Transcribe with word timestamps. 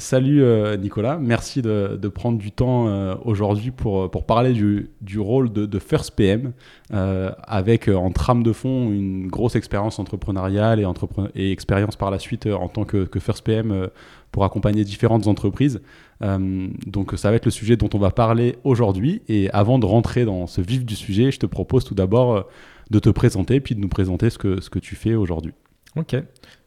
Salut 0.00 0.42
euh, 0.42 0.78
Nicolas, 0.78 1.18
merci 1.18 1.60
de, 1.60 2.08
prendre 2.08 2.38
du 2.38 2.52
temps 2.52 2.88
euh, 2.88 3.14
aujourd'hui 3.22 3.70
pour, 3.70 4.10
pour 4.10 4.24
parler 4.24 4.54
du, 4.54 5.18
rôle 5.18 5.52
de, 5.52 5.78
First 5.78 6.16
PM 6.16 6.52
euh, 6.94 7.30
avec 7.44 7.86
en 7.86 8.10
trame 8.10 8.42
de 8.42 8.54
fond 8.54 8.90
une 8.90 9.28
grosse 9.28 9.56
expérience 9.56 9.98
entrepreneuriale 9.98 10.80
et, 10.80 10.86
et 11.34 11.52
expérience 11.52 11.96
par 11.96 12.10
la 12.10 12.18
suite 12.18 12.46
en 12.46 12.68
tant 12.68 12.84
que, 12.84 13.04
que 13.04 13.20
First 13.20 13.44
PM 13.44 13.90
pour 14.32 14.44
accompagner 14.44 14.84
différentes 14.84 15.26
entreprises. 15.26 15.82
donc 16.22 17.12
ça 17.16 17.30
va 17.30 17.36
être 17.36 17.44
le 17.44 17.50
sujet 17.50 17.76
dont 17.76 17.90
on 17.92 17.98
va 17.98 18.10
parler 18.10 18.56
aujourd'hui 18.64 19.20
et 19.28 19.50
avant 19.50 19.78
de 19.78 19.84
rentrer 19.84 20.24
dans 20.24 20.46
ce 20.46 20.62
vif 20.62 20.86
du 20.86 20.96
sujet, 20.96 21.30
je 21.30 21.38
te 21.38 21.46
propose 21.46 21.84
tout 21.84 21.94
d'abord 21.94 22.46
de 22.90 22.98
te 22.98 23.10
présenter 23.10 23.60
puis 23.60 23.74
de 23.74 23.80
nous 23.80 23.88
présenter 23.88 24.30
ce 24.30 24.38
que, 24.38 24.62
ce 24.62 24.70
que 24.70 24.78
tu 24.78 24.96
fais 24.96 25.14
aujourd'hui. 25.14 25.52
Ok. 25.96 26.16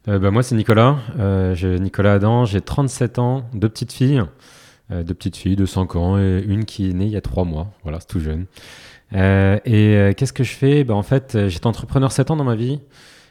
Euh, 0.09 0.19
bah, 0.19 0.31
moi, 0.31 0.43
c'est 0.43 0.55
Nicolas. 0.55 0.97
Euh, 1.17 1.55
Nicolas 1.79 2.13
Adam, 2.13 2.45
j'ai 2.45 2.61
37 2.61 3.19
ans, 3.19 3.45
deux 3.53 3.69
petites 3.69 3.93
filles. 3.93 4.23
Euh, 4.91 5.03
deux 5.03 5.13
petites 5.13 5.37
filles 5.37 5.55
de 5.55 5.65
5 5.65 5.95
ans 5.95 6.17
et 6.17 6.43
une 6.45 6.65
qui 6.65 6.89
est 6.89 6.93
née 6.93 7.05
il 7.05 7.11
y 7.11 7.15
a 7.15 7.21
3 7.21 7.45
mois. 7.45 7.67
Voilà, 7.83 7.99
c'est 8.01 8.07
tout 8.07 8.19
jeune. 8.19 8.45
Euh, 9.13 9.59
et 9.65 10.13
qu'est-ce 10.15 10.33
que 10.33 10.43
je 10.43 10.53
fais? 10.53 10.83
Bah, 10.83 10.95
En 10.95 11.03
fait, 11.03 11.47
j'étais 11.47 11.67
entrepreneur 11.67 12.11
7 12.11 12.31
ans 12.31 12.35
dans 12.35 12.43
ma 12.43 12.55
vie. 12.55 12.79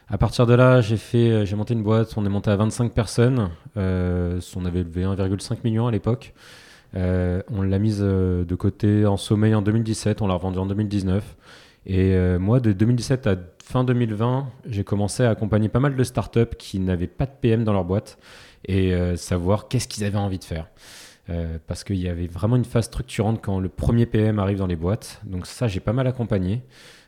À 0.09 0.17
partir 0.17 0.47
de 0.47 0.53
là, 0.53 0.81
j'ai 0.81 0.97
fait, 0.97 1.45
j'ai 1.45 1.55
monté 1.55 1.73
une 1.73 1.83
boîte. 1.83 2.13
On 2.17 2.25
est 2.25 2.29
monté 2.29 2.49
à 2.49 2.55
25 2.55 2.91
personnes. 2.91 3.49
on 3.75 4.65
avait 4.65 4.83
levé 4.83 5.03
1,5 5.03 5.57
million 5.63 5.87
à 5.87 5.91
l'époque. 5.91 6.33
on 6.95 7.61
l'a 7.61 7.79
mise 7.79 7.99
de 7.99 8.55
côté 8.55 9.05
en 9.05 9.17
sommeil 9.17 9.53
en 9.53 9.61
2017. 9.61 10.21
On 10.23 10.27
l'a 10.27 10.33
revendue 10.33 10.59
en 10.59 10.65
2019. 10.65 11.23
Et 11.85 12.17
moi, 12.39 12.59
de 12.59 12.73
2017 12.73 13.27
à 13.27 13.35
fin 13.63 13.83
2020, 13.85 14.51
j'ai 14.67 14.83
commencé 14.83 15.23
à 15.23 15.29
accompagner 15.29 15.69
pas 15.69 15.79
mal 15.79 15.95
de 15.95 16.03
startups 16.03 16.55
qui 16.59 16.79
n'avaient 16.79 17.07
pas 17.07 17.25
de 17.25 17.31
PM 17.39 17.63
dans 17.63 17.71
leur 17.71 17.85
boîte 17.85 18.19
et 18.65 18.93
euh, 18.93 19.15
savoir 19.15 19.69
qu'est-ce 19.69 19.87
qu'ils 19.87 20.03
avaient 20.03 20.17
envie 20.17 20.37
de 20.37 20.43
faire. 20.43 20.67
Euh, 21.29 21.57
parce 21.65 21.85
qu'il 21.85 21.95
y 21.95 22.09
avait 22.09 22.27
vraiment 22.27 22.57
une 22.57 22.65
phase 22.65 22.85
structurante 22.85 23.41
quand 23.41 23.61
le 23.61 23.69
premier 23.69 24.05
PM 24.05 24.37
arrive 24.37 24.57
dans 24.57 24.67
les 24.67 24.75
boîtes. 24.75 25.21
Donc 25.23 25.47
ça, 25.47 25.69
j'ai 25.69 25.79
pas 25.79 25.93
mal 25.93 26.05
accompagné 26.07 26.61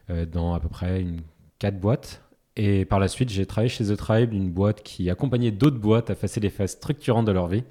euh, 0.09 0.25
dans 0.25 0.53
à 0.53 0.61
peu 0.61 0.69
près 0.69 1.01
une, 1.01 1.19
4 1.59 1.77
boîtes. 1.77 2.21
Et 2.55 2.85
par 2.85 2.99
la 2.99 3.09
suite, 3.09 3.29
j'ai 3.29 3.45
travaillé 3.45 3.67
chez 3.67 3.83
The 3.83 3.97
Tribe, 3.97 4.31
une 4.31 4.49
boîte 4.49 4.81
qui 4.81 5.09
accompagnait 5.09 5.51
d'autres 5.51 5.79
boîtes 5.79 6.09
à 6.09 6.15
passer 6.15 6.39
les 6.39 6.49
phases 6.49 6.71
structurantes 6.71 7.25
de 7.25 7.33
leur 7.33 7.47
vie. 7.47 7.65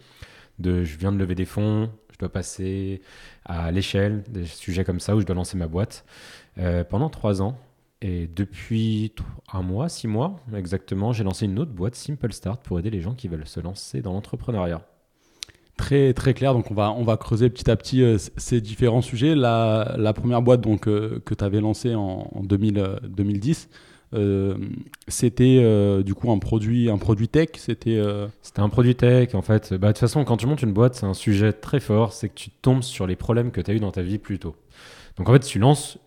De 0.58 0.84
je 0.84 0.98
viens 0.98 1.10
de 1.10 1.16
lever 1.16 1.34
des 1.34 1.46
fonds, 1.46 1.90
je 2.12 2.18
dois 2.18 2.28
passer 2.28 3.00
à 3.46 3.70
l'échelle, 3.72 4.22
des 4.28 4.44
sujets 4.44 4.84
comme 4.84 5.00
ça 5.00 5.16
où 5.16 5.20
je 5.20 5.26
dois 5.26 5.34
lancer 5.34 5.56
ma 5.56 5.66
boîte. 5.68 6.04
pendant 6.90 7.08
3 7.08 7.40
ans, 7.40 7.58
et 8.06 8.26
depuis 8.26 9.12
un 9.50 9.62
mois, 9.62 9.88
six 9.88 10.08
mois 10.08 10.36
exactement, 10.54 11.14
j'ai 11.14 11.24
lancé 11.24 11.46
une 11.46 11.58
autre 11.58 11.70
boîte, 11.70 11.94
Simple 11.94 12.34
Start, 12.34 12.62
pour 12.62 12.78
aider 12.78 12.90
les 12.90 13.00
gens 13.00 13.14
qui 13.14 13.28
veulent 13.28 13.46
se 13.46 13.60
lancer 13.60 14.02
dans 14.02 14.12
l'entrepreneuriat. 14.12 14.82
Très, 15.78 16.12
très 16.12 16.34
clair, 16.34 16.52
donc 16.52 16.70
on 16.70 16.74
va, 16.74 16.92
on 16.92 17.02
va 17.02 17.16
creuser 17.16 17.48
petit 17.48 17.70
à 17.70 17.76
petit 17.76 18.02
euh, 18.02 18.18
ces 18.18 18.60
différents 18.60 19.00
sujets. 19.00 19.34
La, 19.34 19.94
la 19.96 20.12
première 20.12 20.42
boîte 20.42 20.60
donc, 20.60 20.86
euh, 20.86 21.22
que 21.24 21.32
tu 21.32 21.42
avais 21.42 21.62
lancée 21.62 21.94
en, 21.94 22.28
2010, 22.42 23.70
euh, 24.12 24.58
c'était 25.08 26.02
du 26.04 26.14
coup 26.14 26.30
un 26.30 26.38
produit, 26.38 26.90
un 26.90 26.98
produit 26.98 27.28
tech 27.28 27.48
C'était 27.56 28.02
C'était 28.42 28.60
un 28.60 28.68
produit 28.68 28.96
tech 28.96 29.34
en 29.34 29.40
fait. 29.40 29.72
Bah, 29.72 29.88
de 29.88 29.92
toute 29.92 30.00
façon, 30.00 30.26
quand 30.26 30.36
tu 30.36 30.46
montes 30.46 30.62
une 30.62 30.74
boîte, 30.74 30.94
c'est 30.94 31.06
un 31.06 31.14
sujet 31.14 31.54
très 31.54 31.80
fort, 31.80 32.12
c'est 32.12 32.28
que 32.28 32.34
tu 32.34 32.50
tombes 32.50 32.82
sur 32.82 33.06
les 33.06 33.16
problèmes 33.16 33.50
que 33.50 33.62
tu 33.62 33.70
as 33.70 33.74
eu 33.74 33.80
dans 33.80 33.92
ta 33.92 34.02
vie 34.02 34.18
plus 34.18 34.38
tôt. 34.38 34.56
Donc 35.16 35.30
en 35.30 35.32
fait, 35.32 35.40
tu 35.40 35.58
lances 35.58 35.98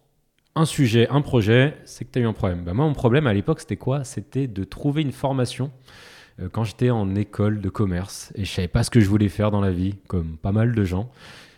un 0.57 0.66
sujet, 0.66 1.07
un 1.09 1.22
projet, 1.22 1.78
c'est 1.85 2.06
que 2.06 2.12
tu 2.12 2.19
as 2.19 2.22
eu 2.23 2.25
un 2.25 2.34
problème. 2.34 2.63
Bah, 2.63 2.73
moi, 2.73 2.85
mon 2.85 2.94
problème 2.94 3.28
à 3.28 3.34
l'époque, 3.34 3.59
c'était 3.59 3.78
quoi? 3.78 4.03
C'était 4.03 4.47
de 4.47 4.63
trouver 4.63 5.03
une 5.03 5.12
formation 5.12 5.72
euh, 6.41 6.50
quand 6.51 6.63
j'étais 6.63 6.90
en 6.90 7.16
école 7.16 7.62
de 7.62 7.69
commerce 7.69 8.31
et 8.35 8.44
je 8.44 8.51
savais 8.51 8.68
pas 8.68 8.84
ce 8.84 8.90
que 8.90 9.00
je 9.00 9.07
voulais 9.07 9.29
faire 9.29 9.51
dans 9.51 9.62
la 9.62 9.72
vie, 9.72 9.95
comme 10.07 10.38
pas 10.38 10.51
mal 10.51 10.73
de 10.73 10.84
gens. 10.84 11.12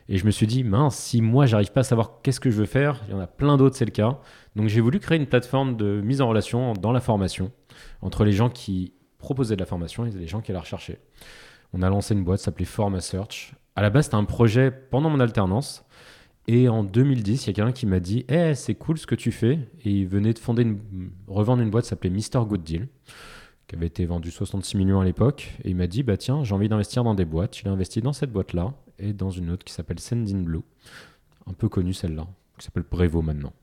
Et 0.09 0.17
je 0.17 0.25
me 0.25 0.31
suis 0.31 0.47
dit, 0.47 0.63
mince, 0.63 0.97
si 0.97 1.21
moi, 1.21 1.45
j'arrive 1.45 1.71
pas 1.71 1.81
à 1.81 1.83
savoir 1.83 2.21
qu'est-ce 2.23 2.39
que 2.39 2.49
je 2.49 2.57
veux 2.57 2.65
faire, 2.65 3.01
il 3.07 3.11
y 3.11 3.13
en 3.13 3.19
a 3.19 3.27
plein 3.27 3.57
d'autres, 3.57 3.75
c'est 3.75 3.85
le 3.85 3.91
cas. 3.91 4.19
Donc, 4.55 4.67
j'ai 4.67 4.81
voulu 4.81 4.99
créer 4.99 5.19
une 5.19 5.27
plateforme 5.27 5.77
de 5.77 6.01
mise 6.01 6.19
en 6.19 6.27
relation 6.27 6.73
dans 6.73 6.91
la 6.91 6.99
formation 6.99 7.51
entre 8.01 8.25
les 8.25 8.31
gens 8.31 8.49
qui 8.49 8.93
proposaient 9.19 9.55
de 9.55 9.61
la 9.61 9.67
formation 9.67 10.05
et 10.05 10.09
les 10.11 10.27
gens 10.27 10.41
qui 10.41 10.51
la 10.51 10.59
recherchaient. 10.59 10.99
On 11.73 11.83
a 11.83 11.89
lancé 11.89 12.15
une 12.15 12.23
boîte, 12.23 12.39
s'appelait 12.39 12.65
Forma 12.65 13.01
Search. 13.01 13.53
À 13.75 13.83
la 13.83 13.91
base, 13.91 14.05
c'était 14.05 14.15
un 14.15 14.25
projet 14.25 14.71
pendant 14.71 15.09
mon 15.11 15.19
alternance. 15.19 15.85
Et 16.51 16.67
en 16.67 16.83
2010, 16.83 17.43
il 17.43 17.47
y 17.47 17.49
a 17.51 17.53
quelqu'un 17.53 17.71
qui 17.71 17.85
m'a 17.85 17.99
dit 17.99 18.25
hey, 18.27 18.55
c'est 18.55 18.73
cool 18.73 18.97
ce 18.97 19.05
que 19.05 19.13
tu 19.13 19.31
fais. 19.31 19.59
Et 19.85 19.91
il 19.91 20.07
venait 20.07 20.33
de 20.33 20.39
fonder 20.39 20.65
revendre 21.27 21.61
une 21.61 21.69
boîte 21.69 21.83
qui 21.83 21.89
s'appelait 21.89 22.09
Mr. 22.09 22.43
Good 22.43 22.63
Deal, 22.63 22.87
qui 23.67 23.75
avait 23.75 23.85
été 23.85 24.03
vendue 24.07 24.31
66 24.31 24.75
millions 24.75 24.99
à 24.99 25.05
l'époque. 25.05 25.51
Et 25.63 25.69
il 25.69 25.75
m'a 25.75 25.85
dit 25.85 26.01
bah, 26.01 26.17
tiens, 26.17 26.43
j'ai 26.43 26.55
envie 26.55 26.67
d'investir 26.67 27.03
dans 27.03 27.13
des 27.13 27.23
boîtes. 27.23 27.61
Il 27.61 27.67
a 27.67 27.71
investi 27.71 28.01
dans 28.01 28.13
cette 28.13 28.31
boîte-là 28.31 28.73
et 28.97 29.13
dans 29.13 29.29
une 29.29 29.51
autre 29.51 29.63
qui 29.63 29.71
s'appelle 29.73 29.99
Sending 29.99 30.43
Blue, 30.43 30.61
un 31.45 31.53
peu 31.53 31.69
connue 31.69 31.93
celle-là, 31.93 32.25
qui 32.57 32.65
s'appelle 32.65 32.85
Brevo 32.89 33.21
maintenant. 33.21 33.53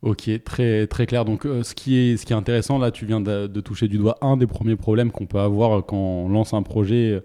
Ok, 0.00 0.30
très, 0.44 0.86
très 0.86 1.04
clair. 1.04 1.26
Donc, 1.26 1.44
euh, 1.44 1.62
ce, 1.62 1.74
qui 1.74 1.98
est, 1.98 2.16
ce 2.16 2.24
qui 2.24 2.32
est 2.32 2.36
intéressant, 2.36 2.78
là, 2.78 2.90
tu 2.90 3.04
viens 3.04 3.20
de, 3.20 3.48
de 3.48 3.60
toucher 3.60 3.86
du 3.86 3.98
doigt 3.98 4.16
un 4.22 4.38
des 4.38 4.46
premiers 4.46 4.76
problèmes 4.76 5.10
qu'on 5.10 5.26
peut 5.26 5.40
avoir 5.40 5.84
quand 5.84 5.98
on 5.98 6.30
lance 6.30 6.54
un 6.54 6.62
projet 6.62 7.22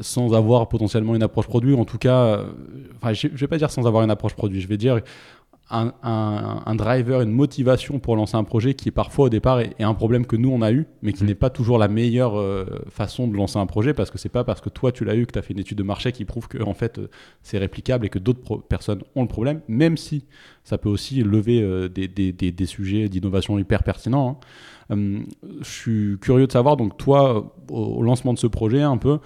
sans 0.00 0.34
avoir 0.34 0.68
potentiellement 0.68 1.14
une 1.14 1.22
approche 1.22 1.46
produit, 1.46 1.74
en 1.74 1.84
tout 1.84 1.98
cas, 1.98 2.24
euh, 2.24 2.44
enfin, 2.96 3.12
je 3.12 3.28
ne 3.28 3.36
vais 3.36 3.48
pas 3.48 3.58
dire 3.58 3.70
sans 3.70 3.86
avoir 3.86 4.02
une 4.04 4.10
approche 4.10 4.34
produit, 4.34 4.60
je 4.60 4.68
vais 4.68 4.76
dire 4.76 5.00
un, 5.72 5.92
un, 6.02 6.74
driver, 6.74 7.20
une 7.20 7.30
motivation 7.30 8.00
pour 8.00 8.16
lancer 8.16 8.36
un 8.36 8.42
projet 8.42 8.74
qui 8.74 8.90
parfois 8.90 9.26
au 9.26 9.28
départ 9.28 9.60
est, 9.60 9.80
un 9.80 9.94
problème 9.94 10.26
que 10.26 10.34
nous 10.34 10.50
on 10.50 10.62
a 10.62 10.72
eu, 10.72 10.86
mais 11.02 11.12
qui 11.12 11.22
mm. 11.22 11.28
n'est 11.28 11.34
pas 11.36 11.50
toujours 11.50 11.78
la 11.78 11.86
meilleure 11.86 12.38
euh, 12.38 12.64
façon 12.90 13.28
de 13.28 13.36
lancer 13.36 13.56
un 13.56 13.66
projet 13.66 13.94
parce 13.94 14.10
que 14.10 14.18
c'est 14.18 14.28
pas 14.28 14.42
parce 14.42 14.60
que 14.60 14.68
toi 14.68 14.90
tu 14.90 15.04
l'as 15.04 15.14
eu 15.14 15.26
que 15.26 15.32
tu 15.32 15.38
as 15.38 15.42
fait 15.42 15.52
une 15.52 15.60
étude 15.60 15.78
de 15.78 15.84
marché 15.84 16.10
qui 16.10 16.24
prouve 16.24 16.48
que 16.48 16.60
en 16.60 16.74
fait 16.74 16.98
euh, 16.98 17.08
c'est 17.42 17.58
réplicable 17.58 18.04
et 18.06 18.08
que 18.08 18.18
d'autres 18.18 18.56
personnes 18.56 19.02
ont 19.14 19.22
le 19.22 19.28
problème, 19.28 19.60
même 19.68 19.96
si 19.96 20.24
ça 20.64 20.76
peut 20.76 20.88
aussi 20.88 21.22
lever 21.22 21.88
des, 21.88 22.08
des, 22.08 22.32
des, 22.32 22.66
sujets 22.66 23.08
d'innovation 23.08 23.58
hyper 23.58 23.82
pertinents. 23.82 24.40
Hein. 24.90 25.20
Je 25.60 25.70
suis 25.70 26.18
curieux 26.20 26.46
de 26.46 26.52
savoir, 26.52 26.76
donc 26.76 26.96
toi, 26.96 27.54
au 27.70 28.02
lancement 28.02 28.34
de 28.34 28.38
ce 28.38 28.46
projet, 28.46 28.82
un 28.82 28.96
peu, 28.96 29.18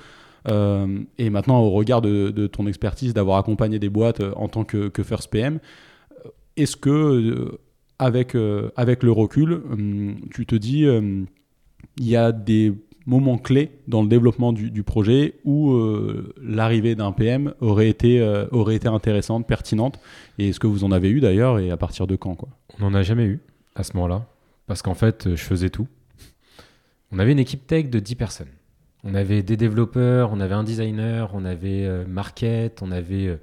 et 0.46 1.30
maintenant, 1.30 1.60
au 1.60 1.70
regard 1.70 2.02
de, 2.02 2.46
ton 2.46 2.66
expertise 2.66 3.14
d'avoir 3.14 3.38
accompagné 3.38 3.78
des 3.78 3.88
boîtes 3.88 4.20
euh, 4.20 4.32
en 4.36 4.48
tant 4.48 4.64
que, 4.64 4.90
First 5.02 5.30
PM, 5.30 5.58
euh, 6.24 6.30
est-ce 6.56 6.76
que, 6.76 7.58
avec, 7.98 8.36
avec 8.76 9.02
le 9.02 9.12
recul, 9.12 9.62
tu 10.32 10.46
te 10.46 10.54
dis, 10.56 10.84
il 10.84 12.06
y 12.06 12.16
a 12.16 12.32
des 12.32 12.72
moments 13.06 13.38
clés 13.38 13.70
dans 13.86 14.02
le 14.02 14.08
développement 14.08 14.52
du, 14.52 14.82
projet 14.82 15.34
où 15.44 15.76
l'arrivée 16.42 16.94
d'un 16.94 17.12
PM 17.12 17.54
aurait 17.60 17.88
été, 17.88 18.22
aurait 18.50 18.76
été 18.76 18.88
intéressante, 18.88 19.46
pertinente? 19.46 19.98
Et 20.38 20.48
est-ce 20.48 20.60
que 20.60 20.66
vous 20.66 20.84
en 20.84 20.92
avez 20.92 21.08
eu 21.08 21.20
d'ailleurs 21.20 21.58
et 21.58 21.70
à 21.70 21.76
partir 21.76 22.06
de 22.06 22.16
quand 22.16 22.34
quoi? 22.34 22.48
On 22.78 22.84
n'en 22.84 22.94
a 22.94 23.02
jamais 23.02 23.24
eu 23.24 23.40
à 23.74 23.84
ce 23.84 23.94
moment-là 23.94 24.26
parce 24.66 24.82
qu'en 24.82 24.94
fait, 24.94 25.34
je 25.34 25.42
faisais 25.42 25.70
tout. 25.70 25.86
On 27.12 27.18
avait 27.18 27.32
une 27.32 27.38
équipe 27.38 27.66
tech 27.66 27.90
de 27.90 28.00
10 28.00 28.14
personnes. 28.16 28.48
On 29.04 29.14
avait 29.14 29.42
des 29.42 29.56
développeurs, 29.56 30.32
on 30.32 30.40
avait 30.40 30.54
un 30.54 30.64
designer, 30.64 31.30
on 31.34 31.44
avait 31.44 31.84
euh, 31.84 32.06
market, 32.06 32.82
on 32.82 32.90
avait 32.90 33.26
euh, 33.26 33.36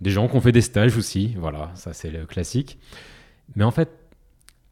des 0.00 0.10
gens 0.10 0.26
qui 0.26 0.36
ont 0.36 0.40
fait 0.40 0.52
des 0.52 0.62
stages 0.62 0.96
aussi. 0.96 1.34
Voilà, 1.38 1.70
ça 1.74 1.92
c'est 1.92 2.10
le 2.10 2.26
classique. 2.26 2.78
Mais 3.54 3.64
en 3.64 3.70
fait, 3.70 3.90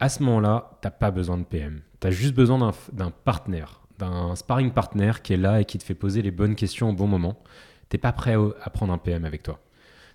à 0.00 0.08
ce 0.08 0.22
moment-là, 0.22 0.78
tu 0.80 0.86
n'as 0.86 0.92
pas 0.92 1.10
besoin 1.10 1.36
de 1.36 1.44
PM. 1.44 1.82
Tu 2.00 2.06
as 2.06 2.10
juste 2.10 2.34
besoin 2.34 2.72
d'un 2.92 3.10
partenaire, 3.10 3.82
d'un 3.98 4.34
sparring 4.34 4.72
partner 4.72 5.12
qui 5.22 5.34
est 5.34 5.36
là 5.36 5.60
et 5.60 5.66
qui 5.66 5.76
te 5.76 5.84
fait 5.84 5.94
poser 5.94 6.22
les 6.22 6.30
bonnes 6.30 6.54
questions 6.54 6.88
au 6.88 6.94
bon 6.94 7.06
moment. 7.06 7.38
Tu 7.90 7.96
n'es 7.96 8.00
pas 8.00 8.12
prêt 8.12 8.34
à 8.62 8.70
prendre 8.70 8.92
un 8.92 8.98
PM 8.98 9.26
avec 9.26 9.42
toi. 9.42 9.60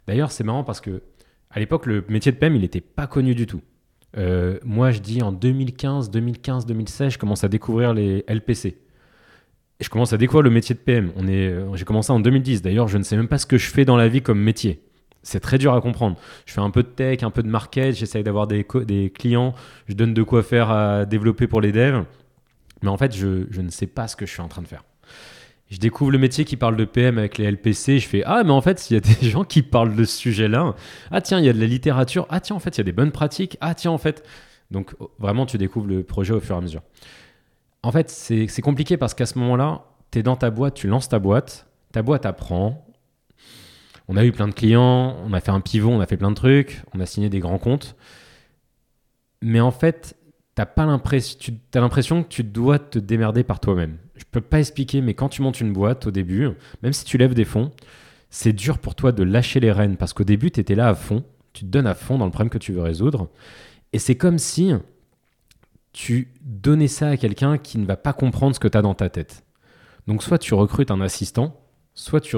D'ailleurs, 0.07 0.31
c'est 0.31 0.43
marrant 0.43 0.63
parce 0.63 0.81
que 0.81 1.03
à 1.51 1.59
l'époque, 1.59 1.85
le 1.85 2.03
métier 2.09 2.31
de 2.31 2.37
PM, 2.37 2.55
il 2.55 2.61
n'était 2.61 2.81
pas 2.81 3.07
connu 3.07 3.35
du 3.35 3.45
tout. 3.45 3.61
Euh, 4.17 4.59
moi, 4.63 4.91
je 4.91 4.99
dis 4.99 5.21
en 5.21 5.31
2015, 5.31 6.09
2015, 6.09 6.65
2016, 6.65 7.13
je 7.13 7.17
commence 7.17 7.43
à 7.43 7.47
découvrir 7.47 7.93
les 7.93 8.25
LPC, 8.27 8.77
je 9.79 9.89
commence 9.89 10.13
à 10.13 10.17
découvrir 10.17 10.43
le 10.43 10.49
métier 10.49 10.73
de 10.73 10.79
PM. 10.79 11.11
On 11.15 11.27
est, 11.27 11.49
euh, 11.49 11.75
j'ai 11.75 11.85
commencé 11.85 12.11
en 12.11 12.19
2010. 12.19 12.61
D'ailleurs, 12.61 12.87
je 12.87 12.97
ne 12.97 13.03
sais 13.03 13.17
même 13.17 13.27
pas 13.27 13.37
ce 13.37 13.45
que 13.45 13.57
je 13.57 13.69
fais 13.69 13.85
dans 13.85 13.97
la 13.97 14.07
vie 14.07 14.21
comme 14.21 14.39
métier. 14.39 14.81
C'est 15.21 15.39
très 15.39 15.57
dur 15.57 15.73
à 15.73 15.81
comprendre. 15.81 16.17
Je 16.45 16.53
fais 16.53 16.61
un 16.61 16.69
peu 16.69 16.83
de 16.83 16.87
tech, 16.87 17.23
un 17.23 17.31
peu 17.31 17.41
de 17.41 17.49
market, 17.49 17.95
j'essaye 17.95 18.23
d'avoir 18.23 18.45
des, 18.45 18.63
clients, 19.09 19.55
je 19.87 19.95
donne 19.95 20.13
de 20.13 20.21
quoi 20.21 20.43
faire 20.43 20.69
à 20.69 21.05
développer 21.05 21.47
pour 21.47 21.61
les 21.61 21.71
devs. 21.71 22.03
Mais 22.83 22.89
en 22.89 22.97
fait, 22.97 23.15
je, 23.15 23.59
ne 23.59 23.69
sais 23.69 23.87
pas 23.87 24.07
ce 24.07 24.15
que 24.15 24.27
je 24.27 24.31
suis 24.31 24.41
en 24.41 24.47
train 24.47 24.61
de 24.61 24.67
faire. 24.67 24.83
Je 25.71 25.77
découvre 25.79 26.11
le 26.11 26.19
métier 26.19 26.45
qui 26.45 26.57
parle 26.57 26.77
de 26.77 26.85
PM 26.85 27.17
avec 27.17 27.39
les 27.39 27.49
LPC. 27.49 27.97
Je 27.97 28.07
fais 28.07 28.21
Ah, 28.23 28.43
mais 28.43 28.51
en 28.51 28.61
fait, 28.61 28.91
il 28.91 28.93
y 28.93 28.97
a 28.97 28.99
des 29.21 29.29
gens 29.29 29.43
qui 29.43 29.63
parlent 29.63 29.95
de 29.95 30.03
ce 30.03 30.15
sujet-là. 30.15 30.75
Ah, 31.09 31.21
tiens, 31.21 31.39
il 31.39 31.45
y 31.45 31.49
a 31.49 31.53
de 31.53 31.59
la 31.59 31.65
littérature. 31.65 32.27
Ah, 32.29 32.39
tiens, 32.39 32.55
en 32.55 32.59
fait, 32.59 32.77
il 32.77 32.77
y 32.77 32.81
a 32.81 32.83
des 32.83 32.91
bonnes 32.91 33.11
pratiques. 33.11 33.57
Ah, 33.61 33.73
tiens, 33.73 33.91
en 33.91 33.97
fait. 33.97 34.23
Donc, 34.69 34.93
vraiment, 35.17 35.47
tu 35.47 35.57
découvres 35.57 35.87
le 35.87 36.03
projet 36.03 36.33
au 36.33 36.39
fur 36.39 36.53
et 36.55 36.59
à 36.59 36.61
mesure. 36.61 36.81
En 37.85 37.91
fait, 37.91 38.09
c'est 38.09 38.61
compliqué 38.63 38.97
parce 38.97 39.13
qu'à 39.13 39.27
ce 39.27 39.37
moment-là, 39.37 39.83
tu 40.09 40.17
es 40.17 40.23
dans 40.23 40.35
ta 40.35 40.49
boîte, 40.49 40.73
tu 40.73 40.87
lances 40.87 41.07
ta 41.07 41.19
boîte. 41.19 41.67
Ta 41.91 42.01
boîte 42.01 42.25
apprend. 42.25 42.83
On 44.07 44.17
a 44.17 44.25
eu 44.25 44.31
plein 44.31 44.47
de 44.47 44.55
clients. 44.55 45.15
On 45.23 45.33
a 45.33 45.39
fait 45.39 45.51
un 45.51 45.61
pivot, 45.61 45.91
on 45.91 45.99
a 45.99 46.07
fait 46.07 46.17
plein 46.17 46.31
de 46.31 46.35
trucs. 46.35 46.81
On 46.95 46.99
a 46.99 47.05
signé 47.05 47.29
des 47.29 47.39
grands 47.39 47.59
comptes. 47.59 47.95
Mais 49.43 49.59
en 49.59 49.69
fait, 49.69 50.17
t'as 50.55 50.65
pas 50.65 50.87
l'impression, 50.87 51.37
tu 51.39 51.53
as 51.75 51.79
l'impression 51.79 52.23
que 52.23 52.27
tu 52.27 52.43
dois 52.43 52.79
te 52.79 52.97
démerder 52.97 53.43
par 53.43 53.59
toi-même. 53.59 53.99
Je 54.15 54.23
peux 54.31 54.41
pas 54.41 54.57
expliquer, 54.59 55.01
mais 55.01 55.13
quand 55.13 55.29
tu 55.29 55.43
montes 55.43 55.61
une 55.61 55.71
boîte 55.71 56.07
au 56.07 56.11
début, 56.11 56.49
même 56.81 56.93
si 56.93 57.05
tu 57.05 57.19
lèves 57.19 57.35
des 57.35 57.45
fonds, 57.45 57.69
c'est 58.31 58.53
dur 58.53 58.79
pour 58.79 58.95
toi 58.95 59.11
de 59.11 59.21
lâcher 59.21 59.59
les 59.59 59.71
rênes 59.71 59.95
parce 59.95 60.11
qu'au 60.13 60.23
début, 60.23 60.49
tu 60.49 60.59
étais 60.59 60.73
là 60.73 60.89
à 60.89 60.95
fond, 60.95 61.23
tu 61.53 61.65
te 61.65 61.69
donnes 61.69 61.85
à 61.85 61.93
fond 61.93 62.17
dans 62.17 62.25
le 62.25 62.31
problème 62.31 62.49
que 62.49 62.57
tu 62.57 62.71
veux 62.71 62.81
résoudre. 62.81 63.29
Et 63.93 63.99
c'est 63.99 64.15
comme 64.15 64.39
si 64.39 64.73
tu 65.95 66.33
donnais 66.41 66.89
ça 66.89 67.07
à 67.07 67.17
quelqu'un 67.17 67.57
qui 67.57 67.77
ne 67.77 67.85
va 67.85 67.95
pas 67.95 68.11
comprendre 68.11 68.53
ce 68.53 68.59
que 68.59 68.67
tu 68.67 68.77
as 68.77 68.81
dans 68.81 68.93
ta 68.93 69.09
tête. 69.09 69.45
Donc 70.07 70.23
soit 70.23 70.37
tu 70.37 70.53
recrutes 70.53 70.91
un 70.91 70.99
assistant, 70.99 71.57
soit 71.93 72.19
tu, 72.19 72.35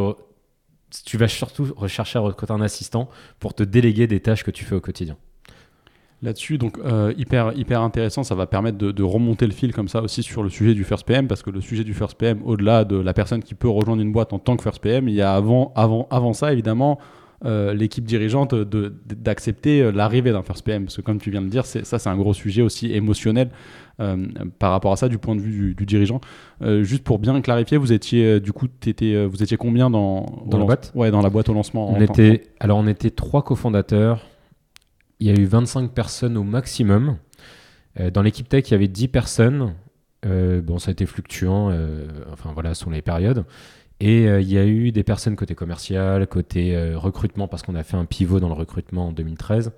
tu 1.04 1.18
vas 1.18 1.27
surtout 1.27 1.74
rechercher 1.75 2.19
à 2.19 2.21
recruter 2.21 2.54
un 2.54 2.62
assistant 2.62 3.09
pour 3.39 3.56
te 3.56 3.63
déléguer 3.63 4.06
des 4.06 4.19
tâches 4.19 4.44
que 4.44 4.51
tu 4.51 4.63
fais 4.63 4.75
au 4.75 4.80
quotidien 4.80 5.18
là-dessus. 6.21 6.59
Donc, 6.59 6.77
euh, 6.77 7.13
hyper, 7.18 7.54
hyper 7.57 7.81
intéressant. 7.81 8.24
Ça 8.24 8.36
va 8.36 8.45
permettre 8.45 8.77
de, 8.77 9.04
remonter 9.04 9.48
le 9.48 9.54
fil 9.54 9.74
comme 9.74 9.88
ça 9.88 10.01
aussi 10.01 10.21
sur 10.21 10.44
le 10.44 10.50
sujet 10.50 10.75
du 10.75 10.83
First 10.83 11.06
PM, 11.06 11.27
parce 11.27 11.42
que 11.42 11.50
le 11.50 11.62
sujet 11.62 11.83
du 11.83 11.94
First 11.94 12.18
PM, 12.18 12.42
au-delà 12.45 12.86
de 12.86 12.98
la 12.98 13.13
personne 13.13 13.42
qui 13.42 13.56
peut 13.56 13.69
rejoindre 13.69 14.01
une 14.01 14.12
boîte 14.12 14.33
en 14.33 14.39
tant 14.39 14.56
que 14.56 14.63
First 14.63 14.81
PM, 14.81 15.09
il 15.09 15.15
y 15.15 15.21
a 15.21 15.33
avant, 15.33 15.74
avant, 15.75 16.07
avant 16.12 16.33
ça, 16.33 16.54
évidemment, 16.54 17.00
euh, 17.45 17.74
l'équipe 17.74 18.04
dirigeante 18.04 18.56
d'accepter 18.56 19.81
euh, 19.81 19.92
l'arrivée 19.92 20.31
d'un 20.31 20.42
First 20.42 20.66
PM. 20.66 20.86
Parce 20.86 20.98
que, 20.98 21.01
comme 21.01 21.19
tu 21.19 21.31
viens 21.31 21.42
de 21.42 21.50
dire, 21.50 21.66
ça, 21.66 22.00
c'est 22.00 22.10
un 22.10 22.18
gros 22.18 22.34
sujet 22.34 22.62
aussi 22.62 22.92
émotionnel. 22.94 23.50
par 24.60 24.72
rapport 24.72 24.92
à 24.92 24.95
ça 24.95 25.10
du 25.10 25.18
point 25.18 25.36
de 25.36 25.42
vue 25.42 25.74
du, 25.74 25.86
dirigeant. 25.86 26.22
juste 26.62 27.04
pour 27.04 27.18
bien 27.18 27.39
clarifier, 27.42 27.78
vous 27.78 27.94
étiez 27.94 28.39
du 28.39 28.54
coup, 28.54 28.68
étais, 28.86 29.25
vous 29.25 29.42
étiez 29.42 29.57
combien 29.57 29.89
dans, 29.89 30.44
dans, 30.45 30.60
la 30.60 30.66
boîte 30.66 30.92
Ouais, 30.94 31.10
dans 31.10 31.22
la 31.22 31.30
boîte 31.30 31.50
au 31.50 31.54
lancement. 31.54 31.92
On 31.92 32.00
était, 32.00 32.44
alors 32.60 32.78
on 32.78 32.88
était 32.88 33.10
trois 33.10 33.44
cofondateurs 33.44 34.24
il 35.19 35.28
y 35.28 35.30
a 35.30 35.33
eu 35.33 35.45
25 35.45 35.92
personnes 35.92 36.38
au 36.38 36.44
maximum. 36.44 37.18
Euh, 38.00 38.12
dans 38.12 38.22
l'équipe 38.22 38.48
tech, 38.48 38.69
il 38.69 38.72
y 38.72 38.75
avait 38.75 38.88
10 38.88 39.07
personnes. 39.07 39.74
Euh, 40.25 40.62
bon, 40.62 40.80
ça 40.80 40.90
a 40.90 40.92
été 40.92 41.06
fluctuant, 41.06 41.69
euh, 41.72 42.07
enfin 42.31 42.51
voilà, 42.54 42.74
sont 42.74 42.90
les 42.90 43.01
périodes. 43.01 43.45
Et 44.00 44.26
il 44.26 44.52
y 44.52 44.60
a 44.60 44.66
eu 44.66 44.92
des 44.92 45.04
personnes 45.04 45.36
côté 45.36 45.56
commercial, 45.56 46.28
côté 46.28 46.78
recrutement, 46.96 47.48
parce 47.48 47.64
qu'on 47.64 47.74
a 47.74 47.84
fait 47.84 47.98
un 47.98 48.06
pivot 48.06 48.40
dans 48.40 48.48
le 48.48 48.54
recrutement 48.54 49.08
en 49.08 49.12
2013 49.12 49.72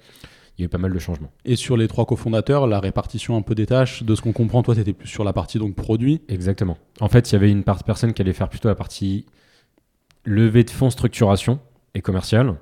il 0.57 0.63
y 0.63 0.65
a 0.65 0.65
eu 0.65 0.69
pas 0.69 0.77
mal 0.77 0.91
de 0.91 0.99
changements. 0.99 1.31
Et 1.45 1.55
sur 1.55 1.77
les 1.77 1.87
trois 1.87 2.05
cofondateurs, 2.05 2.67
la 2.67 2.81
répartition 2.81 3.37
un 3.37 3.41
peu 3.41 3.55
des 3.55 3.65
tâches, 3.65 4.03
de 4.03 4.13
ce 4.13 4.21
qu'on 4.21 4.33
comprend, 4.33 4.61
toi, 4.61 4.75
tu 4.75 4.81
étais 4.81 4.91
plus 4.91 5.07
sur 5.07 5.23
la 5.23 5.31
partie 5.31 5.57
donc 5.57 5.73
produit 5.73 6.21
Exactement. 6.27 6.77
En 6.99 7.07
fait, 7.07 7.31
il 7.31 7.33
y 7.33 7.35
avait 7.37 7.49
une 7.49 7.63
part 7.63 7.81
personne 7.85 8.11
qui 8.11 8.21
allait 8.21 8.33
faire 8.33 8.49
plutôt 8.49 8.67
la 8.67 8.75
partie 8.75 9.25
levée 10.25 10.65
de 10.65 10.69
fonds, 10.69 10.89
structuration 10.89 11.61
et 11.93 12.01
commerciale 12.01 12.57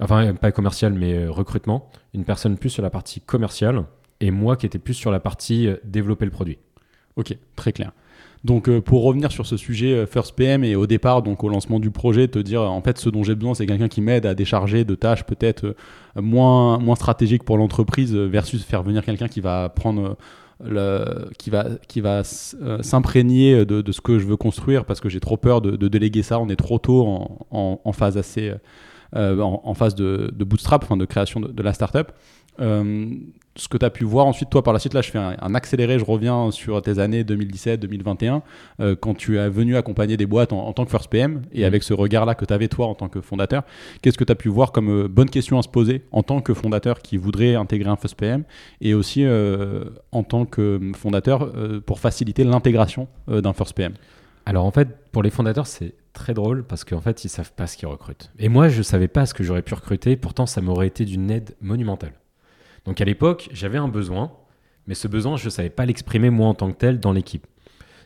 enfin 0.00 0.34
pas 0.34 0.52
commercial 0.52 0.92
mais 0.92 1.14
euh, 1.14 1.30
recrutement, 1.30 1.90
une 2.14 2.24
personne 2.24 2.56
plus 2.56 2.70
sur 2.70 2.82
la 2.82 2.90
partie 2.90 3.20
commerciale 3.20 3.84
et 4.20 4.30
moi 4.30 4.56
qui 4.56 4.66
étais 4.66 4.78
plus 4.78 4.94
sur 4.94 5.10
la 5.10 5.20
partie 5.20 5.68
euh, 5.68 5.76
développer 5.84 6.24
le 6.24 6.30
produit. 6.30 6.58
Ok, 7.16 7.36
très 7.56 7.72
clair. 7.72 7.92
Donc 8.44 8.68
euh, 8.68 8.80
pour 8.80 9.02
revenir 9.02 9.32
sur 9.32 9.46
ce 9.46 9.56
sujet 9.56 10.06
First 10.06 10.36
PM 10.36 10.64
et 10.64 10.76
au 10.76 10.86
départ, 10.86 11.22
donc 11.22 11.42
au 11.42 11.48
lancement 11.48 11.80
du 11.80 11.90
projet, 11.90 12.28
te 12.28 12.38
dire 12.38 12.60
en 12.62 12.82
fait 12.82 12.98
ce 12.98 13.08
dont 13.08 13.22
j'ai 13.22 13.34
besoin 13.34 13.54
c'est 13.54 13.66
quelqu'un 13.66 13.88
qui 13.88 14.00
m'aide 14.00 14.26
à 14.26 14.34
décharger 14.34 14.84
de 14.84 14.94
tâches 14.94 15.24
peut-être 15.24 15.74
moins, 16.16 16.78
moins 16.78 16.96
stratégiques 16.96 17.44
pour 17.44 17.56
l'entreprise 17.56 18.14
versus 18.14 18.62
faire 18.64 18.82
venir 18.82 19.04
quelqu'un 19.04 19.28
qui 19.28 19.40
va 19.40 19.68
prendre 19.70 20.16
le, 20.62 21.28
qui 21.38 21.50
va, 21.50 21.66
qui 21.88 22.00
va 22.00 22.22
s'imprégner 22.22 23.64
de, 23.64 23.82
de, 23.82 23.92
ce 23.92 24.00
que 24.00 24.18
je 24.18 24.26
veux 24.26 24.36
construire 24.36 24.84
parce 24.84 25.00
que 25.00 25.08
j'ai 25.08 25.20
trop 25.20 25.36
peur 25.36 25.60
de, 25.60 25.72
de, 25.76 25.88
déléguer 25.88 26.22
ça, 26.22 26.38
on 26.38 26.48
est 26.48 26.56
trop 26.56 26.78
tôt 26.78 27.04
en, 27.06 27.46
en, 27.50 27.80
en 27.82 27.92
phase 27.92 28.16
assez 28.16 28.52
euh, 29.16 29.40
en, 29.40 29.74
phase 29.74 29.94
de, 29.94 30.32
bootstrap, 30.44 30.82
enfin 30.82 30.96
de 30.96 31.04
création 31.04 31.38
de, 31.38 31.62
la 31.62 31.72
startup. 31.72 32.10
Euh, 32.60 33.14
ce 33.56 33.68
que 33.68 33.78
tu 33.78 33.86
as 33.86 33.90
pu 33.90 34.04
voir 34.04 34.26
ensuite, 34.26 34.50
toi, 34.50 34.62
par 34.62 34.72
la 34.72 34.78
suite, 34.78 34.94
là, 34.94 35.00
je 35.00 35.10
fais 35.10 35.18
un, 35.18 35.54
accéléré, 35.54 35.98
je 35.98 36.04
reviens 36.04 36.50
sur 36.50 36.80
tes 36.82 36.98
années 36.98 37.22
2017-2021, 37.22 38.42
euh, 38.80 38.96
quand 38.98 39.14
tu 39.14 39.38
es 39.38 39.48
venu 39.48 39.76
accompagner 39.76 40.16
des 40.16 40.26
boîtes 40.26 40.52
en, 40.52 40.72
tant 40.72 40.84
que 40.84 40.90
First 40.90 41.08
PM, 41.08 41.42
et 41.52 41.62
mm. 41.62 41.64
avec 41.64 41.82
ce 41.82 41.94
regard-là 41.94 42.34
que 42.34 42.44
tu 42.44 42.52
avais, 42.52 42.68
toi, 42.68 42.86
en 42.86 42.94
tant 42.94 43.08
que 43.08 43.20
fondateur, 43.20 43.62
qu'est-ce 44.02 44.18
que 44.18 44.24
tu 44.24 44.32
as 44.32 44.36
pu 44.36 44.48
voir 44.48 44.72
comme 44.72 45.06
bonne 45.06 45.30
question 45.30 45.58
à 45.58 45.62
se 45.62 45.68
poser 45.68 46.02
en 46.10 46.22
tant 46.22 46.40
que 46.40 46.52
fondateur 46.52 47.00
qui 47.00 47.16
voudrait 47.16 47.54
intégrer 47.54 47.90
un 47.90 47.96
First 47.96 48.16
PM, 48.16 48.44
et 48.80 48.94
aussi 48.94 49.24
en 50.12 50.22
tant 50.22 50.46
que 50.46 50.80
fondateur 50.96 51.52
pour 51.86 52.00
faciliter 52.00 52.44
l'intégration 52.44 53.08
d'un 53.28 53.52
First 53.52 53.74
PM 53.74 53.94
Alors, 54.46 54.64
en 54.64 54.70
fait, 54.70 54.88
pour 55.12 55.22
les 55.22 55.30
fondateurs, 55.30 55.66
c'est 55.66 55.94
très 56.12 56.34
drôle 56.34 56.64
parce 56.64 56.84
qu'en 56.84 57.00
fait, 57.00 57.24
ils 57.24 57.28
savent 57.28 57.52
pas 57.52 57.66
ce 57.66 57.76
qu'ils 57.76 57.88
recrutent. 57.88 58.30
Et 58.38 58.48
moi, 58.48 58.68
je 58.68 58.82
savais 58.82 59.08
pas 59.08 59.26
ce 59.26 59.34
que 59.34 59.44
j'aurais 59.44 59.62
pu 59.62 59.74
recruter, 59.74 60.16
pourtant, 60.16 60.46
ça 60.46 60.60
m'aurait 60.60 60.86
été 60.86 61.04
d'une 61.04 61.30
aide 61.30 61.54
monumentale. 61.60 62.12
Donc 62.84 63.00
à 63.00 63.04
l'époque, 63.04 63.48
j'avais 63.52 63.78
un 63.78 63.88
besoin, 63.88 64.32
mais 64.86 64.94
ce 64.94 65.08
besoin, 65.08 65.36
je 65.36 65.46
ne 65.46 65.50
savais 65.50 65.70
pas 65.70 65.86
l'exprimer 65.86 66.30
moi 66.30 66.48
en 66.48 66.54
tant 66.54 66.70
que 66.70 66.76
tel 66.76 67.00
dans 67.00 67.12
l'équipe. 67.12 67.46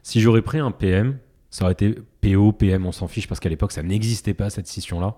Si 0.02 0.20
j'aurais 0.20 0.42
pris 0.42 0.58
un 0.58 0.70
PM, 0.70 1.18
ça 1.50 1.64
aurait 1.64 1.72
été 1.72 1.96
PO, 2.20 2.52
PM, 2.52 2.86
on 2.86 2.92
s'en 2.92 3.08
fiche 3.08 3.26
parce 3.26 3.40
qu'à 3.40 3.48
l'époque, 3.48 3.72
ça 3.72 3.82
n'existait 3.82 4.34
pas 4.34 4.50
cette 4.50 4.66
scission-là. 4.66 5.16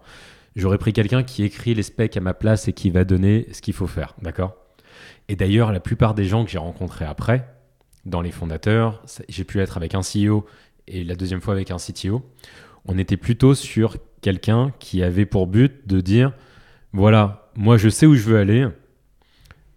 J'aurais 0.57 0.79
pris 0.79 0.93
quelqu'un 0.93 1.23
qui 1.23 1.45
écrit 1.45 1.75
les 1.75 1.83
specs 1.83 2.17
à 2.17 2.21
ma 2.21 2.35
place 2.35 2.69
et 2.69 2.73
qui 2.73 2.91
va 2.91 3.05
donner 3.05 3.47
ce 3.53 3.61
qu'il 3.61 3.75
faut 3.75 3.87
faire, 3.87 4.15
d'accord? 4.23 4.57
Et 5.29 5.37
d'ailleurs, 5.37 5.73
la 5.73 5.81
plupart 5.81 6.15
des 6.15 6.25
gens 6.25 6.45
que 6.45 6.51
j'ai 6.51 6.59
rencontrés 6.59 7.05
après, 7.05 7.47
dans 8.05 8.21
les 8.21 8.31
fondateurs, 8.31 9.03
j'ai 9.29 9.45
pu 9.45 9.61
être 9.61 9.77
avec 9.77 9.95
un 9.95 10.01
CEO 10.01 10.47
et 10.89 11.05
la 11.05 11.15
deuxième 11.15 11.41
fois 11.41 11.55
avec 11.55 11.71
un 11.71 11.77
CTO, 11.77 12.23
on 12.87 12.99
était 12.99 13.17
plutôt 13.17 13.55
sur 13.55 13.97
quelqu'un 14.23 14.73
qui 14.79 15.03
avait 15.03 15.27
pour 15.27 15.47
but 15.47 15.87
de 15.87 16.01
dire 16.01 16.33
voilà, 16.93 17.51
moi 17.55 17.77
je 17.77 17.89
sais 17.89 18.07
où 18.07 18.15
je 18.15 18.23
veux 18.23 18.39
aller. 18.39 18.67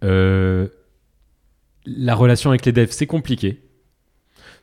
Euh, 0.04 0.68
la 1.86 2.16
relation 2.16 2.50
avec 2.50 2.66
les 2.66 2.72
devs, 2.72 2.92
c'est 2.92 3.08
compliqué. 3.08 3.62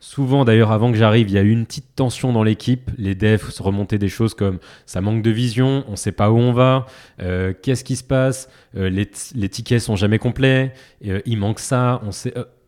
Souvent, 0.03 0.47
d'ailleurs, 0.47 0.71
avant 0.71 0.91
que 0.91 0.97
j'arrive, 0.97 1.29
il 1.29 1.35
y 1.35 1.39
a 1.39 1.43
eu 1.43 1.51
une 1.51 1.67
petite 1.67 1.95
tension 1.95 2.33
dans 2.33 2.43
l'équipe. 2.43 2.91
Les 2.97 3.15
devs 3.15 3.51
se 3.51 3.63
remontaient 3.63 3.99
des 3.99 4.09
choses 4.09 4.33
comme 4.33 4.59
ça 4.87 5.03
manque 5.03 5.23
de 5.23 5.31
vision, 5.31 5.85
on 5.89 5.93
ne 5.93 5.97
sait 5.97 6.13
pas 6.13 6.31
où 6.31 6.39
on 6.39 6.53
va, 6.53 6.87
euh, 7.21 7.53
qu'est-ce 7.63 7.85
qui 7.85 7.97
se 7.97 8.05
passe, 8.05 8.49
euh, 8.77 8.89
les, 8.89 9.49
tickets 9.51 9.83
sont 9.83 9.97
jamais 9.97 10.19
complets, 10.19 10.73
il 11.03 11.37
manque 11.37 11.59
ça, 11.59 12.01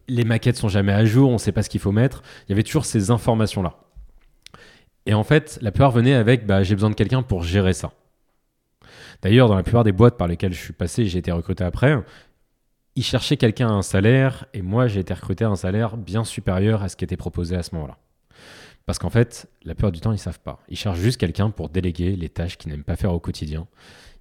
les 0.09 0.25
maquettes 0.25 0.57
sont 0.57 0.69
jamais 0.69 0.93
à 0.93 1.07
jour, 1.07 1.31
on 1.31 1.35
ne 1.35 1.39
sait 1.39 1.53
pas 1.53 1.63
ce 1.63 1.71
qu'il 1.71 1.81
faut 1.81 1.93
mettre. 1.93 2.23
Il 2.47 2.51
y 2.51 2.53
avait 2.53 2.65
toujours 2.65 2.85
ces 2.85 3.11
informations-là. 3.11 3.79
Et 5.07 5.15
en 5.15 5.25
fait, 5.25 5.59
la 5.63 5.73
plupart 5.73 5.91
venaient 5.91 6.15
avec 6.15 6.47
bah, 6.47 6.63
j'ai 6.63 6.75
besoin 6.75 6.91
de 6.91 6.95
quelqu'un 6.95 7.23
pour 7.23 7.43
gérer 7.43 7.73
ça. 7.73 7.93
D'ailleurs, 9.23 9.49
dans 9.49 9.55
la 9.55 9.63
plupart 9.63 9.85
des 9.85 9.93
boîtes 9.93 10.19
par 10.19 10.29
lesquelles 10.29 10.53
je 10.53 10.61
suis 10.61 10.73
passé, 10.73 11.07
j'ai 11.07 11.19
été 11.19 11.33
recruté 11.33 11.65
après, 11.65 11.97
ils 12.97 13.05
cherchaient 13.05 13.37
quelqu'un 13.37 13.69
à 13.69 13.73
un 13.73 13.83
salaire 13.83 14.47
et 14.53 14.63
moi 14.63 14.87
j'ai 14.87 15.01
été 15.01 15.15
recruté 15.15 15.45
à 15.45 15.49
un 15.49 15.57
salaire 15.57 15.97
bien 15.97 16.25
supérieur 16.25 16.83
à 16.83 16.89
ce 16.89 16.97
qui 16.97 17.05
était 17.05 17.17
proposé 17.17 17.57
à 17.57 17.63
ce 17.63 17.75
moment-là. 17.75 17.99
Parce 18.87 18.99
qu'en 18.99 19.11
fait, 19.11 19.49
la 19.63 19.75
plupart 19.75 19.93
du 19.93 20.01
temps, 20.01 20.13
ils 20.13 20.19
savent 20.19 20.41
pas. 20.41 20.59
Ils 20.69 20.77
cherchent 20.77 20.99
juste 20.99 21.19
quelqu'un 21.19 21.51
pour 21.51 21.69
déléguer 21.69 22.17
les 22.17 22.29
tâches 22.29 22.59
qu'ils 22.59 22.71
n'aiment 22.73 22.83
pas 22.83 22.97
faire 22.97 23.13
au 23.13 23.21
quotidien. 23.21 23.69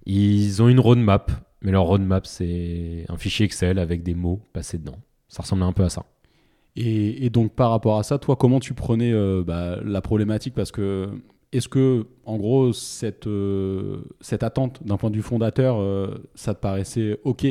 Ils 0.06 0.62
ont 0.62 0.68
une 0.68 0.80
roadmap, 0.80 1.32
mais 1.62 1.72
leur 1.72 1.84
roadmap, 1.84 2.26
c'est 2.26 3.04
un 3.08 3.16
fichier 3.16 3.46
Excel 3.46 3.78
avec 3.78 4.02
des 4.02 4.14
mots 4.14 4.40
passés 4.52 4.78
dedans. 4.78 4.98
Ça 5.28 5.42
ressemble 5.42 5.64
un 5.64 5.72
peu 5.72 5.84
à 5.84 5.88
ça. 5.88 6.04
Et, 6.74 7.28
donc 7.28 7.54
par 7.54 7.70
rapport 7.70 7.98
à 7.98 8.02
ça, 8.02 8.18
toi, 8.18 8.36
comment 8.36 8.60
tu 8.60 8.72
prenais 8.72 9.12
euh, 9.12 9.42
bah, 9.44 9.78
la 9.84 10.00
problématique? 10.00 10.54
Parce 10.54 10.70
que 10.70 11.10
est-ce 11.52 11.68
que, 11.68 12.06
en 12.24 12.38
gros, 12.38 12.72
cette, 12.72 13.26
euh, 13.26 14.04
cette 14.20 14.42
attente 14.42 14.82
d'un 14.86 14.96
point 14.96 15.10
de 15.10 15.16
vue 15.16 15.22
fondateur, 15.22 15.80
euh, 15.80 16.30
ça 16.34 16.54
te 16.54 16.60
paraissait 16.60 17.18
OK 17.24 17.46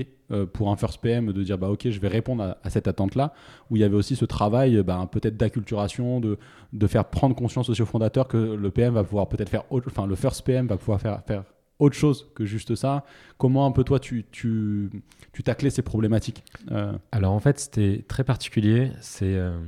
pour 0.54 0.72
un 0.72 0.76
first 0.76 1.02
PM 1.02 1.32
de 1.32 1.44
dire 1.44 1.58
bah 1.58 1.70
ok 1.70 1.90
je 1.90 2.00
vais 2.00 2.08
répondre 2.08 2.56
à, 2.64 2.70
cette 2.70 2.88
attente 2.88 3.16
là 3.16 3.34
où 3.70 3.76
il 3.76 3.80
y 3.80 3.84
avait 3.84 3.96
aussi 3.96 4.16
ce 4.16 4.26
travail 4.26 4.82
bah, 4.84 5.08
peut-être 5.12 5.38
d'acculturation 5.38 6.20
de, 6.20 6.38
de 6.74 6.88
faire 6.88 7.06
prendre 7.06 7.36
conscience 7.36 7.70
aux 7.70 7.86
fondateurs 7.86 8.28
que 8.28 8.38
le 8.38 8.72
PM 8.72 8.94
va 8.94 9.04
pouvoir 9.04 9.28
peut-être 9.28 9.50
faire 9.50 9.64
enfin 9.72 10.08
le 10.08 10.16
first 10.16 10.46
PM 10.46 10.68
va 10.68 10.78
pouvoir 10.78 11.02
faire, 11.02 11.22
faire 11.26 11.44
autre 11.82 11.96
chose 11.96 12.28
que 12.36 12.46
juste 12.46 12.76
ça. 12.76 13.04
Comment 13.38 13.66
un 13.66 13.72
peu 13.72 13.84
toi 13.84 14.00
tu, 14.00 14.26
tu, 14.32 14.90
tu 15.34 15.44
taclais 15.44 15.72
ces 15.72 15.82
problématiques 15.82 16.44
euh? 16.72 16.94
Alors 17.12 17.34
en 17.34 17.40
fait 17.40 17.60
c'était 17.60 18.06
très 18.08 18.24
particulier. 18.24 18.92
C'est 19.02 19.36
euh, 19.36 19.60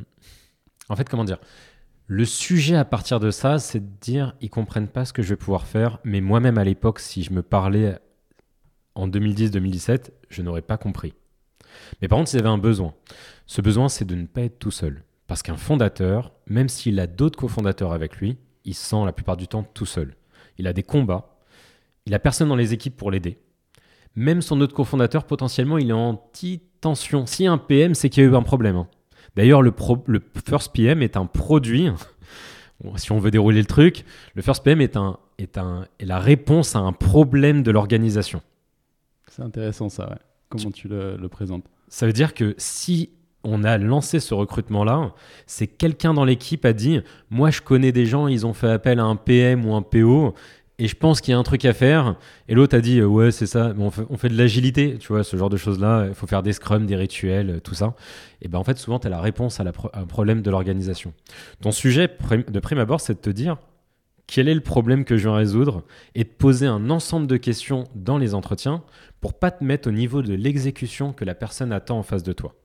en 0.90 0.96
fait 0.96 1.10
comment 1.10 1.26
dire? 1.26 1.40
Le 2.06 2.26
sujet 2.26 2.76
à 2.76 2.86
partir 2.86 3.20
de 3.20 3.32
ça, 3.32 3.60
c'est 3.60 3.80
de 3.80 4.00
dire 4.00 4.36
ils 4.42 4.50
comprennent 4.50 4.90
pas 4.90 5.06
ce 5.06 5.14
que 5.14 5.24
je 5.24 5.30
vais 5.30 5.38
pouvoir 5.38 5.66
faire, 5.66 6.00
mais 6.04 6.22
moi-même 6.22 6.58
à 6.58 6.64
l'époque, 6.64 7.00
si 7.00 7.24
je 7.24 7.34
me 7.34 7.42
parlais 7.42 7.98
en 8.96 9.08
2010-2017, 9.08 10.12
je 10.30 10.42
n'aurais 10.42 10.62
pas 10.62 10.78
compris. 10.78 11.14
Mais 12.02 12.08
par 12.08 12.20
contre, 12.20 12.34
ils 12.34 12.40
avaient 12.40 12.48
un 12.50 12.58
besoin. 12.58 12.94
Ce 13.46 13.62
besoin, 13.62 13.90
c'est 13.90 14.06
de 14.06 14.16
ne 14.16 14.26
pas 14.26 14.42
être 14.42 14.60
tout 14.60 14.72
seul. 14.72 15.04
Parce 15.28 15.42
qu'un 15.42 15.58
fondateur, 15.58 16.32
même 16.48 16.70
s'il 16.70 17.00
a 17.00 17.08
d'autres 17.08 17.40
cofondateurs 17.40 17.94
avec 17.94 18.18
lui, 18.18 18.38
il 18.66 18.76
se 18.76 18.86
sent 18.86 19.06
la 19.06 19.14
plupart 19.14 19.38
du 19.38 19.48
temps 19.48 19.64
tout 19.64 19.86
seul. 19.86 20.16
Il 20.58 20.68
a 20.68 20.74
des 20.74 20.84
combats, 20.84 21.38
il 22.06 22.14
a 22.14 22.20
personne 22.20 22.50
dans 22.50 22.56
les 22.56 22.74
équipes 22.74 22.96
pour 22.98 23.12
l'aider. 23.12 23.40
Même 24.16 24.42
son 24.42 24.62
autre 24.62 24.76
cofondateur, 24.76 25.26
potentiellement, 25.26 25.78
il 25.78 25.90
est 25.90 25.94
en 25.94 26.16
petite 26.16 26.64
tension. 26.82 27.26
Si 27.26 27.48
un 27.48 27.58
PM, 27.58 27.96
c'est 27.96 28.10
qu'il 28.10 28.24
y 28.24 28.26
a 28.28 28.30
eu 28.30 28.36
un 28.36 28.44
problème. 28.44 28.76
hein. 28.76 28.88
D'ailleurs, 29.36 29.64
le, 29.64 29.74
First 30.46 30.74
PM 30.74 31.02
est 31.02 31.18
un 31.18 31.26
produit. 31.26 31.90
Si 32.98 33.12
on 33.12 33.18
veut 33.18 33.32
dérouler 33.32 33.60
le 33.60 33.66
truc, 33.66 34.06
le 34.36 34.42
First 34.42 34.64
PM 34.64 34.82
est 34.82 34.98
la 36.02 36.20
réponse 36.20 36.76
à 36.76 36.80
un 36.80 36.92
problème 36.92 37.64
de 37.64 37.72
l'organisation. 37.72 38.42
C'est 39.36 39.42
intéressant 39.42 39.90
ça, 39.90 40.10
ouais. 40.10 40.18
Comment 40.50 40.72
tu 40.72 40.88
le, 40.88 41.18
le 41.18 41.28
présentes 41.30 41.66
Ça 41.88 42.06
veut 42.06 42.14
dire 42.14 42.34
que 42.36 42.54
si 42.60 43.10
on 43.44 43.64
a 43.64 43.78
lancé 43.80 44.20
ce 44.20 44.34
recrutement-là, 44.36 45.14
c'est 45.48 45.66
quelqu'un 45.68 46.14
dans 46.14 46.24
l'équipe 46.26 46.64
a 46.66 46.74
dit 46.74 47.02
Moi, 47.32 47.50
je 47.50 47.62
connais 47.62 47.92
des 47.92 48.06
gens, 48.06 48.28
ils 48.28 48.46
ont 48.46 48.54
fait 48.54 48.70
appel 48.70 49.00
à 49.00 49.04
un 49.06 49.16
PM 49.16 49.66
ou 49.66 49.74
un 49.74 49.82
PO, 49.82 50.36
et 50.78 50.88
je 50.88 50.96
pense 50.96 51.20
qu'il 51.22 51.32
y 51.32 51.36
a 51.36 51.40
un 51.40 51.44
truc 51.44 51.66
à 51.66 51.74
faire. 51.74 52.16
Et 52.48 52.54
l'autre 52.54 52.78
a 52.78 52.82
dit 52.82 53.00
euh, 53.00 53.06
Ouais, 53.06 53.32
c'est 53.32 53.48
ça, 53.48 53.74
on 53.80 53.90
fait, 53.90 54.04
on 54.12 54.18
fait 54.18 54.30
de 54.30 54.38
l'agilité, 54.38 54.98
tu 55.00 55.08
vois, 55.08 55.24
ce 55.24 55.36
genre 55.36 55.50
de 55.50 55.58
choses-là. 55.58 56.06
Il 56.10 56.14
faut 56.14 56.28
faire 56.28 56.44
des 56.44 56.54
scrums, 56.54 56.86
des 56.86 56.96
rituels, 56.96 57.60
tout 57.64 57.74
ça. 57.74 57.96
Et 58.44 58.48
ben 58.48 58.60
en 58.60 58.64
fait, 58.64 58.78
souvent, 58.78 59.00
tu 59.00 59.08
as 59.08 59.10
la 59.10 59.20
réponse 59.22 59.60
à, 59.60 59.64
la 59.64 59.72
pro- 59.72 59.90
à 59.94 60.02
un 60.02 60.06
problème 60.06 60.44
de 60.44 60.52
l'organisation. 60.52 61.14
Ton 61.62 61.72
sujet 61.72 62.08
de 62.08 62.60
prime 62.60 62.80
abord, 62.80 63.02
c'est 63.02 63.16
de 63.16 63.20
te 63.20 63.30
dire 63.32 63.58
quel 64.34 64.48
est 64.48 64.56
le 64.56 64.62
problème 64.62 65.06
que 65.06 65.16
je 65.16 65.30
viens 65.30 65.38
résoudre 65.38 65.84
et 66.16 66.24
de 66.24 66.30
poser 66.30 66.66
un 66.66 66.90
ensemble 66.90 67.28
de 67.28 67.38
questions 67.38 67.84
dans 67.94 68.18
les 68.18 68.34
entretiens 68.34 68.82
pour 69.22 69.36
pas 69.36 69.52
te 69.52 69.64
mettre 69.64 69.88
au 69.88 69.92
niveau 69.92 70.24
de 70.24 70.34
l'exécution 70.34 71.14
que 71.14 71.24
la 71.24 71.36
personne 71.36 71.72
attend 71.72 72.00
en 72.00 72.04
face 72.04 72.24
de 72.24 72.34
toi. 72.34 72.56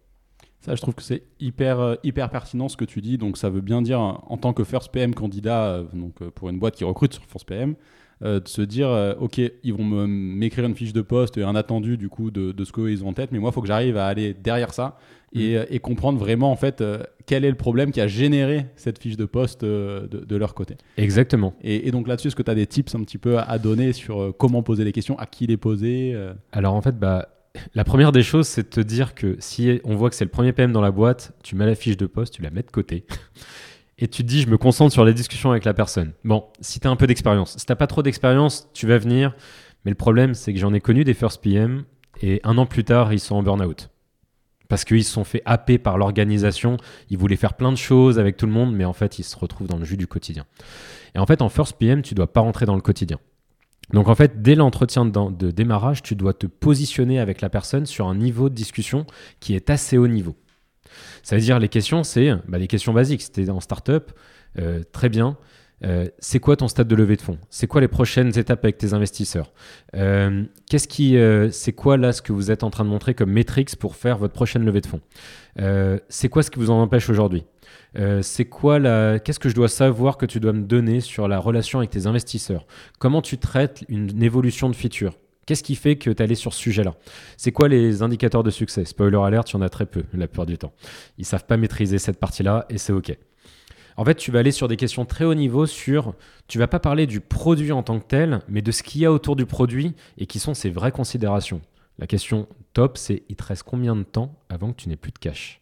Ça, 0.62 0.74
je 0.74 0.80
trouve 0.80 0.94
que 0.94 1.02
c'est 1.02 1.24
hyper, 1.40 1.78
euh, 1.78 1.96
hyper 2.04 2.30
pertinent 2.30 2.70
ce 2.70 2.78
que 2.78 2.86
tu 2.86 3.02
dis. 3.02 3.18
Donc, 3.18 3.36
ça 3.36 3.50
veut 3.50 3.60
bien 3.60 3.82
dire, 3.82 4.00
en 4.00 4.38
tant 4.38 4.54
que 4.54 4.64
First 4.64 4.90
PM 4.92 5.14
candidat, 5.14 5.66
euh, 5.66 5.84
donc, 5.92 6.22
euh, 6.22 6.30
pour 6.30 6.48
une 6.48 6.58
boîte 6.58 6.74
qui 6.74 6.84
recrute 6.84 7.12
sur 7.12 7.22
First 7.26 7.46
PM, 7.46 7.74
de 8.22 8.42
se 8.46 8.62
dire, 8.62 9.14
OK, 9.20 9.38
ils 9.38 9.72
vont 9.72 9.84
m'écrire 9.84 10.64
une 10.64 10.74
fiche 10.74 10.92
de 10.92 11.02
poste 11.02 11.38
et 11.38 11.44
un 11.44 11.54
attendu 11.54 11.96
du 11.96 12.08
coup 12.08 12.32
de, 12.32 12.50
de 12.50 12.64
ce 12.64 12.72
qu'ils 12.72 13.04
ont 13.04 13.10
en 13.10 13.12
tête, 13.12 13.30
mais 13.30 13.38
moi, 13.38 13.50
il 13.50 13.52
faut 13.52 13.60
que 13.60 13.68
j'arrive 13.68 13.96
à 13.96 14.08
aller 14.08 14.34
derrière 14.34 14.74
ça 14.74 14.98
et, 15.34 15.56
euh, 15.56 15.64
et 15.70 15.78
comprendre 15.78 16.18
vraiment 16.18 16.50
en 16.50 16.56
fait 16.56 16.80
euh, 16.80 17.02
quel 17.26 17.44
est 17.44 17.50
le 17.50 17.56
problème 17.56 17.90
qui 17.92 18.00
a 18.00 18.06
généré 18.06 18.66
cette 18.76 18.98
fiche 18.98 19.16
de 19.16 19.26
poste 19.26 19.62
euh, 19.62 20.06
de, 20.06 20.24
de 20.24 20.36
leur 20.36 20.54
côté. 20.54 20.76
Exactement. 20.96 21.54
Et, 21.62 21.88
et 21.88 21.90
donc 21.90 22.08
là-dessus, 22.08 22.28
est-ce 22.28 22.36
que 22.36 22.42
tu 22.42 22.50
as 22.50 22.54
des 22.54 22.66
tips 22.66 22.94
un 22.94 23.00
petit 23.00 23.18
peu 23.18 23.38
à, 23.38 23.42
à 23.42 23.58
donner 23.58 23.92
sur 23.92 24.20
euh, 24.20 24.32
comment 24.32 24.62
poser 24.62 24.84
les 24.84 24.92
questions, 24.92 25.18
à 25.18 25.26
qui 25.26 25.46
les 25.46 25.56
poser 25.56 26.16
Alors 26.52 26.74
en 26.74 26.80
fait, 26.80 26.98
bah, 26.98 27.28
la 27.74 27.84
première 27.84 28.12
des 28.12 28.22
choses, 28.22 28.46
c'est 28.46 28.62
de 28.62 28.68
te 28.68 28.80
dire 28.80 29.14
que 29.14 29.36
si 29.40 29.80
on 29.84 29.94
voit 29.96 30.10
que 30.10 30.16
c'est 30.16 30.24
le 30.24 30.30
premier 30.30 30.52
PM 30.52 30.72
dans 30.72 30.80
la 30.80 30.90
boîte, 30.90 31.32
tu 31.42 31.56
mets 31.56 31.66
la 31.66 31.74
fiche 31.74 31.96
de 31.96 32.06
poste, 32.06 32.34
tu 32.34 32.42
la 32.42 32.50
mets 32.50 32.62
de 32.62 32.70
côté. 32.70 33.06
Et 34.00 34.06
tu 34.06 34.22
te 34.22 34.28
dis, 34.28 34.42
je 34.42 34.48
me 34.48 34.56
concentre 34.56 34.92
sur 34.92 35.04
la 35.04 35.12
discussion 35.12 35.50
avec 35.50 35.64
la 35.64 35.74
personne. 35.74 36.12
Bon, 36.22 36.44
si 36.60 36.78
tu 36.78 36.86
as 36.86 36.90
un 36.90 36.94
peu 36.94 37.08
d'expérience. 37.08 37.56
Si 37.58 37.66
tu 37.66 37.74
pas 37.74 37.88
trop 37.88 38.02
d'expérience, 38.02 38.68
tu 38.72 38.86
vas 38.86 38.96
venir. 38.96 39.34
Mais 39.84 39.90
le 39.90 39.96
problème, 39.96 40.34
c'est 40.34 40.52
que 40.52 40.58
j'en 40.60 40.72
ai 40.72 40.80
connu 40.80 41.02
des 41.02 41.14
first 41.14 41.42
PM 41.42 41.84
et 42.22 42.40
un 42.44 42.58
an 42.58 42.66
plus 42.66 42.84
tard, 42.84 43.12
ils 43.12 43.18
sont 43.18 43.34
en 43.34 43.42
burn-out. 43.42 43.90
Parce 44.68 44.84
qu'ils 44.84 45.04
se 45.04 45.12
sont 45.12 45.24
fait 45.24 45.42
happer 45.46 45.78
par 45.78 45.96
l'organisation. 45.96 46.76
Ils 47.08 47.16
voulaient 47.16 47.36
faire 47.36 47.54
plein 47.54 47.72
de 47.72 47.78
choses 47.78 48.18
avec 48.18 48.36
tout 48.36 48.46
le 48.46 48.52
monde, 48.52 48.74
mais 48.74 48.84
en 48.84 48.92
fait, 48.92 49.18
ils 49.18 49.24
se 49.24 49.36
retrouvent 49.36 49.66
dans 49.66 49.78
le 49.78 49.84
jus 49.84 49.96
du 49.96 50.06
quotidien. 50.06 50.44
Et 51.14 51.18
en 51.18 51.26
fait, 51.26 51.40
en 51.40 51.48
first 51.48 51.76
PM, 51.78 52.02
tu 52.02 52.14
dois 52.14 52.32
pas 52.32 52.40
rentrer 52.40 52.66
dans 52.66 52.74
le 52.74 52.82
quotidien. 52.82 53.18
Donc 53.92 54.08
en 54.08 54.14
fait, 54.14 54.42
dès 54.42 54.54
l'entretien 54.54 55.06
de, 55.06 55.50
démarrage, 55.50 56.02
tu 56.02 56.14
dois 56.14 56.34
te 56.34 56.46
positionner 56.46 57.18
avec 57.18 57.40
la 57.40 57.48
personne 57.48 57.86
sur 57.86 58.06
un 58.06 58.14
niveau 58.14 58.48
de 58.48 58.54
discussion 58.54 59.06
qui 59.40 59.54
est 59.54 59.70
assez 59.70 59.96
haut 59.96 60.08
niveau. 60.08 60.36
Ça 61.22 61.36
veut 61.36 61.42
dire 61.42 61.58
les 61.58 61.68
questions, 61.68 62.02
c'est 62.02 62.30
bah, 62.48 62.58
des 62.58 62.66
questions 62.66 62.92
basiques. 62.92 63.22
C'était 63.22 63.48
en 63.50 63.60
startup, 63.60 64.12
euh, 64.58 64.82
très 64.92 65.08
bien. 65.08 65.36
Euh, 65.84 66.06
c'est 66.18 66.40
quoi 66.40 66.56
ton 66.56 66.68
stade 66.68 66.88
de 66.88 66.96
levée 66.96 67.16
de 67.16 67.22
fonds? 67.22 67.38
C'est 67.50 67.66
quoi 67.66 67.80
les 67.80 67.88
prochaines 67.88 68.36
étapes 68.38 68.64
avec 68.64 68.78
tes 68.78 68.94
investisseurs? 68.94 69.52
Euh, 69.94 70.44
Qu'est-ce 70.68 70.88
qui, 70.88 71.16
euh, 71.16 71.50
c'est 71.50 71.72
quoi 71.72 71.96
là 71.96 72.12
ce 72.12 72.20
que 72.22 72.32
vous 72.32 72.50
êtes 72.50 72.64
en 72.64 72.70
train 72.70 72.84
de 72.84 72.90
montrer 72.90 73.14
comme 73.14 73.30
métriques 73.30 73.74
pour 73.76 73.96
faire 73.96 74.18
votre 74.18 74.34
prochaine 74.34 74.64
levée 74.64 74.80
de 74.80 74.86
fonds? 74.86 75.00
C'est 76.08 76.28
quoi 76.28 76.42
ce 76.42 76.50
qui 76.50 76.58
vous 76.58 76.70
en 76.70 76.80
empêche 76.80 77.10
aujourd'hui? 77.10 77.44
C'est 78.20 78.44
quoi 78.44 78.78
la, 78.78 79.18
qu'est-ce 79.18 79.40
que 79.40 79.48
je 79.48 79.54
dois 79.54 79.68
savoir 79.68 80.16
que 80.16 80.26
tu 80.26 80.38
dois 80.38 80.52
me 80.52 80.62
donner 80.62 81.00
sur 81.00 81.26
la 81.26 81.40
relation 81.40 81.80
avec 81.80 81.90
tes 81.90 82.06
investisseurs? 82.06 82.66
Comment 83.00 83.22
tu 83.22 83.38
traites 83.38 83.84
une 83.88 84.22
évolution 84.22 84.70
de 84.70 84.76
feature? 84.76 85.14
Qu'est-ce 85.46 85.62
qui 85.62 85.74
fait 85.76 85.96
que 85.96 86.10
tu 86.10 86.10
es 86.10 86.22
allé 86.22 86.34
sur 86.34 86.52
ce 86.52 86.60
sujet-là? 86.60 86.94
C'est 87.36 87.52
quoi 87.52 87.68
les 87.68 88.02
indicateurs 88.02 88.42
de 88.42 88.50
succès? 88.50 88.84
Spoiler 88.84 89.18
alert, 89.18 89.50
il 89.50 89.54
y 89.54 89.56
en 89.56 89.62
a 89.62 89.68
très 89.68 89.86
peu 89.86 90.04
la 90.12 90.28
plupart 90.28 90.46
du 90.46 90.58
temps. 90.58 90.72
Ils 91.16 91.24
savent 91.24 91.46
pas 91.46 91.56
maîtriser 91.56 91.98
cette 91.98 92.20
partie-là 92.20 92.66
et 92.68 92.78
c'est 92.78 92.92
OK. 92.92 93.16
En 93.98 94.04
fait, 94.04 94.14
tu 94.14 94.30
vas 94.30 94.38
aller 94.38 94.52
sur 94.52 94.68
des 94.68 94.76
questions 94.76 95.04
très 95.04 95.24
haut 95.24 95.34
niveau 95.34 95.66
sur, 95.66 96.14
tu 96.46 96.60
vas 96.60 96.68
pas 96.68 96.78
parler 96.78 97.08
du 97.08 97.18
produit 97.18 97.72
en 97.72 97.82
tant 97.82 97.98
que 97.98 98.06
tel, 98.06 98.42
mais 98.48 98.62
de 98.62 98.70
ce 98.70 98.84
qu'il 98.84 99.00
y 99.00 99.04
a 99.04 99.10
autour 99.10 99.34
du 99.34 99.44
produit 99.44 99.96
et 100.18 100.26
qui 100.26 100.38
sont 100.38 100.54
ses 100.54 100.70
vraies 100.70 100.92
considérations. 100.92 101.60
La 101.98 102.06
question 102.06 102.46
top, 102.74 102.96
c'est 102.96 103.24
il 103.28 103.34
te 103.34 103.42
reste 103.42 103.64
combien 103.64 103.96
de 103.96 104.04
temps 104.04 104.38
avant 104.50 104.70
que 104.70 104.76
tu 104.76 104.88
n'aies 104.88 104.94
plus 104.94 105.10
de 105.10 105.18
cash? 105.18 105.60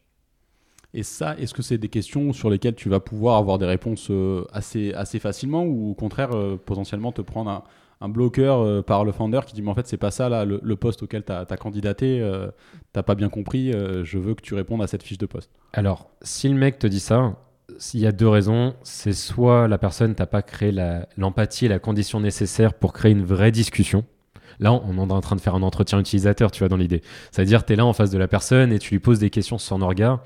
Et 0.92 1.02
ça, 1.02 1.34
est-ce 1.38 1.54
que 1.54 1.62
c'est 1.62 1.78
des 1.78 1.88
questions 1.88 2.34
sur 2.34 2.50
lesquelles 2.50 2.74
tu 2.74 2.90
vas 2.90 3.00
pouvoir 3.00 3.38
avoir 3.38 3.56
des 3.56 3.64
réponses 3.64 4.08
euh, 4.10 4.44
assez, 4.52 4.92
assez 4.92 5.18
facilement 5.18 5.64
ou 5.64 5.92
au 5.92 5.94
contraire, 5.94 6.36
euh, 6.36 6.60
potentiellement 6.62 7.12
te 7.12 7.22
prendre 7.22 7.50
un, 7.50 7.64
un 8.00 8.08
bloqueur 8.08 8.60
euh, 8.60 8.82
par 8.82 9.04
le 9.04 9.12
founder 9.12 9.40
qui 9.46 9.54
dit 9.54 9.62
Mais 9.62 9.70
en 9.70 9.74
fait, 9.74 9.86
c'est 9.86 9.96
pas 9.96 10.10
ça 10.10 10.28
là, 10.28 10.44
le, 10.44 10.60
le 10.62 10.76
poste 10.76 11.02
auquel 11.02 11.24
tu 11.24 11.32
as, 11.32 11.44
candidaté, 11.56 12.20
euh, 12.20 12.48
t'as 12.92 13.02
pas 13.02 13.14
bien 13.14 13.28
compris, 13.28 13.72
euh, 13.72 14.04
je 14.04 14.18
veux 14.18 14.34
que 14.34 14.42
tu 14.42 14.54
répondes 14.54 14.82
à 14.82 14.86
cette 14.86 15.02
fiche 15.02 15.18
de 15.18 15.26
poste? 15.26 15.50
Alors, 15.72 16.10
si 16.22 16.48
le 16.48 16.54
mec 16.54 16.78
te 16.78 16.86
dit 16.86 17.00
ça, 17.00 17.36
il 17.94 18.00
y 18.00 18.06
a 18.06 18.12
deux 18.12 18.28
raisons. 18.28 18.74
C'est 18.82 19.12
soit 19.12 19.68
la 19.68 19.78
personne 19.78 20.14
t'a 20.14 20.26
pas 20.26 20.42
créé 20.42 20.74
l'empathie 21.16 21.66
et 21.66 21.68
la 21.68 21.78
condition 21.78 22.20
nécessaire 22.20 22.74
pour 22.74 22.92
créer 22.92 23.12
une 23.12 23.24
vraie 23.24 23.52
discussion. 23.52 24.04
Là, 24.58 24.72
on 24.72 24.96
est 24.96 25.12
en 25.12 25.20
train 25.20 25.36
de 25.36 25.40
faire 25.40 25.54
un 25.54 25.62
entretien 25.62 25.98
utilisateur, 26.00 26.50
tu 26.50 26.60
vois, 26.60 26.68
dans 26.68 26.78
l'idée. 26.78 27.02
C'est-à-dire, 27.30 27.66
tu 27.66 27.74
es 27.74 27.76
là 27.76 27.84
en 27.84 27.92
face 27.92 28.10
de 28.10 28.16
la 28.16 28.26
personne 28.26 28.72
et 28.72 28.78
tu 28.78 28.94
lui 28.94 29.00
poses 29.00 29.18
des 29.18 29.28
questions 29.28 29.58
son 29.58 29.76
regard. 29.76 30.22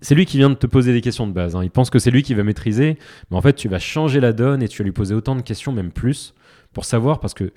C'est 0.00 0.14
lui 0.14 0.24
qui 0.24 0.38
vient 0.38 0.48
de 0.48 0.54
te 0.54 0.66
poser 0.66 0.94
des 0.94 1.02
questions 1.02 1.26
de 1.26 1.32
base. 1.32 1.54
hein. 1.54 1.62
Il 1.62 1.70
pense 1.70 1.90
que 1.90 1.98
c'est 1.98 2.10
lui 2.10 2.22
qui 2.22 2.32
va 2.32 2.44
maîtriser, 2.44 2.98
mais 3.30 3.36
en 3.36 3.42
fait, 3.42 3.52
tu 3.52 3.68
vas 3.68 3.78
changer 3.78 4.20
la 4.20 4.32
donne 4.32 4.62
et 4.62 4.68
tu 4.68 4.78
vas 4.82 4.84
lui 4.84 4.92
poser 4.92 5.14
autant 5.14 5.36
de 5.36 5.42
questions, 5.42 5.70
même 5.70 5.90
plus, 5.92 6.34
pour 6.72 6.86
savoir, 6.86 7.20
parce 7.20 7.34
que, 7.34 7.52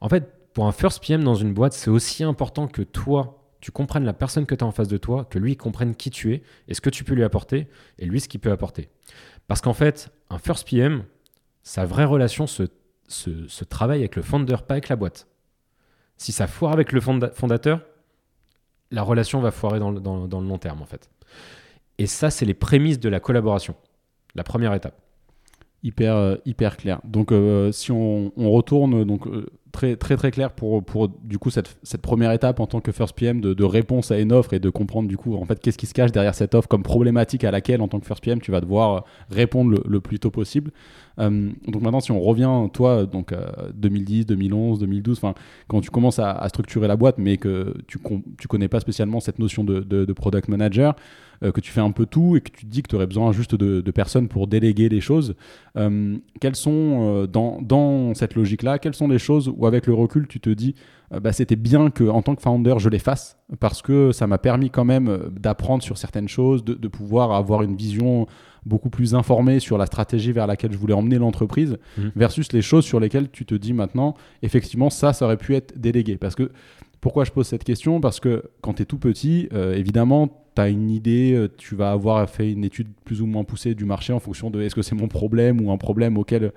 en 0.00 0.08
fait, 0.08 0.28
pour 0.52 0.66
un 0.66 0.72
first 0.72 1.04
PM 1.04 1.24
dans 1.24 1.34
une 1.34 1.52
boîte, 1.52 1.72
c'est 1.72 1.90
aussi 1.90 2.22
important 2.22 2.68
que 2.68 2.82
toi, 2.82 3.43
tu 3.64 3.72
comprennes 3.72 4.04
la 4.04 4.12
personne 4.12 4.44
que 4.44 4.54
tu 4.54 4.62
as 4.62 4.66
en 4.66 4.72
face 4.72 4.88
de 4.88 4.98
toi, 4.98 5.24
que 5.24 5.38
lui 5.38 5.56
comprenne 5.56 5.94
qui 5.94 6.10
tu 6.10 6.34
es 6.34 6.42
et 6.68 6.74
ce 6.74 6.82
que 6.82 6.90
tu 6.90 7.02
peux 7.02 7.14
lui 7.14 7.24
apporter, 7.24 7.66
et 7.98 8.04
lui 8.04 8.20
ce 8.20 8.28
qu'il 8.28 8.38
peut 8.38 8.52
apporter. 8.52 8.90
Parce 9.48 9.62
qu'en 9.62 9.72
fait, 9.72 10.12
un 10.28 10.36
first 10.36 10.68
PM, 10.68 11.04
sa 11.62 11.86
vraie 11.86 12.04
relation 12.04 12.46
se, 12.46 12.64
se, 13.08 13.64
travaille 13.64 14.00
avec 14.00 14.16
le 14.16 14.22
founder, 14.22 14.56
pas 14.68 14.74
avec 14.74 14.90
la 14.90 14.96
boîte. 14.96 15.28
Si 16.18 16.30
ça 16.30 16.46
foire 16.46 16.74
avec 16.74 16.92
le 16.92 17.00
fonda- 17.00 17.30
fondateur, 17.30 17.80
la 18.90 19.00
relation 19.00 19.40
va 19.40 19.50
foirer 19.50 19.78
dans 19.78 19.92
le, 19.92 20.46
long 20.46 20.58
terme, 20.58 20.82
en 20.82 20.86
fait. 20.86 21.08
Et 21.96 22.06
ça, 22.06 22.28
c'est 22.28 22.44
les 22.44 22.52
prémices 22.52 23.00
de 23.00 23.08
la 23.08 23.18
collaboration. 23.18 23.74
La 24.34 24.44
première 24.44 24.74
étape. 24.74 25.00
Hyper, 25.82 26.14
euh, 26.16 26.36
clair. 26.76 27.00
Donc, 27.02 27.32
euh, 27.32 27.72
si 27.72 27.92
on, 27.92 28.30
on 28.36 28.50
retourne, 28.50 29.04
donc 29.04 29.26
euh, 29.26 29.46
très, 29.74 29.96
très, 29.96 30.16
très 30.16 30.30
clair 30.30 30.52
pour, 30.52 30.82
pour 30.82 31.08
du 31.08 31.38
coup 31.38 31.50
cette, 31.50 31.76
cette 31.82 32.00
première 32.00 32.32
étape 32.32 32.60
en 32.60 32.66
tant 32.66 32.80
que 32.80 32.92
first 32.92 33.14
PM 33.14 33.40
de, 33.40 33.64
réponse 33.64 34.10
à 34.10 34.18
une 34.18 34.32
offre 34.32 34.54
et 34.54 34.60
de 34.60 34.70
comprendre 34.70 35.08
du 35.08 35.16
coup 35.16 35.34
en 35.36 35.44
fait 35.44 35.58
qu'est-ce 35.60 35.76
qui 35.76 35.86
se 35.86 35.92
cache 35.94 36.12
derrière 36.12 36.34
cette 36.34 36.54
offre 36.54 36.68
comme 36.68 36.82
problématique 36.82 37.44
à 37.44 37.50
laquelle 37.50 37.82
en 37.82 37.88
tant 37.88 37.98
que 38.00 38.06
first 38.06 38.22
PM 38.22 38.40
tu 38.40 38.52
vas 38.52 38.60
devoir 38.60 39.04
répondre 39.30 39.72
le, 39.72 39.82
le 39.86 40.00
plus 40.00 40.18
tôt 40.18 40.30
possible. 40.30 40.70
Euh, 41.18 41.50
donc 41.68 41.82
maintenant, 41.82 42.00
si 42.00 42.12
on 42.12 42.20
revient, 42.20 42.50
toi, 42.72 43.04
donc 43.06 43.32
euh, 43.32 43.46
2010, 43.74 44.26
2011, 44.26 44.78
2012, 44.80 45.18
enfin, 45.18 45.34
quand 45.68 45.80
tu 45.80 45.90
commences 45.90 46.18
à, 46.18 46.48
structurer 46.48 46.88
la 46.88 46.96
boîte, 46.96 47.18
mais 47.18 47.36
que 47.36 47.74
tu, 47.86 47.98
tu 48.38 48.48
connais 48.48 48.68
pas 48.68 48.80
spécialement 48.80 49.20
cette 49.20 49.38
notion 49.38 49.64
de- 49.64 49.80
de 49.80 50.12
product 50.12 50.48
manager, 50.48 50.94
euh, 51.42 51.52
que 51.52 51.60
tu 51.60 51.70
fais 51.72 51.80
un 51.80 51.90
peu 51.90 52.06
tout 52.06 52.36
et 52.36 52.40
que 52.40 52.50
tu 52.50 52.64
te 52.66 52.70
dis 52.70 52.82
que 52.82 52.88
tu 52.88 52.96
aurais 52.96 53.06
besoin 53.06 53.32
juste 53.32 53.54
de, 53.54 53.80
de 53.80 53.90
personnes 53.90 54.28
pour 54.28 54.46
déléguer 54.46 54.88
les 54.88 55.00
choses, 55.00 55.34
euh, 55.76 56.16
quelles 56.40 56.56
sont, 56.56 56.98
euh, 57.22 57.26
dans, 57.26 57.60
dans 57.62 58.14
cette 58.14 58.34
logique-là, 58.34 58.78
quelles 58.78 58.94
sont 58.94 59.08
les 59.08 59.18
choses 59.18 59.52
où 59.54 59.66
avec 59.66 59.86
le 59.86 59.94
recul, 59.94 60.26
tu 60.28 60.40
te 60.40 60.50
dis, 60.50 60.74
bah, 61.22 61.32
c'était 61.32 61.54
bien 61.56 61.90
que 61.90 62.04
en 62.04 62.22
tant 62.22 62.34
que 62.34 62.42
founder, 62.42 62.74
je 62.78 62.88
les 62.88 62.98
fasse 62.98 63.38
parce 63.60 63.82
que 63.82 64.10
ça 64.10 64.26
m'a 64.26 64.38
permis 64.38 64.70
quand 64.70 64.84
même 64.86 65.30
d'apprendre 65.38 65.82
sur 65.82 65.96
certaines 65.98 66.28
choses, 66.28 66.64
de, 66.64 66.74
de 66.74 66.88
pouvoir 66.88 67.32
avoir 67.32 67.62
une 67.62 67.76
vision 67.76 68.26
beaucoup 68.66 68.88
plus 68.90 69.14
informée 69.14 69.60
sur 69.60 69.76
la 69.78 69.86
stratégie 69.86 70.32
vers 70.32 70.46
laquelle 70.46 70.72
je 70.72 70.78
voulais 70.78 70.94
emmener 70.94 71.18
l'entreprise, 71.18 71.76
Mhm. 71.98 72.12
versus 72.16 72.52
les 72.52 72.62
choses 72.62 72.84
sur 72.84 72.98
lesquelles 72.98 73.30
tu 73.30 73.44
te 73.44 73.54
dis 73.54 73.74
maintenant, 73.74 74.14
effectivement, 74.42 74.88
ça, 74.90 75.12
ça 75.12 75.26
aurait 75.26 75.36
pu 75.36 75.54
être 75.54 75.78
délégué. 75.78 76.16
Parce 76.16 76.34
que, 76.34 76.50
pourquoi 77.04 77.24
je 77.24 77.32
pose 77.32 77.46
cette 77.46 77.64
question? 77.64 78.00
Parce 78.00 78.18
que 78.18 78.44
quand 78.62 78.72
tu 78.72 78.82
es 78.82 78.86
tout 78.86 78.96
petit, 78.96 79.46
euh, 79.52 79.74
évidemment, 79.74 80.26
tu 80.56 80.62
as 80.62 80.70
une 80.70 80.90
idée, 80.90 81.34
euh, 81.34 81.50
tu 81.54 81.74
vas 81.76 81.90
avoir 81.90 82.30
fait 82.30 82.50
une 82.50 82.64
étude 82.64 82.88
plus 83.04 83.20
ou 83.20 83.26
moins 83.26 83.44
poussée 83.44 83.74
du 83.74 83.84
marché 83.84 84.14
en 84.14 84.20
fonction 84.20 84.48
de 84.48 84.62
est-ce 84.62 84.74
que 84.74 84.80
c'est 84.80 84.94
mon 84.94 85.06
problème 85.06 85.60
ou 85.60 85.70
un 85.70 85.76
problème 85.76 86.16
auquel 86.16 86.52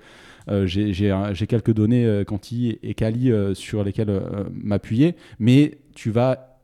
euh, 0.48 0.66
j'ai- 0.66 1.46
quelques 1.46 1.74
données 1.74 2.06
euh, 2.06 2.24
quanti 2.24 2.78
et 2.82 2.94
quali 2.94 3.30
sur 3.52 3.84
lesquelles 3.84 4.22
m'appuyer, 4.54 5.16
mais 5.38 5.76
tu 5.94 6.10
vas 6.10 6.56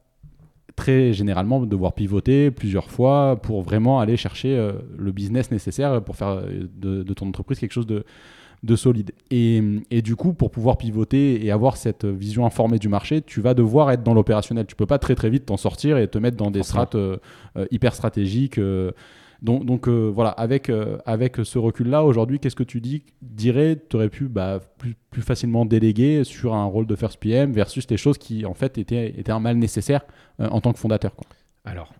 très 0.77 1.13
généralement 1.13 1.61
devoir 1.67 1.93
pivoter 1.93 2.51
plusieurs 2.51 2.91
fois 2.91 3.39
pour 3.43 3.61
vraiment 3.61 4.01
aller 4.01 4.17
chercher 4.17 4.73
le 4.97 5.13
business 5.13 5.51
nécessaire 5.51 6.03
pour 6.03 6.17
faire 6.17 6.43
de 6.81 7.13
ton 7.13 7.29
entreprise 7.29 7.59
quelque 7.59 7.73
chose 7.73 7.87
de, 7.87 8.05
de 8.65 8.77
solide. 8.77 9.13
Et, 9.31 9.63
et, 9.91 10.03
du 10.03 10.17
coup, 10.17 10.33
pour 10.33 10.51
pouvoir 10.51 10.79
pivoter 10.79 11.45
et 11.45 11.51
avoir 11.51 11.77
cette 11.77 12.05
vision 12.05 12.47
informée 12.47 12.79
du 12.79 12.89
marché, 12.89 13.21
tu 13.21 13.41
vas 13.41 13.55
devoir 13.55 13.91
être 13.91 14.03
dans 14.03 14.15
l'opérationnel. 14.15 14.67
Tu 14.67 14.75
peux 14.75 14.87
pas 14.87 14.99
très 14.99 15.15
très 15.15 15.31
vite 15.31 15.47
t'en 15.47 15.57
sortir 15.57 15.99
et 15.99 16.09
te 16.09 16.19
mettre 16.19 16.37
dans 16.37 16.51
des 16.51 16.63
strates 16.63 16.95
euh, 16.95 17.19
euh, 17.57 17.67
hyper 17.71 17.95
stratégiques. 17.95 18.59
Euh. 18.59 18.93
donc, 19.43 19.67
donc 19.67 19.89
voilà, 19.89 20.31
avec, 20.31 20.73
avec 21.05 21.37
ce 21.43 21.59
recul-là, 21.59 22.05
aujourd'hui, 22.05 22.41
qu'est-ce 22.41 22.57
que 22.57 22.63
tu 22.63 22.81
dis, 22.81 23.03
dirais, 23.21 23.79
tu 23.89 23.97
aurais 23.97 24.09
pu 24.09 24.29
bah, 24.29 24.61
plus, 24.79 24.97
plus, 25.11 25.23
facilement 25.23 25.67
déléguer 25.67 26.25
sur 26.25 26.55
un 26.55 26.65
rôle 26.65 26.87
de 26.87 26.97
first 26.97 27.19
PM 27.19 27.53
versus 27.53 27.87
des 27.87 27.99
choses 27.99 28.17
qui 28.17 28.47
en 28.47 28.55
fait 28.55 28.79
étaient, 28.79 29.19
étaient 29.19 29.33
un 29.33 29.41
mal 29.41 29.59
nécessaire 29.59 30.07
en 30.39 30.61
tant 30.61 30.73
que 30.73 30.79
fondateur 30.79 31.15
quoi. 31.15 31.27
Alors, 31.67 31.93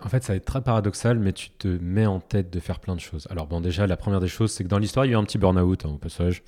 en 0.00 0.08
fait, 0.08 0.22
ça 0.22 0.32
va 0.32 0.36
être 0.36 0.44
très 0.44 0.60
paradoxal, 0.60 1.18
mais 1.18 1.32
tu 1.32 1.50
te 1.50 1.68
mets 1.68 2.06
en 2.06 2.20
tête 2.20 2.50
de 2.52 2.60
faire 2.60 2.80
plein 2.80 2.94
de 2.94 3.00
choses. 3.00 3.26
Alors 3.30 3.46
bon, 3.46 3.60
déjà, 3.60 3.86
la 3.86 3.96
première 3.96 4.20
des 4.20 4.28
choses, 4.28 4.52
c'est 4.52 4.62
que 4.62 4.68
dans 4.68 4.78
l'histoire, 4.78 5.06
il 5.06 5.10
y 5.10 5.14
a 5.14 5.16
eu 5.16 5.20
un 5.20 5.24
petit 5.24 5.38
burn-out 5.38 5.86
hein, 5.86 5.90
au 5.90 5.98
passage. 5.98 6.42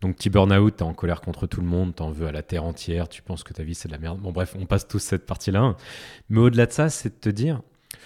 Donc, 0.00 0.16
petit 0.16 0.30
burn-out, 0.30 0.76
t'es 0.76 0.82
en 0.84 0.94
colère 0.94 1.20
contre 1.20 1.46
tout 1.46 1.60
le 1.60 1.66
monde, 1.66 1.94
t'en 1.94 2.10
veux 2.10 2.26
à 2.26 2.32
la 2.32 2.42
terre 2.42 2.64
entière, 2.64 3.08
tu 3.08 3.22
penses 3.22 3.42
que 3.42 3.52
ta 3.52 3.64
vie, 3.64 3.74
c'est 3.74 3.88
de 3.88 3.92
la 3.92 3.98
merde. 3.98 4.20
Bon, 4.20 4.30
bref, 4.30 4.54
on 4.58 4.66
passe 4.66 4.86
tous 4.86 5.00
cette 5.00 5.26
partie-là. 5.26 5.76
Mais 6.28 6.38
au-delà 6.38 6.66
de 6.66 6.72
ça, 6.72 6.90
c'est 6.90 7.08
de 7.08 7.20
te 7.20 7.28
dire, 7.28 7.60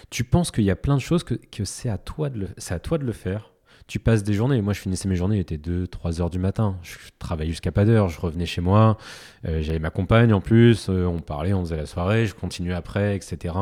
tu 0.08 0.24
penses 0.24 0.50
qu'il 0.50 0.64
y 0.64 0.70
a 0.70 0.76
plein 0.76 0.96
de 0.96 1.02
choses 1.02 1.24
que, 1.24 1.34
que 1.34 1.64
c'est 1.64 1.90
à, 1.90 1.94
à 1.94 1.98
toi 1.98 2.28
de 2.30 3.04
le 3.04 3.12
faire 3.12 3.52
tu 3.86 4.00
passes 4.00 4.24
des 4.24 4.32
journées. 4.32 4.60
Moi, 4.62 4.72
je 4.72 4.80
finissais 4.80 5.08
mes 5.08 5.16
journées, 5.16 5.36
il 5.36 5.40
était 5.40 5.58
2, 5.58 5.86
3 5.86 6.20
heures 6.20 6.30
du 6.30 6.38
matin. 6.38 6.76
Je 6.82 6.96
travaillais 7.18 7.50
jusqu'à 7.50 7.72
pas 7.72 7.84
d'heure. 7.84 8.08
Je 8.08 8.20
revenais 8.20 8.46
chez 8.46 8.60
moi. 8.60 8.98
Euh, 9.46 9.62
j'avais 9.62 9.78
ma 9.78 9.90
compagne 9.90 10.32
en 10.32 10.40
plus. 10.40 10.88
Euh, 10.88 11.06
on 11.06 11.20
parlait, 11.20 11.52
on 11.52 11.62
faisait 11.62 11.76
la 11.76 11.86
soirée. 11.86 12.26
Je 12.26 12.34
continuais 12.34 12.74
après, 12.74 13.14
etc. 13.14 13.54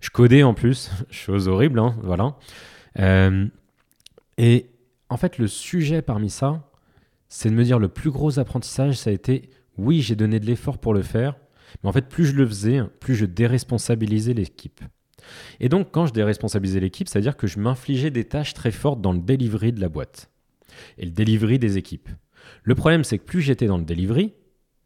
Je 0.00 0.10
codais 0.10 0.42
en 0.42 0.54
plus. 0.54 0.90
Chose 1.10 1.48
horrible, 1.48 1.78
hein, 1.78 1.94
voilà. 2.02 2.36
Euh, 2.98 3.46
et 4.38 4.70
en 5.10 5.16
fait, 5.16 5.38
le 5.38 5.46
sujet 5.46 6.00
parmi 6.00 6.30
ça, 6.30 6.70
c'est 7.28 7.50
de 7.50 7.54
me 7.54 7.64
dire 7.64 7.78
le 7.78 7.88
plus 7.88 8.10
gros 8.10 8.38
apprentissage, 8.38 8.96
ça 8.96 9.10
a 9.10 9.12
été 9.12 9.50
oui, 9.78 10.00
j'ai 10.00 10.16
donné 10.16 10.40
de 10.40 10.46
l'effort 10.46 10.78
pour 10.78 10.94
le 10.94 11.02
faire. 11.02 11.36
Mais 11.82 11.90
en 11.90 11.92
fait, 11.92 12.08
plus 12.08 12.26
je 12.26 12.34
le 12.34 12.46
faisais, 12.46 12.80
plus 13.00 13.14
je 13.14 13.26
déresponsabilisais 13.26 14.32
l'équipe. 14.32 14.80
Et 15.60 15.68
donc, 15.68 15.88
quand 15.90 16.06
je 16.06 16.12
déresponsabilisais 16.12 16.80
l'équipe, 16.80 17.08
c'est-à-dire 17.08 17.36
que 17.36 17.46
je 17.46 17.58
m'infligeais 17.58 18.10
des 18.10 18.24
tâches 18.24 18.54
très 18.54 18.70
fortes 18.70 19.00
dans 19.00 19.12
le 19.12 19.20
delivery 19.20 19.72
de 19.72 19.80
la 19.80 19.88
boîte 19.88 20.30
et 20.98 21.04
le 21.04 21.10
delivery 21.10 21.58
des 21.58 21.78
équipes. 21.78 22.08
Le 22.62 22.74
problème, 22.74 23.04
c'est 23.04 23.18
que 23.18 23.24
plus 23.24 23.40
j'étais 23.40 23.66
dans 23.66 23.78
le 23.78 23.84
delivery, 23.84 24.34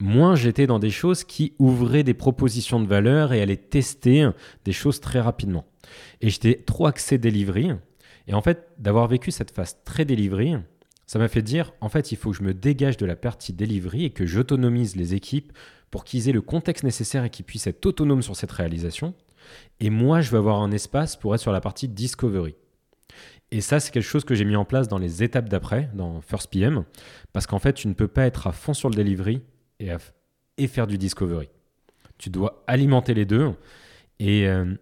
moins 0.00 0.35
j'étais 0.35 0.66
dans 0.66 0.78
des 0.78 0.90
choses 0.90 1.25
qui 1.25 1.54
ouvraient 1.59 2.04
des 2.04 2.14
propositions 2.14 2.80
de 2.80 2.87
valeur 2.87 3.32
et 3.32 3.42
allaient 3.42 3.56
tester 3.56 4.28
des 4.64 4.73
choses 4.73 5.00
très 5.00 5.20
rapidement. 5.20 5.66
Et 6.20 6.30
j'étais 6.30 6.54
trop 6.54 6.87
axé 6.87 7.18
delivery. 7.18 7.73
Et 8.26 8.35
en 8.35 8.42
fait, 8.42 8.68
d'avoir 8.78 9.09
vécu 9.09 9.30
cette 9.30 9.50
phase 9.50 9.78
très 9.85 10.04
delivery, 10.04 10.54
ça 11.06 11.18
m'a 11.18 11.28
fait 11.28 11.42
dire, 11.42 11.73
en 11.80 11.88
fait, 11.88 12.12
il 12.12 12.16
faut 12.16 12.30
que 12.30 12.37
je 12.37 12.42
me 12.42 12.54
dégage 12.54 12.97
de 12.97 13.06
la 13.06 13.16
partie 13.16 13.52
delivery 13.52 14.04
et 14.04 14.11
que 14.11 14.26
j'autonomise 14.26 14.94
les 14.97 15.14
équipes 15.14 15.52
pour 15.90 16.04
qu'ils 16.04 16.28
aient 16.28 16.32
le 16.32 16.40
contexte 16.40 16.85
nécessaire 16.85 17.25
et 17.25 17.30
qu'ils 17.30 17.44
puissent 17.44 17.66
être 17.66 17.85
autonomes 17.85 18.23
sur 18.23 18.37
cette 18.37 18.52
réalisation. 18.52 19.14
Et 19.80 19.90
moi, 19.90 20.21
je 20.21 20.30
vais 20.30 20.38
avoir 20.38 20.61
un 20.62 20.71
espace 20.73 21.16
pour 21.16 21.35
être 21.35 21.40
sur 21.40 21.52
la 21.52 21.61
partie 21.61 21.88
discovery. 21.88 22.54
Et 23.50 23.61
ça, 23.61 23.80
c'est 23.80 23.90
quelque 23.90 24.04
chose 24.04 24.25
que 24.25 24.35
j'ai 24.35 24.45
mis 24.45 24.57
en 24.57 24.64
place 24.64 24.87
dans 24.87 24.99
les 24.99 25.23
étapes 25.23 25.49
d'après, 25.49 25.90
dans 25.95 26.21
First 26.21 26.50
PM, 26.50 26.85
parce 27.33 27.47
qu'en 27.47 27.59
fait, 27.59 27.73
tu 27.73 27.88
ne 27.88 27.95
peux 27.95 28.09
pas 28.09 28.26
être 28.26 28.47
à 28.47 28.52
fond 28.52 28.75
sur 28.75 28.88
le 28.88 28.95
delivery 28.95 29.42
et, 29.80 30.69
faire 30.69 30.87
du 30.87 30.99
discovery. 30.99 31.49
Tu 32.19 32.30
dois 32.30 32.62
alimenter 32.66 33.14
les 33.14 33.25
deux. 33.25 33.52
Et 34.19 34.47
euh, 34.47 34.75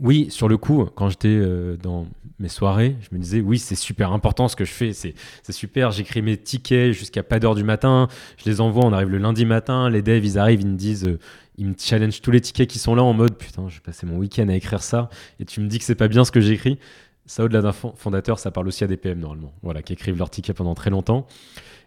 oui, 0.00 0.28
sur 0.30 0.48
le 0.48 0.56
coup, 0.56 0.86
quand 0.94 1.08
j'étais 1.08 1.28
euh, 1.28 1.76
dans 1.76 2.06
mes 2.38 2.48
soirées, 2.48 2.96
je 3.00 3.16
me 3.16 3.22
disais, 3.22 3.40
oui, 3.40 3.58
c'est 3.58 3.74
super 3.74 4.12
important 4.12 4.48
ce 4.48 4.56
que 4.56 4.64
je 4.64 4.72
fais, 4.72 4.92
c'est 4.92 5.14
super, 5.50 5.90
j'écris 5.90 6.22
mes 6.22 6.36
tickets 6.36 6.92
jusqu'à 6.92 7.22
pas 7.22 7.38
d'heure 7.38 7.54
du 7.54 7.62
matin, 7.62 8.08
je 8.38 8.50
les 8.50 8.60
envoie, 8.60 8.84
on 8.84 8.92
arrive 8.92 9.10
le 9.10 9.18
lundi 9.18 9.44
matin, 9.44 9.90
les 9.90 10.02
devs, 10.02 10.24
ils 10.24 10.38
arrivent, 10.38 10.62
ils 10.62 10.68
me 10.68 10.76
disent, 10.76 11.06
euh, 11.06 11.18
il 11.58 11.66
me 11.66 11.74
challenge 11.78 12.20
tous 12.20 12.30
les 12.30 12.40
tickets 12.40 12.68
qui 12.68 12.78
sont 12.78 12.94
là 12.94 13.02
en 13.02 13.12
mode 13.12 13.36
putain, 13.36 13.68
je 13.68 13.74
vais 13.76 13.80
passer 13.80 14.06
mon 14.06 14.16
week-end 14.16 14.48
à 14.48 14.54
écrire 14.54 14.82
ça 14.82 15.10
et 15.38 15.44
tu 15.44 15.60
me 15.60 15.68
dis 15.68 15.78
que 15.78 15.84
c'est 15.84 15.94
pas 15.94 16.08
bien 16.08 16.24
ce 16.24 16.32
que 16.32 16.40
j'écris. 16.40 16.78
Ça, 17.24 17.44
au-delà 17.44 17.62
d'un 17.62 17.72
fondateur, 17.72 18.40
ça 18.40 18.50
parle 18.50 18.66
aussi 18.66 18.82
à 18.82 18.88
des 18.88 18.96
PM 18.96 19.20
normalement, 19.20 19.52
voilà, 19.62 19.80
qui 19.82 19.92
écrivent 19.92 20.18
leurs 20.18 20.30
tickets 20.30 20.56
pendant 20.56 20.74
très 20.74 20.90
longtemps. 20.90 21.26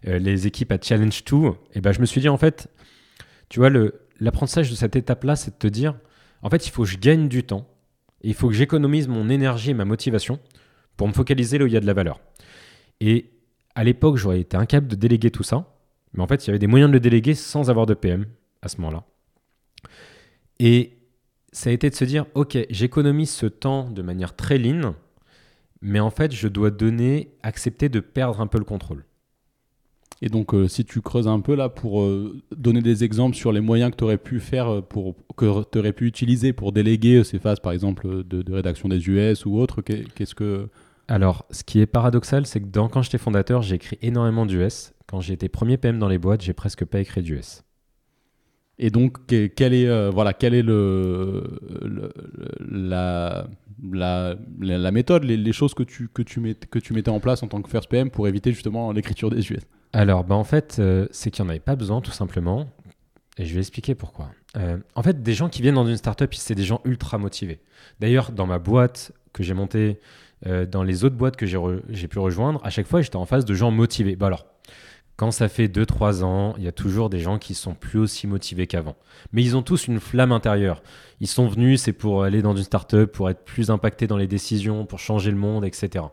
Euh, 0.06 0.18
les 0.18 0.46
équipes 0.46 0.72
à 0.72 0.78
Challenge 0.80 1.24
2, 1.24 1.36
et 1.74 1.80
ben, 1.82 1.92
je 1.92 2.00
me 2.00 2.06
suis 2.06 2.22
dit 2.22 2.28
en 2.30 2.38
fait, 2.38 2.68
tu 3.50 3.60
vois, 3.60 3.68
l'apprentissage 4.18 4.70
de 4.70 4.74
cette 4.74 4.96
étape-là, 4.96 5.36
c'est 5.36 5.50
de 5.50 5.58
te 5.58 5.66
dire 5.66 5.94
en 6.42 6.48
fait, 6.48 6.66
il 6.66 6.70
faut 6.70 6.84
que 6.84 6.88
je 6.88 6.96
gagne 6.96 7.28
du 7.28 7.42
temps 7.42 7.66
il 8.26 8.34
faut 8.34 8.48
que 8.48 8.54
j'économise 8.54 9.06
mon 9.06 9.28
énergie 9.28 9.70
et 9.70 9.74
ma 9.74 9.84
motivation 9.84 10.40
pour 10.96 11.06
me 11.06 11.12
focaliser 11.12 11.58
là 11.58 11.64
où 11.64 11.68
il 11.68 11.72
y 11.72 11.76
a 11.76 11.80
de 11.80 11.86
la 11.86 11.94
valeur. 11.94 12.20
Et 13.00 13.30
à 13.74 13.84
l'époque, 13.84 14.16
j'aurais 14.16 14.40
été 14.40 14.56
incapable 14.56 14.88
de 14.88 14.96
déléguer 14.96 15.30
tout 15.30 15.42
ça, 15.42 15.76
mais 16.12 16.22
en 16.22 16.26
fait, 16.26 16.44
il 16.44 16.48
y 16.48 16.50
avait 16.50 16.58
des 16.58 16.66
moyens 16.66 16.90
de 16.90 16.94
le 16.94 17.00
déléguer 17.00 17.34
sans 17.34 17.70
avoir 17.70 17.86
de 17.86 17.94
PM 17.94 18.26
à 18.62 18.68
ce 18.68 18.78
moment-là. 18.78 19.04
Et 20.58 20.98
ça 21.52 21.70
a 21.70 21.72
été 21.72 21.88
de 21.88 21.94
se 21.94 22.04
dire, 22.04 22.26
ok, 22.34 22.58
j'économise 22.68 23.30
ce 23.30 23.46
temps 23.46 23.88
de 23.90 24.02
manière 24.02 24.34
très 24.34 24.58
lean, 24.58 24.94
mais 25.80 26.00
en 26.00 26.10
fait, 26.10 26.32
je 26.32 26.48
dois 26.48 26.70
donner, 26.70 27.30
accepter 27.42 27.88
de 27.88 28.00
perdre 28.00 28.40
un 28.40 28.46
peu 28.48 28.58
le 28.58 28.64
contrôle. 28.64 29.04
Et 30.22 30.28
donc, 30.28 30.54
euh, 30.54 30.66
si 30.66 30.84
tu 30.84 31.02
creuses 31.02 31.28
un 31.28 31.40
peu 31.40 31.54
là 31.54 31.68
pour 31.68 32.02
euh, 32.02 32.40
donner 32.56 32.80
des 32.80 33.04
exemples 33.04 33.36
sur 33.36 33.52
les 33.52 33.60
moyens 33.60 33.90
que 33.90 33.96
tu 33.96 34.04
aurais 34.04 34.16
pu 34.16 34.40
faire, 34.40 34.68
euh, 34.68 34.80
pour, 34.80 35.14
que 35.36 35.62
tu 35.70 35.78
aurais 35.78 35.92
pu 35.92 36.06
utiliser 36.06 36.52
pour 36.52 36.72
déléguer 36.72 37.22
ces 37.22 37.38
phases, 37.38 37.60
par 37.60 37.72
exemple, 37.72 38.24
de, 38.24 38.52
rédaction 38.52 38.88
des 38.88 39.06
US 39.08 39.44
ou 39.44 39.58
autre, 39.58 39.82
qu'est-ce 39.82 40.34
que. 40.34 40.68
Alors, 41.08 41.44
ce 41.50 41.62
qui 41.62 41.80
est 41.80 41.86
paradoxal, 41.86 42.46
c'est 42.46 42.60
que 42.60 42.66
dans, 42.66 42.88
quand 42.88 43.02
j'étais 43.02 43.18
fondateur, 43.18 43.62
j'ai 43.62 43.76
écrit 43.76 43.98
énormément 44.02 44.46
d'US. 44.46 44.92
Quand 45.06 45.20
été 45.20 45.48
premier 45.48 45.76
PM 45.76 45.98
dans 45.98 46.08
les 46.08 46.18
boîtes, 46.18 46.42
j'ai 46.42 46.54
presque 46.54 46.84
pas 46.84 46.98
écrit 46.98 47.22
d'US. 47.22 47.62
Et 48.78 48.90
donc, 48.90 49.18
quel 49.26 49.72
est, 49.72 49.86
euh, 49.86 50.10
voilà, 50.10 50.32
quelle 50.32 50.52
est 50.52 50.62
le, 50.62 51.44
la, 52.60 53.46
la, 53.92 54.36
la, 54.60 54.90
méthode, 54.90 55.24
les, 55.24 55.52
choses 55.52 55.74
que 55.74 55.82
tu, 55.82 56.08
que, 56.08 56.22
tu 56.22 56.54
que 56.70 56.78
tu 56.78 56.92
mettais 56.92 57.10
en 57.10 57.20
place 57.20 57.42
en 57.42 57.48
tant 57.48 57.62
que 57.62 57.70
first 57.70 57.88
PM 57.88 58.10
pour 58.10 58.26
éviter 58.26 58.52
justement 58.52 58.92
l'écriture 58.92 59.30
des 59.30 59.50
US 59.52 59.62
Alors, 59.92 60.24
bah 60.24 60.34
en 60.34 60.44
fait, 60.44 60.76
euh, 60.78 61.06
c'est 61.10 61.30
qu'il 61.30 61.44
n'y 61.44 61.48
en 61.48 61.50
avait 61.50 61.60
pas 61.60 61.76
besoin, 61.76 62.00
tout 62.00 62.12
simplement. 62.12 62.68
Et 63.38 63.44
je 63.44 63.54
vais 63.54 63.60
expliquer 63.60 63.94
pourquoi. 63.94 64.30
Euh, 64.56 64.78
en 64.94 65.02
fait, 65.02 65.22
des 65.22 65.34
gens 65.34 65.48
qui 65.48 65.62
viennent 65.62 65.74
dans 65.74 65.86
une 65.86 65.96
startup, 65.96 66.34
c'est 66.34 66.54
des 66.54 66.64
gens 66.64 66.80
ultra 66.84 67.18
motivés. 67.18 67.60
D'ailleurs, 68.00 68.32
dans 68.32 68.46
ma 68.46 68.58
boîte 68.58 69.12
que 69.32 69.42
j'ai 69.42 69.54
montée, 69.54 70.00
dans 70.44 70.82
les 70.82 71.02
autres 71.02 71.16
boîtes 71.16 71.36
que 71.36 71.46
j'ai 71.46 72.08
pu 72.08 72.18
rejoindre, 72.18 72.60
à 72.64 72.70
chaque 72.70 72.86
fois, 72.86 73.00
j'étais 73.00 73.16
en 73.16 73.24
face 73.24 73.44
de 73.44 73.54
gens 73.54 73.70
motivés. 73.70 74.16
Bah 74.16 74.26
alors, 74.26 74.46
quand 75.16 75.30
ça 75.30 75.48
fait 75.48 75.66
2-3 75.66 76.22
ans, 76.24 76.54
il 76.58 76.64
y 76.64 76.68
a 76.68 76.72
toujours 76.72 77.08
des 77.08 77.20
gens 77.20 77.38
qui 77.38 77.54
sont 77.54 77.74
plus 77.74 77.98
aussi 77.98 78.26
motivés 78.26 78.66
qu'avant. 78.66 78.96
Mais 79.32 79.42
ils 79.42 79.56
ont 79.56 79.62
tous 79.62 79.86
une 79.88 79.98
flamme 79.98 80.30
intérieure. 80.30 80.82
Ils 81.20 81.26
sont 81.26 81.48
venus, 81.48 81.80
c'est 81.80 81.94
pour 81.94 82.22
aller 82.22 82.42
dans 82.42 82.54
une 82.54 82.62
startup, 82.62 83.06
pour 83.06 83.30
être 83.30 83.42
plus 83.42 83.70
impactés 83.70 84.06
dans 84.06 84.18
les 84.18 84.26
décisions, 84.26 84.84
pour 84.84 84.98
changer 84.98 85.30
le 85.30 85.38
monde, 85.38 85.64
etc. 85.64 86.04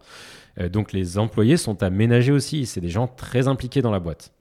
Euh, 0.60 0.70
donc 0.70 0.94
les 0.94 1.18
employés 1.18 1.58
sont 1.58 1.82
à 1.84 1.90
ménager 1.90 2.32
aussi. 2.32 2.66
C'est 2.66 2.82
des 2.82 2.90
gens 2.90 3.08
très 3.08 3.48
impliqués 3.48 3.82
dans 3.82 3.92
la 3.92 4.00
boîte. 4.00 4.34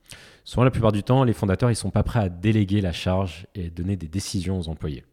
Souvent, 0.44 0.64
la 0.64 0.70
plupart 0.70 0.92
du 0.92 1.02
temps, 1.02 1.24
les 1.24 1.32
fondateurs, 1.32 1.70
ils 1.70 1.76
sont 1.76 1.90
pas 1.90 2.02
prêts 2.02 2.20
à 2.20 2.28
déléguer 2.28 2.80
la 2.80 2.92
charge 2.92 3.46
et 3.54 3.70
donner 3.70 3.96
des 3.96 4.08
décisions 4.08 4.58
aux 4.58 4.68
employés. 4.68 5.04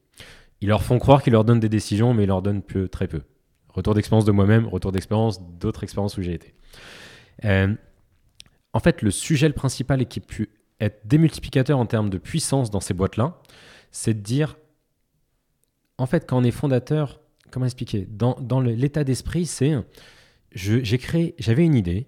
Ils 0.62 0.68
leur 0.68 0.84
font 0.84 1.00
croire 1.00 1.22
qu'ils 1.22 1.34
leur 1.34 1.46
donnent 1.46 1.60
des 1.60 1.70
décisions, 1.70 2.14
mais 2.14 2.24
ils 2.24 2.28
leur 2.28 2.42
donnent 2.42 2.64
peu, 2.64 2.88
très 2.88 3.08
peu. 3.08 3.22
Retour 3.70 3.94
d'expérience 3.94 4.26
de 4.26 4.32
moi-même, 4.32 4.68
retour 4.68 4.92
d'expérience 4.92 5.42
d'autres 5.60 5.84
expériences 5.84 6.18
où 6.18 6.22
j'ai 6.22 6.34
été. 6.34 6.54
Euh, 7.46 7.74
en 8.74 8.80
fait, 8.80 9.02
le 9.02 9.12
sujet 9.12 9.48
le 9.48 9.54
principal 9.54 10.02
et 10.02 10.06
qui 10.06 10.20
pu 10.20 10.50
être 10.80 11.02
démultiplicateur 11.06 11.78
en 11.78 11.86
termes 11.86 12.10
de 12.10 12.18
puissance 12.18 12.72
dans 12.72 12.80
ces 12.80 12.94
boîtes-là, 12.94 13.38
c'est 13.92 14.14
de 14.14 14.22
dire, 14.22 14.58
en 15.98 16.06
fait, 16.06 16.28
quand 16.28 16.38
on 16.38 16.44
est 16.44 16.52
fondateur, 16.52 17.20
comment 17.52 17.66
expliquer? 17.66 18.08
Dans, 18.10 18.62
l'état 18.62 19.04
d'esprit, 19.04 19.46
c'est, 19.46 19.74
j'ai 20.54 20.98
créé, 20.98 21.36
j'avais 21.40 21.66
une 21.66 21.76
idée, 21.76 22.08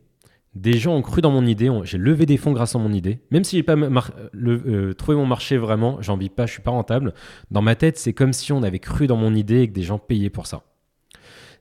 des 0.54 0.74
gens 0.74 0.96
ont 0.96 1.02
cru 1.02 1.22
dans 1.22 1.32
mon 1.32 1.46
idée, 1.46 1.70
j'ai 1.84 1.98
levé 1.98 2.26
des 2.26 2.38
fonds 2.38 2.52
grâce 2.52 2.76
à 2.76 2.80
mon 2.80 2.92
idée. 2.92 3.20
Même 3.32 3.44
si 3.44 3.56
j'ai 3.56 3.64
pas 3.64 3.76
euh, 3.76 4.94
trouvé 4.94 5.16
mon 5.18 5.26
marché 5.26 5.58
vraiment, 5.58 6.02
j'en 6.02 6.18
vis 6.18 6.30
pas, 6.30 6.46
je 6.46 6.54
suis 6.54 6.62
pas 6.62 6.72
rentable. 6.72 7.14
Dans 7.52 7.62
ma 7.62 7.76
tête, 7.76 7.98
c'est 7.98 8.14
comme 8.14 8.34
si 8.34 8.52
on 8.52 8.64
avait 8.64 8.80
cru 8.80 9.08
dans 9.08 9.16
mon 9.16 9.34
idée 9.34 9.62
et 9.62 9.68
que 9.68 9.74
des 9.74 9.84
gens 9.84 10.00
payaient 10.00 10.30
pour 10.30 10.48
ça 10.48 10.64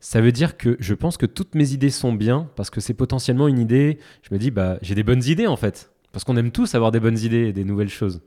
ça 0.00 0.22
veut 0.22 0.32
dire 0.32 0.56
que 0.56 0.76
je 0.80 0.94
pense 0.94 1.18
que 1.18 1.26
toutes 1.26 1.54
mes 1.54 1.72
idées 1.72 1.90
sont 1.90 2.12
bien 2.12 2.48
parce 2.56 2.70
que 2.70 2.80
c'est 2.80 2.94
potentiellement 2.94 3.48
une 3.48 3.58
idée. 3.58 3.98
Je 4.22 4.34
me 4.34 4.38
dis, 4.38 4.50
bah, 4.50 4.78
j'ai 4.80 4.94
des 4.94 5.02
bonnes 5.02 5.22
idées 5.24 5.46
en 5.46 5.56
fait. 5.56 5.92
Parce 6.10 6.24
qu'on 6.24 6.36
aime 6.36 6.50
tous 6.50 6.74
avoir 6.74 6.90
des 6.90 7.00
bonnes 7.00 7.18
idées 7.18 7.48
et 7.48 7.52
des 7.52 7.64
nouvelles 7.64 7.90
choses. 7.90 8.22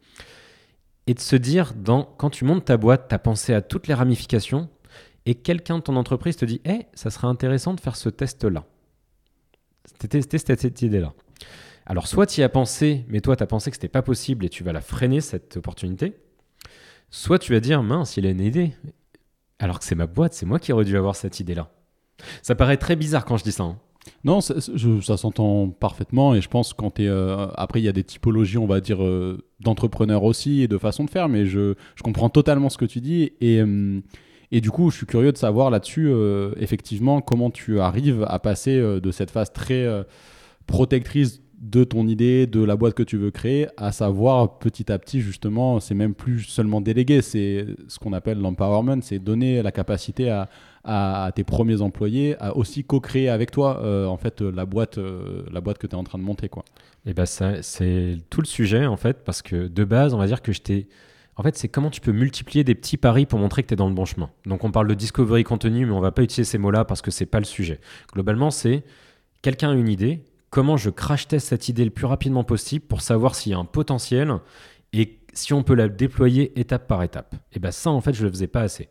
Et 1.08 1.16
de 1.16 1.20
se 1.20 1.36
dire, 1.36 1.74
dans, 1.76 2.04
quand 2.04 2.30
tu 2.30 2.46
montes 2.46 2.66
ta 2.66 2.78
boîte, 2.78 3.10
tu 3.10 3.16
as 3.16 3.20
pensé 3.20 3.54
à 3.54 3.62
toutes 3.62 3.88
les 3.88 3.94
ramifications 3.94 4.70
et 5.26 5.36
quelqu'un 5.36 5.78
de 5.78 5.84
ton 5.84 5.96
entreprise 5.96 6.36
te 6.36 6.46
dit, 6.46 6.62
hé, 6.66 6.88
ça 6.94 7.10
serait 7.10 7.28
intéressant 7.28 7.74
de 7.74 7.80
faire 7.80 7.96
ce 7.96 8.10
test-là. 8.10 8.66
C'était 10.00 10.22
cette 10.58 10.82
idée-là. 10.82 11.14
Alors, 11.86 12.08
soit 12.08 12.26
tu 12.26 12.42
y 12.42 12.44
as 12.44 12.50
pensé, 12.50 13.06
mais 13.10 13.22
toi, 13.22 13.36
tu 13.36 13.44
as 13.44 13.48
pensé 13.48 13.70
que 13.70 13.76
c'était 13.76 13.90
pas 13.90 14.02
possible 14.02 14.46
et 14.46 14.50
tu 14.50 14.64
vas 14.64 14.72
la 14.72 14.82
freiner, 14.82 15.22
cette 15.22 15.58
opportunité. 15.58 16.14
Soit 17.10 17.40
tu 17.40 17.54
vas 17.54 17.60
dire, 17.60 17.84
mince, 17.84 18.18
il 18.18 18.26
a 18.26 18.30
une 18.30 18.42
idée 18.42 18.74
alors 19.60 19.80
que 19.80 19.86
c'est 19.86 19.96
ma 19.96 20.08
boîte, 20.08 20.34
c'est 20.34 20.46
moi 20.46 20.60
qui 20.60 20.74
aurais 20.74 20.84
dû 20.84 20.98
avoir 20.98 21.16
cette 21.16 21.40
idée-là. 21.40 21.70
Ça 22.42 22.56
paraît 22.56 22.78
très 22.78 22.96
bizarre 22.96 23.24
quand 23.24 23.38
je 23.38 23.44
dis 23.44 23.52
ça. 23.52 23.64
hein. 23.64 23.78
Non, 24.26 24.42
ça, 24.42 25.18
s'entend 25.18 25.70
parfaitement 25.70 26.36
et 26.36 26.42
je 26.42 26.50
pense 26.50 26.74
quand 26.74 27.00
après, 27.56 27.80
il 27.80 27.84
y 27.84 27.88
a 27.88 27.94
des 27.94 28.04
typologies, 28.04 28.58
on 28.58 28.66
va 28.66 28.82
dire, 28.82 29.02
euh, 29.04 29.42
d'entrepreneurs 29.62 30.24
aussi 30.24 30.62
et 30.62 30.68
de 30.68 30.78
façon 30.78 31.06
de 31.06 31.10
faire, 31.10 31.30
mais 31.30 31.46
je, 31.46 31.76
je 31.96 32.04
comprends 32.04 32.30
totalement 32.30 32.70
ce 32.70 32.78
que 32.78 32.86
tu 32.86 33.00
dis 33.00 33.32
et, 33.40 33.62
euh, 33.62 34.02
et 34.56 34.62
du 34.62 34.70
coup, 34.70 34.92
je 34.92 34.98
suis 34.98 35.08
curieux 35.08 35.32
de 35.32 35.38
savoir 35.38 35.72
là-dessus, 35.72 36.08
euh, 36.08 36.52
effectivement, 36.58 37.22
comment 37.22 37.50
tu 37.50 37.80
arrives 37.80 38.24
à 38.28 38.38
passer 38.38 38.78
euh, 38.78 39.00
de 39.00 39.10
cette 39.10 39.32
phase 39.32 39.52
très 39.52 39.84
euh, 39.84 40.04
protectrice 40.68 41.42
de 41.60 41.84
ton 41.84 42.08
idée, 42.08 42.46
de 42.46 42.64
la 42.64 42.76
boîte 42.76 42.94
que 42.94 43.02
tu 43.02 43.18
veux 43.18 43.32
créer, 43.32 43.68
à 43.78 43.92
savoir 43.92 44.60
petit 44.60 44.92
à 44.92 45.00
petit, 45.00 45.22
justement, 45.22 45.80
c'est 45.80 45.96
même 45.96 46.14
plus 46.14 46.42
seulement 46.42 46.82
déléguer, 46.82 47.24
c'est 47.24 47.66
ce 47.88 47.98
qu'on 47.98 48.14
appelle 48.14 48.40
l'empowerment, 48.40 49.02
c'est 49.02 49.18
donner 49.18 49.64
la 49.64 49.72
capacité 49.72 50.30
à, 50.30 50.50
à, 50.84 51.32
tes 51.34 51.44
premiers 51.44 51.82
employés 51.82 52.36
à 52.40 52.56
aussi 52.56 52.84
co-créer 52.84 53.30
avec 53.30 53.50
toi, 53.50 53.82
en 54.08 54.18
fait, 54.18 54.42
la 54.42 54.66
boîte, 54.66 55.00
la 55.52 55.62
boîte 55.62 55.78
que 55.78 55.88
tu 55.88 55.96
es 55.96 55.98
en 55.98 56.04
train 56.04 56.20
de 56.20 56.24
monter, 56.24 56.50
quoi. 56.50 56.66
Et 57.06 57.14
ben 57.14 57.26
ça, 57.26 57.64
c'est 57.64 58.18
tout 58.30 58.42
le 58.42 58.46
sujet 58.46 58.86
en 58.86 58.98
fait, 58.98 59.24
parce 59.24 59.42
que 59.42 59.68
de 59.68 59.84
base, 59.86 60.14
on 60.14 60.18
va 60.18 60.28
dire 60.28 60.42
que 60.42 60.52
je 60.52 60.62
t'ai. 60.62 60.88
En 61.36 61.44
fait, 61.44 61.58
c'est 61.58 61.68
comment 61.68 61.90
tu 61.90 62.02
peux 62.02 62.12
multiplier 62.12 62.64
des 62.64 62.76
petits 62.76 62.98
paris 62.98 63.26
pour 63.26 63.40
montrer 63.40 63.64
que 63.64 63.68
tu 63.68 63.74
es 63.74 63.78
dans 63.78 63.88
le 63.88 63.96
bon 63.96 64.06
chemin. 64.06 64.30
Donc, 64.46 64.64
on 64.64 64.72
parle 64.72 64.88
de 64.88 64.94
discovery 64.94 65.44
contenu, 65.44 65.86
mais 65.86 65.92
on 65.92 66.00
va 66.00 66.12
pas 66.12 66.22
utiliser 66.22 66.50
ces 66.50 66.58
mots-là 66.58 66.86
parce 66.86 67.02
que 67.02 67.12
c'est 67.12 67.26
pas 67.26 67.40
le 67.40 67.46
sujet. 67.46 67.80
Globalement, 68.14 68.52
c'est 68.52 68.84
quelqu'un 69.42 69.72
a 69.72 69.74
une 69.74 69.90
idée, 69.90 70.26
comment 70.50 70.78
je 70.78 70.90
crash 70.92 71.28
teste 71.28 71.48
cette 71.48 71.70
idée 71.70 71.86
le 71.86 71.92
plus 71.92 72.06
rapidement 72.06 72.44
possible 72.44 72.86
pour 72.86 73.02
savoir 73.02 73.34
s'il 73.34 73.52
y 73.52 73.56
a 73.56 73.58
un 73.58 73.66
potentiel 73.66 74.32
et 74.94 75.20
si 75.34 75.54
on 75.54 75.64
peut 75.64 75.74
la 75.74 75.90
déployer 75.90 76.60
étape 76.60 76.88
par 76.88 77.02
étape. 77.02 77.36
Et 77.52 77.60
ben 77.60 77.72
ça, 77.72 77.90
en 77.90 78.02
fait, 78.02 78.14
je 78.14 78.24
le 78.24 78.32
faisais 78.32 78.48
pas 78.48 78.62
assez. 78.62 78.90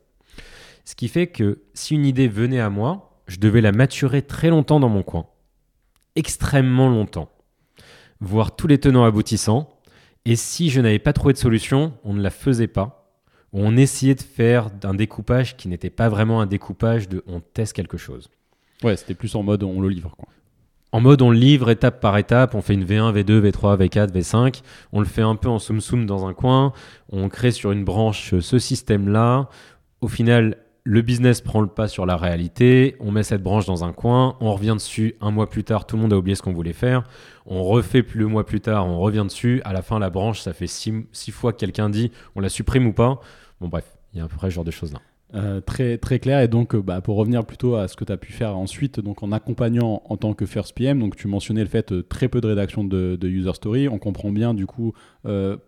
Ce 0.84 0.96
qui 0.96 1.06
fait 1.08 1.28
que 1.28 1.62
si 1.74 1.94
une 1.94 2.04
idée 2.04 2.26
venait 2.26 2.60
à 2.60 2.70
moi, 2.70 3.20
je 3.28 3.38
devais 3.38 3.60
la 3.60 3.72
maturer 3.72 4.22
très 4.22 4.50
longtemps 4.50 4.80
dans 4.80 4.88
mon 4.88 5.02
coin. 5.04 5.26
Extrêmement 6.16 6.88
longtemps. 6.88 7.30
Voir 8.20 8.56
tous 8.56 8.66
les 8.66 8.78
tenants 8.78 9.04
aboutissants. 9.04 9.71
Et 10.24 10.36
si 10.36 10.70
je 10.70 10.80
n'avais 10.80 10.98
pas 10.98 11.12
trouvé 11.12 11.32
de 11.32 11.38
solution, 11.38 11.94
on 12.04 12.14
ne 12.14 12.22
la 12.22 12.30
faisait 12.30 12.68
pas. 12.68 13.10
On 13.52 13.76
essayait 13.76 14.14
de 14.14 14.22
faire 14.22 14.70
un 14.84 14.94
découpage 14.94 15.56
qui 15.56 15.68
n'était 15.68 15.90
pas 15.90 16.08
vraiment 16.08 16.40
un 16.40 16.46
découpage 16.46 17.08
de 17.08 17.22
on 17.26 17.40
teste 17.40 17.74
quelque 17.74 17.98
chose. 17.98 18.30
Ouais, 18.82 18.96
c'était 18.96 19.14
plus 19.14 19.34
en 19.34 19.42
mode 19.42 19.62
on 19.62 19.80
le 19.80 19.88
livre, 19.88 20.14
quoi. 20.16 20.28
En 20.94 21.00
mode 21.00 21.22
on 21.22 21.30
le 21.30 21.38
livre 21.38 21.70
étape 21.70 22.00
par 22.00 22.18
étape, 22.18 22.54
on 22.54 22.60
fait 22.60 22.74
une 22.74 22.84
V1, 22.84 23.14
V2, 23.14 23.50
V3, 23.50 23.78
V4, 23.78 24.12
V5, 24.12 24.60
on 24.92 25.00
le 25.00 25.06
fait 25.06 25.22
un 25.22 25.36
peu 25.36 25.48
en 25.48 25.58
soum 25.58 25.80
soum 25.80 26.04
dans 26.04 26.26
un 26.26 26.34
coin, 26.34 26.74
on 27.10 27.30
crée 27.30 27.50
sur 27.50 27.72
une 27.72 27.82
branche 27.82 28.38
ce 28.38 28.58
système-là. 28.58 29.48
Au 30.02 30.08
final, 30.08 30.58
le 30.84 31.00
business 31.02 31.40
prend 31.40 31.60
le 31.60 31.68
pas 31.68 31.86
sur 31.86 32.06
la 32.06 32.16
réalité, 32.16 32.96
on 32.98 33.12
met 33.12 33.22
cette 33.22 33.42
branche 33.42 33.66
dans 33.66 33.84
un 33.84 33.92
coin, 33.92 34.36
on 34.40 34.52
revient 34.52 34.74
dessus 34.74 35.14
un 35.20 35.30
mois 35.30 35.48
plus 35.48 35.62
tard, 35.62 35.86
tout 35.86 35.96
le 35.96 36.02
monde 36.02 36.12
a 36.12 36.16
oublié 36.16 36.34
ce 36.34 36.42
qu'on 36.42 36.52
voulait 36.52 36.72
faire, 36.72 37.04
on 37.46 37.62
refait 37.62 38.02
plus 38.02 38.18
le 38.18 38.26
mois 38.26 38.44
plus 38.44 38.60
tard, 38.60 38.86
on 38.86 38.98
revient 38.98 39.24
dessus, 39.24 39.62
à 39.64 39.72
la 39.72 39.82
fin 39.82 39.98
la 39.98 40.10
branche, 40.10 40.40
ça 40.40 40.52
fait 40.52 40.66
six, 40.66 41.04
fois 41.30 41.52
que 41.52 41.58
quelqu'un 41.58 41.88
dit 41.88 42.10
on 42.34 42.40
la 42.40 42.48
supprime 42.48 42.86
ou 42.86 42.92
pas. 42.92 43.20
Bon 43.60 43.68
bref, 43.68 43.84
il 44.12 44.18
y 44.18 44.20
a 44.20 44.24
à 44.24 44.28
peu 44.28 44.36
près 44.36 44.50
ce 44.50 44.54
genre 44.54 44.64
de 44.64 44.72
choses 44.72 44.92
là. 44.92 45.00
Euh, 45.34 45.62
très, 45.62 45.96
très 45.96 46.18
clair. 46.18 46.40
Et 46.40 46.48
donc, 46.48 46.74
euh, 46.74 46.82
bah, 46.82 47.00
pour 47.00 47.16
revenir 47.16 47.44
plutôt 47.46 47.74
à 47.76 47.88
ce 47.88 47.96
que 47.96 48.04
tu 48.04 48.12
as 48.12 48.18
pu 48.18 48.32
faire 48.32 48.54
ensuite, 48.56 49.00
donc 49.00 49.22
en 49.22 49.32
accompagnant 49.32 50.02
en 50.04 50.16
tant 50.18 50.34
que 50.34 50.44
First 50.44 50.74
PM, 50.74 50.98
donc 50.98 51.16
tu 51.16 51.26
mentionnais 51.26 51.62
le 51.62 51.68
fait 51.70 51.90
euh, 51.90 52.02
très 52.02 52.28
peu 52.28 52.42
de 52.42 52.48
rédaction 52.48 52.84
de, 52.84 53.16
de 53.18 53.28
user 53.28 53.54
story. 53.54 53.88
On 53.88 53.98
comprend 53.98 54.30
bien, 54.30 54.52
du 54.52 54.66
coup, 54.66 54.92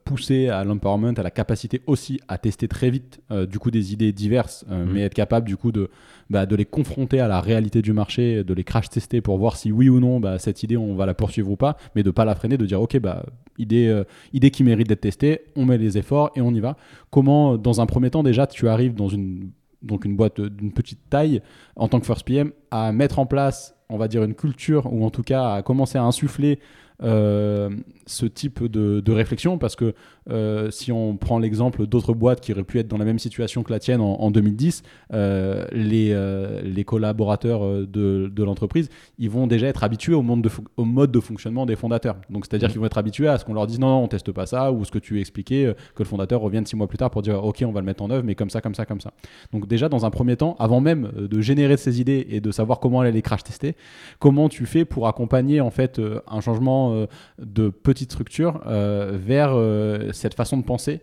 pousser 0.05 0.49
à 0.49 0.65
l'empowerment, 0.65 1.15
à 1.17 1.23
la 1.23 1.31
capacité 1.31 1.81
aussi 1.87 2.21
à 2.27 2.39
tester 2.39 2.67
très 2.67 2.91
vite, 2.91 3.21
du 3.49 3.61
coup, 3.61 3.71
des 3.71 3.93
idées 3.93 4.11
diverses, 4.13 4.65
Mhm. 4.69 4.91
mais 4.93 5.01
être 5.03 5.15
capable, 5.15 5.47
du 5.47 5.57
coup, 5.57 5.71
de, 5.71 5.91
bah, 6.29 6.45
de 6.45 6.57
les 6.57 6.65
confronter 6.65 7.21
à 7.21 7.29
la 7.29 7.41
réalité 7.41 7.81
du 7.81 7.93
marché, 7.93 8.43
de 8.43 8.53
les 8.53 8.65
crash 8.65 8.89
tester 8.91 9.21
pour 9.21 9.39
voir 9.39 9.57
si 9.57 9.71
oui 9.71 9.89
ou 9.89 10.01
non, 10.01 10.19
bah, 10.19 10.41
cette 10.41 10.65
idée, 10.65 10.77
on 10.77 10.97
va 10.97 11.07
la 11.07 11.15
poursuivre 11.15 11.51
ou 11.53 11.57
pas, 11.57 11.77
mais 11.95 12.03
de 12.03 12.11
pas 12.11 12.25
la 12.25 12.35
freiner, 12.35 12.57
de 12.59 12.67
dire, 12.67 12.83
OK, 12.83 12.99
bah, 12.99 13.25
idée, 13.59 14.03
idée 14.33 14.51
qui 14.51 14.65
mérite 14.65 14.89
d'être 14.89 15.03
testée, 15.03 15.43
on 15.55 15.65
met 15.65 15.79
les 15.79 15.99
efforts 15.99 16.33
et 16.35 16.41
on 16.41 16.53
y 16.53 16.59
va. 16.61 16.77
Comment, 17.11 17.57
dans 17.57 17.81
un 17.81 17.87
premier 17.87 18.11
temps, 18.11 18.25
déjà, 18.25 18.49
tu 18.49 18.67
arrives 18.69 18.95
dans 18.95 19.09
une 19.09 19.51
donc 19.85 20.05
une 20.05 20.17
boîte 20.17 20.41
d'une 20.41 20.73
petite 20.73 21.01
taille 21.11 21.43
en 21.77 21.89
tant 21.89 22.01
que 22.01 22.07
first 22.07 22.25
PM 22.25 22.53
à 22.71 22.93
mettre 22.93 23.19
en 23.19 23.27
place 23.27 23.77
on 23.89 23.99
va 23.99 24.09
dire 24.09 24.25
une 24.25 24.35
culture 24.35 24.93
ou 24.93 25.05
en 25.05 25.11
tout 25.11 25.23
cas 25.23 25.55
à 25.55 25.63
commencer 25.63 25.99
à 25.99 26.03
insuffler 26.03 26.59
euh, 26.59 26.84
ce 27.01 28.27
type 28.27 28.65
de, 28.65 29.01
de 29.01 29.13
réflexion 29.13 29.59
parce 29.59 29.77
que 29.77 29.95
euh, 30.31 30.71
si 30.71 30.93
on 30.93 31.17
prend 31.17 31.39
l'exemple 31.39 31.87
d'autres 31.87 32.15
boîtes 32.15 32.41
qui 32.41 32.53
auraient 32.53 32.65
pu 32.65 32.79
être 32.79 32.89
dans 32.89 32.97
la 32.99 33.05
même 33.05 33.19
situation 33.19 33.63
que 33.63 33.73
la 33.73 33.79
tienne 33.79 34.01
en, 34.01 34.15
en 34.21 34.31
2010 34.31 34.83
euh, 35.13 35.67
les, 35.73 36.11
euh, 36.13 36.63
les 36.63 36.85
collaborateurs 36.85 37.65
euh, 37.65 37.87
de, 37.87 38.31
de 38.35 38.43
l'entreprise 38.45 38.89
ils 39.19 39.29
vont 39.29 39.47
déjà 39.47 39.67
être 39.67 39.85
habitués 39.85 40.15
au, 40.15 40.23
monde 40.23 40.41
de 40.43 40.49
fo- 40.49 40.65
au 40.77 40.85
mode 40.85 41.11
de 41.13 41.21
fonctionnement 41.21 41.67
des 41.67 41.77
fondateurs 41.77 42.17
donc 42.31 42.45
c'est 42.47 42.55
à 42.55 42.59
dire 42.59 42.69
Mhm. 42.69 42.73
qu'ils 42.73 42.81
vont 42.81 42.87
être 42.87 42.99
habitués 42.99 43.29
à 43.29 43.37
ce 43.39 43.45
qu'on 43.45 43.55
leur 43.55 43.67
dise 43.67 43.79
non, 43.81 43.89
non 43.89 44.05
on 44.05 44.09
teste 44.09 44.33
pas 44.33 44.47
ça 44.47 44.73
ou 44.73 44.85
ce 44.85 44.91
que 44.91 44.99
tu 44.99 45.21
expliquais 45.21 45.67
euh, 45.67 45.75
que 45.95 46.03
le 46.03 46.09
fondateur 46.09 46.41
revienne 46.41 46.65
six 46.65 46.77
mois 46.77 46.87
plus 46.87 46.97
tard 46.99 47.11
pour 47.11 47.21
dire 47.23 47.45
ok 47.45 47.63
on 47.67 47.73
va 47.73 47.81
le 47.81 47.87
mettre 47.87 48.03
en 48.03 48.11
œuvre 48.11 48.25
mais 48.25 48.35
comme 48.35 48.51
ça 48.51 48.61
comme 48.61 48.75
ça 48.75 48.87
comme 48.87 49.01
ça 49.01 49.13
donc 49.53 49.67
déjà 49.67 49.89
dans 49.89 50.07
un 50.07 50.11
premier 50.11 50.37
temps 50.37 50.57
avant 50.59 50.81
même 50.81 51.11
euh, 51.19 51.29
de 51.29 51.41
générer 51.41 51.77
ces 51.77 52.01
idées 52.01 52.27
et 52.31 52.41
de 52.41 52.51
savoir 52.51 52.81
comment 52.81 53.01
aller 53.01 53.13
les 53.13 53.23
crash 53.23 53.43
tester 53.43 53.75
comment 54.21 54.49
tu 54.49 54.65
fais 54.65 54.85
pour 54.85 55.07
accompagner 55.09 55.61
en 55.61 55.71
fait 55.71 55.99
euh, 55.99 56.21
un 56.29 56.41
changement 56.41 56.84
euh, 56.93 57.07
de 57.39 57.69
petite 57.69 58.13
structure 58.13 58.61
euh, 58.67 59.17
vers 59.21 59.53
euh, 59.55 60.13
cette 60.13 60.35
façon 60.35 60.57
de 60.57 60.65
penser 60.65 61.01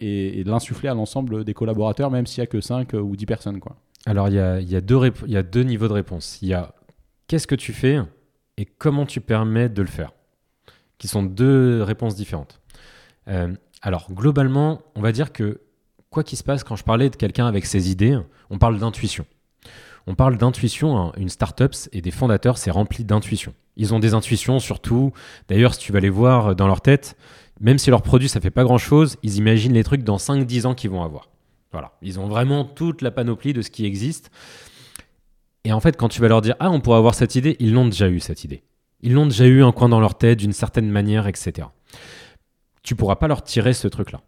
et, 0.00 0.42
de 0.44 0.50
l'insuffler 0.50 0.88
à 0.88 0.94
l'ensemble 0.94 1.44
des 1.44 1.54
collaborateurs 1.54 2.10
même 2.10 2.26
s'il 2.26 2.40
y 2.40 2.42
a 2.42 2.46
que 2.46 2.60
5 2.60 2.94
ou 2.94 3.16
10 3.16 3.26
personnes 3.26 3.60
quoi 3.60 3.76
Alors, 4.06 4.28
il 4.28 4.34
y 4.34 4.38
a, 4.38 4.60
y, 4.60 4.76
a 4.76 4.80
deux 5.42 5.62
niveaux 5.62 5.88
de 5.88 5.92
réponse. 5.92 6.38
Il 6.40 6.48
y 6.48 6.54
a 6.54 6.74
qu'est-ce 7.28 7.46
que 7.46 7.54
tu 7.54 7.72
fais 7.72 8.00
et 8.56 8.64
comment 8.64 9.06
tu 9.06 9.20
permets 9.20 9.68
de 9.68 9.82
le 9.82 9.88
faire, 9.88 10.12
qui 10.98 11.08
sont 11.08 11.22
deux 11.22 11.82
réponses 11.82 12.14
différentes. 12.14 12.60
Alors, 13.82 14.10
globalement, 14.12 14.80
on 14.94 15.02
va 15.02 15.12
dire 15.12 15.32
que 15.32 15.60
quoi 16.10 16.22
qu'il 16.22 16.38
se 16.38 16.44
passe, 16.44 16.64
quand 16.64 16.76
je 16.76 16.84
parlais 16.84 17.10
de 17.10 17.16
quelqu'un 17.16 17.46
avec 17.46 17.66
ses 17.66 17.90
idées, 17.90 18.18
on 18.48 18.58
parle 18.58 18.78
d'intuition. 18.78 19.26
On 20.06 20.14
parle 20.14 20.36
d'intuition, 20.36 20.98
hein. 20.98 21.12
une 21.16 21.28
startup 21.28 21.74
et 21.92 22.00
des 22.00 22.10
fondateurs, 22.10 22.58
c'est 22.58 22.70
rempli 22.70 23.04
d'intuition. 23.04 23.54
Ils 23.76 23.94
ont 23.94 23.98
des 23.98 24.14
intuitions 24.14 24.60
surtout. 24.60 25.12
D'ailleurs, 25.48 25.74
si 25.74 25.80
tu 25.80 25.92
vas 25.92 26.00
les 26.00 26.10
voir 26.10 26.54
dans 26.54 26.66
leur 26.66 26.80
tête, 26.80 27.16
même 27.60 27.78
si 27.78 27.90
leur 27.90 28.02
produit 28.02 28.28
ça 28.28 28.40
fait 28.40 28.50
pas 28.50 28.64
grand 28.64 28.78
chose, 28.78 29.16
ils 29.22 29.36
imaginent 29.36 29.72
les 29.72 29.84
trucs 29.84 30.04
dans 30.04 30.16
5-10 30.16 30.66
ans 30.66 30.74
qu'ils 30.74 30.90
vont 30.90 31.02
avoir. 31.02 31.30
Voilà, 31.72 31.92
ils 32.02 32.20
ont 32.20 32.28
vraiment 32.28 32.64
toute 32.64 33.02
la 33.02 33.10
panoplie 33.10 33.52
de 33.52 33.62
ce 33.62 33.70
qui 33.70 33.84
existe. 33.84 34.30
Et 35.64 35.72
en 35.72 35.80
fait, 35.80 35.96
quand 35.96 36.08
tu 36.08 36.20
vas 36.20 36.28
leur 36.28 36.42
dire 36.42 36.54
ah 36.60 36.70
on 36.70 36.80
pourrait 36.80 36.98
avoir 36.98 37.14
cette 37.14 37.34
idée, 37.34 37.56
ils 37.58 37.72
l'ont 37.72 37.86
déjà 37.86 38.08
eu 38.08 38.20
cette 38.20 38.44
idée. 38.44 38.62
Ils 39.00 39.12
l'ont 39.12 39.26
déjà 39.26 39.46
eu 39.46 39.62
un 39.62 39.72
coin 39.72 39.88
dans 39.88 40.00
leur 40.00 40.16
tête 40.16 40.38
d'une 40.38 40.52
certaine 40.52 40.90
manière, 40.90 41.26
etc. 41.26 41.68
Tu 42.82 42.94
pourras 42.94 43.16
pas 43.16 43.28
leur 43.28 43.42
tirer 43.42 43.72
ce 43.72 43.88
truc-là. 43.88 44.20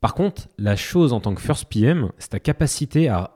Par 0.00 0.14
contre, 0.14 0.48
la 0.58 0.76
chose 0.76 1.12
en 1.12 1.20
tant 1.20 1.34
que 1.34 1.40
first 1.40 1.66
PM, 1.66 2.10
c'est 2.18 2.30
ta 2.30 2.40
capacité 2.40 3.08
à 3.08 3.33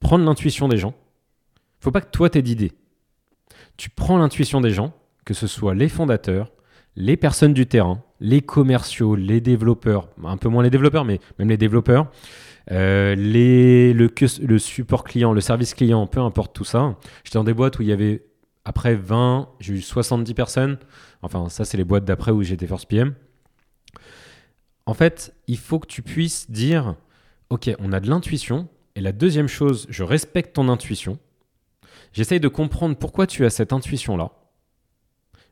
prendre 0.00 0.24
l'intuition 0.24 0.68
des 0.68 0.78
gens. 0.78 0.94
Faut 1.80 1.90
pas 1.90 2.00
que 2.00 2.10
toi 2.10 2.30
t'aies 2.30 2.42
d'idées. 2.42 2.72
Tu 3.76 3.90
prends 3.90 4.18
l'intuition 4.18 4.60
des 4.60 4.70
gens, 4.70 4.92
que 5.24 5.34
ce 5.34 5.46
soit 5.46 5.74
les 5.74 5.88
fondateurs, 5.88 6.50
les 6.96 7.16
personnes 7.16 7.54
du 7.54 7.66
terrain, 7.66 8.02
les 8.20 8.40
commerciaux, 8.40 9.14
les 9.14 9.40
développeurs, 9.40 10.08
un 10.24 10.36
peu 10.36 10.48
moins 10.48 10.62
les 10.62 10.70
développeurs, 10.70 11.04
mais 11.04 11.20
même 11.38 11.48
les 11.48 11.56
développeurs, 11.56 12.10
euh, 12.70 13.14
le, 13.16 14.58
support 14.58 15.04
client, 15.04 15.32
le 15.32 15.40
service 15.40 15.74
client, 15.74 16.06
peu 16.06 16.20
importe 16.20 16.54
tout 16.54 16.64
ça. 16.64 16.96
J'étais 17.24 17.38
dans 17.38 17.44
des 17.44 17.54
boîtes 17.54 17.78
où 17.78 17.82
il 17.82 17.88
y 17.88 17.92
avait 17.92 18.24
après 18.64 18.94
20, 18.94 19.48
j'ai 19.60 19.74
eu 19.74 19.80
70 19.80 20.34
personnes. 20.34 20.78
Enfin, 21.22 21.48
ça, 21.48 21.64
c'est 21.64 21.76
les 21.76 21.84
boîtes 21.84 22.04
d'après 22.04 22.32
où 22.32 22.42
j'étais 22.42 22.66
first 22.66 22.86
PM. 22.86 23.14
En 24.86 24.94
fait, 24.94 25.34
il 25.46 25.58
faut 25.58 25.78
que 25.78 25.86
tu 25.86 26.02
puisses 26.02 26.50
dire 26.50 26.96
Ok, 27.50 27.70
on 27.78 27.92
a 27.92 28.00
de 28.00 28.10
l'intuition. 28.10 28.68
Et 28.98 29.00
la 29.00 29.12
deuxième 29.12 29.46
chose, 29.46 29.86
je 29.90 30.02
respecte 30.02 30.56
ton 30.56 30.68
intuition. 30.68 31.20
J'essaye 32.12 32.40
de 32.40 32.48
comprendre 32.48 32.96
pourquoi 32.96 33.28
tu 33.28 33.44
as 33.46 33.50
cette 33.50 33.72
intuition-là. 33.72 34.32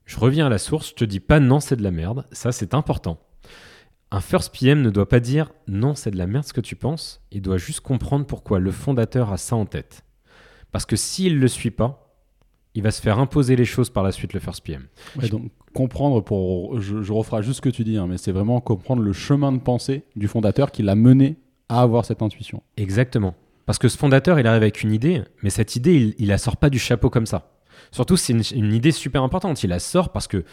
Je 0.04 0.18
reviens 0.18 0.46
à 0.46 0.48
la 0.48 0.58
source, 0.58 0.88
je 0.88 0.94
te 0.94 1.04
dis 1.04 1.20
pas 1.20 1.38
non, 1.38 1.60
c'est 1.60 1.76
de 1.76 1.82
la 1.84 1.92
merde. 1.92 2.26
Ça, 2.32 2.50
c'est 2.50 2.74
important. 2.74 3.20
Un 4.10 4.20
first 4.20 4.52
PM 4.52 4.82
ne 4.82 4.90
doit 4.90 5.08
pas 5.08 5.20
dire 5.20 5.52
non, 5.68 5.94
c'est 5.94 6.10
de 6.10 6.18
la 6.18 6.26
merde 6.26 6.44
ce 6.44 6.52
que 6.52 6.60
tu 6.60 6.74
penses. 6.74 7.24
Il 7.30 7.40
doit 7.40 7.56
juste 7.56 7.82
comprendre 7.82 8.26
pourquoi 8.26 8.58
le 8.58 8.72
fondateur 8.72 9.32
a 9.32 9.36
ça 9.36 9.54
en 9.54 9.64
tête. 9.64 10.02
Parce 10.72 10.84
que 10.84 10.96
s'il 10.96 11.36
ne 11.36 11.40
le 11.40 11.46
suit 11.46 11.70
pas, 11.70 12.18
il 12.74 12.82
va 12.82 12.90
se 12.90 13.00
faire 13.00 13.20
imposer 13.20 13.54
les 13.54 13.64
choses 13.64 13.90
par 13.90 14.02
la 14.02 14.10
suite, 14.10 14.32
le 14.32 14.40
first 14.40 14.64
PM. 14.64 14.88
Ouais, 15.22 15.28
donc 15.28 15.52
comprendre 15.72 16.20
pour 16.20 16.80
je, 16.80 17.00
je 17.00 17.12
referai 17.12 17.44
juste 17.44 17.58
ce 17.58 17.62
que 17.62 17.68
tu 17.68 17.84
dis 17.84 17.96
hein, 17.96 18.08
mais 18.08 18.18
c'est 18.18 18.32
vraiment 18.32 18.60
comprendre 18.60 19.02
le 19.02 19.12
chemin 19.12 19.52
de 19.52 19.58
pensée 19.58 20.02
du 20.16 20.26
fondateur 20.26 20.72
qui 20.72 20.82
l'a 20.82 20.96
mené 20.96 21.36
à 21.68 21.80
avoir 21.80 22.04
cette 22.04 22.22
intuition 22.22 22.62
Exactement. 22.76 23.34
Parce 23.66 23.78
que 23.78 23.88
ce 23.88 23.98
fondateur, 23.98 24.38
il 24.38 24.46
arrive 24.46 24.62
avec 24.62 24.82
une 24.82 24.92
idée, 24.92 25.22
mais 25.42 25.50
cette 25.50 25.76
idée, 25.76 25.94
il, 25.94 26.14
il 26.18 26.28
la 26.28 26.38
sort 26.38 26.56
pas 26.56 26.70
du 26.70 26.78
chapeau 26.78 27.10
comme 27.10 27.26
ça. 27.26 27.50
Surtout, 27.90 28.16
c'est 28.16 28.32
une, 28.52 28.72
idée 28.72 28.92
super 28.92 29.22
importante. 29.22 29.62
Il 29.62 29.70
la 29.70 29.78
sort 29.78 30.10
parce 30.10 30.28
que 30.28 30.44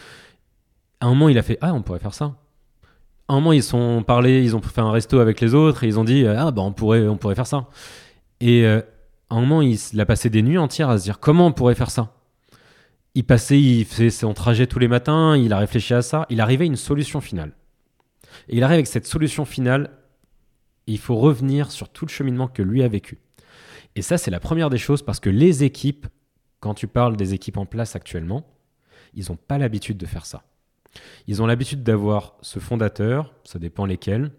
un 1.00 1.08
moment, 1.08 1.28
il 1.28 1.38
a 1.38 1.42
fait 1.42 1.58
Ah, 1.60 1.74
on 1.74 1.82
pourrait 1.82 1.98
faire 1.98 2.14
ça. 2.14 2.36
à 3.28 3.34
un 3.34 3.36
moment, 3.36 3.52
ils 3.52 3.62
sont 3.62 4.02
parlé, 4.06 4.42
ils 4.42 4.56
ont 4.56 4.62
fait 4.62 4.80
un 4.80 4.90
resto 4.90 5.18
avec 5.20 5.40
les 5.40 5.54
autres 5.54 5.84
et 5.84 5.88
ils 5.88 5.98
ont 5.98 6.04
dit 6.04 6.26
ah 6.26 6.50
bah 6.50 6.62
on 6.62 6.72
pourrait, 6.72 7.06
on 7.06 7.16
pourrait 7.16 7.34
faire 7.34 7.46
ça. 7.46 7.68
Et 8.40 8.64
euh, 8.64 8.80
à 9.30 9.36
un 9.36 9.40
moment, 9.40 9.62
il, 9.62 9.78
il 9.92 10.00
a 10.00 10.06
passé 10.06 10.30
des 10.30 10.42
nuits 10.42 10.58
entières 10.58 10.90
à 10.90 10.98
se 10.98 11.04
dire 11.04 11.20
comment 11.20 11.46
on 11.46 11.52
pourrait 11.52 11.74
faire 11.74 11.90
ça? 11.90 12.14
Il 13.14 13.24
passait, 13.24 13.60
il 13.60 13.84
faisait 13.84 14.10
son 14.10 14.34
trajet 14.34 14.66
tous 14.66 14.80
les 14.80 14.88
matins, 14.88 15.36
il 15.36 15.52
a 15.52 15.58
réfléchi 15.58 15.94
à 15.94 16.02
ça, 16.02 16.26
il 16.30 16.40
arrivait 16.40 16.64
à 16.64 16.66
une 16.66 16.76
solution 16.76 17.20
finale. 17.20 17.52
Et 18.48 18.56
il 18.56 18.64
arrive 18.64 18.74
avec 18.74 18.88
cette 18.88 19.06
solution 19.06 19.44
finale, 19.44 19.90
il 20.86 20.98
faut 20.98 21.16
revenir 21.16 21.70
sur 21.70 21.88
tout 21.88 22.04
le 22.04 22.10
cheminement 22.10 22.48
que 22.48 22.62
lui 22.62 22.82
a 22.82 22.88
vécu. 22.88 23.18
Et 23.96 24.02
ça, 24.02 24.18
c'est 24.18 24.30
la 24.30 24.40
première 24.40 24.70
des 24.70 24.78
choses 24.78 25.02
parce 25.02 25.20
que 25.20 25.30
les 25.30 25.64
équipes, 25.64 26.06
quand 26.60 26.74
tu 26.74 26.86
parles 26.86 27.16
des 27.16 27.34
équipes 27.34 27.58
en 27.58 27.66
place 27.66 27.96
actuellement, 27.96 28.46
ils 29.14 29.26
n'ont 29.28 29.36
pas 29.36 29.58
l'habitude 29.58 29.96
de 29.96 30.06
faire 30.06 30.26
ça. 30.26 30.42
Ils 31.26 31.42
ont 31.42 31.46
l'habitude 31.46 31.82
d'avoir 31.82 32.34
ce 32.40 32.58
fondateur, 32.58 33.32
ça 33.44 33.58
dépend 33.58 33.86
lesquels, 33.86 34.30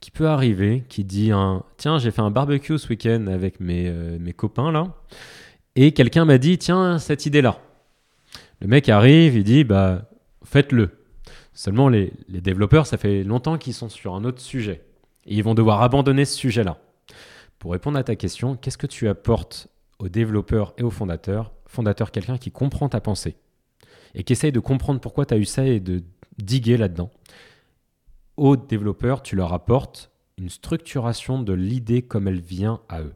qui 0.00 0.10
peut 0.10 0.28
arriver, 0.28 0.84
qui 0.88 1.04
dit 1.04 1.32
un, 1.32 1.64
tiens, 1.76 1.98
j'ai 1.98 2.10
fait 2.10 2.20
un 2.20 2.30
barbecue 2.30 2.78
ce 2.78 2.88
week-end 2.88 3.26
avec 3.26 3.60
mes, 3.60 3.88
euh, 3.88 4.32
copains 4.36 4.70
là, 4.70 4.94
et 5.74 5.92
quelqu'un 5.92 6.24
m'a 6.24 6.38
dit, 6.38 6.58
tiens, 6.58 6.98
cette 6.98 7.26
idée-là. 7.26 7.60
Le 8.60 8.66
mec 8.68 8.88
arrive, 8.88 9.36
il 9.36 9.44
dit, 9.44 9.64
bah, 9.64 10.08
faites-le. 10.44 10.90
Seulement, 11.52 11.88
les 11.88 12.12
développeurs, 12.28 12.86
ça 12.86 12.96
fait 12.96 13.24
longtemps 13.24 13.58
qu'ils 13.58 13.74
sont 13.74 13.88
sur 13.88 14.14
un 14.14 14.24
autre 14.24 14.40
sujet. 14.40 14.87
Et 15.28 15.36
ils 15.36 15.44
vont 15.44 15.54
devoir 15.54 15.82
abandonner 15.82 16.24
ce 16.24 16.34
sujet-là. 16.36 16.78
Pour 17.58 17.72
répondre 17.72 17.98
à 17.98 18.02
ta 18.02 18.16
question, 18.16 18.56
qu'est-ce 18.56 18.78
que 18.78 18.86
tu 18.86 19.08
apportes 19.08 19.68
aux 19.98 20.08
développeurs 20.08 20.74
et 20.78 20.82
aux 20.82 20.90
fondateurs? 20.90 21.52
Fondateur, 21.66 22.10
quelqu'un 22.10 22.38
qui 22.38 22.50
comprend 22.50 22.88
ta 22.88 23.00
pensée 23.00 23.36
et 24.14 24.24
qui 24.24 24.32
essaye 24.32 24.52
de 24.52 24.60
comprendre 24.60 25.00
pourquoi 25.00 25.26
tu 25.26 25.34
as 25.34 25.36
eu 25.36 25.44
ça 25.44 25.66
et 25.66 25.80
de 25.80 26.02
diguer 26.38 26.78
là-dedans. 26.78 27.10
Aux 28.38 28.56
développeurs, 28.56 29.22
tu 29.22 29.36
leur 29.36 29.52
apportes 29.52 30.10
une 30.38 30.48
structuration 30.48 31.42
de 31.42 31.52
l'idée 31.52 32.02
comme 32.02 32.26
elle 32.26 32.40
vient 32.40 32.80
à 32.88 33.02
eux. 33.02 33.14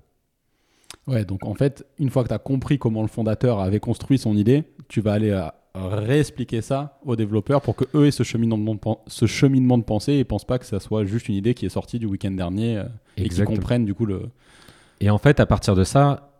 Ouais, 1.06 1.24
donc 1.24 1.46
en 1.46 1.54
fait, 1.54 1.86
une 1.98 2.10
fois 2.10 2.24
que 2.24 2.28
tu 2.28 2.34
as 2.34 2.38
compris 2.38 2.78
comment 2.78 3.02
le 3.02 3.08
fondateur 3.08 3.60
avait 3.60 3.80
construit 3.80 4.18
son 4.18 4.36
idée, 4.36 4.64
tu 4.88 5.00
vas 5.00 5.14
aller 5.14 5.32
à 5.32 5.61
réexpliquer 5.74 6.60
ça 6.60 6.98
aux 7.04 7.16
développeurs 7.16 7.62
pour 7.62 7.74
que 7.76 7.84
eux 7.94 8.06
aient 8.06 8.10
ce 8.10 8.22
cheminement 8.22 8.58
de, 8.58 8.78
ce 9.06 9.26
cheminement 9.26 9.78
de 9.78 9.84
pensée 9.84 10.14
et 10.14 10.24
pensent 10.24 10.44
pas 10.44 10.58
que 10.58 10.66
ça 10.66 10.80
soit 10.80 11.04
juste 11.04 11.28
une 11.28 11.34
idée 11.34 11.54
qui 11.54 11.66
est 11.66 11.70
sortie 11.70 11.98
du 11.98 12.06
week-end 12.06 12.32
dernier 12.32 12.78
euh, 12.78 12.84
et 13.16 13.28
qu'ils 13.28 13.44
comprennent 13.44 13.84
du 13.84 13.94
coup 13.94 14.06
le. 14.06 14.28
Et 15.00 15.10
en 15.10 15.18
fait, 15.18 15.40
à 15.40 15.46
partir 15.46 15.74
de 15.74 15.84
ça, 15.84 16.32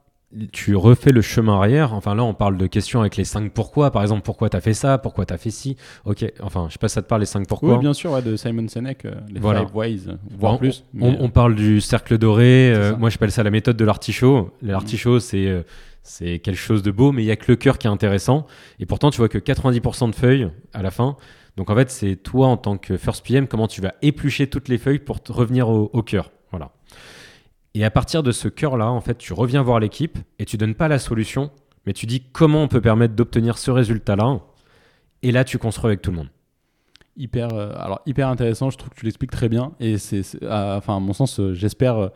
tu 0.53 0.77
refais 0.77 1.12
le 1.12 1.21
chemin 1.21 1.57
arrière. 1.57 1.92
Enfin, 1.92 2.14
là, 2.14 2.25
on 2.25 2.35
parle 2.35 2.57
de 2.57 2.66
questions 2.66 3.01
avec 3.01 3.16
les 3.16 3.25
5 3.25 3.53
pourquoi. 3.53 3.90
Par 3.90 4.03
exemple, 4.03 4.23
pourquoi 4.23 4.49
tu 4.49 4.57
as 4.57 4.61
fait 4.61 4.73
ça? 4.73 4.99
Pourquoi 4.99 5.27
tu 5.27 5.35
as 5.35 5.38
fait 5.38 5.51
ci? 5.51 5.77
Ok, 6.05 6.25
enfin, 6.40 6.66
je 6.68 6.75
sais 6.75 6.79
pas 6.79 6.88
si 6.88 6.95
ça 6.95 7.03
te 7.03 7.09
parle 7.09 7.21
les 7.21 7.27
5 7.27 7.47
pourquoi. 7.47 7.75
Oui, 7.75 7.81
bien 7.81 7.92
sûr, 7.92 8.12
ouais, 8.12 8.23
de 8.23 8.37
Simon 8.37 8.66
Sinek, 8.68 9.05
euh, 9.05 9.14
les 9.31 9.40
voilà. 9.40 9.61
five 9.61 9.77
ways, 9.77 10.01
voire 10.38 10.59
plus. 10.59 10.85
On, 10.99 11.16
on, 11.21 11.29
parle 11.29 11.55
du 11.55 11.81
cercle 11.81 12.16
doré. 12.18 12.73
Euh, 12.73 12.97
moi, 12.97 13.11
j'appelle 13.11 13.33
ça 13.33 13.42
la 13.42 13.51
méthode 13.51 13.77
de 13.77 13.85
l'artichaut. 13.85 14.51
L'artichaut, 14.62 15.21
c'est 15.21 15.47
euh, 15.47 15.62
c'est 16.03 16.38
quelque 16.41 16.57
chose 16.57 16.83
de 16.83 16.91
beau, 16.91 17.12
mais 17.12 17.23
il 17.23 17.27
y 17.27 17.31
a 17.31 17.37
que 17.37 17.51
le 17.51 17.57
cœur 17.57 17.79
qui 17.79 17.87
est 17.87 17.91
intéressant. 17.91 18.47
Et 18.81 18.87
pourtant, 18.87 19.11
tu 19.11 19.19
vois 19.19 19.29
que 19.29 19.38
90% 19.38 20.11
de 20.11 20.15
feuilles 20.15 20.51
à 20.73 20.83
la 20.83 20.91
fin. 20.91 21.17
Donc, 21.57 21.71
en 21.71 21.77
fait, 21.77 21.91
c'est 21.91 22.17
toi, 22.17 22.49
en 22.49 22.57
tant 22.57 22.79
que 22.79 22.97
first 22.97 23.25
PM, 23.27 23.47
comment 23.47 23.69
tu 23.69 23.81
vas 23.81 23.95
éplucher 24.03 24.49
toutes 24.49 24.69
les 24.69 24.79
feuilles 24.79 24.99
pour 24.99 25.21
revenir 25.29 25.69
au, 25.69 25.91
au 25.93 26.03
cœur. 26.03 26.31
Voilà. 26.51 26.73
Et 27.75 27.85
à 27.85 27.91
partir 27.91 28.23
de 28.23 28.33
ce 28.33 28.49
cœur-là, 28.49 28.91
en 28.91 29.01
fait, 29.01 29.17
tu 29.17 29.33
reviens 29.33 29.62
voir 29.62 29.81
l'équipe 29.81 30.19
et 30.38 30.45
tu 30.45 30.57
donnes 30.57 30.75
pas 30.75 30.88
la 30.88 30.99
solution, 30.99 31.51
mais 31.87 31.93
tu 31.93 32.07
dis 32.07 32.21
comment 32.21 32.62
on 32.62 32.69
peut 32.69 32.81
permettre 32.81 33.15
d'obtenir 33.15 33.59
ce 33.59 33.71
résultat-là. 33.71 34.41
Et 35.23 35.33
là, 35.33 35.45
tu 35.45 35.59
construis 35.59 35.88
avec 35.88 36.03
tout 36.03 36.11
le 36.11 36.19
monde. 36.19 36.29
Hyper, 37.17 37.53
euh, 37.53 37.73
alors 37.77 38.01
hyper 38.07 38.29
intéressant. 38.29 38.71
Je 38.71 38.79
trouve 38.79 38.91
que 38.91 38.97
tu 38.97 39.05
l'expliques 39.05 39.31
très 39.31 39.49
bien. 39.49 39.73
Et 39.81 39.99
c'est, 39.99 40.23
enfin, 40.45 40.97
à 40.97 41.01
mon 41.01 41.12
sens, 41.12 41.41
euh, 41.41 41.55
j'espère 41.55 41.97
euh, 41.97 42.09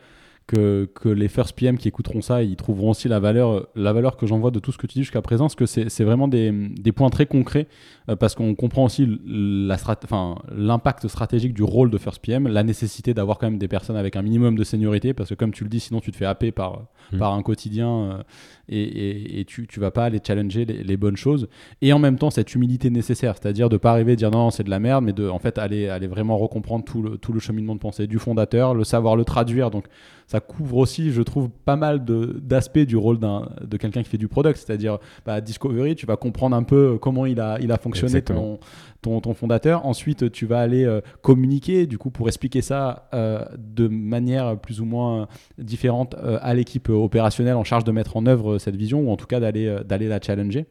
que, 0.47 0.89
que, 0.95 1.09
les 1.09 1.27
first 1.27 1.55
PM 1.55 1.77
qui 1.77 1.89
écouteront 1.89 2.21
ça, 2.21 2.41
ils 2.41 2.55
trouveront 2.55 2.91
aussi 2.91 3.09
la 3.09 3.19
valeur, 3.19 3.67
la 3.75 3.91
valeur 3.91 4.15
que 4.15 4.25
j'envoie 4.25 4.49
de 4.49 4.59
tout 4.59 4.71
ce 4.71 4.77
que 4.77 4.87
tu 4.87 4.93
dis 4.93 5.03
jusqu'à 5.03 5.21
présent, 5.21 5.45
parce 5.45 5.55
que 5.55 5.65
c'est 5.65 6.03
vraiment 6.05 6.29
des, 6.29 6.51
des, 6.51 6.93
points 6.93 7.09
très 7.09 7.25
concrets, 7.25 7.67
euh, 8.09 8.15
parce 8.15 8.33
qu'on 8.33 8.55
comprend 8.55 8.85
aussi 8.85 9.19
l'impact 9.25 11.09
stratégique 11.09 11.53
du 11.53 11.63
rôle 11.63 11.89
de 11.89 11.97
first 11.97 12.21
PM, 12.21 12.47
la 12.47 12.63
nécessité 12.63 13.13
d'avoir 13.13 13.39
quand 13.39 13.47
même 13.47 13.59
des 13.59 13.67
personnes 13.67 13.97
avec 13.97 14.15
un 14.15 14.21
minimum 14.21 14.57
de 14.57 14.63
seniorité, 14.63 15.13
parce 15.13 15.29
que 15.29 15.35
comme 15.35 15.51
tu 15.51 15.65
le 15.65 15.69
dis, 15.69 15.81
sinon 15.81 15.99
tu 15.99 16.11
te 16.11 16.17
fais 16.17 16.25
happer 16.25 16.53
par, 16.53 16.87
mmh. 17.11 17.17
par 17.17 17.33
un 17.33 17.43
quotidien 17.43 17.89
euh, 17.89 18.23
et, 18.69 18.81
et, 18.81 19.39
et, 19.41 19.45
tu, 19.45 19.67
tu 19.67 19.81
vas 19.81 19.91
pas 19.91 20.05
aller 20.05 20.21
challenger 20.25 20.63
les, 20.63 20.83
les, 20.83 20.97
bonnes 20.97 21.17
choses. 21.17 21.49
Et 21.81 21.91
en 21.91 21.99
même 21.99 22.17
temps, 22.17 22.29
cette 22.29 22.55
humilité 22.55 22.89
nécessaire, 22.89 23.35
c'est-à-dire 23.39 23.67
de 23.67 23.77
pas 23.77 23.91
arriver 23.91 24.13
à 24.13 24.15
dire 24.15 24.31
non, 24.31 24.49
c'est 24.49 24.63
de 24.63 24.69
la 24.69 24.79
merde, 24.79 25.03
mais 25.03 25.13
de 25.13 25.27
en 25.27 25.39
fait 25.39 25.57
aller, 25.57 25.89
aller 25.89 26.07
vraiment 26.07 26.37
recomprendre 26.37 26.85
tout 26.85 27.01
le, 27.01 27.17
tout 27.17 27.33
le 27.33 27.39
cheminement 27.39 27.75
de 27.75 27.79
pensée 27.79 28.07
du 28.07 28.17
fondateur, 28.17 28.73
le 28.73 28.85
savoir 28.85 29.17
le 29.17 29.25
traduire. 29.25 29.71
Donc 29.71 29.85
ça 30.27 30.41
couvre 30.41 30.75
aussi, 30.77 31.11
je 31.11 31.21
trouve, 31.21 31.49
pas 31.49 31.77
mal 31.77 32.03
d'aspects 32.03 32.79
du 32.79 32.97
rôle 32.97 33.17
de 33.17 33.77
quelqu'un 33.77 34.03
qui 34.03 34.09
fait 34.09 34.17
du 34.17 34.27
product. 34.27 34.57
C'est-à-dire, 34.57 34.99
bah, 35.25 35.39
Discovery, 35.39 35.95
tu 35.95 36.05
vas 36.05 36.17
comprendre 36.17 36.55
un 36.55 36.63
peu 36.63 36.97
comment 37.01 37.25
il 37.25 37.39
a, 37.39 37.57
il 37.61 37.71
a 37.71 37.77
fonctionné 37.77 38.21
ton, 38.21 38.59
ton, 39.01 39.21
ton, 39.21 39.33
fondateur. 39.33 39.85
Ensuite, 39.85 40.29
tu 40.33 40.45
vas 40.45 40.59
aller 40.59 40.83
euh, 40.83 40.99
communiquer, 41.21 41.87
du 41.87 41.97
coup, 41.97 42.09
pour 42.11 42.27
expliquer 42.27 42.61
ça 42.61 43.07
euh, 43.13 43.45
de 43.57 43.87
manière 43.87 44.59
plus 44.59 44.81
ou 44.81 44.85
moins 44.85 45.29
différente 45.57 46.15
euh, 46.21 46.39
à 46.41 46.53
l'équipe 46.53 46.89
opérationnelle 46.89 47.55
en 47.55 47.63
charge 47.63 47.85
de 47.85 47.93
mettre 47.93 48.17
en 48.17 48.25
œuvre 48.25 48.57
cette 48.57 48.75
vision, 48.75 48.99
ou 49.07 49.11
en 49.11 49.15
tout 49.15 49.27
cas 49.27 49.39
d'aller 49.39 49.77
d'aller 49.85 50.09
la 50.09 50.19
challenger. 50.19 50.65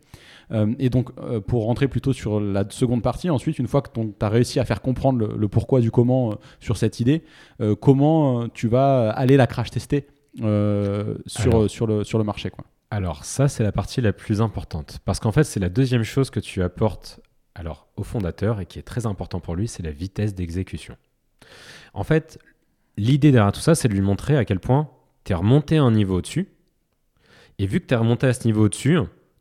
Euh, 0.52 0.72
et 0.78 0.90
donc, 0.90 1.10
euh, 1.18 1.40
pour 1.40 1.64
rentrer 1.64 1.88
plutôt 1.88 2.12
sur 2.12 2.40
la 2.40 2.64
seconde 2.70 3.02
partie, 3.02 3.30
ensuite, 3.30 3.58
une 3.58 3.66
fois 3.66 3.82
que 3.82 3.90
tu 3.92 4.14
as 4.20 4.28
réussi 4.28 4.60
à 4.60 4.64
faire 4.64 4.80
comprendre 4.80 5.26
le, 5.26 5.48
pourquoi 5.48 5.80
du 5.80 5.90
comment 5.90 6.32
euh, 6.32 6.34
sur 6.60 6.76
cette 6.76 7.00
idée, 7.00 7.22
comment 7.80 8.48
tu 8.48 8.68
vas 8.68 9.10
aller 9.10 9.36
la 9.36 9.46
crash 9.46 9.70
tester 9.70 10.06
sur, 10.38 11.70
sur, 11.70 11.86
le, 11.86 12.04
sur 12.04 12.18
le 12.18 12.24
marché 12.24 12.50
quoi. 12.50 12.64
Alors, 12.90 13.24
ça, 13.24 13.48
c'est 13.48 13.64
la 13.64 13.72
partie 13.72 14.00
la 14.00 14.12
plus 14.12 14.40
importante. 14.40 15.00
Parce 15.04 15.18
qu'en 15.18 15.32
fait, 15.32 15.44
c'est 15.44 15.58
la 15.58 15.68
deuxième 15.68 16.04
chose 16.04 16.30
que 16.30 16.38
tu 16.38 16.62
apportes 16.62 17.20
alors, 17.54 17.88
au 17.96 18.02
fondateur 18.02 18.60
et 18.60 18.66
qui 18.66 18.78
est 18.78 18.82
très 18.82 19.06
important 19.06 19.40
pour 19.40 19.56
lui, 19.56 19.66
c'est 19.66 19.82
la 19.82 19.90
vitesse 19.90 20.34
d'exécution. 20.34 20.96
En 21.94 22.04
fait, 22.04 22.38
l'idée 22.98 23.32
derrière 23.32 23.52
tout 23.52 23.60
ça, 23.60 23.74
c'est 23.74 23.88
de 23.88 23.94
lui 23.94 24.02
montrer 24.02 24.36
à 24.36 24.44
quel 24.44 24.60
point 24.60 24.90
tu 25.24 25.32
es 25.32 25.34
remonté 25.34 25.78
un 25.78 25.90
niveau 25.90 26.18
au-dessus. 26.18 26.48
Et 27.58 27.66
vu 27.66 27.80
que 27.80 27.86
tu 27.86 27.94
es 27.94 27.96
remonté 27.96 28.26
à 28.26 28.34
ce 28.34 28.46
niveau 28.46 28.66
au-dessus, 28.66 28.98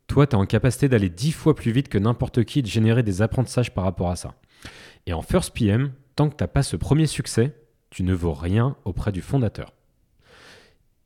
toi, 0.07 0.27
tu 0.27 0.35
es 0.35 0.39
en 0.39 0.45
capacité 0.45 0.89
d'aller 0.89 1.09
dix 1.09 1.31
fois 1.31 1.55
plus 1.55 1.71
vite 1.71 1.89
que 1.89 1.97
n'importe 1.97 2.43
qui 2.43 2.61
de 2.61 2.67
générer 2.67 3.03
des 3.03 3.21
apprentissages 3.21 3.73
par 3.73 3.83
rapport 3.83 4.09
à 4.09 4.15
ça. 4.15 4.35
Et 5.05 5.13
en 5.13 5.21
First 5.21 5.53
PM, 5.53 5.91
tant 6.15 6.29
que 6.29 6.35
tu 6.35 6.43
n'as 6.43 6.47
pas 6.47 6.63
ce 6.63 6.75
premier 6.75 7.07
succès, 7.07 7.55
tu 7.89 8.03
ne 8.03 8.13
vaux 8.13 8.33
rien 8.33 8.75
auprès 8.85 9.11
du 9.11 9.21
fondateur. 9.21 9.73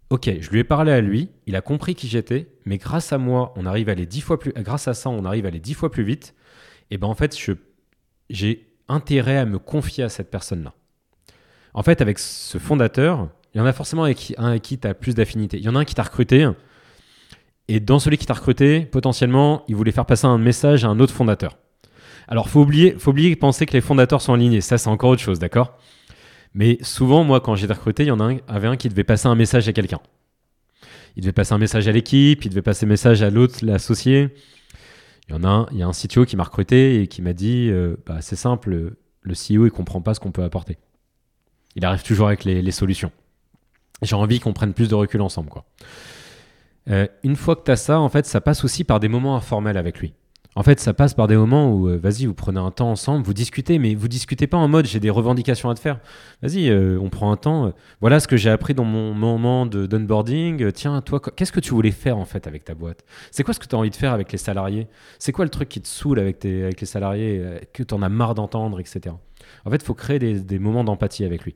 Ok, 0.09 0.29
je 0.39 0.49
lui 0.49 0.59
ai 0.59 0.63
parlé 0.63 0.91
à 0.91 1.01
lui, 1.01 1.29
il 1.45 1.55
a 1.55 1.62
compris 1.62 1.93
qui 1.93 2.07
j'étais, 2.07 2.47
mais 2.65 2.77
grâce 2.77 3.13
à 3.13 3.19
moi, 3.19 3.53
on 3.55 3.65
arrive 3.67 3.89
à 3.89 3.91
aller 3.91 4.07
dix 4.07 4.21
fois 4.21 4.39
plus, 4.39 4.51
grâce 4.53 4.88
à 4.88 4.95
ça, 4.95 5.09
on 5.09 5.23
arrive 5.23 5.45
à 5.45 5.49
aller 5.49 5.59
dix 5.59 5.75
fois 5.75 5.91
plus 5.91 6.03
vite. 6.03 6.33
Et 6.89 6.97
ben 6.97 7.07
en 7.07 7.13
fait, 7.13 7.38
j'ai 8.29 8.67
intérêt 8.88 9.38
à 9.38 9.45
me 9.45 9.59
confier 9.59 10.03
à 10.03 10.09
cette 10.09 10.31
personne-là. 10.31 10.73
En 11.75 11.83
fait, 11.83 12.01
avec 12.01 12.17
ce 12.17 12.57
fondateur, 12.57 13.29
il 13.53 13.59
y 13.59 13.62
en 13.62 13.67
a 13.67 13.73
forcément 13.73 14.03
un 14.03 14.13
avec 14.38 14.63
qui 14.63 14.79
tu 14.79 14.88
as 14.88 14.93
plus 14.95 15.13
d'affinité. 15.13 15.57
Il 15.57 15.63
y 15.63 15.69
en 15.69 15.75
a 15.75 15.79
un 15.79 15.85
qui 15.85 15.93
t'a 15.93 16.03
recruté, 16.03 16.49
et 17.69 17.79
dans 17.79 17.99
celui 17.99 18.17
qui 18.17 18.25
t'a 18.25 18.34
recruté, 18.34 18.82
potentiellement, 18.82 19.63
il 19.67 19.75
voulait 19.75 19.91
faire 19.91 20.08
passer 20.08 20.25
un 20.25 20.39
message 20.39 20.86
à 20.86 20.88
un 20.88 20.99
autre 20.99 21.13
fondateur. 21.13 21.60
Alors, 22.27 22.49
faut 22.49 22.62
oublier, 22.62 22.95
faut 22.97 23.12
oublier 23.12 23.29
de 23.29 23.39
penser 23.39 23.67
que 23.67 23.73
les 23.73 23.82
fondateurs 23.82 24.23
sont 24.23 24.34
alignés. 24.34 24.60
Ça, 24.60 24.79
c'est 24.79 24.89
encore 24.89 25.12
autre 25.12 25.21
chose, 25.21 25.38
d'accord? 25.38 25.77
Mais 26.55 26.79
souvent, 26.82 27.23
moi, 27.23 27.41
quand 27.41 27.55
été 27.55 27.71
recruté, 27.71 28.05
il 28.05 28.08
y 28.08 28.12
en 28.12 28.19
avait 28.19 28.67
un 28.67 28.75
qui 28.75 28.89
devait 28.89 29.03
passer 29.03 29.27
un 29.27 29.36
message 29.36 29.69
à 29.69 29.73
quelqu'un. 29.73 29.99
Il 31.15 31.21
devait 31.21 31.32
passer 31.32 31.53
un 31.53 31.60
message 31.60 31.88
à 31.88 31.91
l'équipe, 31.91 32.43
il 32.43 32.49
devait 32.49 32.63
passer 32.63 32.88
un 32.88 32.89
message 32.89 33.21
à 33.21 33.29
l'autre, 33.29 33.60
l'associé. 33.62 34.29
Il 35.27 35.36
y 35.36 35.38
en 35.38 35.43
a 35.43 35.47
un, 35.47 35.67
il 35.71 35.77
y 35.77 35.84
a 35.84 35.88
un 35.88 35.91
CTO 35.91 36.25
qui 36.25 36.36
m'a 36.38 36.45
recruté 36.45 37.03
et 37.03 37.08
qui 37.08 37.21
m'a 37.21 37.34
dit, 37.34 37.69
euh, 37.69 37.97
bah, 38.08 38.17
c'est 38.21 38.36
simple, 38.36 38.95
le 39.21 39.34
CEO, 39.34 39.67
il 39.67 39.71
comprend 39.71 40.01
pas 40.01 40.15
ce 40.15 40.19
qu'on 40.19 40.32
peut 40.32 40.43
apporter. 40.43 40.79
Il 41.75 41.86
arrive 41.86 42.01
toujours 42.01 42.29
avec 42.29 42.45
les, 42.45 42.63
les 42.63 42.71
solutions. 42.71 43.12
J'ai 44.01 44.15
envie 44.15 44.39
qu'on 44.39 44.53
prenne 44.53 44.73
plus 44.73 44.89
de 44.89 44.95
recul 44.95 45.21
ensemble, 45.21 45.49
quoi. 45.49 45.65
Euh, 46.89 47.08
une 47.23 47.36
fois 47.36 47.56
que 47.56 47.63
tu 47.63 47.71
as 47.71 47.75
ça, 47.75 47.99
en 47.99 48.10
fait, 48.10 48.25
ça 48.25 48.41
passe 48.41 48.63
aussi 48.63 48.84
par 48.84 48.99
des 48.99 49.08
moments 49.08 49.36
informels 49.36 49.78
avec 49.78 49.99
lui. 49.99 50.13
En 50.56 50.63
fait, 50.63 50.80
ça 50.80 50.93
passe 50.93 51.13
par 51.13 51.28
des 51.28 51.38
moments 51.38 51.71
où, 51.71 51.88
euh, 51.88 51.97
vas-y, 51.97 52.25
vous 52.25 52.34
prenez 52.34 52.60
un 52.60 52.71
temps 52.71 52.89
ensemble, 52.89 53.23
vous 53.23 53.36
discutez, 53.36 53.78
mais 53.78 53.93
vous 53.93 54.08
discutez 54.08 54.47
pas 54.47 54.58
en 54.58 54.67
mode 54.67 54.88
j'ai 54.88 54.99
des 54.99 55.12
revendications 55.12 55.69
à 55.69 55.75
te 55.75 55.80
faire. 55.80 55.99
Vas-y, 56.41 56.69
euh, 56.69 56.99
on 56.99 57.10
prend 57.10 57.32
un 57.32 57.38
temps. 57.38 57.71
voilà 58.02 58.19
ce 58.19 58.28
que 58.28 58.36
j'ai 58.36 58.49
appris 58.49 58.73
dans 58.73 58.84
mon 58.84 59.13
moment 59.13 59.67
de 59.67 59.86
d'onboarding. 59.86 60.71
Tiens, 60.71 61.02
toi, 61.02 61.19
qu'est-ce 61.19 61.52
que 61.52 61.60
tu 61.60 61.71
voulais 61.71 61.91
faire 61.91 62.17
en 62.17 62.25
fait 62.25 62.47
avec 62.47 62.65
ta 62.65 62.73
boîte? 62.73 63.06
C'est 63.32 63.43
quoi 63.43 63.54
ce 63.54 63.60
que 63.60 63.67
tu 63.67 63.75
as 63.75 63.78
envie 63.78 63.91
de 63.91 63.95
faire 63.95 64.12
avec 64.12 64.32
les 64.32 64.39
salariés? 64.39 64.88
C'est 65.19 65.32
quoi 65.32 65.45
le 65.45 65.52
truc 65.52 65.69
qui 65.69 65.82
te 65.82 65.88
saoule 65.88 66.19
avec, 66.19 66.43
les 66.43 66.86
salariés, 66.86 67.41
que 67.71 67.84
tu 67.84 67.93
en 67.93 68.02
as 68.02 68.10
marre 68.10 68.34
d'entendre, 68.34 68.80
etc. 68.80 69.15
En 69.65 69.69
fait, 69.69 69.78
il 69.78 69.86
faut 69.86 69.93
créer 69.93 70.19
des 70.19 70.60
moments 70.60 70.84
d'empathie 70.84 71.25
avec 71.25 71.43
lui 71.43 71.56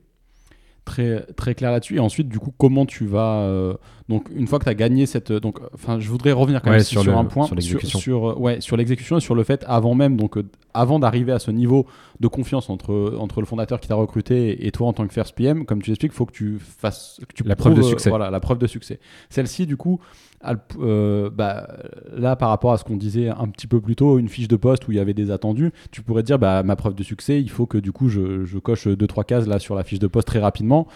très, 0.84 1.22
très 1.36 1.54
clair 1.54 1.72
là-dessus. 1.72 1.96
Et 1.96 2.00
ensuite, 2.00 2.28
du 2.28 2.38
coup, 2.38 2.52
comment 2.56 2.86
tu 2.86 3.06
vas. 3.06 3.76
Donc 4.10 4.28
une 4.36 4.46
fois 4.46 4.58
que 4.58 4.64
tu 4.64 4.70
as 4.70 4.74
gagné 4.74 5.06
cette 5.06 5.32
donc 5.32 5.60
enfin 5.72 5.98
je 5.98 6.10
voudrais 6.10 6.32
revenir 6.32 6.60
quand 6.60 6.68
Ouais, 6.68 6.76
même 6.76 6.84
sur 6.84 7.00
sur, 7.00 7.10
le- 7.10 7.16
un 7.16 7.24
point 7.24 7.46
sur 7.46 7.54
l'exécution. 7.54 7.98
sur, 7.98 8.30
euh, 8.30 8.34
ouais, 8.34 8.60
sur 8.60 8.76
l'exécution 8.76 9.16
et 9.16 9.20
sur 9.20 9.34
le 9.34 9.44
fait 9.44 9.64
avant 9.66 9.94
même 9.94 10.18
donc 10.18 10.36
euh, 10.36 10.42
avant 10.74 10.98
d'arriver 10.98 11.32
à 11.32 11.38
ce 11.38 11.50
niveau 11.50 11.86
de 12.20 12.28
confiance 12.28 12.68
entre 12.68 13.16
entre 13.18 13.40
le 13.40 13.46
fondateur 13.46 13.80
qui 13.80 13.88
t'a 13.88 13.94
recruté 13.94 14.66
et 14.66 14.70
toi 14.72 14.88
en 14.88 14.92
tant 14.92 15.06
que 15.06 15.14
first 15.14 15.34
PM 15.34 15.64
comme 15.64 15.80
tu 15.80 15.88
l'expliques, 15.88 16.12
faut 16.12 16.26
que 16.26 16.32
tu 16.32 16.58
fasses 16.60 17.18
que 17.26 17.32
tu 17.34 17.44
La 17.44 17.56
preuve 17.56 17.74
de 17.74 17.80
euh, 17.80 17.82
succès. 17.82 18.10
Voilà, 18.10 18.30
la 18.30 18.40
preuve 18.40 18.58
de 18.58 18.66
succès. 18.66 19.00
Celle-ci 19.30 19.64
du 19.64 19.78
coup 19.78 19.98
elle, 20.46 20.58
euh, 20.80 21.30
bah, 21.30 21.66
là 22.14 22.36
par 22.36 22.50
rapport 22.50 22.72
à 22.72 22.76
ce 22.76 22.84
qu'on 22.84 22.98
disait 22.98 23.30
un 23.30 23.48
petit 23.48 23.66
peu 23.66 23.80
plus 23.80 23.96
tôt, 23.96 24.18
une 24.18 24.28
fiche 24.28 24.48
de 24.48 24.56
poste 24.56 24.86
où 24.86 24.92
il 24.92 24.96
y 24.96 25.00
avait 25.00 25.14
des 25.14 25.30
attendus, 25.30 25.72
tu 25.90 26.02
pourrais 26.02 26.22
dire 26.22 26.38
bah 26.38 26.62
ma 26.62 26.76
preuve 26.76 26.94
de 26.94 27.02
succès, 27.02 27.40
il 27.40 27.48
faut 27.48 27.64
que 27.64 27.78
du 27.78 27.90
coup 27.92 28.10
je, 28.10 28.44
je 28.44 28.58
coche 28.58 28.86
deux 28.86 29.06
trois 29.06 29.24
cases 29.24 29.46
là 29.46 29.58
sur 29.58 29.74
la 29.74 29.82
fiche 29.82 29.98
de 30.00 30.06
poste 30.08 30.28
très 30.28 30.40
rapidement 30.40 30.86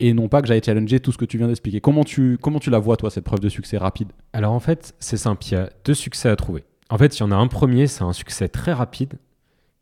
et 0.00 0.12
non 0.12 0.28
pas 0.28 0.42
que 0.42 0.48
j'aille 0.48 0.62
challenger 0.64 1.00
tout 1.00 1.12
ce 1.12 1.18
que 1.18 1.24
tu 1.24 1.38
viens 1.38 1.48
d'expliquer. 1.48 1.80
Comment 1.80 2.04
tu 2.04 2.38
comment 2.40 2.60
tu 2.60 2.70
la 2.70 2.78
vois 2.78 2.96
toi 2.96 3.10
cette 3.10 3.24
preuve 3.24 3.40
de 3.40 3.48
succès 3.48 3.78
rapide? 3.78 4.12
Alors 4.32 4.52
en 4.52 4.60
fait, 4.60 4.94
c'est 5.00 5.16
simple, 5.16 5.44
il 5.46 5.52
y 5.52 5.56
a 5.56 5.70
deux 5.84 5.94
succès 5.94 6.28
à 6.28 6.36
trouver. 6.36 6.64
En 6.90 6.98
fait, 6.98 7.18
il 7.18 7.20
y 7.20 7.22
en 7.22 7.32
a 7.32 7.36
un 7.36 7.48
premier, 7.48 7.86
c'est 7.86 8.04
un 8.04 8.12
succès 8.12 8.48
très 8.48 8.72
rapide 8.72 9.14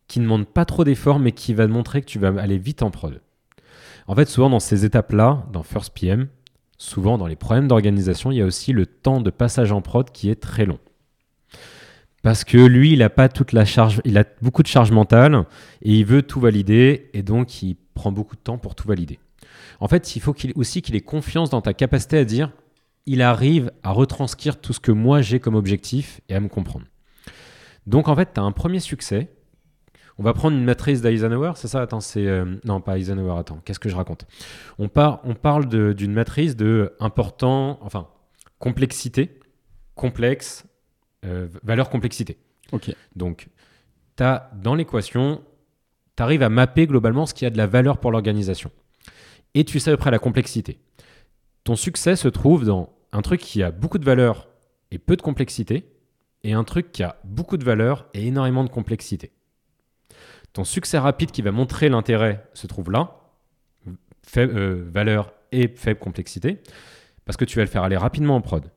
qui 0.09 0.21
ne 0.21 0.25
demande 0.25 0.47
pas 0.47 0.65
trop 0.65 0.85
d'efforts 0.85 1.19
mais 1.19 1.33
qui 1.33 1.55
va 1.55 1.67
te 1.67 1.73
montrer 1.73 2.01
que 2.01 2.07
tu 2.07 2.19
vas 2.19 2.29
aller 2.41 2.59
vite 2.59 2.83
en 2.83 2.91
prod. 2.91 3.21
En 4.07 4.15
fait, 4.15 4.29
souvent 4.29 4.51
dans 4.51 4.61
ces 4.61 4.85
étapes-là, 4.85 5.47
dans 5.53 5.63
First 5.63 5.93
PM, 5.99 6.29
souvent 6.79 7.19
dans 7.19 7.27
les 7.27 7.37
problèmes 7.37 7.69
d'organisation, 7.69 8.31
il 8.31 8.39
y 8.39 8.43
a 8.43 8.47
aussi 8.47 8.73
le 8.73 8.87
temps 8.87 9.21
de 9.21 9.31
passage 9.31 9.73
en 9.73 9.81
prod 9.81 10.11
qui 10.11 10.31
est 10.31 10.41
très 10.41 10.65
long. 10.65 10.79
Parce 12.23 12.45
que 12.45 12.59
lui, 12.59 12.93
il 12.93 13.03
a 13.03 13.11
pas 13.11 13.29
toute 13.29 13.53
la 13.53 13.65
charge, 13.65 14.01
il 14.05 14.19
a 14.19 14.25
beaucoup 14.43 14.63
de 14.63 14.69
charge 14.69 14.91
mentale 14.91 15.45
et 15.83 15.93
il 15.93 16.05
veut 16.05 16.23
tout 16.23 16.41
valider 16.41 17.11
et 17.13 17.23
donc 17.23 17.63
il 17.63 17.77
prend 17.95 18.11
beaucoup 18.11 18.35
de 18.35 18.41
temps 18.41 18.59
pour 18.59 18.75
tout 18.75 18.89
valider. 18.89 19.19
En 19.81 19.89
fait, 19.89 20.17
il 20.17 20.21
faut 20.21 20.33
qu'il, 20.33 20.53
aussi 20.57 20.83
qu'il 20.83 20.97
ait 20.97 21.01
confiance 21.01 21.51
dans 21.51 21.61
ta 21.61 21.75
capacité 21.75 22.19
à 22.19 22.25
dire 22.25 22.53
il 23.09 23.23
arrive 23.23 23.71
à 23.85 23.93
retranscrire 23.93 24.61
tout 24.61 24.73
ce 24.73 24.81
que 24.81 24.91
moi 24.91 25.23
j'ai 25.23 25.39
comme 25.39 25.55
objectif 25.55 26.21
et 26.29 26.35
à 26.35 26.41
me 26.41 26.49
comprendre. 26.49 26.87
Donc 27.87 28.09
en 28.09 28.17
fait, 28.17 28.31
tu 28.35 28.41
as 28.41 28.43
un 28.43 28.53
premier 28.53 28.81
succès. 28.81 29.29
On 30.19 30.23
va 30.23 30.33
prendre 30.33 30.57
une 30.57 30.65
matrice 30.65 31.03
d'Eisenhower, 31.03 31.53
c'est 31.57 31.69
ça? 31.69 31.83
Attends, 31.83 32.01
c'est. 32.01 32.27
euh, 32.27 32.57
non, 32.65 32.81
pas 32.81 32.99
Eisenhower, 32.99 33.39
attends, 33.39 33.61
qu'est-ce 33.65 33.79
que 33.79 33.89
je 33.91 33.95
raconte? 33.95 34.27
On, 34.79 34.89
par- 34.89 35.21
on 35.25 35.35
parle 35.35 35.69
de- 35.69 35.93
d'une 35.93 36.13
matrice 36.13 36.57
de 36.57 36.95
important, 37.01 37.79
enfin, 37.83 38.09
complexité, 38.59 39.39
complexe, 39.95 40.65
euh, 41.27 41.49
valeur 41.63 41.91
complexité. 41.91 42.39
Ok. 42.73 42.93
Donc, 43.15 43.49
tu 44.17 44.23
as 44.25 44.51
dans 44.57 44.75
l'équation, 44.75 45.43
tu 46.17 46.23
arrives 46.23 46.43
à 46.43 46.49
mapper 46.49 46.87
globalement 46.87 47.27
ce 47.27 47.35
qui 47.35 47.45
a 47.45 47.51
de 47.51 47.59
la 47.59 47.67
valeur 47.67 47.99
pour 47.99 48.11
l'organisation. 48.11 48.71
Et 49.57 49.65
tu 49.65 49.81
sais 49.81 49.91
à 49.91 49.95
peu 49.95 49.97
près 49.97 50.11
la 50.11 50.19
complexité. 50.19 50.79
Ton 51.65 51.77
succès 51.77 52.15
se 52.15 52.29
trouve 52.29 52.67
dans 52.67 52.93
un 53.11 53.23
truc 53.23 53.41
qui 53.41 53.63
a 53.63 53.71
beaucoup 53.71 53.97
de 53.97 54.05
valeur 54.05 54.49
et 54.91 54.99
peu 54.99 55.17
de 55.17 55.23
complexité, 55.23 55.91
et 56.45 56.53
un 56.53 56.63
truc 56.63 56.93
qui 56.93 57.03
a 57.03 57.17
beaucoup 57.25 57.57
de 57.57 57.65
valeur 57.65 58.07
et 58.13 58.27
énormément 58.27 58.65
de 58.65 58.69
complexité. 58.69 59.33
Ton 60.53 60.65
succès 60.65 60.99
rapide 60.99 61.31
qui 61.31 61.41
va 61.41 61.53
montrer 61.53 61.89
l'intérêt 61.89 62.47
se 62.53 62.67
trouve 62.67 62.91
là, 62.91 63.17
euh, 64.37 64.85
valeur 64.93 65.33
et 65.53 65.69
faible 65.69 66.01
complexité, 66.01 66.61
parce 67.25 67.39
que 67.39 67.47
tu 67.47 67.57
vas 67.57 67.65
le 67.65 67.71
faire 67.71 67.83
aller 67.83 67.97
rapidement 67.97 68.37
en 68.37 68.43
prod. 68.43 68.71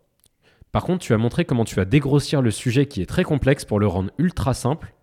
Par 0.71 0.85
contre, 0.85 1.03
tu 1.03 1.11
vas 1.11 1.17
montrer 1.17 1.43
comment 1.43 1.65
tu 1.65 1.75
vas 1.75 1.83
dégrossir 1.83 2.41
le 2.41 2.51
sujet 2.51 2.85
qui 2.85 3.01
est 3.01 3.05
très 3.05 3.25
complexe 3.25 3.65
pour 3.65 3.81
le 3.81 3.87
rendre 3.87 4.11
ultra 4.17 4.53
simple 4.53 4.93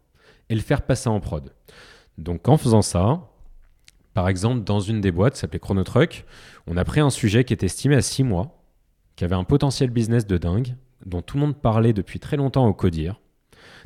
et 0.48 0.54
le 0.54 0.62
faire 0.62 0.86
passer 0.86 1.10
en 1.10 1.20
prod. 1.20 1.52
Donc 2.16 2.48
en 2.48 2.56
faisant 2.56 2.80
ça, 2.80 3.28
par 4.16 4.30
exemple, 4.30 4.64
dans 4.64 4.80
une 4.80 5.02
des 5.02 5.12
boîtes 5.12 5.36
s'appelait 5.36 5.58
Chronotruck, 5.58 6.24
on 6.66 6.78
a 6.78 6.84
pris 6.84 7.00
un 7.00 7.10
sujet 7.10 7.44
qui 7.44 7.52
était 7.52 7.66
estimé 7.66 7.96
à 7.96 8.00
6 8.00 8.24
mois, 8.24 8.64
qui 9.14 9.24
avait 9.24 9.34
un 9.34 9.44
potentiel 9.44 9.90
business 9.90 10.26
de 10.26 10.38
dingue, 10.38 10.74
dont 11.04 11.20
tout 11.20 11.36
le 11.36 11.42
monde 11.42 11.60
parlait 11.60 11.92
depuis 11.92 12.18
très 12.18 12.38
longtemps 12.38 12.66
au 12.66 12.72
CODIR. 12.72 13.20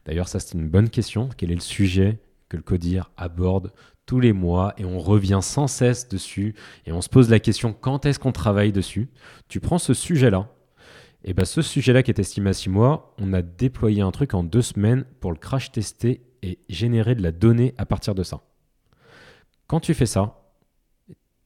D'ailleurs, 0.07 0.29
ça 0.29 0.39
c'est 0.39 0.57
une 0.57 0.69
bonne 0.69 0.89
question. 0.89 1.31
Quel 1.37 1.51
est 1.51 1.57
le 1.57 1.61
sujet 1.61 2.21
que 2.49 2.57
le 2.57 2.63
CODIR 2.63 3.11
aborde 3.17 3.73
tous 4.07 4.21
les 4.21 4.33
mois? 4.33 4.73
Et 4.79 4.85
on 4.85 5.01
revient 5.01 5.41
sans 5.43 5.67
cesse 5.67 6.09
dessus 6.09 6.55
et 6.87 6.93
on 6.93 7.01
se 7.01 7.09
pose 7.09 7.29
la 7.29 7.41
question 7.41 7.73
quand 7.73 8.07
est-ce 8.07 8.21
qu'on 8.21 8.31
travaille 8.31 8.71
dessus? 8.71 9.09
Tu 9.49 9.59
prends 9.59 9.79
ce 9.79 9.95
sujet-là, 9.95 10.49
et 11.25 11.35
ben 11.35 11.45
ce 11.45 11.61
sujet-là 11.61 12.05
qui 12.05 12.13
est 12.13 12.21
estimé 12.21 12.51
à 12.51 12.53
6 12.53 12.71
mois, 12.71 13.17
on 13.19 13.33
a 13.33 13.43
déployé 13.43 14.01
un 14.01 14.13
truc 14.13 14.35
en 14.35 14.45
deux 14.45 14.63
semaines 14.63 15.07
pour 15.19 15.33
le 15.33 15.39
crash 15.39 15.73
tester 15.73 16.23
et 16.45 16.61
générer 16.69 17.17
de 17.17 17.23
la 17.25 17.33
donnée 17.33 17.75
à 17.79 17.85
partir 17.85 18.15
de 18.15 18.23
ça. 18.23 18.43
Quand 19.71 19.79
tu 19.79 19.95
fais 19.95 20.07
ça, 20.07 20.35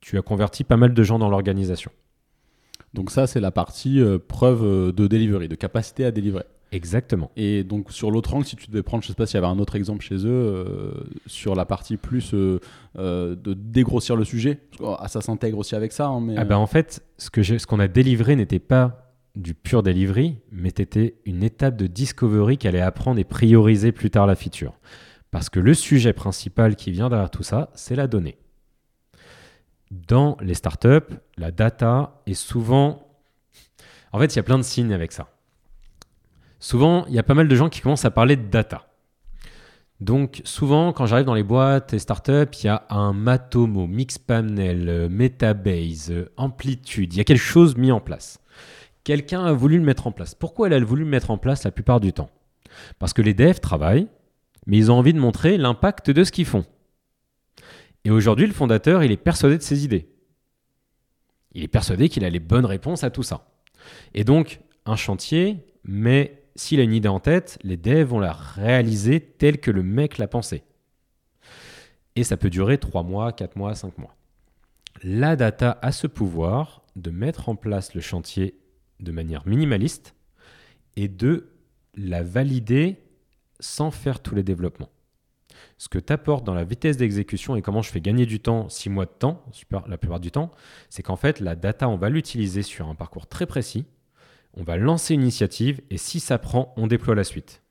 tu 0.00 0.16
as 0.16 0.22
converti 0.22 0.64
pas 0.64 0.78
mal 0.78 0.94
de 0.94 1.02
gens 1.02 1.18
dans 1.18 1.28
l'organisation. 1.28 1.90
Donc 2.94 3.10
ça 3.10 3.26
c'est 3.26 3.38
la 3.38 3.50
partie 3.50 4.00
euh, 4.00 4.18
preuve 4.18 4.64
euh, 4.64 4.92
de 4.92 5.06
delivery, 5.06 5.46
de 5.46 5.54
capacité 5.54 6.06
à 6.06 6.10
délivrer. 6.10 6.44
Exactement. 6.72 7.30
Et 7.36 7.64
donc 7.64 7.92
sur 7.92 8.10
l'autre 8.10 8.32
angle, 8.32 8.46
si 8.46 8.56
tu 8.56 8.68
devais 8.68 8.82
prendre, 8.82 9.02
je 9.02 9.08
sais 9.08 9.14
pas 9.14 9.26
s'il 9.26 9.34
y 9.34 9.44
avait 9.44 9.52
un 9.52 9.58
autre 9.58 9.76
exemple 9.76 10.02
chez 10.02 10.14
eux, 10.14 10.30
euh, 10.30 10.92
sur 11.26 11.54
la 11.54 11.66
partie 11.66 11.98
plus 11.98 12.32
euh, 12.32 12.60
de 12.96 13.52
dégrossir 13.52 14.16
le 14.16 14.24
sujet, 14.24 14.54
parce 14.54 14.78
que, 14.78 15.02
oh, 15.02 15.06
ça 15.06 15.20
s'intègre 15.20 15.58
aussi 15.58 15.74
avec 15.74 15.92
ça. 15.92 16.06
hein, 16.06 16.22
mais, 16.22 16.36
Ah 16.38 16.46
ben, 16.46 16.56
en 16.56 16.66
fait, 16.66 17.04
ce 17.18 17.66
qu'on 17.66 17.78
a 17.78 17.88
délivré 17.88 18.36
n'était 18.36 18.58
pas 18.58 19.12
du 19.36 19.52
pur 19.52 19.82
delivery, 19.82 20.36
mais 20.50 20.72
c'était 20.74 21.16
une 21.26 21.42
étape 21.42 21.76
de 21.76 21.88
discovery 21.88 22.56
qui 22.56 22.68
allait 22.68 22.80
apprendre 22.80 23.20
et 23.20 23.24
prioriser 23.24 23.92
plus 23.92 24.10
tard 24.10 24.26
la 24.26 24.34
feature. 24.34 24.72
Parce 25.34 25.50
que 25.50 25.58
le 25.58 25.74
sujet 25.74 26.12
principal 26.12 26.76
qui 26.76 26.92
vient 26.92 27.08
derrière 27.08 27.28
tout 27.28 27.42
ça, 27.42 27.68
c'est 27.74 27.96
la 27.96 28.06
donnée. 28.06 28.38
Dans 29.90 30.36
les 30.40 30.54
startups, 30.54 31.12
la 31.36 31.50
data 31.50 32.22
est 32.26 32.34
souvent... 32.34 33.08
En 34.12 34.20
fait, 34.20 34.32
il 34.32 34.36
y 34.36 34.38
a 34.38 34.44
plein 34.44 34.58
de 34.58 34.62
signes 34.62 34.92
avec 34.92 35.10
ça. 35.10 35.26
Souvent, 36.60 37.04
il 37.06 37.14
y 37.14 37.18
a 37.18 37.24
pas 37.24 37.34
mal 37.34 37.48
de 37.48 37.56
gens 37.56 37.68
qui 37.68 37.80
commencent 37.80 38.04
à 38.04 38.12
parler 38.12 38.36
de 38.36 38.46
data. 38.46 38.86
Donc, 39.98 40.40
souvent, 40.44 40.92
quand 40.92 41.06
j'arrive 41.06 41.26
dans 41.26 41.34
les 41.34 41.42
boîtes 41.42 41.92
et 41.94 41.98
startups, 41.98 42.56
il 42.62 42.66
y 42.66 42.68
a 42.68 42.86
un 42.88 43.12
Matomo, 43.12 43.88
Mixpanel, 43.88 45.08
Metabase, 45.10 46.12
Amplitude. 46.36 47.12
Il 47.12 47.16
y 47.16 47.20
a 47.20 47.24
quelque 47.24 47.38
chose 47.38 47.76
mis 47.76 47.90
en 47.90 48.00
place. 48.00 48.38
Quelqu'un 49.02 49.44
a 49.44 49.52
voulu 49.52 49.78
le 49.78 49.84
mettre 49.84 50.06
en 50.06 50.12
place. 50.12 50.36
Pourquoi 50.36 50.68
elle 50.68 50.74
a 50.74 50.84
voulu 50.84 51.02
le 51.02 51.10
mettre 51.10 51.32
en 51.32 51.38
place 51.38 51.64
la 51.64 51.72
plupart 51.72 51.98
du 51.98 52.12
temps? 52.12 52.30
Parce 53.00 53.12
que 53.12 53.20
les 53.20 53.34
devs 53.34 53.58
travaillent, 53.58 54.06
mais 54.66 54.76
ils 54.76 54.90
ont 54.90 54.96
envie 54.96 55.12
de 55.12 55.20
montrer 55.20 55.56
l'impact 55.58 56.10
de 56.10 56.24
ce 56.24 56.32
qu'ils 56.32 56.46
font. 56.46 56.64
Et 58.04 58.10
aujourd'hui, 58.10 58.46
le 58.46 58.52
fondateur, 58.52 59.02
il 59.02 59.12
est 59.12 59.16
persuadé 59.16 59.56
de 59.56 59.62
ses 59.62 59.84
idées. 59.84 60.10
Il 61.52 61.62
est 61.62 61.68
persuadé 61.68 62.08
qu'il 62.08 62.24
a 62.24 62.30
les 62.30 62.40
bonnes 62.40 62.66
réponses 62.66 63.04
à 63.04 63.10
tout 63.10 63.22
ça. 63.22 63.48
Et 64.12 64.24
donc, 64.24 64.60
un 64.86 64.96
chantier, 64.96 65.64
mais 65.84 66.42
s'il 66.56 66.80
a 66.80 66.82
une 66.82 66.92
idée 66.92 67.08
en 67.08 67.20
tête, 67.20 67.58
les 67.62 67.76
devs 67.76 68.08
vont 68.08 68.18
la 68.20 68.32
réaliser 68.32 69.20
telle 69.20 69.58
que 69.58 69.70
le 69.70 69.82
mec 69.82 70.18
l'a 70.18 70.28
pensé. 70.28 70.62
Et 72.16 72.24
ça 72.24 72.36
peut 72.36 72.50
durer 72.50 72.78
3 72.78 73.02
mois, 73.02 73.32
4 73.32 73.56
mois, 73.56 73.74
5 73.74 73.98
mois. 73.98 74.16
La 75.02 75.36
data 75.36 75.78
a 75.82 75.92
ce 75.92 76.06
pouvoir 76.06 76.82
de 76.96 77.10
mettre 77.10 77.48
en 77.48 77.56
place 77.56 77.94
le 77.94 78.00
chantier 78.00 78.60
de 79.00 79.10
manière 79.10 79.46
minimaliste 79.46 80.14
et 80.96 81.08
de 81.08 81.48
la 81.96 82.22
valider 82.22 83.03
sans 83.60 83.90
faire 83.90 84.20
tous 84.20 84.34
les 84.34 84.42
développements. 84.42 84.90
Ce 85.78 85.88
que 85.88 85.98
tu 85.98 86.12
apportes 86.12 86.44
dans 86.44 86.54
la 86.54 86.64
vitesse 86.64 86.96
d'exécution 86.96 87.56
et 87.56 87.62
comment 87.62 87.82
je 87.82 87.90
fais 87.90 88.00
gagner 88.00 88.26
du 88.26 88.40
temps, 88.40 88.68
6 88.68 88.90
mois 88.90 89.06
de 89.06 89.10
temps, 89.10 89.44
la 89.86 89.98
plupart 89.98 90.20
du 90.20 90.30
temps, 90.30 90.50
c'est 90.90 91.02
qu'en 91.02 91.16
fait, 91.16 91.40
la 91.40 91.56
data, 91.56 91.88
on 91.88 91.96
va 91.96 92.10
l'utiliser 92.10 92.62
sur 92.62 92.88
un 92.88 92.94
parcours 92.94 93.26
très 93.26 93.46
précis. 93.46 93.86
On 94.56 94.62
va 94.62 94.76
lancer 94.76 95.14
une 95.14 95.22
initiative 95.22 95.80
et 95.90 95.98
si 95.98 96.20
ça 96.20 96.38
prend, 96.38 96.72
on 96.76 96.86
déploie 96.86 97.14
la 97.14 97.24
suite. 97.24 97.63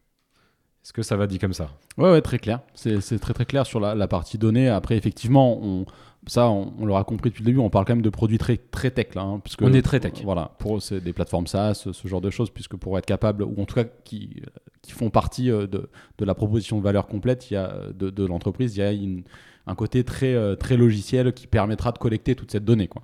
Est-ce 0.83 0.91
que 0.93 1.01
ça 1.01 1.15
va 1.15 1.27
dit 1.27 1.39
comme 1.39 1.53
ça? 1.53 1.69
Ouais, 1.97 2.11
ouais, 2.11 2.21
très 2.21 2.39
clair. 2.39 2.59
C'est 2.75 2.99
très 3.19 3.33
très 3.33 3.45
clair 3.45 3.65
sur 3.65 3.79
la, 3.79 3.95
la 3.95 4.07
partie 4.07 4.37
donnée. 4.37 4.67
Après, 4.67 4.97
effectivement, 4.97 5.57
on, 5.61 5.85
ça, 6.27 6.49
on, 6.49 6.73
on 6.77 6.85
l'aura 6.85 7.05
compris 7.05 7.29
depuis 7.29 7.41
le 7.41 7.45
début, 7.45 7.59
on 7.59 7.69
parle 7.69 7.85
quand 7.85 7.93
même 7.95 8.01
de 8.01 8.09
produits 8.09 8.37
très, 8.37 8.57
très 8.57 8.91
tech 8.91 9.15
là. 9.15 9.21
hein, 9.21 9.39
puisque, 9.41 9.61
On 9.61 9.71
est 9.73 9.81
très 9.81 10.01
tech. 10.01 10.13
Voilà, 10.23 10.51
pour 10.59 10.77
eux, 10.77 10.79
c'est 10.81 10.99
des 11.01 11.13
plateformes 11.13 11.47
SaaS, 11.47 11.75
ce, 11.75 11.93
ce 11.93 12.07
genre 12.07 12.19
de 12.21 12.29
choses, 12.29 12.49
puisque 12.49 12.75
pour 12.75 12.97
être 12.97 13.05
capable, 13.05 13.43
ou 13.43 13.61
en 13.61 13.65
tout 13.65 13.75
cas 13.75 13.85
qui, 14.03 14.41
qui 14.81 14.91
font 14.91 15.09
partie 15.09 15.49
euh, 15.49 15.67
de, 15.67 15.89
de 16.17 16.25
la 16.25 16.35
proposition 16.35 16.77
de 16.79 16.83
valeur 16.83 17.07
complète 17.07 17.49
il 17.49 17.53
y 17.53 17.57
a, 17.57 17.77
de, 17.97 18.09
de 18.09 18.25
l'entreprise, 18.25 18.75
il 18.75 18.79
y 18.79 18.83
a 18.83 18.91
une- 18.91 19.23
un 19.65 19.75
côté 19.75 20.03
très, 20.03 20.33
euh, 20.33 20.57
très 20.57 20.75
logiciel 20.75 21.31
qui 21.31 21.47
permettra 21.47 21.93
de 21.93 21.97
collecter 21.97 22.35
toute 22.35 22.51
cette 22.51 22.65
donnée. 22.65 22.89
Quoi. 22.89 23.03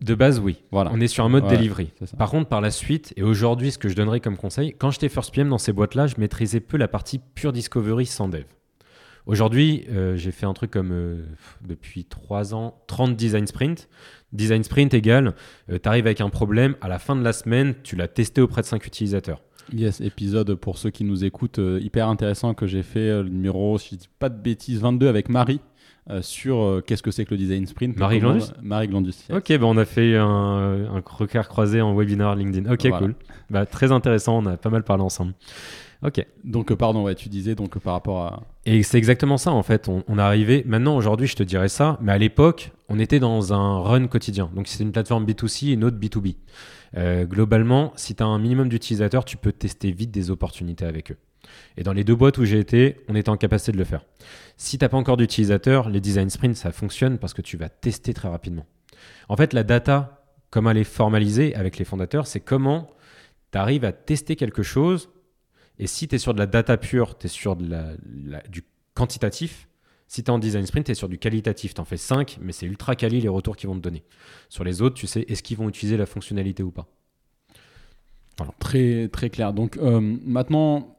De 0.00 0.14
base, 0.14 0.40
oui. 0.40 0.62
Voilà. 0.70 0.90
On 0.94 1.00
est 1.00 1.08
sur 1.08 1.24
un 1.24 1.28
mode 1.28 1.44
Ouais, 1.44 1.56
delivery. 1.56 1.92
Par 2.16 2.30
contre, 2.30 2.48
par 2.48 2.60
la 2.60 2.70
suite, 2.70 3.12
et 3.16 3.22
aujourd'hui, 3.22 3.70
ce 3.70 3.78
que 3.78 3.88
je 3.88 3.94
donnerais 3.94 4.20
comme 4.20 4.36
conseil, 4.36 4.74
quand 4.78 4.90
j'étais 4.90 5.08
first 5.08 5.34
PM 5.34 5.48
dans 5.48 5.58
ces 5.58 5.72
boîtes-là, 5.72 6.06
je 6.06 6.14
maîtrisais 6.18 6.60
peu 6.60 6.76
la 6.76 6.88
partie 6.88 7.20
pure 7.34 7.52
discovery 7.52 8.06
sans 8.06 8.28
dev. 8.28 8.44
Aujourd'hui, 9.26 9.84
euh, 9.90 10.16
j'ai 10.16 10.32
fait 10.32 10.46
un 10.46 10.54
truc 10.54 10.70
comme 10.70 10.92
euh, 10.92 11.22
depuis 11.62 12.06
3 12.06 12.54
ans, 12.54 12.82
30 12.86 13.14
design 13.14 13.46
sprint. 13.46 13.88
Design 14.32 14.64
sprint 14.64 14.94
égale, 14.94 15.34
tu 15.68 15.80
arrives 15.88 16.06
avec 16.06 16.20
un 16.20 16.30
problème, 16.30 16.76
à 16.80 16.88
la 16.88 16.98
fin 16.98 17.16
de 17.16 17.22
la 17.22 17.32
semaine, 17.32 17.74
tu 17.82 17.96
l'as 17.96 18.08
testé 18.08 18.40
auprès 18.40 18.62
de 18.62 18.66
5 18.66 18.86
utilisateurs. 18.86 19.42
Yes, 19.72 20.00
épisode 20.00 20.54
pour 20.54 20.78
ceux 20.78 20.90
qui 20.90 21.04
nous 21.04 21.24
écoutent, 21.24 21.58
euh, 21.58 21.78
hyper 21.80 22.08
intéressant 22.08 22.54
que 22.54 22.66
j'ai 22.66 22.82
fait, 22.82 23.08
euh, 23.08 23.22
le 23.22 23.28
numéro, 23.28 23.78
si 23.78 23.94
je 23.94 24.00
dis 24.00 24.08
pas 24.18 24.28
de 24.28 24.40
bêtises, 24.40 24.80
22 24.80 25.08
avec 25.08 25.28
Marie. 25.28 25.60
Euh, 26.08 26.22
sur 26.22 26.56
euh, 26.62 26.80
qu'est-ce 26.84 27.02
que 27.02 27.10
c'est 27.10 27.24
que 27.24 27.32
le 27.32 27.38
design 27.38 27.66
sprint. 27.66 27.96
Marie 27.98 28.20
Comment- 28.20 28.32
Glandus 28.36 28.52
Marie 28.62 28.88
Glandus. 28.88 29.08
yes. 29.28 29.30
Ok, 29.36 29.48
bah 29.58 29.66
on 29.66 29.76
a 29.76 29.84
fait 29.84 30.16
un, 30.16 30.86
un 30.94 31.02
croisé 31.42 31.80
en 31.80 31.94
webinar 31.94 32.34
LinkedIn. 32.36 32.70
Ok, 32.72 32.80
Voilà. 32.86 32.98
cool. 32.98 33.14
Bah, 33.50 33.66
très 33.66 33.92
intéressant, 33.92 34.38
on 34.38 34.46
a 34.46 34.56
pas 34.56 34.70
mal 34.70 34.82
parlé 34.84 35.02
ensemble. 35.02 35.34
Ok. 36.02 36.24
Donc, 36.44 36.72
euh, 36.72 36.76
pardon, 36.76 37.02
ouais, 37.04 37.14
tu 37.14 37.28
disais 37.28 37.54
donc 37.54 37.76
euh, 37.76 37.80
par 37.80 37.92
rapport 37.92 38.22
à. 38.24 38.42
Et 38.64 38.82
c'est 38.82 38.96
exactement 38.96 39.36
ça 39.36 39.50
en 39.52 39.62
fait. 39.62 39.88
On, 39.88 40.02
on 40.08 40.18
est 40.18 40.22
arrivé. 40.22 40.62
Maintenant, 40.66 40.96
aujourd'hui, 40.96 41.26
je 41.26 41.36
te 41.36 41.42
dirais 41.42 41.68
ça, 41.68 41.98
mais 42.00 42.12
à 42.12 42.18
l'époque, 42.18 42.72
on 42.88 42.98
était 42.98 43.20
dans 43.20 43.52
un 43.52 43.80
run 43.80 44.06
quotidien. 44.06 44.50
Donc, 44.56 44.66
c'est 44.66 44.82
une 44.82 44.92
plateforme 44.92 45.26
B2C 45.26 45.68
et 45.68 45.72
une 45.72 45.84
autre 45.84 45.98
B2B. 45.98 46.36
Euh, 46.96 47.24
globalement, 47.26 47.92
si 47.96 48.14
tu 48.14 48.22
as 48.22 48.26
un 48.26 48.38
minimum 48.38 48.68
d'utilisateurs, 48.70 49.24
tu 49.26 49.36
peux 49.36 49.52
tester 49.52 49.92
vite 49.92 50.10
des 50.10 50.30
opportunités 50.30 50.86
avec 50.86 51.12
eux. 51.12 51.16
Et 51.76 51.82
dans 51.82 51.92
les 51.92 52.04
deux 52.04 52.14
boîtes 52.14 52.38
où 52.38 52.44
j'ai 52.44 52.58
été, 52.58 52.96
on 53.08 53.14
était 53.14 53.28
en 53.28 53.36
capacité 53.36 53.72
de 53.72 53.78
le 53.78 53.84
faire. 53.84 54.04
Si 54.56 54.78
tu 54.78 54.84
n'as 54.84 54.88
pas 54.88 54.96
encore 54.96 55.16
d'utilisateurs, 55.16 55.88
les 55.88 56.00
design 56.00 56.30
sprints, 56.30 56.56
ça 56.56 56.72
fonctionne 56.72 57.18
parce 57.18 57.34
que 57.34 57.42
tu 57.42 57.56
vas 57.56 57.68
tester 57.68 58.14
très 58.14 58.28
rapidement. 58.28 58.66
En 59.28 59.36
fait, 59.36 59.52
la 59.52 59.62
data, 59.62 60.24
comme 60.50 60.66
elle 60.68 60.76
est 60.76 60.84
formalisée 60.84 61.54
avec 61.54 61.78
les 61.78 61.84
fondateurs, 61.84 62.26
c'est 62.26 62.40
comment 62.40 62.90
tu 63.52 63.58
arrives 63.58 63.84
à 63.84 63.92
tester 63.92 64.36
quelque 64.36 64.62
chose. 64.62 65.08
Et 65.78 65.86
si 65.86 66.08
tu 66.08 66.16
es 66.16 66.18
sur 66.18 66.34
de 66.34 66.38
la 66.38 66.46
data 66.46 66.76
pure, 66.76 67.16
tu 67.16 67.26
es 67.26 67.30
sur 67.30 67.56
du 67.56 68.64
quantitatif. 68.94 69.68
Si 70.08 70.24
tu 70.24 70.30
es 70.30 70.34
en 70.34 70.38
design 70.38 70.66
sprint, 70.66 70.86
tu 70.86 70.92
es 70.92 70.94
sur 70.94 71.08
du 71.08 71.18
qualitatif. 71.18 71.72
Tu 71.72 71.80
en 71.80 71.84
fais 71.84 71.96
5, 71.96 72.38
mais 72.42 72.52
c'est 72.52 72.66
ultra 72.66 72.96
quali 72.96 73.20
les 73.20 73.28
retours 73.28 73.56
qu'ils 73.56 73.68
vont 73.68 73.76
te 73.76 73.80
donner. 73.80 74.02
Sur 74.48 74.64
les 74.64 74.82
autres, 74.82 74.96
tu 74.96 75.06
sais, 75.06 75.24
est-ce 75.28 75.42
qu'ils 75.42 75.56
vont 75.56 75.68
utiliser 75.68 75.96
la 75.96 76.06
fonctionnalité 76.06 76.62
ou 76.62 76.70
pas 76.70 76.88
Très, 78.58 79.08
très 79.08 79.30
clair. 79.30 79.52
Donc 79.52 79.76
euh, 79.76 80.00
maintenant, 80.00 80.96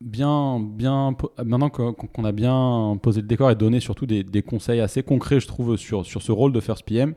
bien, 0.00 0.60
bien, 0.60 1.16
maintenant 1.44 1.70
qu'on 1.70 2.24
a 2.24 2.32
bien 2.32 2.98
posé 3.02 3.20
le 3.20 3.26
décor 3.26 3.50
et 3.50 3.54
donné 3.54 3.80
surtout 3.80 4.06
des, 4.06 4.42
conseils 4.42 4.80
assez 4.80 5.02
concrets, 5.02 5.40
je 5.40 5.46
trouve, 5.46 5.76
sur, 5.76 6.06
sur 6.06 6.22
ce 6.22 6.32
rôle 6.32 6.52
de 6.52 6.60
First 6.60 6.84
PM, 6.84 7.14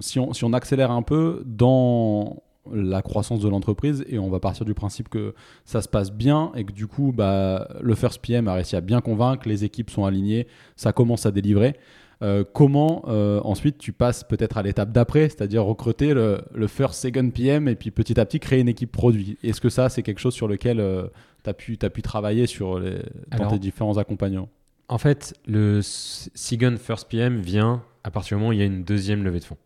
si, 0.00 0.18
on, 0.18 0.32
si 0.32 0.44
on 0.44 0.52
accélère 0.52 0.90
un 0.90 1.02
peu 1.02 1.42
dans 1.46 2.42
la 2.72 3.02
croissance 3.02 3.40
de 3.40 3.48
l'entreprise 3.48 4.04
et 4.08 4.18
on 4.18 4.28
va 4.28 4.40
partir 4.40 4.64
du 4.64 4.74
principe 4.74 5.08
que 5.08 5.34
ça 5.64 5.80
se 5.80 5.88
passe 5.88 6.12
bien 6.12 6.52
et 6.54 6.64
que 6.64 6.72
du 6.72 6.86
coup 6.86 7.12
bah, 7.12 7.68
le 7.80 7.94
First 7.94 8.20
PM 8.20 8.48
a 8.48 8.54
réussi 8.54 8.76
à 8.76 8.80
bien 8.80 9.00
convaincre, 9.00 9.48
les 9.48 9.64
équipes 9.64 9.90
sont 9.90 10.04
alignées, 10.04 10.46
ça 10.76 10.92
commence 10.92 11.26
à 11.26 11.30
délivrer. 11.30 11.76
Euh, 12.20 12.42
comment 12.52 13.04
euh, 13.06 13.40
ensuite 13.44 13.78
tu 13.78 13.92
passes 13.92 14.24
peut-être 14.24 14.56
à 14.58 14.62
l'étape 14.62 14.90
d'après, 14.90 15.28
c'est-à-dire 15.28 15.64
recruter 15.64 16.14
le, 16.14 16.40
le 16.52 16.66
first, 16.66 17.00
second 17.00 17.30
PM 17.30 17.68
et 17.68 17.76
puis 17.76 17.90
petit 17.92 18.18
à 18.18 18.26
petit 18.26 18.40
créer 18.40 18.60
une 18.60 18.68
équipe 18.68 18.90
produit. 18.90 19.38
Est-ce 19.44 19.60
que 19.60 19.68
ça, 19.68 19.88
c'est 19.88 20.02
quelque 20.02 20.18
chose 20.18 20.34
sur 20.34 20.48
lequel 20.48 20.78
tu 21.44 21.50
as, 21.50 21.54
pu 21.54 21.78
t'as 21.78 21.90
pu 21.90 22.02
travailler 22.02 22.46
sur 22.46 22.80
les, 22.80 22.96
dans 23.28 23.38
Alors- 23.38 23.52
tes 23.52 23.58
différents 23.60 23.98
accompagnants? 23.98 24.48
En 24.90 24.96
fait, 24.98 25.34
le 25.46 25.80
Second 25.82 26.76
First 26.78 27.08
PM 27.10 27.40
vient 27.40 27.82
à 28.04 28.10
partir 28.10 28.36
du 28.36 28.40
moment 28.40 28.50
où 28.50 28.52
il 28.54 28.58
y 28.58 28.62
a 28.62 28.64
une 28.64 28.84
deuxième 28.84 29.22
levée 29.22 29.38
de 29.40 29.44
fonds. 29.44 29.58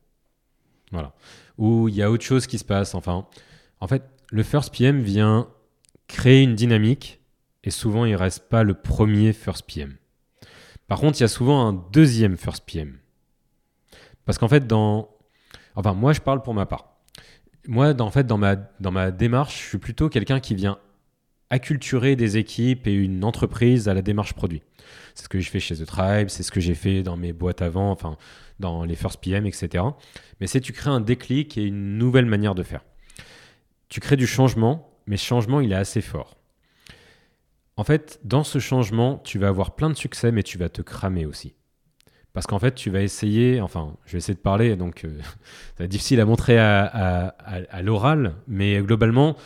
Voilà. 0.91 1.13
Où 1.59 1.89
il 1.89 1.95
y 1.95 2.03
a 2.03 2.11
autre 2.11 2.25
chose 2.25 2.47
qui 2.49 2.59
se 2.59 2.65
passe. 2.65 2.95
Enfin, 2.97 3.27
en 3.81 3.87
fait, 3.87 4.03
le 4.33 4.43
First 4.43 4.77
PM 4.77 5.01
vient 5.01 5.49
créer 6.09 6.43
une 6.43 6.55
dynamique 6.57 7.21
et 7.65 7.71
souvent 7.71 8.05
il 8.05 8.17
reste 8.17 8.49
pas 8.49 8.65
le 8.65 8.75
premier 8.75 9.33
First 9.33 9.65
PM. 9.73 9.95
Par 10.93 11.01
contre, 11.01 11.19
il 11.19 11.23
y 11.23 11.25
a 11.25 11.29
souvent 11.29 11.67
un 11.67 11.73
deuxième 11.73 12.37
First 12.37 12.67
PM. 12.67 12.99
Parce 14.27 14.37
qu'en 14.37 14.49
fait, 14.49 14.67
dans. 14.67 15.09
Enfin, 15.75 15.95
moi, 15.95 16.13
je 16.13 16.21
parle 16.21 16.43
pour 16.43 16.53
ma 16.53 16.67
part. 16.67 16.99
Moi, 17.67 17.95
dans, 17.95 18.05
en 18.05 18.11
fait, 18.11 18.27
dans 18.27 18.37
ma, 18.37 18.57
dans 18.57 18.91
ma 18.91 19.11
démarche, 19.11 19.59
je 19.59 19.69
suis 19.69 19.79
plutôt 19.79 20.11
quelqu'un 20.11 20.39
qui 20.39 20.55
vient 20.55 20.77
acculturer 21.49 22.15
des 22.15 22.37
équipes 22.37 22.87
et 22.87 22.93
une 22.93 23.25
entreprise 23.25 23.89
à 23.89 23.95
la 23.95 24.03
démarche 24.03 24.35
produit. 24.35 24.61
C'est 25.15 25.25
ce 25.25 25.29
que 25.31 25.41
je 25.41 25.49
fais 25.49 25.61
chez 25.61 25.77
The 25.77 25.87
Tribe, 25.87 26.29
c'est 26.29 26.43
ce 26.43 26.53
que 26.53 26.61
j'ai 26.61 26.75
fait 26.75 27.03
dans 27.03 27.17
mes 27.17 27.33
boîtes 27.33 27.63
avant, 27.63 27.91
enfin 27.91 28.19
dans 28.61 28.85
les 28.85 28.95
First 28.95 29.19
PM, 29.23 29.47
etc. 29.47 29.83
Mais 30.41 30.47
c'est 30.47 30.61
tu 30.61 30.75
crées 30.75 30.91
un 30.91 31.01
déclic 31.01 31.57
et 31.57 31.65
une 31.65 31.97
nouvelle 31.97 32.27
manière 32.27 32.55
de 32.55 32.63
faire. 32.63 32.85
Tu 33.89 33.99
crées 34.01 34.17
du 34.17 34.27
changement, 34.27 34.91
mais 35.07 35.17
changement, 35.17 35.61
il 35.61 35.73
est 35.73 35.75
assez 35.75 36.03
fort. 36.03 36.37
En 37.77 37.85
fait, 37.85 38.21
dans 38.25 38.45
ce 38.45 38.59
changement, 38.59 39.19
tu 39.25 39.39
vas 39.39 39.49
avoir 39.49 39.75
plein 39.75 39.91
de 39.91 39.95
succès, 39.95 40.31
mais 40.31 40.43
tu 40.43 40.59
vas 40.59 40.69
te 40.69 40.83
cramer 40.83 41.27
aussi. 41.27 41.55
Parce 42.33 42.47
qu'en 42.47 42.59
fait, 42.59 42.75
tu 42.75 42.91
vas 42.91 43.03
essayer, 43.03 43.61
enfin, 43.61 43.97
je 44.07 44.13
vais 44.13 44.19
essayer 44.19 44.35
de 44.35 44.41
parler, 44.41 44.77
donc 44.77 45.05
euh, 45.05 45.19
va 45.79 45.85
être 45.85 45.91
difficile 45.91 46.21
à 46.21 46.25
montrer 46.25 46.59
à 46.59 47.83
l'oral, 47.83 48.37
mais 48.47 48.81
globalement, 48.83 49.37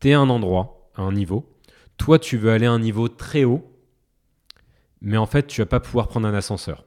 tu 0.00 0.08
es 0.08 0.12
à 0.14 0.20
un 0.20 0.28
endroit, 0.28 0.90
à 0.94 1.02
un 1.02 1.12
niveau. 1.12 1.52
Toi, 1.96 2.18
tu 2.18 2.36
veux 2.36 2.50
aller 2.50 2.66
à 2.66 2.72
un 2.72 2.78
niveau 2.78 3.08
très 3.08 3.44
haut, 3.44 3.78
mais 5.00 5.16
en 5.16 5.26
fait, 5.26 5.46
tu 5.46 5.60
vas 5.60 5.66
pas 5.66 5.80
pouvoir 5.80 6.08
prendre 6.08 6.26
un 6.26 6.34
ascenseur. 6.34 6.84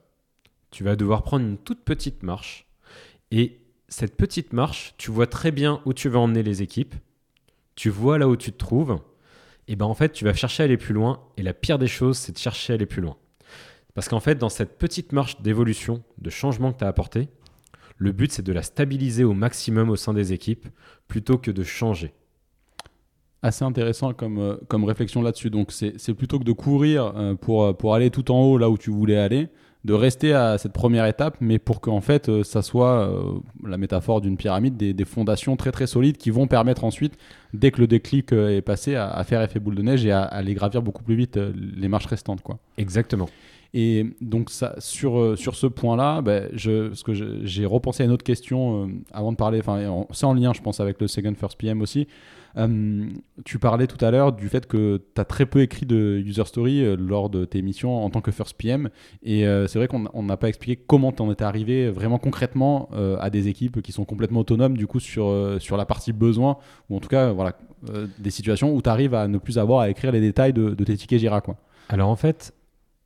Tu 0.70 0.84
vas 0.84 0.96
devoir 0.96 1.24
prendre 1.24 1.46
une 1.46 1.58
toute 1.58 1.84
petite 1.84 2.24
marche. 2.24 2.68
Et 3.32 3.62
cette 3.88 4.16
petite 4.16 4.54
marche, 4.54 4.94
tu 4.98 5.12
vois 5.12 5.28
très 5.28 5.52
bien 5.52 5.82
où 5.86 5.94
tu 5.94 6.10
vas 6.10 6.20
emmener 6.20 6.44
les 6.44 6.62
équipes. 6.62 6.96
Tu 7.76 7.90
vois 7.90 8.18
là 8.18 8.28
où 8.28 8.36
tu 8.36 8.52
te 8.52 8.58
trouves. 8.58 9.00
Et 9.68 9.76
ben 9.76 9.86
en 9.86 9.94
fait, 9.94 10.12
tu 10.12 10.26
vas 10.26 10.34
chercher 10.34 10.64
à 10.64 10.66
aller 10.66 10.78
plus 10.78 10.94
loin. 10.94 11.22
Et 11.38 11.44
la 11.44 11.54
pire 11.54 11.80
des 11.80 11.88
choses, 11.88 12.18
c'est 12.18 12.34
de 12.34 12.38
chercher 12.38 12.74
à 12.74 12.76
aller 12.76 12.86
plus 12.86 13.02
loin. 13.02 13.18
Parce 13.94 14.08
qu'en 14.08 14.20
fait, 14.20 14.36
dans 14.36 14.50
cette 14.50 14.78
petite 14.78 15.12
marche 15.12 15.42
d'évolution, 15.42 16.04
de 16.18 16.30
changement 16.30 16.72
que 16.72 16.80
tu 16.80 16.84
as 16.84 16.88
apporté, 16.88 17.30
le 17.98 18.12
but, 18.12 18.32
c'est 18.32 18.42
de 18.42 18.54
la 18.54 18.64
stabiliser 18.64 19.24
au 19.24 19.34
maximum 19.34 19.90
au 19.90 19.96
sein 19.96 20.14
des 20.14 20.34
équipes 20.34 20.68
plutôt 21.08 21.38
que 21.38 21.52
de 21.52 21.64
changer. 21.64 22.14
Assez 23.44 23.64
intéressant 23.64 24.14
comme, 24.14 24.40
euh, 24.40 24.86
réflexion 24.86 25.22
là-dessus. 25.22 25.50
Donc, 25.50 25.72
c'est 25.72 26.14
plutôt 26.14 26.40
que 26.40 26.44
de 26.44 26.52
courir 26.52 27.06
euh, 27.16 27.34
euh, 27.34 27.74
pour 27.74 27.94
aller 27.94 28.10
tout 28.10 28.32
en 28.32 28.42
haut 28.42 28.58
là 28.58 28.70
où 28.70 28.78
tu 28.78 28.90
voulais 28.90 29.18
aller, 29.18 29.50
de 29.84 29.94
rester 29.94 30.34
à 30.34 30.58
cette 30.60 30.74
première 30.74 31.06
étape, 31.08 31.38
mais 31.42 31.58
pour 31.58 31.82
qu'en 31.82 32.02
fait, 32.02 32.30
euh, 32.30 32.44
ça 32.44 32.62
soit 32.62 33.00
euh, 33.10 33.40
la 33.66 33.78
métaphore 33.78 34.22
d'une 34.22 34.38
pyramide, 34.38 34.78
des, 34.78 34.94
des 34.94 35.06
fondations 35.06 35.56
très 35.56 35.72
très 35.72 35.88
solides 35.88 36.18
qui 36.18 36.30
vont 36.30 36.46
permettre 36.46 36.84
ensuite, 36.84 37.18
dès 37.54 37.72
que 37.72 37.82
le 37.82 37.88
déclic 37.88 38.32
euh, 38.32 38.56
est 38.56 38.62
passé, 38.62 38.94
à, 38.96 39.10
à 39.10 39.24
faire 39.24 39.42
effet 39.42 39.60
boule 39.60 39.74
de 39.76 39.82
neige 39.82 40.06
et 40.06 40.12
à, 40.12 40.22
à 40.22 40.36
aller 40.38 40.54
gravir 40.54 40.84
beaucoup 40.84 41.02
plus 41.04 41.16
vite 41.16 41.40
les 41.76 41.88
marches 41.88 42.06
restantes. 42.06 42.42
Quoi. 42.42 42.60
Exactement. 42.78 43.28
Et 43.74 44.06
donc 44.20 44.50
ça, 44.50 44.76
sur, 44.80 45.38
sur 45.38 45.56
ce 45.56 45.66
point-là, 45.66 46.22
ben, 46.22 46.50
je, 46.54 46.90
parce 46.90 47.04
que 47.04 47.14
j'ai 47.14 47.66
repensé 47.66 48.04
à 48.04 48.06
une 48.06 48.12
autre 48.12 48.24
question 48.26 48.84
euh, 48.84 48.88
avant 49.14 49.32
de 49.32 49.38
parler, 49.38 49.60
enfin 49.62 49.88
en- 49.88 50.08
c'est 50.12 50.26
en 50.26 50.34
lien 50.34 50.52
je 50.54 50.62
pense 50.62 50.80
avec 50.82 51.00
le 51.02 51.08
Second 51.08 51.34
First 51.34 51.58
PM 51.58 51.82
aussi. 51.82 52.06
Euh, 52.58 53.06
tu 53.46 53.60
parlais 53.60 53.88
tout 53.88 54.04
à 54.04 54.12
l'heure 54.12 54.34
du 54.34 54.50
fait 54.50 54.68
que 54.68 55.02
tu 55.16 55.22
as 55.22 55.26
très 55.26 55.46
peu 55.46 55.62
écrit 55.62 55.86
de 55.86 56.22
user 56.26 56.46
story 56.46 56.84
euh, 56.84 56.96
lors 56.96 57.30
de 57.30 57.46
tes 57.46 57.62
missions 57.62 58.04
en 58.04 58.10
tant 58.10 58.22
que 58.22 58.32
First 58.32 58.56
PM. 58.58 58.90
Et 59.24 59.46
euh, 59.46 59.68
c'est 59.68 59.80
vrai 59.80 59.88
qu'on 59.88 60.06
on 60.14 60.24
n'a 60.24 60.38
pas 60.38 60.50
expliqué 60.50 60.82
comment 60.88 61.12
tu 61.12 61.22
en 61.22 61.32
étais 61.32 61.44
arrivé 61.44 61.90
vraiment 61.90 62.18
concrètement 62.18 62.90
à 63.20 63.30
des 63.30 63.48
équipes 63.48 63.82
qui 63.82 63.92
sont 63.92 64.06
complètement 64.06 64.42
autonomes 64.42 64.78
du 64.78 64.88
coup 64.88 65.00
sur, 65.00 65.58
sur 65.60 65.78
la 65.78 65.86
partie 65.86 66.14
besoin, 66.14 66.58
ou 66.90 66.98
en 66.98 67.00
tout 67.00 67.08
cas 67.08 67.32
voilà, 67.32 67.58
des 68.20 68.32
situations 68.32 68.74
où 68.74 68.82
tu 68.82 68.90
arrives 68.90 69.14
à 69.14 69.28
ne 69.28 69.38
plus 69.38 69.58
avoir 69.58 69.82
à 69.82 69.90
écrire 69.90 70.12
les 70.12 70.22
détails 70.22 70.54
de, 70.54 70.74
tes 70.84 70.98
tickets 70.98 71.20
Jira. 71.20 71.42
Quoi. 71.42 71.58
Alors 71.90 72.10
en 72.10 72.16
fait, 72.16 72.54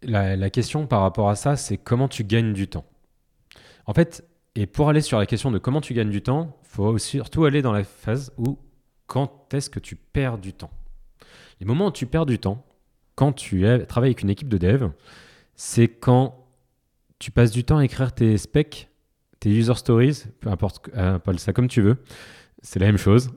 la 0.03 0.49
question 0.49 0.87
par 0.87 1.01
rapport 1.01 1.29
à 1.29 1.35
ça, 1.35 1.55
c'est 1.55 1.77
comment 1.77 2.07
tu 2.07 2.23
gagnes 2.23 2.53
du 2.53 2.67
temps. 2.67 2.85
En 3.85 3.93
fait, 3.93 4.25
et 4.55 4.65
pour 4.65 4.89
aller 4.89 5.01
sur 5.01 5.19
la 5.19 5.25
question 5.25 5.51
de 5.51 5.57
comment 5.57 5.81
tu 5.81 5.93
gagnes 5.93 6.09
du 6.09 6.21
temps, 6.21 6.57
il 6.63 6.69
faut 6.69 6.97
surtout 6.97 7.45
aller 7.45 7.61
dans 7.61 7.73
la 7.73 7.83
phase 7.83 8.31
où 8.37 8.57
quand 9.07 9.53
est-ce 9.53 9.69
que 9.69 9.79
tu 9.79 9.95
perds 9.95 10.37
du 10.37 10.53
temps? 10.53 10.71
Les 11.59 11.65
moments 11.65 11.87
où 11.87 11.91
tu 11.91 12.05
perds 12.05 12.25
du 12.25 12.39
temps, 12.39 12.65
quand 13.15 13.31
tu 13.33 13.65
es- 13.67 13.85
travailles 13.85 14.09
avec 14.09 14.21
une 14.23 14.29
équipe 14.29 14.49
de 14.49 14.57
dev, 14.57 14.89
c'est 15.55 15.87
quand 15.87 16.45
tu 17.19 17.31
passes 17.31 17.51
du 17.51 17.63
temps 17.63 17.77
à 17.77 17.85
écrire 17.85 18.13
tes 18.13 18.37
specs, 18.37 18.89
tes 19.39 19.49
user 19.49 19.75
stories, 19.75 20.23
peu 20.39 20.49
importe, 20.49 20.89
euh, 20.95 21.15
appelle 21.15 21.39
ça 21.39 21.53
comme 21.53 21.67
tu 21.67 21.81
veux, 21.81 21.97
c'est 22.61 22.79
la 22.79 22.87
même 22.87 22.97
chose. 22.97 23.29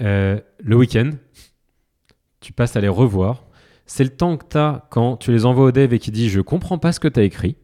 Euh, 0.00 0.40
le 0.60 0.76
week-end, 0.76 1.10
tu 2.40 2.52
passes 2.52 2.76
à 2.76 2.80
les 2.80 2.88
revoir. 2.88 3.44
C'est 3.84 4.04
le 4.04 4.10
temps 4.16 4.36
que 4.36 4.46
tu 4.48 4.56
as 4.56 4.86
quand 4.90 5.16
tu 5.16 5.32
les 5.32 5.44
envoies 5.44 5.64
au 5.66 5.72
dev 5.72 5.92
et 5.92 5.98
qui 5.98 6.10
dit 6.10 6.28
je 6.28 6.40
comprends 6.40 6.78
pas 6.78 6.92
ce 6.92 7.00
que 7.00 7.08
tu 7.08 7.18
as 7.20 7.24
écrit. 7.24 7.56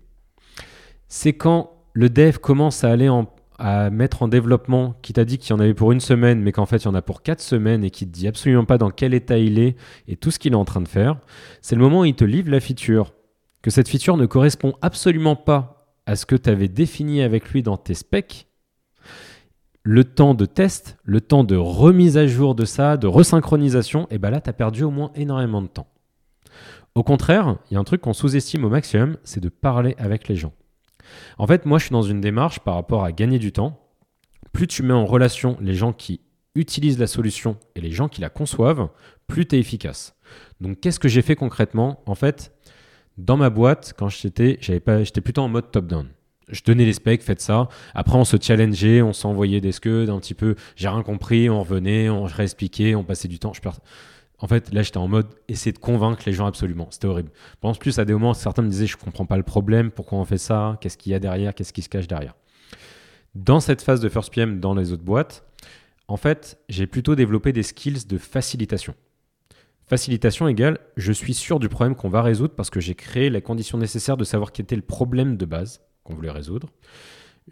C'est 1.09 1.35
quand 1.35 1.71
le 1.93 2.11
dev 2.11 2.39
commence 2.39 2.83
à 2.83 2.91
aller 2.91 3.09
en- 3.09 3.33
à 3.59 3.90
mettre 3.90 4.22
en 4.22 4.28
développement, 4.28 4.94
qui 5.02 5.12
t'a 5.12 5.24
dit 5.24 5.38
qu'il 5.38 5.50
y 5.50 5.52
en 5.52 5.61
avait 5.61 5.74
pour 5.74 5.92
une 5.92 6.00
semaine, 6.00 6.40
mais 6.40 6.52
qu'en 6.52 6.66
fait 6.66 6.78
il 6.78 6.84
y 6.86 6.88
en 6.88 6.94
a 6.94 7.02
pour 7.02 7.22
quatre 7.22 7.40
semaines 7.40 7.84
et 7.84 7.90
qui 7.90 8.07
te 8.07 8.12
dit 8.12 8.26
absolument 8.26 8.64
pas 8.64 8.78
dans 8.78 8.90
quel 8.90 9.14
état 9.14 9.38
il 9.38 9.59
est 9.59 9.76
et 10.09 10.16
tout 10.16 10.30
ce 10.30 10.38
qu'il 10.38 10.52
est 10.52 10.57
en 10.57 10.64
train 10.64 10.80
de 10.80 10.88
faire. 10.88 11.16
C'est 11.62 11.76
le 11.76 11.82
moment 11.82 12.00
où 12.00 12.05
il 12.05 12.14
te 12.14 12.24
livre 12.24 12.50
la 12.50 12.61
feature, 12.61 13.12
que 13.62 13.70
cette 13.70 13.88
feature 13.88 14.16
ne 14.16 14.26
correspond 14.26 14.74
absolument 14.82 15.36
pas 15.36 15.86
à 16.07 16.16
ce 16.16 16.26
que 16.26 16.36
tu 16.36 16.50
avais 16.50 16.68
défini 16.68 17.22
avec 17.22 17.50
lui 17.50 17.62
dans 17.62 17.76
tes 17.76 17.94
specs. 17.94 18.46
Le 19.82 20.05
temps 20.05 20.34
de 20.34 20.46
test, 20.46 20.96
le 21.05 21.20
temps 21.20 21.44
de 21.44 21.57
remise 21.57 22.16
à 22.16 22.26
jour 22.26 22.55
de 22.55 22.64
ça, 22.64 22.96
de 22.96 23.07
resynchronisation, 23.07 24.07
et 24.11 24.18
ben 24.18 24.30
là, 24.30 24.40
tu 24.40 24.50
as 24.50 24.55
perdu 24.55 24.82
au 24.82 24.90
moins 24.90 25.11
énormément 25.14 25.61
de 25.61 25.66
temps. 25.66 25.86
Au 26.94 27.02
contraire, 27.02 27.57
il 27.70 27.74
y 27.74 27.76
a 27.76 27.80
un 27.80 27.84
truc 27.84 28.00
qu'on 28.00 28.12
sous-estime 28.12 28.64
au 28.64 28.68
maximum, 28.68 29.16
c'est 29.24 29.40
de 29.40 29.48
parler 29.48 29.94
avec 29.98 30.28
les 30.28 30.36
gens. 30.36 30.52
En 31.38 31.46
fait, 31.46 31.66
moi, 31.66 31.78
je 31.78 31.84
suis 31.84 31.92
dans 31.92 32.02
une 32.02 32.20
démarche 32.20 32.61
par 32.61 32.74
rapport 32.74 33.05
à 33.05 33.12
gagner 33.12 33.38
du 33.38 33.52
temps. 33.52 33.80
Plus 34.52 34.66
tu 34.66 34.82
mets 34.82 34.94
en 34.94 35.07
relation 35.07 35.57
les 35.61 35.74
gens 35.74 35.92
qui 35.92 36.20
utilisent 36.55 36.98
la 36.98 37.09
solution 37.09 37.57
et 37.74 37.80
les 37.80 37.90
gens 37.90 38.09
qui 38.09 38.20
la 38.20 38.28
conçoivent, 38.30 38.88
plus 39.26 39.46
tu 39.46 39.57
es 39.57 39.59
efficace. 39.59 40.14
Donc, 40.61 40.80
qu'est-ce 40.80 41.00
que 41.00 41.09
j'ai 41.09 41.22
fait 41.22 41.34
concrètement? 41.34 42.02
En 42.07 42.14
fait, 42.14 42.52
Dans 43.16 43.36
ma 43.36 43.48
boîte, 43.50 43.94
quand 43.96 44.09
j'étais, 44.09 44.59
j'étais 44.61 45.20
plutôt 45.20 45.42
en 45.42 45.48
mode 45.48 45.70
top-down. 45.70 46.09
Je 46.48 46.62
donnais 46.64 46.84
les 46.84 46.92
specs, 46.92 47.22
faites 47.22 47.40
ça. 47.40 47.68
Après, 47.94 48.16
on 48.16 48.24
se 48.24 48.36
challengeait, 48.40 49.02
on 49.02 49.12
s'envoyait 49.12 49.61
des 49.61 49.72
scuds 49.72 50.11
un 50.11 50.18
petit 50.18 50.34
peu. 50.34 50.57
J'ai 50.76 50.88
rien 50.88 51.02
compris, 51.02 51.48
on 51.48 51.61
revenait, 51.61 52.11
on 52.11 52.24
réexpliquait, 52.24 52.94
on 52.94 53.05
passait 53.05 53.28
du 53.28 53.38
temps. 53.38 53.52
Je. 53.52 53.61
En 54.39 54.49
fait, 54.49 54.72
là, 54.72 54.82
j'étais 54.82 54.99
en 54.99 55.09
mode 55.09 55.28
essayer 55.49 55.72
de 55.72 55.78
convaincre 55.78 56.22
les 56.26 56.32
gens 56.32 56.47
absolument. 56.47 56.89
C'était 56.91 57.07
horrible. 57.07 57.30
Je 57.53 57.57
pense 57.61 57.78
plus 57.78 57.99
à 57.99 58.05
des 58.05 58.12
moments, 58.12 58.35
certains 58.35 58.62
me 58.62 58.68
disaient, 58.68 58.87
je 58.87 58.97
comprends 58.97 59.26
pas 59.26 59.37
le 59.37 59.43
problème, 59.43 59.91
pourquoi 59.91 60.18
on 60.18 60.24
fait 60.24 60.39
ça, 60.39 60.76
qu'est-ce 60.80 60.99
qu'il 60.99 61.12
y 61.12 61.14
a 61.14 61.20
derrière, 61.20 61.55
qu'est-ce 61.55 61.72
qui 61.72 61.82
se 61.82 61.89
cache 61.89 62.09
derrière. 62.09 62.35
Dans 63.35 63.61
cette 63.61 63.82
phase 63.82 64.01
de 64.01 64.09
First 64.09 64.32
PM, 64.35 64.61
dans 64.61 64.74
les 64.74 64.93
autres 64.93 65.05
boîtes, 65.05 65.45
en 66.09 66.16
fait, 66.16 66.59
j'ai 66.68 66.87
plutôt 66.87 67.14
développé 67.14 67.53
des 67.53 67.62
skills 67.62 68.07
de 68.07 68.18
facilitation. 68.18 68.95
Facilitation 69.87 70.49
égale, 70.49 70.78
je 70.97 71.12
suis 71.12 71.35
sûr 71.35 71.59
du 71.59 71.68
problème 71.68 71.95
qu'on 71.95 72.09
va 72.09 72.22
résoudre 72.22 72.55
parce 72.55 72.70
que 72.70 72.80
j'ai 72.80 72.95
créé 72.95 73.30
la 73.30 73.41
condition 73.41 73.78
nécessaire 73.78 74.16
de 74.16 74.24
savoir 74.24 74.53
quel 74.53 74.64
était 74.64 74.76
le 74.76 74.82
problème 74.82 75.37
de 75.37 75.45
base 75.45 75.82
qu'on 76.05 76.14
voulait 76.14 76.30
résoudre. 76.30 76.70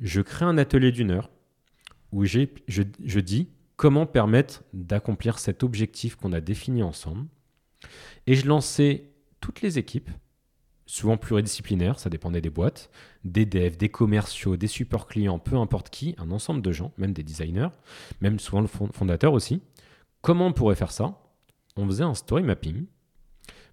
Je 0.01 0.20
crée 0.20 0.45
un 0.45 0.57
atelier 0.59 0.93
d'une 0.93 1.11
heure 1.11 1.30
où 2.11 2.24
je, 2.24 2.47
je 2.68 3.20
dis 3.20 3.49
comment 3.77 4.07
permettre 4.07 4.62
d'accomplir 4.73 5.39
cet 5.39 5.62
objectif 5.62 6.16
qu'on 6.16 6.33
a 6.33 6.41
défini 6.41 6.83
ensemble. 6.83 7.27
Et 8.27 8.35
je 8.35 8.47
lançais 8.47 9.11
toutes 9.41 9.61
les 9.61 9.79
équipes, 9.79 10.11
souvent 10.87 11.16
pluridisciplinaires, 11.16 11.99
ça 11.99 12.11
dépendait 12.11 12.41
des 12.41 12.51
boîtes, 12.51 12.91
des 13.25 13.47
devs, 13.47 13.77
des 13.77 13.89
commerciaux, 13.89 14.57
des 14.57 14.66
supports 14.66 15.07
clients, 15.07 15.39
peu 15.39 15.57
importe 15.57 15.91
qui, 15.91 16.14
un 16.18 16.31
ensemble 16.31 16.62
de 16.62 16.70
gens, 16.70 16.93
même 16.99 17.12
des 17.12 17.23
designers, 17.23 17.70
même 18.20 18.39
souvent 18.39 18.61
le 18.61 18.66
fondateur 18.66 19.33
aussi. 19.33 19.62
Comment 20.20 20.49
on 20.49 20.53
pourrait 20.53 20.77
faire 20.77 20.93
ça? 20.93 21.18
On 21.77 21.87
faisait 21.87 22.05
un 22.05 22.14
story 22.14 22.43
mapping. 22.43 22.87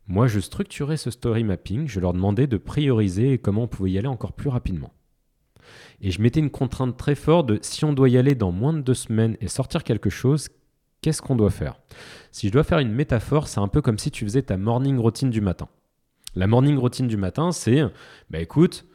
Moi, 0.07 0.27
je 0.27 0.39
structurais 0.39 0.97
ce 0.97 1.11
story 1.11 1.43
mapping, 1.43 1.87
je 1.87 1.99
leur 1.99 2.13
demandais 2.13 2.47
de 2.47 2.57
prioriser 2.57 3.37
comment 3.37 3.63
on 3.63 3.67
pouvait 3.67 3.91
y 3.91 3.97
aller 3.99 4.07
encore 4.07 4.33
plus 4.33 4.49
rapidement. 4.49 4.91
Et 6.01 6.11
je 6.11 6.21
mettais 6.21 6.39
une 6.39 6.49
contrainte 6.49 6.97
très 6.97 7.15
forte 7.15 7.47
de 7.47 7.59
si 7.61 7.85
on 7.85 7.93
doit 7.93 8.09
y 8.09 8.17
aller 8.17 8.35
dans 8.35 8.51
moins 8.51 8.73
de 8.73 8.81
deux 8.81 8.93
semaines 8.93 9.37
et 9.41 9.47
sortir 9.47 9.83
quelque 9.83 10.09
chose, 10.09 10.49
qu'est-ce 11.01 11.21
qu'on 11.21 11.35
doit 11.35 11.51
faire? 11.51 11.79
Si 12.31 12.47
je 12.47 12.53
dois 12.53 12.63
faire 12.63 12.79
une 12.79 12.91
métaphore, 12.91 13.47
c'est 13.47 13.59
un 13.59 13.67
peu 13.67 13.81
comme 13.81 13.97
si 13.97 14.11
tu 14.11 14.25
faisais 14.25 14.43
ta 14.43 14.57
morning 14.57 14.97
routine 14.97 15.29
du 15.29 15.41
matin. 15.41 15.67
La 16.35 16.47
morning 16.47 16.77
routine 16.77 17.07
du 17.07 17.17
matin, 17.17 17.51
c'est, 17.51 17.81
bah 18.29 18.39
écoute, 18.39 18.85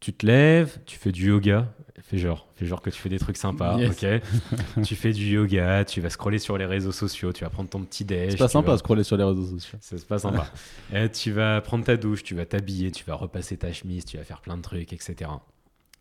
tu 0.00 0.14
te 0.14 0.26
lèves, 0.26 0.78
tu 0.86 0.98
fais 0.98 1.12
du 1.12 1.28
yoga, 1.28 1.72
fais 2.02 2.16
genre, 2.16 2.48
fais 2.54 2.64
genre 2.64 2.80
que 2.80 2.88
tu 2.88 2.98
fais 2.98 3.10
des 3.10 3.18
trucs 3.18 3.36
sympas, 3.36 3.76
ok? 3.76 4.06
tu 4.82 4.96
fais 4.96 5.12
du 5.12 5.26
yoga, 5.26 5.84
tu 5.84 6.00
vas 6.00 6.08
scroller 6.08 6.38
sur 6.38 6.56
les 6.56 6.64
réseaux 6.64 6.92
sociaux, 6.92 7.32
tu 7.32 7.44
vas 7.44 7.50
prendre 7.50 7.68
ton 7.68 7.84
petit 7.84 8.04
déj. 8.04 8.32
C'est 8.32 8.38
pas 8.38 8.48
sympa 8.48 8.72
de 8.72 8.78
scroller 8.78 9.04
sur 9.04 9.18
les 9.18 9.24
réseaux 9.24 9.46
sociaux. 9.46 9.78
C'est 9.80 10.06
pas 10.06 10.18
sympa. 10.18 10.50
et 10.92 11.10
tu 11.10 11.32
vas 11.32 11.60
prendre 11.60 11.84
ta 11.84 11.96
douche, 11.96 12.22
tu 12.22 12.34
vas 12.34 12.46
t'habiller, 12.46 12.90
tu 12.90 13.04
vas 13.04 13.14
repasser 13.14 13.58
ta 13.58 13.72
chemise, 13.72 14.04
tu 14.06 14.16
vas 14.16 14.24
faire 14.24 14.40
plein 14.40 14.56
de 14.56 14.62
trucs, 14.62 14.92
etc. 14.92 15.30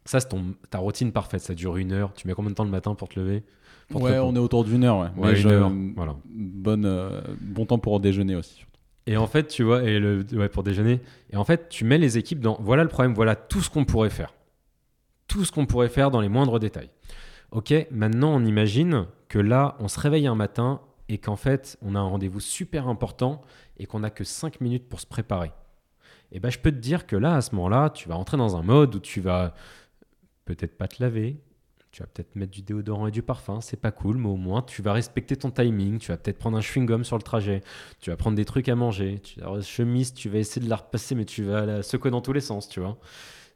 Ça, 0.10 0.20
c'est 0.20 0.30
ta 0.72 0.80
routine 0.80 1.12
parfaite. 1.12 1.41
Ça 1.41 1.53
dure 1.53 1.78
une 1.78 1.91
heure. 1.91 2.12
Tu 2.16 2.28
mets 2.28 2.34
combien 2.34 2.49
de 2.49 2.55
temps 2.55 2.64
le 2.64 2.72
matin 2.72 2.95
pour 2.95 3.10
te 3.10 3.20
lever? 3.20 3.43
Ouais, 3.93 4.18
on 4.18 4.36
est 4.36 4.39
autour 4.39 4.64
d'une 4.64 4.84
heure. 4.84 5.12
Ouais, 5.16 5.39
une 5.39 5.51
heure. 5.51 5.72
Voilà. 5.95 6.16
Bonne, 6.26 6.86
euh, 6.86 7.22
bon 7.39 7.68
temps 7.68 7.78
pour 7.78 7.99
déjeuner 7.99 8.36
aussi. 8.36 8.66
Et 9.05 9.18
en 9.18 9.28
fait, 9.28 9.49
tu 9.49 9.62
vois, 9.62 9.84
et 9.84 9.99
le, 9.99 10.26
ouais, 10.34 10.49
pour 10.49 10.64
déjeuner. 10.64 10.99
Et 11.30 11.38
en 11.38 11.43
fait, 11.43 11.70
tu 11.70 11.86
mets 11.86 11.99
les 11.99 12.18
équipes 12.18 12.39
dans. 12.39 12.57
Voilà 12.60 12.82
le 12.82 12.89
problème. 12.89 13.14
Voilà 13.14 13.36
tout 13.36 13.62
ce 13.62 13.70
qu'on 13.70 13.86
pourrait 13.86 14.10
faire. 14.10 14.34
Tout 15.28 15.45
ce 15.45 15.51
qu'on 15.51 15.68
pourrait 15.68 15.89
faire 15.89 16.10
dans 16.10 16.22
les 16.22 16.30
moindres 16.30 16.60
détails. 16.60 16.89
Ok, 17.51 17.72
maintenant 17.91 18.34
on 18.34 18.43
imagine 18.43 19.05
que 19.28 19.38
là, 19.38 19.76
on 19.80 19.88
se 19.88 19.99
réveille 19.99 20.26
un 20.26 20.34
matin 20.34 20.82
et 21.07 21.20
qu'en 21.20 21.36
fait, 21.36 21.78
on 21.84 21.93
a 21.93 21.99
un 21.99 22.07
rendez-vous 22.07 22.39
super 22.39 22.88
important 22.88 23.43
et 23.78 23.86
qu'on 23.86 23.99
n'a 23.99 24.10
que 24.10 24.24
5 24.24 24.60
minutes 24.60 24.89
pour 24.89 25.01
se 25.01 25.05
préparer. 25.05 25.51
Et 26.32 26.38
eh 26.38 26.39
ben, 26.39 26.49
je 26.49 26.60
peux 26.60 26.72
te 26.72 26.78
dire 26.78 27.07
que 27.07 27.16
là, 27.16 27.36
à 27.36 27.41
ce 27.41 27.55
moment-là, 27.55 27.89
tu 27.89 28.07
vas 28.07 28.16
entrer 28.16 28.38
dans 28.38 28.55
un 28.55 28.62
mode 28.62 28.93
où 28.93 28.99
tu 28.99 29.20
vas 29.20 29.53
peut-être 30.56 30.78
pas 30.78 30.88
te 30.88 31.02
laver, 31.02 31.41
tu 31.91 32.02
vas 32.02 32.08
peut-être 32.08 32.36
mettre 32.36 32.52
du 32.52 32.62
déodorant 32.62 33.08
et 33.08 33.12
du 33.12 33.22
parfum, 33.22 33.62
c'est 33.62 33.80
pas 33.80 33.91
cool, 33.91 34.18
mais 34.18 34.30
au 34.30 34.36
moins 34.36 34.62
tu 34.62 34.82
vas 34.82 34.93
respecter 34.93 35.36
ton 35.36 35.50
timing, 35.50 35.97
tu 35.97 36.12
vas 36.12 36.18
peut-être 36.18 36.38
prendre 36.38 36.58
un 36.58 36.62
chewing-gum 36.62 37.04
sur 37.04 37.18
le 37.18 37.24
trajet, 37.24 37.62
tu 38.00 38.10
vas 38.10 38.16
prendre 38.16 38.36
des 38.36 38.45
trucs 38.45 38.70
à 38.70 38.76
manger, 38.76 39.20
tu 39.20 39.39
vas 39.39 39.62
chemise, 39.62 40.14
tu 40.14 40.30
vas 40.30 40.38
essayer 40.38 40.64
de 40.64 40.70
la 40.70 40.76
repasser, 40.76 41.16
mais 41.16 41.26
tu 41.26 41.43
vas 41.43 41.66
la 41.66 41.84
secouer 41.84 42.12
dans 42.12 42.22
tous 42.22 42.34
les 42.34 42.41
sens, 42.41 42.70
tu 42.70 42.80
vois. 42.80 42.97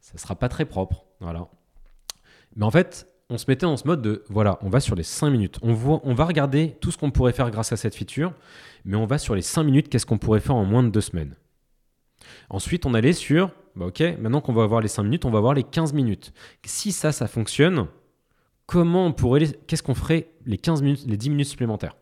Ça 0.01 0.17
sera 0.17 0.35
pas 0.35 0.49
très 0.49 0.65
propre, 0.65 1.05
voilà. 1.19 1.47
Mais 2.55 2.65
en 2.65 2.71
fait, 2.71 3.07
on 3.29 3.37
se 3.37 3.45
mettait 3.47 3.65
en 3.65 3.77
ce 3.77 3.87
mode 3.87 4.01
de, 4.01 4.23
voilà, 4.29 4.57
on 4.61 4.69
va 4.69 4.79
sur 4.79 4.95
les 4.95 5.03
5 5.03 5.29
minutes. 5.29 5.59
On, 5.61 5.73
voit, 5.73 6.01
on 6.03 6.13
va 6.13 6.25
regarder 6.25 6.75
tout 6.81 6.91
ce 6.91 6.97
qu'on 6.97 7.11
pourrait 7.11 7.33
faire 7.33 7.49
grâce 7.51 7.71
à 7.71 7.77
cette 7.77 7.95
feature, 7.95 8.33
mais 8.85 8.97
on 8.97 9.05
va 9.05 9.17
sur 9.17 9.35
les 9.35 9.41
5 9.41 9.63
minutes, 9.63 9.89
qu'est-ce 9.89 10.05
qu'on 10.05 10.17
pourrait 10.17 10.39
faire 10.39 10.55
en 10.55 10.65
moins 10.65 10.83
de 10.83 10.89
2 10.89 11.01
semaines. 11.01 11.35
Ensuite, 12.49 12.85
on 12.85 12.93
allait 12.93 13.13
sur 13.13 13.51
bah, 13.75 13.87
ok, 13.87 14.01
maintenant 14.19 14.41
qu'on 14.41 14.53
va 14.53 14.63
avoir 14.63 14.81
les 14.81 14.87
5 14.87 15.03
minutes, 15.03 15.25
on 15.25 15.31
va 15.31 15.39
avoir 15.39 15.53
les 15.53 15.63
15 15.63 15.93
minutes. 15.93 16.33
Si 16.65 16.91
ça, 16.91 17.11
ça 17.11 17.27
fonctionne, 17.27 17.87
comment 18.65 19.07
on 19.07 19.13
pourrait, 19.13 19.47
qu'est-ce 19.67 19.83
qu'on 19.83 19.95
ferait 19.95 20.29
les 20.45 20.57
15 20.57 20.81
minutes, 20.81 21.03
les 21.07 21.17
10 21.17 21.29
minutes 21.29 21.47
supplémentaires? 21.47 21.95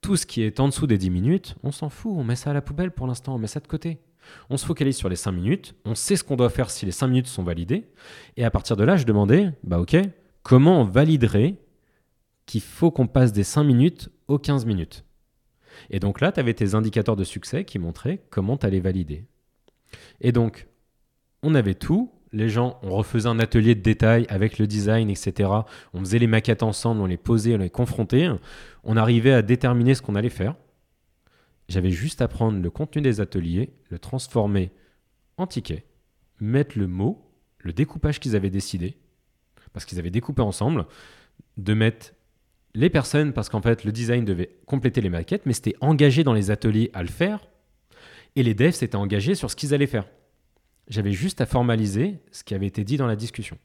Tout 0.00 0.16
ce 0.16 0.26
qui 0.26 0.42
est 0.42 0.60
en 0.60 0.68
dessous 0.68 0.86
des 0.86 0.98
10 0.98 1.10
minutes, 1.10 1.54
on 1.62 1.72
s'en 1.72 1.90
fout, 1.90 2.12
on 2.16 2.24
met 2.24 2.36
ça 2.36 2.50
à 2.50 2.54
la 2.54 2.62
poubelle 2.62 2.90
pour 2.90 3.06
l'instant, 3.06 3.34
on 3.34 3.38
met 3.38 3.46
ça 3.46 3.60
de 3.60 3.66
côté. 3.66 4.00
On 4.48 4.56
se 4.56 4.66
focalise 4.66 4.96
sur 4.96 5.08
les 5.08 5.16
5 5.16 5.32
minutes, 5.32 5.74
on 5.84 5.94
sait 5.94 6.16
ce 6.16 6.24
qu'on 6.24 6.36
doit 6.36 6.50
faire 6.50 6.70
si 6.70 6.86
les 6.86 6.92
5 6.92 7.08
minutes 7.08 7.26
sont 7.26 7.42
validées, 7.42 7.88
et 8.36 8.44
à 8.44 8.50
partir 8.50 8.76
de 8.76 8.84
là, 8.84 8.96
je 8.96 9.04
demandais, 9.04 9.52
bah 9.64 9.78
ok, 9.78 9.96
comment 10.42 10.80
on 10.80 10.84
validerait 10.84 11.56
qu'il 12.46 12.60
faut 12.60 12.90
qu'on 12.90 13.06
passe 13.06 13.32
des 13.32 13.44
5 13.44 13.64
minutes 13.64 14.10
aux 14.28 14.38
15 14.38 14.66
minutes? 14.66 15.04
Et 15.88 16.00
donc 16.00 16.20
là, 16.20 16.32
tu 16.32 16.40
avais 16.40 16.54
tes 16.54 16.74
indicateurs 16.74 17.16
de 17.16 17.24
succès 17.24 17.64
qui 17.64 17.78
montraient 17.78 18.20
comment 18.30 18.56
tu 18.56 18.66
allais 18.66 18.80
valider. 18.80 19.26
Et 20.20 20.32
donc, 20.32 20.66
on 21.42 21.54
avait 21.54 21.74
tout. 21.74 22.12
Les 22.32 22.48
gens, 22.48 22.78
on 22.82 22.90
refaisait 22.90 23.28
un 23.28 23.40
atelier 23.40 23.74
de 23.74 23.80
détail 23.80 24.24
avec 24.28 24.58
le 24.58 24.66
design, 24.66 25.10
etc. 25.10 25.50
On 25.94 26.00
faisait 26.00 26.18
les 26.18 26.28
maquettes 26.28 26.62
ensemble, 26.62 27.00
on 27.00 27.06
les 27.06 27.16
posait, 27.16 27.54
on 27.54 27.58
les 27.58 27.70
confrontait. 27.70 28.28
On 28.84 28.96
arrivait 28.96 29.32
à 29.32 29.42
déterminer 29.42 29.94
ce 29.94 30.02
qu'on 30.02 30.14
allait 30.14 30.28
faire. 30.28 30.54
J'avais 31.68 31.90
juste 31.90 32.22
à 32.22 32.28
prendre 32.28 32.60
le 32.60 32.70
contenu 32.70 33.02
des 33.02 33.20
ateliers, 33.20 33.72
le 33.90 33.98
transformer 33.98 34.72
en 35.36 35.46
ticket, 35.46 35.84
mettre 36.40 36.78
le 36.78 36.86
mot, 36.86 37.30
le 37.58 37.72
découpage 37.72 38.20
qu'ils 38.20 38.36
avaient 38.36 38.50
décidé, 38.50 38.96
parce 39.72 39.84
qu'ils 39.84 39.98
avaient 39.98 40.10
découpé 40.10 40.42
ensemble, 40.42 40.86
de 41.56 41.74
mettre 41.74 42.12
les 42.74 42.90
personnes, 42.90 43.32
parce 43.32 43.48
qu'en 43.48 43.62
fait, 43.62 43.84
le 43.84 43.92
design 43.92 44.24
devait 44.24 44.58
compléter 44.66 45.00
les 45.00 45.10
maquettes, 45.10 45.46
mais 45.46 45.52
c'était 45.52 45.76
engagé 45.80 46.24
dans 46.24 46.32
les 46.32 46.50
ateliers 46.50 46.90
à 46.92 47.02
le 47.02 47.08
faire 47.08 47.40
et 48.36 48.42
les 48.42 48.54
devs 48.54 48.72
s'étaient 48.72 48.96
engagés 48.96 49.34
sur 49.34 49.50
ce 49.50 49.56
qu'ils 49.56 49.74
allaient 49.74 49.86
faire. 49.86 50.06
J'avais 50.88 51.12
juste 51.12 51.40
à 51.40 51.46
formaliser 51.46 52.18
ce 52.32 52.42
qui 52.42 52.54
avait 52.54 52.66
été 52.66 52.84
dit 52.84 52.96
dans 52.96 53.06
la 53.06 53.16
discussion. 53.16 53.56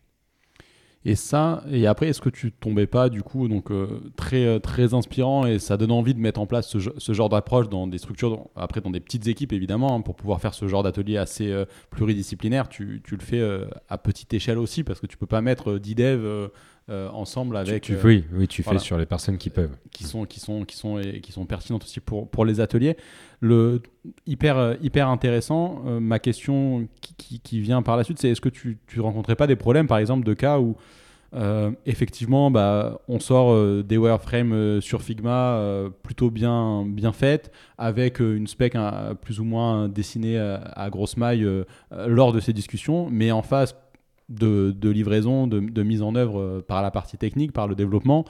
Et 1.08 1.14
ça, 1.14 1.64
et 1.72 1.86
après, 1.86 2.08
est-ce 2.08 2.20
que 2.20 2.30
tu 2.30 2.52
tombais 2.52 2.88
pas 2.88 3.10
du 3.10 3.22
coup, 3.22 3.48
donc 3.48 3.70
euh, 3.70 4.02
très 4.16 4.44
euh, 4.44 4.58
très 4.58 4.96
inspirant 4.96 5.46
et 5.46 5.60
ça 5.60 5.78
donne 5.78 5.92
envie 5.92 6.16
de 6.16 6.20
mettre 6.20 6.40
en 6.40 6.48
place 6.48 6.68
ce, 6.68 7.14
genre 7.14 7.30
d'approche 7.30 7.70
dans 7.70 7.86
des 7.86 8.00
structures, 8.00 8.48
après 8.56 8.82
dans 8.82 8.90
des 8.90 9.00
petites 9.00 9.28
équipes 9.28 9.54
évidemment, 9.54 9.96
hein, 9.96 10.02
pour 10.02 10.16
pouvoir 10.16 10.42
faire 10.42 10.56
ce 10.56 10.68
genre 10.68 10.82
d'atelier 10.82 11.18
assez 11.18 11.52
euh, 11.52 11.66
pluridisciplinaire. 11.92 12.70
Tu, 12.70 13.04
tu, 13.04 13.16
le 13.16 13.22
fais 13.22 13.42
à 13.88 14.00
petite 14.00 14.34
échelle 14.34 14.58
aussi 14.58 14.84
parce 14.84 15.00
que 15.00 15.06
tu 15.06 15.16
peux 15.16 15.28
pas 15.28 15.42
mettre 15.42 15.78
10 15.78 15.96
devs 15.96 16.50
ensemble 16.90 17.58
avec. 17.58 17.84
Tu, 17.84 17.96
oui, 18.04 18.26
oui, 18.34 18.48
tu 18.48 18.62
fais 18.64 18.78
sur 18.80 18.98
les 18.98 19.06
personnes 19.06 19.38
qui 19.38 19.50
peuvent, 19.50 19.76
qui 19.92 20.04
sont 20.04 20.26
qui 20.26 20.40
sont 20.40 20.66
qui 20.66 20.76
sont 20.76 21.00
et, 21.00 21.20
qui 21.22 21.32
sont 21.32 21.46
pertinentes 21.46 21.84
aussi 21.84 22.00
pour 22.00 22.30
pour 22.30 22.46
les 22.46 22.60
ateliers. 22.60 22.96
Le 23.40 23.82
hyper 24.26 24.78
hyper 24.82 25.10
intéressant. 25.10 25.82
ma 26.00 26.20
question 26.20 26.88
qui, 27.18 27.40
qui, 27.40 27.60
vient 27.60 27.82
par 27.82 27.98
la 27.98 28.04
suite, 28.04 28.20
c'est 28.20 28.30
est-ce 28.30 28.42
que 28.42 28.50
tu 28.50 28.78
tu 28.88 29.00
rencontrais 29.00 29.36
pas 29.36 29.48
des 29.48 29.56
problèmes, 29.56 29.88
par 29.88 29.98
exemple, 29.98 30.26
de 30.26 30.34
cas 30.34 30.60
où 30.60 30.76
euh, 31.36 31.72
effectivement, 31.86 32.50
bah, 32.50 33.02
on 33.08 33.20
sort 33.20 33.52
euh, 33.52 33.84
des 33.84 33.98
wireframes 33.98 34.54
euh, 34.54 34.82
sur 34.82 35.02
Figma 35.02 35.60
plutôt 36.04 36.30
bien, 36.30 36.86
bien 36.88 37.12
faites, 37.12 37.52
avec 37.78 38.20
une 38.20 38.48
spec 38.48 38.78
plus 39.22 39.40
ou 39.40 39.44
moins 39.44 39.90
dessinée 39.90 40.38
à, 40.38 40.90
grosse 40.90 41.18
maille 41.18 41.48
lors 42.08 42.32
de 42.32 42.40
ces 42.40 42.54
discussions, 42.54 43.10
mais 43.10 43.32
en 43.32 43.42
face 43.42 43.76
de, 44.30 44.90
livraison, 44.90 45.48
de, 45.48 45.60
de, 45.60 45.84
mise 45.84 46.02
en 46.02 46.16
œuvre 46.16 46.62
par 46.62 46.82
la 46.82 46.92
partie 46.92 47.18
technique, 47.18 47.52
par 47.52 47.68
le 47.68 47.76
développement, 47.76 48.26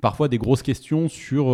parfois 0.00 0.28
des 0.28 0.38
grosses 0.38 0.62
questions 0.62 1.08
sur 1.08 1.46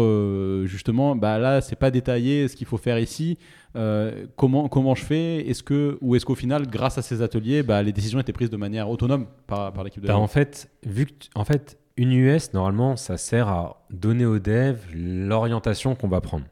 justement, 0.66 1.16
bah 1.16 1.38
là, 1.38 1.60
c'est 1.60 1.76
pas 1.76 1.90
détaillé 1.90 2.48
ce 2.48 2.56
qu'il 2.56 2.66
faut 2.66 2.78
faire 2.78 2.98
ici. 2.98 3.38
Euh, 3.76 4.26
comment, 4.36 4.68
comment 4.68 4.94
je 4.94 5.04
fais 5.04 5.48
Est-ce 5.48 5.62
que 5.62 5.98
ou 6.00 6.16
est-ce 6.16 6.24
qu'au 6.24 6.34
final, 6.34 6.66
grâce 6.66 6.98
à 6.98 7.02
ces 7.02 7.22
ateliers, 7.22 7.62
bah, 7.62 7.82
les 7.82 7.92
décisions 7.92 8.18
étaient 8.18 8.32
prises 8.32 8.50
de 8.50 8.56
manière 8.56 8.88
autonome 8.88 9.26
par, 9.46 9.72
par 9.72 9.84
l'équipe 9.84 10.02
de 10.02 10.08
bah, 10.08 10.16
En 10.16 10.26
fait, 10.26 10.70
vu 10.84 11.06
que 11.06 11.12
en 11.34 11.44
fait, 11.44 11.78
une 11.96 12.12
US 12.12 12.52
normalement, 12.54 12.96
ça 12.96 13.16
sert 13.16 13.48
à 13.48 13.86
donner 13.90 14.24
aux 14.24 14.38
devs 14.38 14.80
l'orientation 14.94 15.94
qu'on 15.94 16.08
va 16.08 16.20
prendre. 16.20 16.46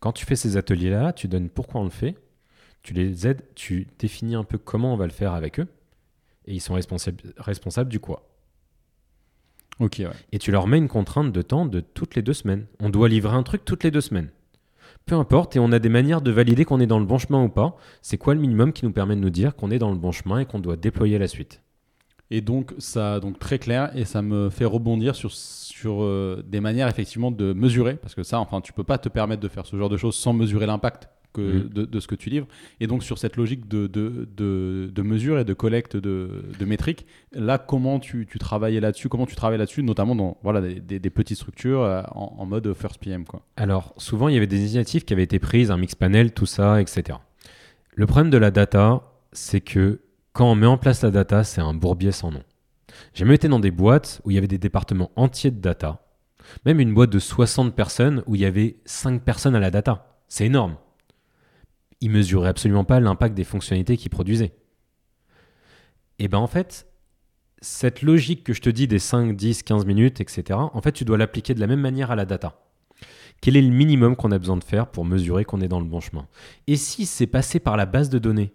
Quand 0.00 0.12
tu 0.12 0.26
fais 0.26 0.36
ces 0.36 0.56
ateliers-là, 0.56 1.12
tu 1.12 1.26
donnes 1.26 1.48
pourquoi 1.48 1.80
on 1.80 1.84
le 1.84 1.90
fait, 1.90 2.16
tu 2.82 2.92
les 2.92 3.26
aides, 3.26 3.42
tu 3.54 3.88
définis 3.98 4.34
un 4.34 4.44
peu 4.44 4.58
comment 4.58 4.92
on 4.92 4.96
va 4.96 5.06
le 5.06 5.12
faire 5.12 5.32
avec 5.32 5.58
eux, 5.58 5.66
et 6.46 6.54
ils 6.54 6.60
sont 6.60 6.74
responsables, 6.74 7.34
responsables 7.36 7.90
du 7.90 8.00
quoi. 8.00 8.28
Ok. 9.78 10.02
Et 10.32 10.38
tu 10.38 10.50
leur 10.50 10.66
mets 10.66 10.78
une 10.78 10.88
contrainte 10.88 11.32
de 11.32 11.42
temps 11.42 11.66
de 11.66 11.80
toutes 11.80 12.14
les 12.14 12.22
deux 12.22 12.32
semaines. 12.32 12.66
On 12.80 12.88
doit 12.88 13.08
livrer 13.08 13.36
un 13.36 13.42
truc 13.42 13.64
toutes 13.64 13.84
les 13.84 13.90
deux 13.90 14.00
semaines. 14.00 14.30
peu 15.04 15.14
importe, 15.14 15.54
et 15.54 15.60
on 15.60 15.70
a 15.70 15.78
des 15.78 15.88
manières 15.88 16.20
de 16.20 16.30
valider 16.30 16.64
qu'on 16.64 16.80
est 16.80 16.86
dans 16.86 16.98
le 16.98 17.04
bon 17.04 17.18
chemin 17.18 17.42
ou 17.42 17.48
pas. 17.48 17.76
C'est 18.02 18.18
quoi 18.18 18.34
le 18.34 18.40
minimum 18.40 18.72
qui 18.72 18.84
nous 18.84 18.92
permet 18.92 19.14
de 19.14 19.20
nous 19.20 19.30
dire 19.30 19.54
qu'on 19.54 19.70
est 19.70 19.78
dans 19.78 19.90
le 19.90 19.96
bon 19.96 20.12
chemin 20.12 20.40
et 20.40 20.46
qu'on 20.46 20.58
doit 20.58 20.76
déployer 20.76 21.18
la 21.18 21.28
suite? 21.28 21.62
Et 22.30 22.40
donc, 22.40 22.74
ça, 22.78 23.20
donc 23.20 23.38
très 23.38 23.60
clair, 23.60 23.96
et 23.96 24.04
ça 24.04 24.20
me 24.20 24.50
fait 24.50 24.64
rebondir 24.64 25.14
sur, 25.14 25.30
sur 25.32 26.02
euh, 26.02 26.42
des 26.44 26.58
manières 26.60 26.88
effectivement 26.88 27.30
de 27.30 27.52
mesurer, 27.52 27.94
parce 27.94 28.16
que 28.16 28.24
ça, 28.24 28.40
enfin, 28.40 28.60
tu 28.60 28.72
peux 28.72 28.82
pas 28.82 28.98
te 28.98 29.08
permettre 29.08 29.40
de 29.42 29.48
faire 29.48 29.64
ce 29.64 29.76
genre 29.76 29.88
de 29.88 29.96
choses 29.96 30.16
sans 30.16 30.32
mesurer 30.32 30.66
l'impact 30.66 31.08
que, 31.36 31.40
Mhm. 31.40 31.68
de, 31.68 31.84
de 31.84 32.00
ce 32.00 32.06
que 32.06 32.14
tu 32.14 32.30
livres. 32.30 32.46
Et 32.80 32.86
donc, 32.86 33.02
sur 33.02 33.18
cette 33.18 33.36
logique 33.36 33.68
de, 33.68 33.86
de, 33.86 34.28
de, 34.36 34.90
de 34.94 35.02
mesure 35.02 35.38
et 35.38 35.44
de 35.44 35.54
collecte 35.54 35.96
de, 35.96 36.44
de 36.58 36.64
métriques, 36.64 37.06
là, 37.32 37.58
comment 37.58 37.98
tu, 38.00 38.26
tu 38.26 38.38
travaillais 38.38 38.80
là-dessus 38.80 39.08
Comment 39.08 39.26
tu 39.26 39.36
travailles 39.36 39.58
là-dessus, 39.58 39.82
notamment 39.82 40.14
dans 40.16 40.38
voilà, 40.42 40.60
des, 40.60 40.80
des- 40.80 40.98
des 40.98 41.10
petites 41.10 41.36
structures 41.36 41.82
euh, 41.82 42.02
en, 42.12 42.34
en 42.38 42.46
mode 42.46 42.72
first 42.74 42.98
PM 42.98 43.24
quoi. 43.24 43.42
Alors, 43.56 43.94
souvent, 43.98 44.28
il 44.28 44.34
y 44.34 44.36
avait 44.36 44.46
des 44.46 44.58
initiatives 44.60 45.04
qui 45.04 45.12
avaient 45.12 45.22
été 45.24 45.38
prises, 45.38 45.70
un 45.70 45.76
mix 45.76 45.94
panel, 45.94 46.32
tout 46.32 46.46
ça, 46.46 46.80
etc. 46.80 47.18
Le 47.94 48.06
problème 48.06 48.30
de 48.30 48.38
la 48.38 48.50
data, 48.50 49.02
c'est 49.32 49.60
que 49.60 50.00
quand 50.32 50.50
on 50.50 50.54
met 50.54 50.66
en 50.66 50.78
place 50.78 51.02
la 51.02 51.10
data, 51.10 51.44
c'est 51.44 51.60
un 51.60 51.74
bourbier 51.74 52.12
sans 52.12 52.30
nom. 52.30 52.42
J'ai 53.14 53.24
même 53.24 53.34
été 53.34 53.48
dans 53.48 53.60
des 53.60 53.70
boîtes 53.70 54.20
où 54.24 54.30
il 54.30 54.34
y 54.34 54.38
avait 54.38 54.46
des 54.48 54.58
départements 54.58 55.10
entiers 55.16 55.50
de 55.50 55.60
data, 55.60 56.02
même 56.64 56.78
une 56.80 56.94
boîte 56.94 57.10
de 57.10 57.18
60 57.18 57.74
personnes 57.74 58.22
où 58.26 58.34
il 58.34 58.40
y 58.40 58.44
avait 58.44 58.76
5 58.84 59.22
personnes 59.22 59.54
à 59.54 59.60
la 59.60 59.70
data. 59.70 60.20
C'est 60.28 60.46
énorme. 60.46 60.76
Ils 62.00 62.10
mesuraient 62.10 62.48
absolument 62.48 62.84
pas 62.84 63.00
l'impact 63.00 63.34
des 63.34 63.44
fonctionnalités 63.44 63.96
qu'ils 63.96 64.10
produisaient. 64.10 64.54
Et 66.18 66.28
ben 66.28 66.38
en 66.38 66.46
fait, 66.46 66.86
cette 67.60 68.02
logique 68.02 68.44
que 68.44 68.52
je 68.52 68.60
te 68.60 68.70
dis 68.70 68.86
des 68.86 68.98
5, 68.98 69.36
10, 69.36 69.62
15 69.62 69.86
minutes, 69.86 70.20
etc., 70.20 70.58
en 70.72 70.80
fait, 70.80 70.92
tu 70.92 71.04
dois 71.04 71.18
l'appliquer 71.18 71.54
de 71.54 71.60
la 71.60 71.66
même 71.66 71.80
manière 71.80 72.10
à 72.10 72.16
la 72.16 72.24
data. 72.24 72.60
Quel 73.40 73.56
est 73.56 73.62
le 73.62 73.70
minimum 73.70 74.16
qu'on 74.16 74.32
a 74.32 74.38
besoin 74.38 74.56
de 74.56 74.64
faire 74.64 74.86
pour 74.86 75.04
mesurer 75.04 75.44
qu'on 75.44 75.60
est 75.60 75.68
dans 75.68 75.80
le 75.80 75.86
bon 75.86 76.00
chemin? 76.00 76.26
Et 76.66 76.76
si 76.76 77.06
c'est 77.06 77.26
passé 77.26 77.60
par 77.60 77.76
la 77.76 77.86
base 77.86 78.08
de 78.08 78.18
données 78.18 78.54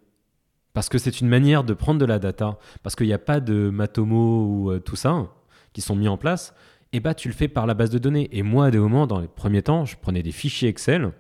Parce 0.74 0.89
que 0.89 0.98
c'est 0.98 1.22
une 1.22 1.28
manière 1.28 1.64
de 1.64 1.74
prendre 1.74 2.00
de 2.00 2.06
la 2.06 2.18
data, 2.18 2.58
parce 2.82 2.96
qu'il 2.96 3.08
n'y 3.08 3.14
a 3.14 3.20
pas 3.20 3.39
de 3.39 3.70
Matomo 3.70 4.46
ou 4.46 4.72
euh, 4.72 4.80
tout 4.80 4.96
ça 4.96 5.12
hein, 5.12 5.30
qui 5.74 5.82
sont 5.82 5.96
mis 5.96 6.08
en 6.08 6.18
place, 6.18 6.56
et 6.94 7.00
bah 7.00 7.14
tu 7.14 7.28
le 7.28 7.34
fais 7.34 7.48
par 7.48 7.68
la 7.68 7.74
base 7.74 7.89
de 7.89 8.00
données. 8.00 8.30
Et 8.32 8.44
moi, 8.44 8.66
à 8.66 8.72
des 8.72 8.80
moments, 8.80 9.08
dans 9.08 9.20
les 9.20 9.28
premiers 9.28 9.62
temps, 9.62 9.86
je 9.86 9.96
prenais 9.98 10.24
des 10.24 10.32
fichiers 10.32 10.70
Excel, 10.70 11.12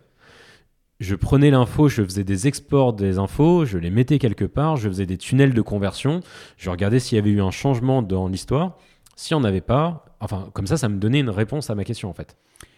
je 1.01 1.15
prenais 1.15 1.49
l'info, 1.51 1.89
je 1.89 2.03
faisais 2.03 2.23
des 2.23 2.47
exports 2.47 2.93
des 2.93 3.17
infos, 3.17 3.65
je 3.65 3.77
les 3.77 3.89
mettais 3.89 4.19
quelque 4.19 4.45
part, 4.45 4.77
je 4.77 4.87
faisais 4.87 5.05
des 5.05 5.17
tunnels 5.17 5.53
de 5.53 5.61
conversion, 5.61 6.21
je 6.57 6.69
regardais 6.69 6.99
s'il 6.99 7.17
y 7.17 7.19
avait 7.19 7.31
eu 7.31 7.41
un 7.41 7.51
changement 7.51 8.01
dans 8.01 8.27
l'histoire. 8.29 8.77
S'il 9.17 9.35
n'y 9.35 9.41
en 9.41 9.43
avait 9.43 9.61
pas, 9.61 10.05
enfin, 10.19 10.47
comme 10.53 10.67
ça, 10.67 10.77
ça 10.77 10.87
me 10.89 10.97
donnait 10.97 11.19
une 11.19 11.29
réponse 11.29 11.69
à 11.69 11.75
ma 11.75 11.83
question, 11.83 12.09
en 12.09 12.13
fait. 12.13 12.37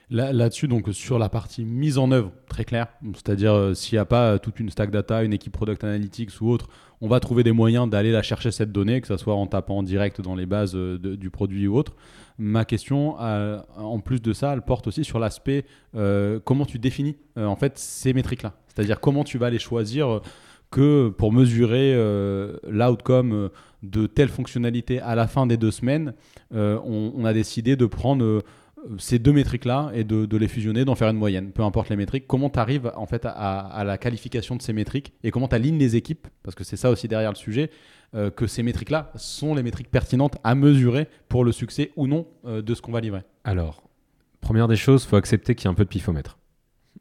Là- 0.10 0.34
Là-dessus, 0.34 0.68
donc 0.68 0.88
sur 0.92 1.18
la 1.20 1.30
partie 1.30 1.64
mise 1.64 1.98
en 1.98 2.12
œuvre, 2.12 2.32
très 2.50 2.66
clair, 2.66 2.88
c'est-à-dire 3.14 3.54
euh, 3.54 3.74
s'il 3.74 3.96
n'y 3.96 4.00
a 4.00 4.06
pas 4.06 4.32
euh, 4.34 4.38
toute 4.38 4.60
une 4.60 4.70
stack 4.70 4.90
data, 4.92 5.24
une 5.24 5.32
équipe 5.34 5.54
product 5.54 5.84
analytics 5.84 6.32
ou 6.42 6.50
autre, 6.50 6.68
on 7.02 7.08
va 7.08 7.20
trouver 7.20 7.44
des 7.44 7.52
moyens 7.54 7.90
d'aller 7.90 8.12
la 8.12 8.22
chercher 8.22 8.52
cette 8.52 8.72
donnée, 8.72 9.00
que 9.02 9.08
ce 9.08 9.18
soit 9.18 9.36
en 9.36 9.48
tapant 9.48 9.84
direct 9.84 10.22
dans 10.22 10.36
les 10.36 10.46
bases 10.46 10.76
euh, 10.76 10.98
du 10.98 11.30
produit 11.30 11.68
ou 11.68 11.76
autre. 11.78 11.94
Ma 12.40 12.66
question, 12.66 13.16
euh, 13.22 13.60
en 13.78 14.00
plus 14.00 14.22
de 14.22 14.34
ça, 14.34 14.54
elle 14.54 14.62
porte 14.62 14.88
aussi 14.88 15.04
sur 15.04 15.20
l'aspect 15.20 15.66
euh, 15.96 16.40
comment 16.44 16.66
tu 16.66 16.80
définis 16.80 17.16
euh, 17.38 17.46
en 17.46 17.56
fait 17.56 17.78
ces 17.78 18.14
métriques-là, 18.14 18.54
c'est-à-dire 18.68 19.00
comment 19.00 19.24
tu 19.24 19.38
vas 19.38 19.50
les 19.50 19.60
choisir. 19.60 20.22
que 20.72 21.10
pour 21.10 21.32
mesurer 21.32 21.94
l'outcome 22.68 23.52
de 23.84 24.08
telle 24.08 24.30
fonctionnalité 24.30 25.00
à 25.00 25.14
la 25.14 25.28
fin 25.28 25.46
des 25.46 25.56
deux 25.56 25.70
semaines, 25.70 26.16
on, 26.52 27.26
a 27.26 27.34
décidé 27.34 27.76
de 27.76 27.86
prendre 27.86 28.42
ces 28.98 29.20
deux 29.20 29.34
métriques-là 29.34 29.92
et 29.94 30.04
de, 30.04 30.26
de 30.26 30.38
les 30.38 30.48
fusionner, 30.48 30.84
d'en 30.84 30.96
faire 30.96 31.10
une 31.10 31.18
moyenne, 31.18 31.52
peu 31.52 31.62
importe 31.62 31.90
les 31.90 31.96
métriques. 31.96 32.26
Comment 32.26 32.50
tu 32.50 32.58
arrives 32.58 32.92
en 32.96 33.06
fait 33.06 33.24
à, 33.26 33.60
à 33.60 33.84
la 33.84 34.00
qualification 34.00 34.56
de 34.56 34.64
ces 34.64 34.74
métriques 34.74 35.14
et 35.24 35.30
comment 35.30 35.48
tu 35.48 35.54
alignes 35.54 35.78
les 35.78 35.96
équipes, 35.96 36.28
parce 36.42 36.56
que 36.56 36.64
c'est 36.64 36.76
ça 36.76 36.90
aussi 36.90 37.08
derrière 37.08 37.30
le 37.30 37.38
sujet, 37.38 37.70
euh, 38.16 38.30
que 38.30 38.47
ces 38.47 38.64
métriques-là 38.64 39.11
sont 39.16 39.55
les 39.55 39.64
métriques 39.64 39.89
pertinentes 39.89 40.38
à 40.43 40.55
mesurer 40.55 41.07
pour 41.30 41.43
le 41.43 41.51
succès 41.51 41.91
ou 41.95 42.07
non 42.07 42.28
euh, 42.45 42.61
de 42.61 42.76
ce 42.76 42.82
qu'on 42.82 42.91
va 42.91 43.01
livrer. 43.01 43.22
Alors, 43.43 43.84
première 44.41 44.68
des 44.68 44.76
choses, 44.76 45.05
faut 45.05 45.16
accepter 45.16 45.55
qu'il 45.55 45.66
y 45.66 45.68
a 45.68 45.72
un 45.72 45.76
peu 45.76 45.84
de 45.84 45.89
pifomètre. 45.89 46.38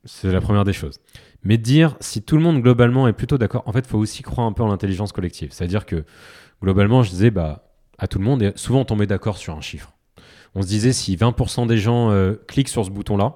C'est 0.04 0.32
la 0.32 0.40
première 0.40 0.64
des 0.64 0.72
choses. 0.72 1.00
Mais 1.44 1.58
dire 1.58 1.96
si 2.00 2.22
tout 2.22 2.36
le 2.36 2.42
monde 2.42 2.62
globalement 2.62 3.08
est 3.08 3.12
plutôt 3.12 3.38
d'accord, 3.38 3.62
en 3.66 3.72
fait, 3.72 3.86
faut 3.86 3.98
aussi 3.98 4.22
croire 4.22 4.46
un 4.46 4.52
peu 4.52 4.62
en 4.62 4.68
l'intelligence 4.68 5.12
collective. 5.12 5.52
C'est-à-dire 5.52 5.86
que 5.86 6.04
globalement, 6.62 7.02
je 7.02 7.10
disais 7.10 7.30
bah, 7.30 7.72
à 7.98 8.06
tout 8.08 8.18
le 8.18 8.24
monde, 8.24 8.52
souvent 8.56 8.80
on 8.80 8.84
tombait 8.84 9.06
d'accord 9.06 9.36
sur 9.36 9.56
un 9.56 9.60
chiffre. 9.60 9.92
On 10.54 10.62
se 10.62 10.66
disait 10.66 10.92
si 10.92 11.16
20% 11.16 11.66
des 11.66 11.78
gens 11.78 12.10
euh, 12.10 12.34
cliquent 12.46 12.68
sur 12.68 12.84
ce 12.84 12.90
bouton-là, 12.90 13.34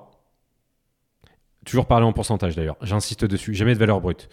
toujours 1.66 1.86
parler 1.86 2.06
en 2.06 2.12
pourcentage 2.12 2.56
d'ailleurs, 2.56 2.76
j'insiste 2.80 3.24
dessus, 3.24 3.54
jamais 3.54 3.74
de 3.74 3.78
valeur 3.78 4.00
brute. 4.00 4.28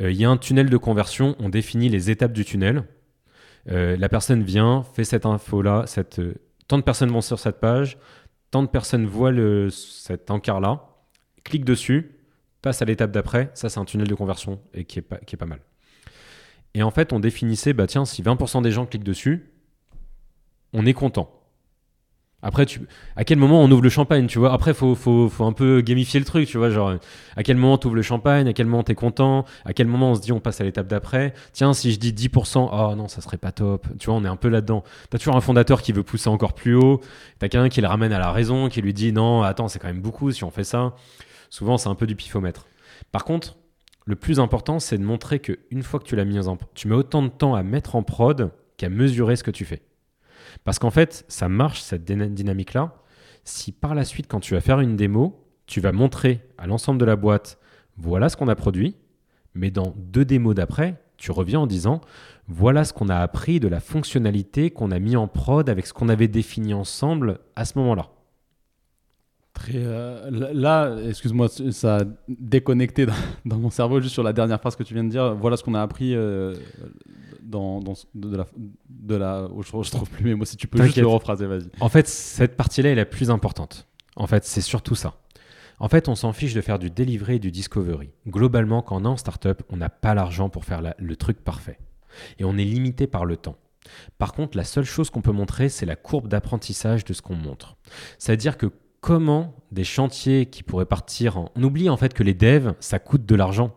Euh, 0.00 0.10
Il 0.10 0.16
y 0.16 0.24
a 0.24 0.30
un 0.30 0.36
tunnel 0.36 0.68
de 0.68 0.76
conversion, 0.76 1.36
on 1.38 1.48
définit 1.48 1.88
les 1.88 2.10
étapes 2.10 2.32
du 2.32 2.44
tunnel. 2.44 2.84
Euh, 3.70 3.96
la 3.96 4.08
personne 4.08 4.42
vient, 4.42 4.82
fait 4.94 5.04
cette 5.04 5.26
info-là, 5.26 5.84
euh, 6.18 6.34
tant 6.66 6.78
de 6.78 6.82
personnes 6.82 7.10
vont 7.10 7.20
sur 7.20 7.38
cette 7.38 7.60
page, 7.60 7.98
tant 8.50 8.62
de 8.62 8.68
personnes 8.68 9.06
voient 9.06 9.32
cet 9.70 10.30
encart-là, 10.30 10.88
cliquent 11.44 11.66
dessus, 11.66 12.16
passent 12.62 12.82
à 12.82 12.86
l'étape 12.86 13.12
d'après. 13.12 13.50
Ça, 13.54 13.68
c'est 13.68 13.78
un 13.78 13.84
tunnel 13.84 14.08
de 14.08 14.14
conversion 14.14 14.60
et 14.74 14.84
qui 14.84 14.98
est 14.98 15.02
pas, 15.02 15.18
qui 15.18 15.36
est 15.36 15.38
pas 15.38 15.46
mal. 15.46 15.60
Et 16.74 16.82
en 16.82 16.90
fait, 16.90 17.12
on 17.12 17.20
définissait, 17.20 17.74
bah 17.74 17.86
tiens, 17.86 18.04
si 18.04 18.22
20% 18.22 18.62
des 18.62 18.70
gens 18.70 18.86
cliquent 18.86 19.04
dessus, 19.04 19.52
on 20.72 20.86
est 20.86 20.94
content. 20.94 21.37
Après, 22.40 22.66
tu, 22.66 22.80
à 23.16 23.24
quel 23.24 23.36
moment 23.36 23.62
on 23.62 23.70
ouvre 23.70 23.82
le 23.82 23.88
champagne, 23.88 24.28
tu 24.28 24.38
vois? 24.38 24.52
Après, 24.52 24.72
faut, 24.72 24.94
faut, 24.94 25.28
faut 25.28 25.44
un 25.44 25.52
peu 25.52 25.80
gamifier 25.80 26.20
le 26.20 26.26
truc, 26.26 26.46
tu 26.46 26.56
vois 26.56 26.70
Genre, 26.70 26.94
à 27.36 27.42
quel 27.42 27.56
moment 27.56 27.78
tu 27.78 27.88
ouvres 27.88 27.96
le 27.96 28.02
champagne? 28.02 28.46
À 28.46 28.52
quel 28.52 28.66
moment 28.66 28.84
tu 28.84 28.92
es 28.92 28.94
content? 28.94 29.44
À 29.64 29.72
quel 29.72 29.88
moment 29.88 30.12
on 30.12 30.14
se 30.14 30.20
dit 30.20 30.30
on 30.30 30.38
passe 30.38 30.60
à 30.60 30.64
l'étape 30.64 30.86
d'après? 30.86 31.34
Tiens, 31.52 31.72
si 31.72 31.92
je 31.92 31.98
dis 31.98 32.12
10%, 32.12 32.68
oh 32.72 32.94
non, 32.94 33.08
ça 33.08 33.22
serait 33.22 33.38
pas 33.38 33.50
top. 33.50 33.88
Tu 33.98 34.06
vois, 34.06 34.14
on 34.14 34.24
est 34.24 34.28
un 34.28 34.36
peu 34.36 34.48
là-dedans. 34.48 34.84
T'as 35.10 35.18
toujours 35.18 35.34
un 35.34 35.40
fondateur 35.40 35.82
qui 35.82 35.90
veut 35.90 36.04
pousser 36.04 36.28
encore 36.28 36.52
plus 36.52 36.76
haut. 36.76 37.00
T'as 37.40 37.48
quelqu'un 37.48 37.68
qui 37.68 37.80
le 37.80 37.88
ramène 37.88 38.12
à 38.12 38.20
la 38.20 38.30
raison, 38.30 38.68
qui 38.68 38.82
lui 38.82 38.94
dit 38.94 39.12
non, 39.12 39.42
attends, 39.42 39.66
c'est 39.66 39.80
quand 39.80 39.88
même 39.88 40.00
beaucoup 40.00 40.30
si 40.30 40.44
on 40.44 40.50
fait 40.52 40.64
ça. 40.64 40.94
Souvent, 41.50 41.76
c'est 41.76 41.88
un 41.88 41.96
peu 41.96 42.06
du 42.06 42.14
pifomètre. 42.14 42.66
Par 43.10 43.24
contre, 43.24 43.56
le 44.04 44.14
plus 44.14 44.38
important, 44.38 44.78
c'est 44.78 44.96
de 44.96 45.02
montrer 45.02 45.40
que 45.40 45.58
une 45.70 45.82
fois 45.82 45.98
que 45.98 46.04
tu 46.04 46.14
l'as 46.14 46.24
mis 46.24 46.38
en 46.46 46.56
tu 46.74 46.86
mets 46.86 46.94
autant 46.94 47.22
de 47.22 47.28
temps 47.28 47.56
à 47.56 47.64
mettre 47.64 47.96
en 47.96 48.04
prod 48.04 48.52
qu'à 48.76 48.88
mesurer 48.88 49.34
ce 49.34 49.42
que 49.42 49.50
tu 49.50 49.64
fais. 49.64 49.82
Parce 50.64 50.78
qu'en 50.78 50.90
fait, 50.90 51.24
ça 51.28 51.48
marche 51.48 51.80
cette 51.80 52.04
dyna- 52.04 52.28
dynamique-là. 52.28 52.94
Si 53.44 53.72
par 53.72 53.94
la 53.94 54.04
suite, 54.04 54.26
quand 54.28 54.40
tu 54.40 54.54
vas 54.54 54.60
faire 54.60 54.80
une 54.80 54.96
démo, 54.96 55.44
tu 55.66 55.80
vas 55.80 55.92
montrer 55.92 56.40
à 56.58 56.66
l'ensemble 56.66 56.98
de 57.00 57.04
la 57.04 57.16
boîte, 57.16 57.58
voilà 57.96 58.28
ce 58.28 58.36
qu'on 58.36 58.48
a 58.48 58.54
produit, 58.54 58.96
mais 59.54 59.70
dans 59.70 59.94
deux 59.96 60.24
démos 60.24 60.54
d'après, 60.54 61.00
tu 61.16 61.32
reviens 61.32 61.60
en 61.60 61.66
disant, 61.66 62.00
voilà 62.46 62.84
ce 62.84 62.92
qu'on 62.92 63.08
a 63.08 63.16
appris 63.16 63.58
de 63.60 63.68
la 63.68 63.80
fonctionnalité 63.80 64.70
qu'on 64.70 64.90
a 64.90 64.98
mis 64.98 65.16
en 65.16 65.26
prod 65.26 65.68
avec 65.68 65.86
ce 65.86 65.92
qu'on 65.92 66.08
avait 66.08 66.28
défini 66.28 66.74
ensemble 66.74 67.40
à 67.56 67.64
ce 67.64 67.76
moment-là. 67.78 68.08
Très, 69.52 69.72
euh, 69.74 70.30
là, 70.52 70.96
excuse-moi, 71.08 71.48
ça 71.48 71.96
a 71.96 72.00
déconnecté 72.28 73.06
dans, 73.06 73.14
dans 73.44 73.58
mon 73.58 73.70
cerveau 73.70 74.00
juste 74.00 74.12
sur 74.12 74.22
la 74.22 74.32
dernière 74.32 74.60
phrase 74.60 74.76
que 74.76 74.84
tu 74.84 74.94
viens 74.94 75.02
de 75.02 75.08
dire. 75.08 75.34
Voilà 75.34 75.56
ce 75.56 75.64
qu'on 75.64 75.74
a 75.74 75.82
appris 75.82 76.14
euh, 76.14 76.54
dans, 77.48 77.80
dans- 77.80 77.94
de, 78.14 78.36
la, 78.36 78.46
de 78.88 79.14
la. 79.16 79.48
oh, 79.52 79.62
je, 79.62 79.68
je 79.82 79.90
trouve 79.90 80.08
plus 80.10 80.24
mes 80.24 80.34
mots. 80.34 80.44
Si 80.44 80.56
tu 80.56 80.66
peux 80.68 80.82
juste 80.84 80.96
le 80.98 81.06
rephraser, 81.06 81.46
vas-y. 81.46 81.68
En 81.80 81.88
fait, 81.88 82.06
cette 82.06 82.56
partie-là 82.56 82.90
est 82.90 82.94
la 82.94 83.04
plus 83.06 83.30
importante. 83.30 83.88
En 84.16 84.26
fait, 84.26 84.44
c'est 84.44 84.60
surtout 84.60 84.94
ça. 84.94 85.14
En 85.80 85.88
fait, 85.88 86.08
on 86.08 86.14
s'en 86.16 86.32
fiche 86.32 86.54
de 86.54 86.60
faire 86.60 86.78
du 86.78 86.90
delivery 86.90 87.36
et 87.36 87.38
du 87.38 87.50
discovery. 87.52 88.10
Globalement, 88.26 88.82
quand 88.82 88.96
on 89.00 89.04
est 89.04 89.08
en 89.08 89.16
startup, 89.16 89.62
on 89.70 89.76
n'a 89.76 89.88
pas 89.88 90.14
l'argent 90.14 90.48
pour 90.48 90.64
faire 90.64 90.82
la- 90.82 90.96
le 90.98 91.14
truc 91.16 91.38
parfait. 91.44 91.78
Et 92.38 92.44
on 92.44 92.56
est 92.58 92.64
limité 92.64 93.06
par 93.06 93.24
le 93.24 93.36
temps. 93.36 93.56
Par 94.18 94.32
contre, 94.32 94.56
la 94.56 94.64
seule 94.64 94.84
chose 94.84 95.08
qu'on 95.08 95.22
peut 95.22 95.32
montrer, 95.32 95.68
c'est 95.68 95.86
la 95.86 95.94
courbe 95.96 96.26
d'apprentissage 96.28 97.04
de 97.04 97.12
ce 97.12 97.22
qu'on 97.22 97.36
montre. 97.36 97.76
C'est-à-dire 98.18 98.58
que 98.58 98.66
comment 99.00 99.54
des 99.70 99.84
chantiers 99.84 100.46
qui 100.46 100.62
pourraient 100.64 100.84
partir 100.84 101.38
en... 101.38 101.52
On 101.54 101.62
oublie 101.62 101.88
en 101.88 101.96
fait 101.96 102.12
que 102.12 102.24
les 102.24 102.34
devs, 102.34 102.74
ça 102.80 102.98
coûte 102.98 103.24
de 103.24 103.34
l'argent. 103.36 103.72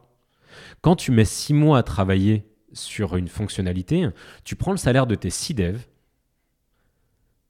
Quand 0.82 0.96
tu 0.96 1.12
mets 1.12 1.24
six 1.26 1.54
mois 1.54 1.78
à 1.78 1.84
travailler 1.84 2.44
sur 2.74 3.16
une 3.16 3.28
fonctionnalité, 3.28 4.08
tu 4.44 4.56
prends 4.56 4.72
le 4.72 4.78
salaire 4.78 5.08
de 5.08 5.16
tes 5.16 5.30
six 5.30 5.54
devs, 5.54 5.82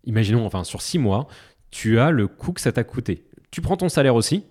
imaginons 0.04 0.46
enfin 0.46 0.64
sur 0.64 0.82
six 0.82 1.00
mois, 1.00 1.28
tu 1.70 2.00
as 2.00 2.12
le 2.12 2.28
coût 2.28 2.54
que 2.54 2.62
ça 2.62 2.72
t'a 2.72 2.84
coûté. 2.84 3.26
Tu 3.52 3.62
prends 3.62 3.78
ton 3.78 3.90
salaire 3.90 4.16
aussi, 4.16 4.46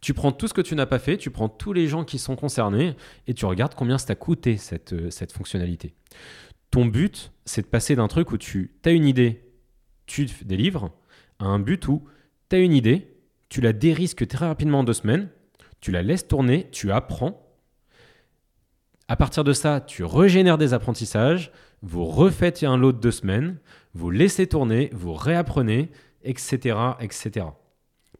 tu 0.00 0.14
prends 0.14 0.32
tout 0.32 0.48
ce 0.48 0.54
que 0.54 0.60
tu 0.60 0.74
n'as 0.74 0.86
pas 0.86 0.98
fait, 0.98 1.16
tu 1.16 1.30
prends 1.30 1.48
tous 1.48 1.72
les 1.72 1.86
gens 1.86 2.04
qui 2.04 2.18
sont 2.18 2.36
concernés 2.36 2.94
et 3.26 3.34
tu 3.34 3.46
regardes 3.46 3.74
combien 3.74 3.98
ça 3.98 4.08
t'a 4.08 4.14
coûté 4.14 4.56
cette, 4.56 4.92
euh, 4.92 5.10
cette 5.10 5.32
fonctionnalité. 5.32 5.94
Ton 6.70 6.86
but, 6.86 7.32
c'est 7.44 7.62
de 7.62 7.66
passer 7.66 7.96
d'un 7.96 8.08
truc 8.08 8.32
où 8.32 8.38
tu 8.38 8.72
as 8.84 8.90
une 8.90 9.06
idée, 9.06 9.44
tu 10.06 10.26
délivres, 10.44 10.90
à 11.38 11.46
un 11.46 11.58
but 11.58 11.88
où 11.88 12.04
tu 12.50 12.56
as 12.56 12.58
une 12.58 12.72
idée, 12.72 13.16
tu 13.48 13.60
la 13.60 13.72
dérisques 13.72 14.26
très 14.26 14.46
rapidement 14.46 14.80
en 14.80 14.84
deux 14.84 14.92
semaines, 14.92 15.28
tu 15.80 15.90
la 15.90 16.02
laisses 16.02 16.26
tourner, 16.26 16.68
tu 16.70 16.92
apprends. 16.92 17.53
À 19.06 19.16
partir 19.16 19.44
de 19.44 19.52
ça, 19.52 19.80
tu 19.80 20.02
régénères 20.02 20.56
des 20.56 20.72
apprentissages, 20.72 21.52
vous 21.82 22.06
refaites 22.06 22.62
un 22.62 22.78
lot 22.78 22.92
de 22.92 22.98
deux 22.98 23.10
semaines, 23.10 23.58
vous 23.92 24.10
laissez 24.10 24.46
tourner, 24.46 24.88
vous 24.94 25.12
réapprenez, 25.12 25.90
etc., 26.22 26.76
etc. 27.00 27.46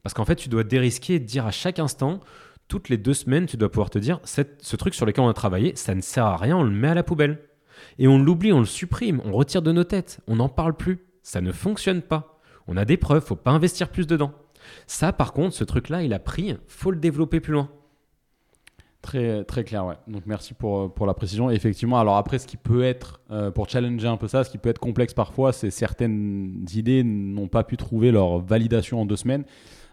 Parce 0.02 0.12
qu'en 0.12 0.26
fait, 0.26 0.36
tu 0.36 0.50
dois 0.50 0.62
dérisquer 0.62 1.14
et 1.14 1.18
dire 1.20 1.46
à 1.46 1.50
chaque 1.50 1.78
instant, 1.78 2.20
toutes 2.68 2.90
les 2.90 2.98
deux 2.98 3.14
semaines, 3.14 3.46
tu 3.46 3.56
dois 3.56 3.70
pouvoir 3.70 3.88
te 3.88 3.98
dire, 3.98 4.20
ce 4.24 4.76
truc 4.76 4.94
sur 4.94 5.06
lequel 5.06 5.24
on 5.24 5.28
a 5.28 5.34
travaillé, 5.34 5.74
ça 5.76 5.94
ne 5.94 6.02
sert 6.02 6.26
à 6.26 6.36
rien, 6.36 6.58
on 6.58 6.62
le 6.62 6.70
met 6.70 6.88
à 6.88 6.94
la 6.94 7.02
poubelle. 7.02 7.40
Et 7.98 8.06
on 8.06 8.18
l'oublie, 8.18 8.52
on 8.52 8.60
le 8.60 8.66
supprime, 8.66 9.22
on 9.24 9.32
retire 9.32 9.62
de 9.62 9.72
nos 9.72 9.84
têtes, 9.84 10.20
on 10.26 10.36
n'en 10.36 10.50
parle 10.50 10.76
plus. 10.76 11.06
Ça 11.22 11.40
ne 11.40 11.52
fonctionne 11.52 12.02
pas. 12.02 12.38
On 12.66 12.76
a 12.76 12.84
des 12.84 12.98
preuves, 12.98 13.24
faut 13.24 13.36
pas 13.36 13.50
investir 13.50 13.88
plus 13.88 14.06
dedans. 14.06 14.32
Ça, 14.86 15.12
par 15.12 15.32
contre, 15.32 15.54
ce 15.54 15.64
truc-là, 15.64 16.02
il 16.02 16.12
a 16.12 16.18
pris, 16.18 16.56
faut 16.66 16.90
le 16.90 16.98
développer 16.98 17.40
plus 17.40 17.54
loin. 17.54 17.70
Très, 19.04 19.44
très 19.44 19.64
clair, 19.64 19.84
ouais. 19.84 19.96
Donc 20.08 20.22
merci 20.24 20.54
pour, 20.54 20.90
pour 20.94 21.04
la 21.04 21.12
précision. 21.12 21.50
effectivement, 21.50 21.98
alors 21.98 22.16
après, 22.16 22.38
ce 22.38 22.46
qui 22.46 22.56
peut 22.56 22.82
être, 22.82 23.20
euh, 23.30 23.50
pour 23.50 23.68
challenger 23.68 24.08
un 24.08 24.16
peu 24.16 24.28
ça, 24.28 24.44
ce 24.44 24.50
qui 24.50 24.56
peut 24.56 24.70
être 24.70 24.78
complexe 24.78 25.12
parfois, 25.12 25.52
c'est 25.52 25.70
certaines 25.70 26.64
idées 26.74 27.04
n'ont 27.04 27.48
pas 27.48 27.64
pu 27.64 27.76
trouver 27.76 28.10
leur 28.10 28.38
validation 28.38 29.02
en 29.02 29.04
deux 29.04 29.16
semaines, 29.16 29.44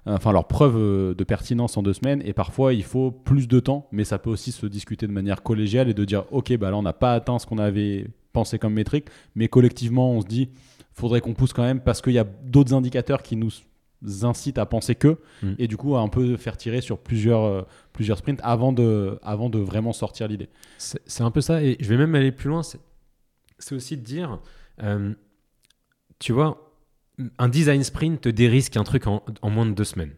euh, 0.07 0.15
enfin 0.15 0.31
leur 0.31 0.47
preuve 0.47 0.77
euh, 0.77 1.13
de 1.13 1.25
pertinence 1.25 1.75
en 1.75 1.83
deux 1.83 1.91
semaines, 1.91 2.21
et 2.23 2.31
parfois 2.31 2.73
il 2.73 2.85
faut 2.85 3.11
plus 3.11 3.49
de 3.49 3.59
temps, 3.59 3.85
mais 3.91 4.05
ça 4.05 4.17
peut 4.17 4.29
aussi 4.29 4.53
se 4.53 4.65
discuter 4.65 5.07
de 5.07 5.11
manière 5.11 5.43
collégiale 5.43 5.89
et 5.89 5.93
de 5.93 6.05
dire, 6.05 6.23
ok, 6.31 6.55
bah 6.55 6.71
là 6.71 6.77
on 6.77 6.81
n'a 6.81 6.93
pas 6.93 7.11
atteint 7.11 7.37
ce 7.37 7.45
qu'on 7.45 7.57
avait 7.57 8.07
pensé 8.31 8.59
comme 8.59 8.73
métrique, 8.73 9.07
mais 9.35 9.49
collectivement 9.49 10.13
on 10.13 10.21
se 10.21 10.27
dit, 10.27 10.51
faudrait 10.93 11.19
qu'on 11.19 11.33
pousse 11.33 11.51
quand 11.51 11.63
même 11.63 11.81
parce 11.81 12.01
qu'il 12.01 12.13
y 12.13 12.19
a 12.19 12.23
d'autres 12.23 12.73
indicateurs 12.73 13.23
qui 13.23 13.35
nous 13.35 13.49
incite 14.23 14.57
à 14.57 14.65
penser 14.65 14.95
que, 14.95 15.17
mm. 15.43 15.53
et 15.59 15.67
du 15.67 15.77
coup 15.77 15.95
à 15.95 16.01
un 16.01 16.07
peu 16.07 16.37
faire 16.37 16.57
tirer 16.57 16.81
sur 16.81 16.99
plusieurs, 16.99 17.43
euh, 17.43 17.61
plusieurs 17.93 18.17
sprints 18.17 18.39
avant 18.43 18.73
de, 18.73 19.19
avant 19.21 19.49
de 19.49 19.59
vraiment 19.59 19.93
sortir 19.93 20.27
l'idée. 20.27 20.49
C'est 20.77 21.21
un 21.21 21.31
peu 21.31 21.41
ça, 21.41 21.63
et 21.63 21.77
je 21.79 21.89
vais 21.89 21.97
même 21.97 22.15
aller 22.15 22.31
plus 22.31 22.49
loin, 22.49 22.61
c'est 22.63 23.75
aussi 23.75 23.97
de 23.97 24.03
dire, 24.03 24.39
euh, 24.83 25.13
tu 26.19 26.33
vois, 26.33 26.71
un 27.37 27.49
design 27.49 27.83
sprint 27.83 28.21
te 28.21 28.29
dérisque 28.29 28.77
un 28.77 28.83
truc 28.83 29.07
en, 29.07 29.21
moins 29.43 29.65
de 29.65 29.73
deux 29.73 29.83
semaines. 29.83 30.15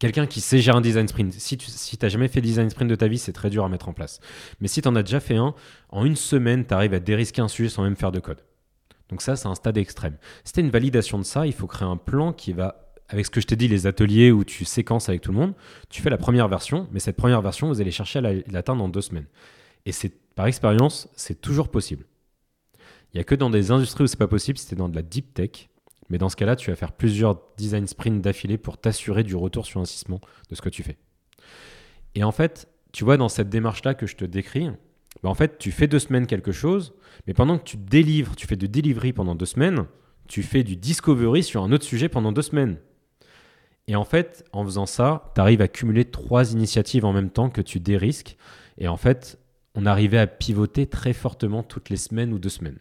Quelqu'un 0.00 0.26
qui 0.26 0.40
sait 0.40 0.58
gérer 0.58 0.76
un 0.76 0.80
design 0.80 1.08
sprint, 1.08 1.32
si 1.32 1.56
tu 1.56 1.66
si 1.70 1.98
n'as 2.00 2.08
jamais 2.08 2.28
fait 2.28 2.40
design 2.40 2.70
sprint 2.70 2.88
de 2.88 2.94
ta 2.94 3.08
vie, 3.08 3.18
c'est 3.18 3.32
très 3.32 3.50
dur 3.50 3.64
à 3.64 3.68
mettre 3.68 3.88
en 3.88 3.92
place. 3.92 4.20
Mais 4.60 4.68
si 4.68 4.80
tu 4.80 4.88
en 4.88 4.94
as 4.94 5.02
déjà 5.02 5.18
fait 5.18 5.36
un, 5.36 5.54
en 5.88 6.04
une 6.04 6.16
semaine, 6.16 6.64
tu 6.64 6.72
arrives 6.72 6.94
à 6.94 7.00
dérisquer 7.00 7.42
un 7.42 7.48
sujet 7.48 7.68
sans 7.68 7.82
même 7.82 7.96
faire 7.96 8.12
de 8.12 8.20
code. 8.20 8.44
Donc 9.08 9.22
ça, 9.22 9.36
c'est 9.36 9.48
un 9.48 9.54
stade 9.54 9.76
extrême. 9.76 10.16
Si 10.44 10.52
tu 10.52 10.60
une 10.60 10.70
validation 10.70 11.18
de 11.18 11.24
ça, 11.24 11.46
il 11.46 11.52
faut 11.52 11.66
créer 11.66 11.88
un 11.88 11.96
plan 11.96 12.32
qui 12.32 12.52
va 12.52 12.87
avec 13.08 13.26
ce 13.26 13.30
que 13.30 13.40
je 13.40 13.46
t'ai 13.46 13.56
dit, 13.56 13.68
les 13.68 13.86
ateliers 13.86 14.30
où 14.30 14.44
tu 14.44 14.64
séquences 14.64 15.08
avec 15.08 15.22
tout 15.22 15.32
le 15.32 15.38
monde, 15.38 15.54
tu 15.88 16.02
fais 16.02 16.10
la 16.10 16.18
première 16.18 16.48
version, 16.48 16.88
mais 16.92 17.00
cette 17.00 17.16
première 17.16 17.40
version, 17.40 17.68
vous 17.68 17.80
allez 17.80 17.90
chercher 17.90 18.18
à 18.18 18.32
l'atteindre 18.50 18.84
en 18.84 18.88
deux 18.88 19.00
semaines. 19.00 19.26
Et 19.86 19.92
c'est 19.92 20.12
par 20.34 20.46
expérience, 20.46 21.08
c'est 21.16 21.40
toujours 21.40 21.70
possible. 21.70 22.04
Il 23.12 23.16
n'y 23.16 23.20
a 23.20 23.24
que 23.24 23.34
dans 23.34 23.50
des 23.50 23.70
industries 23.70 24.04
où 24.04 24.06
c'est 24.06 24.18
pas 24.18 24.28
possible, 24.28 24.58
c'était 24.58 24.76
dans 24.76 24.88
de 24.88 24.96
la 24.96 25.02
deep 25.02 25.32
tech. 25.32 25.68
Mais 26.10 26.18
dans 26.18 26.28
ce 26.28 26.36
cas-là, 26.36 26.56
tu 26.56 26.70
vas 26.70 26.76
faire 26.76 26.92
plusieurs 26.92 27.40
design 27.56 27.86
sprints 27.86 28.22
d'affilée 28.22 28.58
pour 28.58 28.78
t'assurer 28.78 29.24
du 29.24 29.36
retour 29.36 29.66
sur 29.66 29.80
investissement 29.80 30.20
de 30.50 30.54
ce 30.54 30.62
que 30.62 30.68
tu 30.68 30.82
fais. 30.82 30.96
Et 32.14 32.24
en 32.24 32.32
fait, 32.32 32.68
tu 32.92 33.04
vois, 33.04 33.16
dans 33.16 33.28
cette 33.28 33.48
démarche-là 33.48 33.94
que 33.94 34.06
je 34.06 34.16
te 34.16 34.24
décris, 34.24 34.68
bah 35.22 35.28
en 35.28 35.34
fait, 35.34 35.58
tu 35.58 35.70
fais 35.70 35.86
deux 35.86 35.98
semaines 35.98 36.26
quelque 36.26 36.52
chose, 36.52 36.94
mais 37.26 37.34
pendant 37.34 37.58
que 37.58 37.64
tu 37.64 37.76
délivres, 37.76 38.36
tu 38.36 38.46
fais 38.46 38.56
de 38.56 38.66
delivery 38.66 39.12
pendant 39.12 39.34
deux 39.34 39.46
semaines, 39.46 39.86
tu 40.28 40.42
fais 40.42 40.62
du 40.62 40.76
discovery 40.76 41.42
sur 41.42 41.62
un 41.62 41.72
autre 41.72 41.84
sujet 41.84 42.08
pendant 42.08 42.32
deux 42.32 42.42
semaines. 42.42 42.78
Et 43.88 43.96
en 43.96 44.04
fait, 44.04 44.44
en 44.52 44.64
faisant 44.64 44.86
ça, 44.86 45.32
tu 45.34 45.40
arrives 45.40 45.62
à 45.62 45.66
cumuler 45.68 46.04
trois 46.04 46.52
initiatives 46.52 47.04
en 47.06 47.12
même 47.12 47.30
temps 47.30 47.48
que 47.48 47.62
tu 47.62 47.80
dérisques. 47.80 48.36
Et 48.76 48.86
en 48.86 48.98
fait, 48.98 49.38
on 49.74 49.86
arrivait 49.86 50.18
à 50.18 50.26
pivoter 50.26 50.86
très 50.86 51.14
fortement 51.14 51.62
toutes 51.62 51.88
les 51.88 51.96
semaines 51.96 52.32
ou 52.32 52.38
deux 52.38 52.50
semaines. 52.50 52.78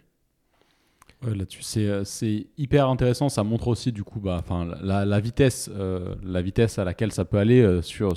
Là-dessus, 1.23 1.63
euh, 1.77 2.03
c'est 2.03 2.45
hyper 2.57 2.89
intéressant. 2.89 3.29
Ça 3.29 3.43
montre 3.43 3.69
aussi 3.69 3.91
du 3.91 4.03
coup, 4.03 4.19
bah, 4.19 4.43
la, 4.83 5.19
vitesse, 5.19 5.69
euh, 5.73 6.13
la 6.23 6.41
à 6.41 6.83
laquelle 6.83 7.11
ça 7.11 7.25
peut 7.25 7.37
aller 7.37 7.61
euh, 7.61 7.81
sur 7.81 8.15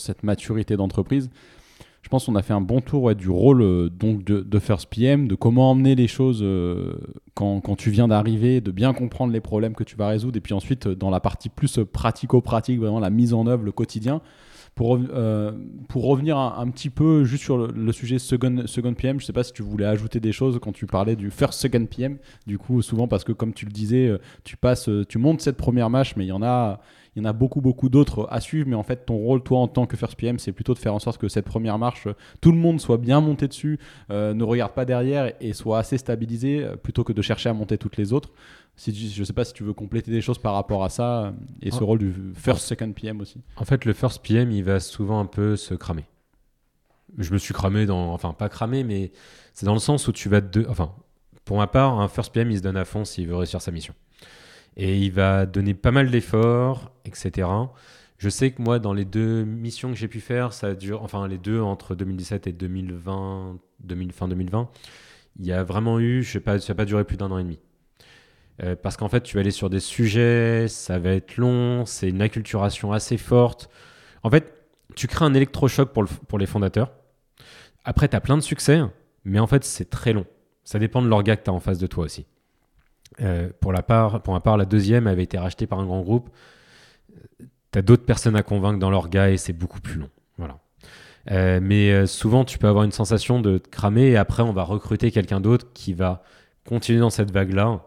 cette 0.00 0.22
maturité 0.22 0.76
d'entreprise 0.76 1.30
je 2.08 2.10
pense 2.10 2.24
qu'on 2.24 2.36
a 2.36 2.42
fait 2.42 2.54
un 2.54 2.62
bon 2.62 2.80
tour 2.80 3.14
du 3.14 3.28
rôle 3.28 3.60
euh, 3.60 3.90
donc 3.90 4.24
de, 4.24 4.58
First 4.58 4.88
PM, 4.88 5.28
de 5.28 5.34
comment 5.34 5.72
emmener 5.72 5.94
les 5.94 6.06
choses 6.06 6.40
euh, 6.42 6.94
quand, 7.34 7.60
tu 7.76 7.90
viens 7.90 8.08
d'arriver, 8.08 8.62
de 8.62 8.70
bien 8.70 8.94
comprendre 8.94 9.30
les 9.30 9.42
problèmes 9.42 9.74
que 9.74 9.84
tu 9.84 9.94
vas 9.94 10.08
résoudre, 10.08 10.38
et 10.38 10.40
puis 10.40 10.54
ensuite 10.54 10.86
euh, 10.86 10.94
dans 10.94 11.10
la 11.10 11.20
partie 11.20 11.50
plus 11.50 11.80
pratico-pratique, 11.92 12.80
vraiment 12.80 12.98
la 12.98 13.10
mise 13.10 13.34
en 13.34 13.46
œuvre, 13.46 13.62
le 13.62 13.72
quotidien. 13.72 14.22
Pour, 14.74 14.96
pour 15.88 16.04
revenir 16.04 16.38
un, 16.38 16.70
petit 16.70 16.88
peu 16.88 17.24
juste 17.24 17.42
sur 17.42 17.58
le, 17.58 17.92
sujet 17.92 18.20
second, 18.20 18.62
second 18.66 18.94
PM, 18.94 19.18
je 19.18 19.24
ne 19.24 19.26
sais 19.26 19.32
pas 19.32 19.42
si 19.42 19.52
tu 19.52 19.62
voulais 19.62 19.84
ajouter 19.84 20.20
des 20.20 20.30
choses 20.30 20.60
quand 20.62 20.70
tu 20.70 20.86
parlais 20.86 21.16
du 21.16 21.32
first 21.32 21.58
second 21.60 21.84
PM. 21.86 22.18
Du 22.46 22.58
coup, 22.58 22.80
souvent 22.80 23.08
parce 23.08 23.24
que 23.24 23.32
comme 23.32 23.52
tu 23.52 23.66
le 23.66 23.72
disais, 23.72 24.16
tu 24.44 24.56
passes, 24.56 24.88
tu 25.08 25.18
montes 25.18 25.40
cette 25.40 25.56
première 25.56 25.90
match, 25.90 26.14
mais 26.16 26.26
il 26.26 26.28
y 26.28 26.32
en 26.32 26.44
a, 26.44 26.78
il 27.14 27.22
y 27.22 27.26
en 27.26 27.28
a 27.28 27.32
beaucoup, 27.32 27.60
beaucoup 27.60 27.88
d'autres 27.88 28.26
à 28.30 28.40
suivre, 28.40 28.68
mais 28.68 28.76
en 28.76 28.82
fait, 28.82 29.06
ton 29.06 29.16
rôle, 29.16 29.42
toi, 29.42 29.58
en 29.58 29.68
tant 29.68 29.86
que 29.86 29.96
first 29.96 30.16
PM, 30.16 30.38
c'est 30.38 30.52
plutôt 30.52 30.74
de 30.74 30.78
faire 30.78 30.94
en 30.94 30.98
sorte 30.98 31.18
que 31.18 31.28
cette 31.28 31.44
première 31.44 31.78
marche, 31.78 32.08
tout 32.40 32.52
le 32.52 32.58
monde 32.58 32.80
soit 32.80 32.98
bien 32.98 33.20
monté 33.20 33.48
dessus, 33.48 33.78
euh, 34.10 34.34
ne 34.34 34.44
regarde 34.44 34.72
pas 34.72 34.84
derrière 34.84 35.32
et 35.40 35.52
soit 35.52 35.78
assez 35.78 35.98
stabilisé, 35.98 36.64
euh, 36.64 36.76
plutôt 36.76 37.04
que 37.04 37.12
de 37.12 37.22
chercher 37.22 37.48
à 37.48 37.52
monter 37.52 37.78
toutes 37.78 37.96
les 37.96 38.12
autres. 38.12 38.30
Si, 38.76 38.94
je 38.94 39.20
ne 39.20 39.24
sais 39.24 39.32
pas 39.32 39.44
si 39.44 39.52
tu 39.52 39.64
veux 39.64 39.72
compléter 39.72 40.10
des 40.10 40.20
choses 40.20 40.38
par 40.38 40.54
rapport 40.54 40.84
à 40.84 40.88
ça 40.88 41.24
euh, 41.24 41.30
et 41.62 41.70
ce 41.70 41.82
rôle 41.82 41.98
du 41.98 42.14
first, 42.34 42.60
second 42.60 42.92
PM 42.92 43.20
aussi. 43.20 43.40
En 43.56 43.64
fait, 43.64 43.84
le 43.84 43.92
first 43.92 44.22
PM, 44.22 44.52
il 44.52 44.62
va 44.62 44.78
souvent 44.78 45.18
un 45.18 45.26
peu 45.26 45.56
se 45.56 45.74
cramer. 45.74 46.04
Je 47.16 47.32
me 47.32 47.38
suis 47.38 47.54
cramé 47.54 47.86
dans. 47.86 48.12
Enfin, 48.12 48.32
pas 48.32 48.48
cramé, 48.48 48.84
mais 48.84 49.10
c'est 49.54 49.66
dans 49.66 49.72
le 49.72 49.80
sens 49.80 50.06
où 50.06 50.12
tu 50.12 50.28
vas. 50.28 50.40
De, 50.40 50.66
enfin, 50.68 50.92
pour 51.44 51.56
ma 51.56 51.66
part, 51.66 51.98
un 51.98 52.06
first 52.06 52.32
PM, 52.32 52.50
il 52.50 52.58
se 52.58 52.62
donne 52.62 52.76
à 52.76 52.84
fond 52.84 53.04
s'il 53.04 53.26
veut 53.26 53.34
réussir 53.34 53.62
sa 53.62 53.72
mission. 53.72 53.94
Et 54.78 54.98
il 54.98 55.12
va 55.12 55.44
donner 55.44 55.74
pas 55.74 55.90
mal 55.90 56.10
d'efforts, 56.10 56.92
etc. 57.04 57.48
Je 58.16 58.28
sais 58.28 58.50
que 58.52 58.62
moi, 58.62 58.78
dans 58.78 58.92
les 58.92 59.04
deux 59.04 59.44
missions 59.44 59.90
que 59.90 59.96
j'ai 59.96 60.08
pu 60.08 60.20
faire, 60.20 60.52
ça 60.52 60.74
dure, 60.74 61.02
enfin 61.02 61.26
les 61.28 61.38
deux 61.38 61.60
entre 61.60 61.94
2017 61.94 62.46
et 62.46 62.52
2020, 62.52 63.58
2000, 63.80 64.12
fin 64.12 64.28
2020, 64.28 64.68
il 65.38 65.46
y 65.46 65.52
a 65.52 65.62
vraiment 65.62 66.00
eu, 66.00 66.22
je 66.22 66.32
sais 66.32 66.40
pas, 66.40 66.58
ça 66.58 66.72
n'a 66.72 66.76
pas 66.76 66.84
duré 66.84 67.04
plus 67.04 67.16
d'un 67.16 67.30
an 67.30 67.38
et 67.38 67.44
demi. 67.44 67.58
Euh, 68.62 68.74
parce 68.74 68.96
qu'en 68.96 69.08
fait, 69.08 69.22
tu 69.22 69.34
vas 69.36 69.40
aller 69.40 69.52
sur 69.52 69.70
des 69.70 69.80
sujets, 69.80 70.66
ça 70.68 70.98
va 70.98 71.10
être 71.10 71.36
long, 71.36 71.86
c'est 71.86 72.08
une 72.08 72.22
acculturation 72.22 72.92
assez 72.92 73.16
forte. 73.16 73.70
En 74.24 74.30
fait, 74.30 74.52
tu 74.96 75.06
crées 75.06 75.24
un 75.24 75.34
électrochoc 75.34 75.92
pour, 75.92 76.06
pour 76.06 76.38
les 76.38 76.46
fondateurs. 76.46 76.92
Après, 77.84 78.08
tu 78.08 78.16
as 78.16 78.20
plein 78.20 78.36
de 78.36 78.42
succès, 78.42 78.80
mais 79.24 79.38
en 79.38 79.46
fait, 79.46 79.64
c'est 79.64 79.90
très 79.90 80.12
long. 80.12 80.26
Ça 80.64 80.78
dépend 80.80 81.02
de 81.02 81.08
l'orga 81.08 81.36
que 81.36 81.44
tu 81.44 81.50
as 81.50 81.52
en 81.52 81.60
face 81.60 81.78
de 81.78 81.86
toi 81.86 82.04
aussi. 82.04 82.26
Euh, 83.20 83.48
pour, 83.60 83.72
la 83.72 83.82
part, 83.82 84.22
pour 84.22 84.34
ma 84.34 84.40
part, 84.40 84.56
la 84.56 84.64
deuxième 84.64 85.06
avait 85.06 85.24
été 85.24 85.38
rachetée 85.38 85.66
par 85.66 85.80
un 85.80 85.86
grand 85.86 86.02
groupe. 86.02 86.30
Tu 87.72 87.78
as 87.78 87.82
d'autres 87.82 88.04
personnes 88.04 88.36
à 88.36 88.42
convaincre 88.42 88.78
dans 88.78 88.90
leur 88.90 89.08
gars 89.08 89.30
et 89.30 89.36
c'est 89.36 89.52
beaucoup 89.52 89.80
plus 89.80 89.98
long. 89.98 90.10
Voilà. 90.36 90.58
Euh, 91.30 91.60
mais 91.62 91.90
euh, 91.90 92.06
souvent, 92.06 92.44
tu 92.44 92.58
peux 92.58 92.68
avoir 92.68 92.84
une 92.84 92.92
sensation 92.92 93.40
de 93.40 93.58
te 93.58 93.68
cramer 93.68 94.06
et 94.06 94.16
après, 94.16 94.42
on 94.42 94.52
va 94.52 94.62
recruter 94.62 95.10
quelqu'un 95.10 95.40
d'autre 95.40 95.66
qui 95.74 95.92
va 95.92 96.22
continuer 96.64 97.00
dans 97.00 97.10
cette 97.10 97.30
vague-là 97.30 97.82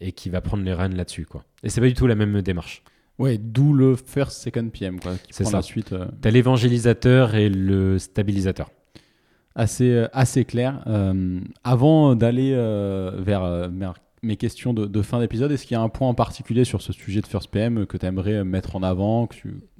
et 0.00 0.12
qui 0.12 0.30
va 0.30 0.40
prendre 0.40 0.64
les 0.64 0.74
rênes 0.74 0.96
là-dessus. 0.96 1.26
Quoi. 1.26 1.44
Et 1.62 1.68
c'est 1.68 1.80
pas 1.80 1.86
du 1.86 1.94
tout 1.94 2.06
la 2.06 2.14
même 2.14 2.42
démarche. 2.42 2.82
Ouais, 3.18 3.38
d'où 3.38 3.72
le 3.74 3.96
first 3.96 4.42
second 4.42 4.68
PM. 4.70 4.98
C'est 5.30 5.44
ça. 5.44 5.60
suite. 5.60 5.94
Tu 6.22 6.28
as 6.28 6.30
l'évangélisateur 6.30 7.34
et 7.34 7.50
le 7.50 7.98
stabilisateur 7.98 8.70
assez, 9.54 10.06
assez 10.14 10.46
clair. 10.46 10.82
avant 11.62 12.14
d'aller 12.14 12.54
vers, 12.54 13.68
vers, 13.68 13.94
mes 14.22 14.36
questions 14.36 14.74
de, 14.74 15.02
fin 15.02 15.20
d'épisode. 15.20 15.50
Est-ce 15.52 15.66
qu'il 15.66 15.74
y 15.74 15.78
a 15.78 15.82
un 15.82 15.88
point 15.88 16.08
en 16.08 16.14
particulier 16.14 16.64
sur 16.64 16.82
ce 16.82 16.92
sujet 16.92 17.20
de 17.20 17.26
First 17.26 17.50
PM 17.50 17.86
que 17.86 17.96
tu 17.96 18.06
aimerais 18.06 18.44
mettre 18.44 18.76
en 18.76 18.82
avant 18.82 19.28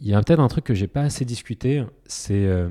Il 0.00 0.08
y 0.08 0.14
a 0.14 0.22
peut-être 0.22 0.40
un 0.40 0.48
truc 0.48 0.64
que 0.64 0.74
j'ai 0.74 0.86
pas 0.86 1.02
assez 1.02 1.24
discuté, 1.24 1.84
c'est 2.06 2.46
euh, 2.46 2.68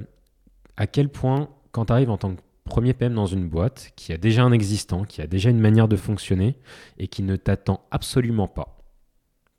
à 0.78 0.88
quel 0.88 1.10
point, 1.10 1.50
quand 1.72 1.86
tu 1.86 1.94
arrives 1.94 2.10
en 2.10 2.18
tant 2.18 2.36
que 2.36 2.42
premier 2.64 2.94
PM 2.94 3.14
dans 3.14 3.26
une 3.26 3.48
boîte 3.48 3.92
qui 3.96 4.14
a 4.14 4.18
déjà 4.18 4.44
un 4.44 4.52
existant, 4.52 5.04
qui 5.04 5.22
a 5.22 5.28
déjà 5.28 5.50
une 5.50 5.60
manière 5.60 5.88
de 5.88 5.96
fonctionner 5.96 6.56
et 6.98 7.08
qui 7.08 7.24
ne 7.24 7.36
t'attend 7.36 7.86
absolument 7.92 8.48
pas. 8.48 8.78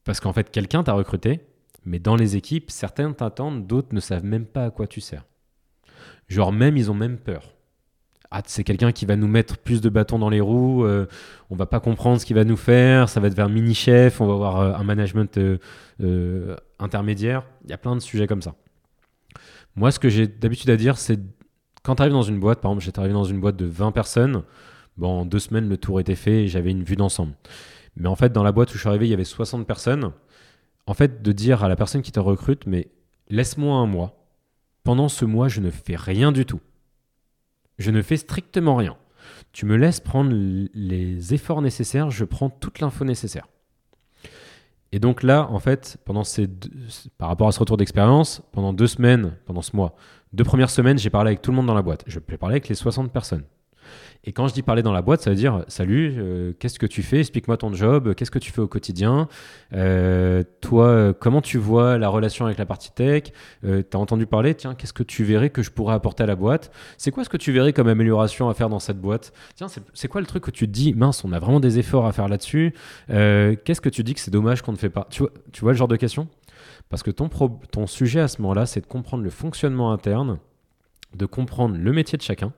Parce 0.04 0.20
qu'en 0.20 0.32
fait, 0.32 0.50
quelqu'un 0.50 0.82
t'a 0.82 0.92
recruté, 0.92 1.40
mais 1.84 1.98
dans 1.98 2.16
les 2.16 2.36
équipes, 2.36 2.70
certains 2.70 3.12
t'attendent, 3.12 3.66
d'autres 3.66 3.94
ne 3.94 4.00
savent 4.00 4.24
même 4.24 4.46
pas 4.46 4.64
à 4.64 4.70
quoi 4.70 4.86
tu 4.86 5.00
sers. 5.00 5.24
Genre 6.28 6.52
même, 6.52 6.76
ils 6.76 6.90
ont 6.90 6.94
même 6.94 7.18
peur 7.18 7.54
ah, 8.32 8.42
c'est 8.46 8.62
quelqu'un 8.62 8.92
qui 8.92 9.06
va 9.06 9.16
nous 9.16 9.26
mettre 9.26 9.58
plus 9.58 9.80
de 9.80 9.88
bâtons 9.88 10.18
dans 10.18 10.28
les 10.28 10.40
roues, 10.40 10.84
euh, 10.84 11.06
on 11.50 11.56
va 11.56 11.66
pas 11.66 11.80
comprendre 11.80 12.20
ce 12.20 12.26
qu'il 12.26 12.36
va 12.36 12.44
nous 12.44 12.56
faire, 12.56 13.08
ça 13.08 13.18
va 13.18 13.26
être 13.26 13.34
vers 13.34 13.48
mini-chef, 13.48 14.20
on 14.20 14.26
va 14.26 14.34
avoir 14.34 14.60
euh, 14.60 14.72
un 14.74 14.84
management 14.84 15.36
euh, 15.36 16.56
intermédiaire. 16.78 17.42
Il 17.64 17.70
y 17.70 17.72
a 17.72 17.78
plein 17.78 17.96
de 17.96 18.00
sujets 18.00 18.28
comme 18.28 18.40
ça. 18.40 18.54
Moi, 19.74 19.90
ce 19.90 19.98
que 19.98 20.08
j'ai 20.08 20.28
d'habitude 20.28 20.70
à 20.70 20.76
dire, 20.76 20.96
c'est 20.96 21.18
quand 21.82 21.96
tu 21.96 22.02
arrives 22.02 22.12
dans 22.12 22.22
une 22.22 22.38
boîte, 22.38 22.60
par 22.60 22.70
exemple, 22.70 22.84
j'étais 22.84 23.00
arrivé 23.00 23.14
dans 23.14 23.24
une 23.24 23.40
boîte 23.40 23.56
de 23.56 23.66
20 23.66 23.90
personnes, 23.90 24.44
en 25.02 25.24
deux 25.24 25.38
semaines, 25.40 25.68
le 25.68 25.76
tour 25.76 25.98
était 25.98 26.14
fait 26.14 26.44
et 26.44 26.48
j'avais 26.48 26.70
une 26.70 26.84
vue 26.84 26.96
d'ensemble. 26.96 27.32
Mais 27.96 28.08
en 28.08 28.16
fait, 28.16 28.32
dans 28.32 28.44
la 28.44 28.52
boîte 28.52 28.70
où 28.70 28.74
je 28.74 28.80
suis 28.80 28.88
arrivé, 28.88 29.06
il 29.06 29.10
y 29.10 29.14
avait 29.14 29.24
60 29.24 29.66
personnes. 29.66 30.12
En 30.86 30.94
fait, 30.94 31.22
de 31.22 31.32
dire 31.32 31.64
à 31.64 31.68
la 31.68 31.74
personne 31.74 32.02
qui 32.02 32.12
te 32.12 32.20
recrute, 32.20 32.66
mais 32.66 32.90
laisse-moi 33.28 33.74
un 33.76 33.86
mois. 33.86 34.24
Pendant 34.84 35.08
ce 35.08 35.24
mois, 35.24 35.48
je 35.48 35.60
ne 35.60 35.70
fais 35.70 35.96
rien 35.96 36.32
du 36.32 36.46
tout 36.46 36.60
je 37.80 37.90
ne 37.90 38.02
fais 38.02 38.16
strictement 38.16 38.76
rien. 38.76 38.96
Tu 39.52 39.66
me 39.66 39.76
laisses 39.76 40.00
prendre 40.00 40.32
les 40.32 41.34
efforts 41.34 41.62
nécessaires, 41.62 42.10
je 42.10 42.24
prends 42.24 42.50
toute 42.50 42.80
l'info 42.80 43.04
nécessaire. 43.04 43.48
Et 44.92 44.98
donc 44.98 45.22
là, 45.22 45.48
en 45.50 45.58
fait, 45.60 45.98
pendant 46.04 46.24
ces 46.24 46.48
par 47.16 47.28
rapport 47.28 47.48
à 47.48 47.52
ce 47.52 47.60
retour 47.60 47.76
d'expérience, 47.76 48.42
pendant 48.52 48.72
deux 48.72 48.86
semaines, 48.86 49.36
pendant 49.46 49.62
ce 49.62 49.74
mois, 49.74 49.94
deux 50.32 50.44
premières 50.44 50.70
semaines, 50.70 50.98
j'ai 50.98 51.10
parlé 51.10 51.28
avec 51.28 51.42
tout 51.42 51.50
le 51.52 51.56
monde 51.56 51.66
dans 51.66 51.74
la 51.74 51.82
boîte. 51.82 52.04
Je 52.06 52.18
peux 52.18 52.36
parler 52.36 52.54
avec 52.54 52.68
les 52.68 52.74
60 52.74 53.12
personnes. 53.12 53.44
Et 54.24 54.32
quand 54.32 54.48
je 54.48 54.54
dis 54.54 54.62
parler 54.62 54.82
dans 54.82 54.92
la 54.92 55.00
boîte, 55.00 55.22
ça 55.22 55.30
veut 55.30 55.36
dire 55.36 55.64
Salut, 55.68 56.14
euh, 56.18 56.52
qu'est-ce 56.58 56.78
que 56.78 56.86
tu 56.86 57.02
fais? 57.02 57.20
Explique-moi 57.20 57.56
ton 57.56 57.72
job, 57.72 58.14
qu'est-ce 58.14 58.30
que 58.30 58.38
tu 58.38 58.52
fais 58.52 58.60
au 58.60 58.68
quotidien? 58.68 59.28
Euh, 59.72 60.42
Toi, 60.60 61.14
comment 61.18 61.40
tu 61.40 61.56
vois 61.58 61.96
la 61.96 62.08
relation 62.08 62.44
avec 62.44 62.58
la 62.58 62.66
partie 62.66 62.92
tech? 62.92 63.24
Euh, 63.64 63.82
T'as 63.82 63.98
entendu 63.98 64.26
parler? 64.26 64.54
Tiens, 64.54 64.74
qu'est-ce 64.74 64.92
que 64.92 65.02
tu 65.02 65.24
verrais 65.24 65.50
que 65.50 65.62
je 65.62 65.70
pourrais 65.70 65.94
apporter 65.94 66.22
à 66.22 66.26
la 66.26 66.36
boîte? 66.36 66.70
C'est 66.98 67.10
quoi 67.10 67.24
ce 67.24 67.28
que 67.30 67.38
tu 67.38 67.50
verrais 67.52 67.72
comme 67.72 67.88
amélioration 67.88 68.48
à 68.50 68.54
faire 68.54 68.68
dans 68.68 68.78
cette 68.80 69.00
boîte? 69.00 69.32
Tiens, 69.54 69.68
c'est 69.94 70.08
quoi 70.08 70.20
le 70.20 70.26
truc 70.26 70.44
que 70.44 70.50
tu 70.50 70.66
te 70.66 70.72
dis 70.72 70.92
Mince, 70.92 71.24
on 71.24 71.32
a 71.32 71.38
vraiment 71.38 71.60
des 71.60 71.78
efforts 71.78 72.06
à 72.06 72.12
faire 72.12 72.28
là-dessus. 72.28 72.74
Qu'est-ce 73.08 73.80
que 73.80 73.88
tu 73.88 74.02
dis 74.02 74.14
que 74.14 74.20
c'est 74.20 74.30
dommage 74.30 74.62
qu'on 74.62 74.72
ne 74.72 74.76
fait 74.76 74.90
pas? 74.90 75.08
Tu 75.10 75.22
vois, 75.60 75.72
le 75.72 75.78
genre 75.78 75.88
de 75.88 75.96
question? 75.96 76.28
Parce 76.90 77.02
que 77.02 77.10
ton 77.10 77.86
sujet 77.86 78.20
à 78.20 78.28
ce 78.28 78.42
moment-là, 78.42 78.66
c'est 78.66 78.80
de 78.80 78.86
comprendre 78.86 79.22
le 79.22 79.30
fonctionnement 79.30 79.92
interne, 79.92 80.38
de 81.14 81.26
comprendre 81.26 81.76
le 81.76 81.92
métier 81.92 82.18
de 82.18 82.22
chacun, 82.22 82.52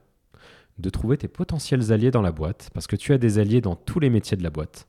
de 0.83 0.91
trouver 0.91 1.17
tes 1.17 1.29
potentiels 1.29 1.93
alliés 1.93 2.11
dans 2.11 2.23
la 2.23 2.33
boîte, 2.33 2.71
parce 2.75 2.87
que 2.87 2.97
tu 2.97 3.13
as 3.13 3.19
des 3.19 3.39
alliés 3.39 3.61
dans 3.61 3.77
tous 3.77 4.01
les 4.01 4.11
métiers 4.11 4.37
de 4.37 4.43
la 4.43 4.51
boîte, 4.51 4.89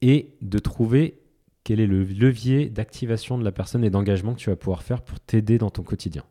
et 0.00 0.36
de 0.40 0.58
trouver 0.58 1.20
quel 1.64 1.80
est 1.80 1.86
le 1.86 2.04
levier 2.04 2.70
d'activation 2.70 3.38
de 3.38 3.44
la 3.44 3.50
personne 3.50 3.82
et 3.82 3.90
d'engagement 3.90 4.34
que 4.34 4.38
tu 4.38 4.50
vas 4.50 4.56
pouvoir 4.56 4.82
faire 4.82 5.02
pour 5.02 5.18
t'aider 5.18 5.58
dans 5.58 5.70
ton 5.70 5.82
quotidien. 5.82 6.22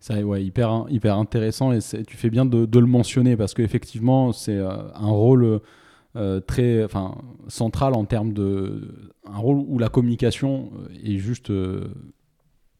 C'est 0.00 0.22
ouais, 0.22 0.42
hyper, 0.42 0.86
hyper 0.88 1.18
intéressant 1.18 1.72
et 1.72 1.80
tu 1.80 2.16
fais 2.16 2.30
bien 2.30 2.46
de, 2.46 2.78
le 2.78 2.86
mentionner 2.86 3.36
parce 3.36 3.54
qu'effectivement, 3.54 4.32
c'est 4.32 4.56
euh, 4.56 4.68
un 4.94 5.10
rôle 5.10 5.60
euh, 6.16 6.40
très 6.40 6.86
central 7.48 7.94
en 7.94 8.04
termes 8.04 8.32
de. 8.32 9.10
Un 9.26 9.38
rôle 9.38 9.58
où 9.58 9.78
la 9.78 9.88
communication 9.88 10.70
euh, 10.78 10.88
est 11.04 11.18
juste 11.18 11.52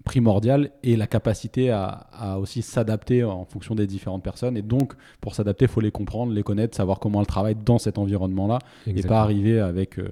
primordiale 0.07 0.71
et 0.83 0.97
la 0.97 1.07
capacité 1.07 1.71
à, 1.71 2.07
à 2.13 2.39
aussi 2.39 2.63
s'adapter 2.63 3.23
en 3.25 3.45
fonction 3.45 3.75
des 3.75 3.87
différentes 3.87 4.23
personnes. 4.23 4.57
Et 4.57 4.63
donc, 4.63 4.95
pour 5.21 5.35
s'adapter, 5.35 5.67
il 5.67 5.71
faut 5.71 5.81
les 5.83 5.91
comprendre, 5.91 6.33
les 6.33 6.43
connaître, 6.43 6.75
savoir 6.77 6.99
comment 6.99 7.21
elles 7.21 7.27
travaillent 7.27 7.57
dans 7.63 7.79
cet 7.79 7.99
environnement-là 7.99 8.59
et 8.87 9.03
pas 9.09 9.21
arriver 9.21 9.61
avec. 9.61 9.99
euh, 9.99 10.09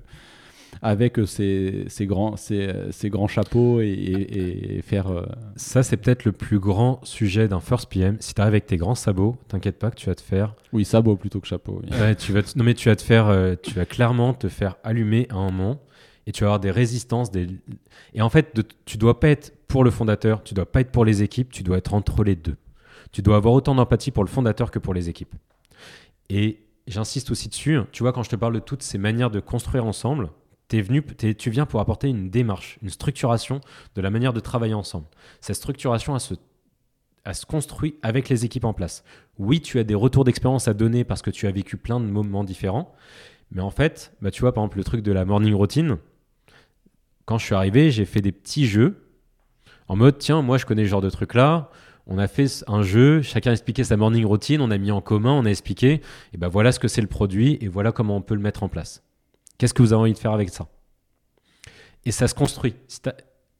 avec 0.82 1.18
euh, 1.20 1.24
ces, 1.24 1.84
ces 1.86 2.04
grands, 2.04 2.36
ces, 2.36 2.68
ces 2.90 3.08
grands 3.08 3.28
chapeaux 3.28 3.80
et, 3.80 3.86
et- 3.86 4.76
et 4.78 4.82
faire 4.82 5.06
euh, 5.06 5.24
Ça, 5.56 5.82
c'est 5.84 5.96
peut-être 5.96 6.24
le 6.24 6.32
plus 6.32 6.58
grand 6.58 6.98
sujet 7.04 7.46
d'un 7.48 7.60
first 7.60 7.88
PM. 7.88 8.16
Si 8.20 8.34
tu 8.34 8.40
arrives 8.40 8.52
avec 8.54 8.66
tes 8.66 8.76
grands 8.76 8.96
sabots, 8.96 9.36
t'inquiète 9.48 9.78
pas 9.78 9.90
que 9.90 9.96
tu 9.96 10.06
vas 10.06 10.16
te 10.16 10.20
faire 10.20 10.54
oui 10.72 10.84
sabot 10.84 11.16
plutôt 11.16 11.40
que 11.40 11.46
chapeau 11.46 11.80
oui. 11.82 11.96
Ouais, 11.98 12.16
tu 12.16 12.32
vas 12.32 12.42
te- 12.42 12.58
non 12.58 12.64
mais 12.64 12.74
tu 12.74 12.88
vas 12.88 12.96
te 12.96 13.02
faire, 13.02 13.28
euh, 13.28 13.54
tu 13.62 13.72
vas 13.74 13.86
clairement 13.86 14.34
te 14.34 14.48
faire 14.48 14.76
allumer 14.82 15.26
à 15.30 15.36
un 15.36 15.50
moment 15.52 15.78
et 16.26 16.32
tu 16.32 16.42
vas 16.42 16.48
avoir 16.48 16.60
des 16.60 16.72
résistances, 16.72 17.30
des 17.30 17.46
et 18.12 18.20
en 18.20 18.28
fait 18.28 18.54
de- 18.56 18.64
tu 18.84 18.98
dois 18.98 19.20
pas 19.20 19.28
être 19.28 19.52
pour 19.68 19.84
le 19.84 19.90
fondateur, 19.90 20.42
tu 20.42 20.54
dois 20.54 20.70
pas 20.70 20.80
être 20.80 20.92
pour 20.92 21.04
les 21.04 21.22
équipes, 21.22 21.50
tu 21.52 21.62
dois 21.62 21.78
être 21.78 21.94
entre 21.94 22.24
les 22.24 22.36
deux. 22.36 22.56
Tu 23.12 23.22
dois 23.22 23.36
avoir 23.36 23.54
autant 23.54 23.74
d'empathie 23.74 24.10
pour 24.10 24.24
le 24.24 24.28
fondateur 24.28 24.70
que 24.70 24.78
pour 24.78 24.94
les 24.94 25.08
équipes. 25.08 25.34
Et 26.30 26.60
j'insiste 26.86 27.30
aussi 27.30 27.48
dessus. 27.48 27.78
Tu 27.92 28.02
vois 28.02 28.12
quand 28.12 28.22
je 28.22 28.30
te 28.30 28.36
parle 28.36 28.54
de 28.54 28.58
toutes 28.58 28.82
ces 28.82 28.98
manières 28.98 29.30
de 29.30 29.40
construire 29.40 29.84
ensemble, 29.84 30.30
t'es 30.68 30.80
venu, 30.80 31.02
t'es- 31.02 31.34
tu 31.34 31.50
viens 31.50 31.66
pour 31.66 31.80
apporter 31.80 32.08
une 32.08 32.30
démarche, 32.30 32.78
une 32.82 32.90
structuration 32.90 33.60
de 33.94 34.00
la 34.00 34.10
manière 34.10 34.32
de 34.32 34.40
travailler 34.40 34.74
ensemble. 34.74 35.06
Cette 35.40 35.56
structuration, 35.56 36.14
elle 36.14 36.20
se 36.20 36.34
elle 37.26 37.34
se 37.34 37.46
construit 37.46 37.94
avec 38.02 38.28
les 38.28 38.44
équipes 38.44 38.66
en 38.66 38.74
place. 38.74 39.02
Oui, 39.38 39.62
tu 39.62 39.78
as 39.78 39.84
des 39.84 39.94
retours 39.94 40.24
d'expérience 40.24 40.68
à 40.68 40.74
donner 40.74 41.04
parce 41.04 41.22
que 41.22 41.30
tu 41.30 41.46
as 41.46 41.50
vécu 41.50 41.78
plein 41.78 41.98
de 41.98 42.04
moments 42.04 42.44
différents. 42.44 42.94
Mais 43.50 43.62
en 43.62 43.70
fait, 43.70 44.12
bah, 44.20 44.30
tu 44.30 44.42
vois, 44.42 44.52
par 44.52 44.62
exemple, 44.62 44.76
le 44.76 44.84
truc 44.84 45.00
de 45.02 45.10
la 45.10 45.24
morning 45.24 45.54
routine, 45.54 45.96
quand 47.24 47.38
je 47.38 47.46
suis 47.46 47.54
arrivé, 47.54 47.90
j'ai 47.90 48.04
fait 48.04 48.20
des 48.20 48.32
petits 48.32 48.66
jeux 48.66 49.03
en 49.88 49.96
mode, 49.96 50.18
tiens, 50.18 50.42
moi, 50.42 50.58
je 50.58 50.66
connais 50.66 50.84
ce 50.84 50.88
genre 50.88 51.00
de 51.00 51.10
truc-là. 51.10 51.70
On 52.06 52.18
a 52.18 52.28
fait 52.28 52.64
un 52.68 52.82
jeu, 52.82 53.22
chacun 53.22 53.50
a 53.50 53.52
expliqué 53.52 53.82
sa 53.82 53.96
morning 53.96 54.26
routine, 54.26 54.60
on 54.60 54.70
a 54.70 54.76
mis 54.76 54.90
en 54.90 55.00
commun, 55.00 55.32
on 55.32 55.46
a 55.46 55.50
expliqué, 55.50 56.02
et 56.34 56.36
ben 56.36 56.48
voilà 56.48 56.70
ce 56.70 56.78
que 56.78 56.88
c'est 56.88 57.00
le 57.00 57.06
produit, 57.06 57.56
et 57.62 57.68
voilà 57.68 57.92
comment 57.92 58.16
on 58.16 58.20
peut 58.20 58.34
le 58.34 58.42
mettre 58.42 58.62
en 58.62 58.68
place. 58.68 59.02
Qu'est-ce 59.56 59.72
que 59.72 59.82
vous 59.82 59.94
avez 59.94 60.02
envie 60.02 60.12
de 60.12 60.18
faire 60.18 60.32
avec 60.32 60.50
ça? 60.50 60.68
Et 62.04 62.10
ça 62.10 62.28
se 62.28 62.34
construit. 62.34 62.74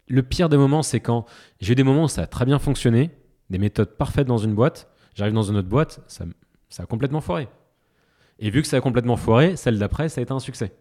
Le 0.09 0.23
pire 0.23 0.51
des 0.51 0.59
moments, 0.59 0.83
c'est 0.83 1.01
quand 1.01 1.25
j'ai 1.61 1.73
eu 1.73 1.75
des 1.75 1.85
moments 1.85 2.05
où 2.05 2.09
ça 2.09 2.23
a 2.23 2.27
très 2.27 2.45
bien 2.45 2.59
fonctionné, 2.59 3.11
des 3.49 3.59
méthodes 3.59 3.97
parfaites 3.97 4.27
dans 4.27 4.37
une 4.37 4.55
boîte, 4.55 4.91
j'arrive 5.15 5.33
dans 5.33 5.43
une 5.43 5.57
autre 5.57 5.69
boîte, 5.69 6.01
ça, 6.07 6.27
ça 6.69 6.83
a 6.83 6.87
complètement 6.87 7.23
foiré. 7.23 7.49
Et 8.39 8.51
vu 8.51 8.61
que 8.61 8.69
ça 8.69 8.77
a 8.77 8.81
complètement 8.83 9.17
foiré, 9.17 9.57
celle 9.57 9.79
d'après, 9.79 10.11
ça 10.11 10.21
a 10.21 10.23
été 10.23 10.33
un 10.33 10.41
succès. 10.41 10.75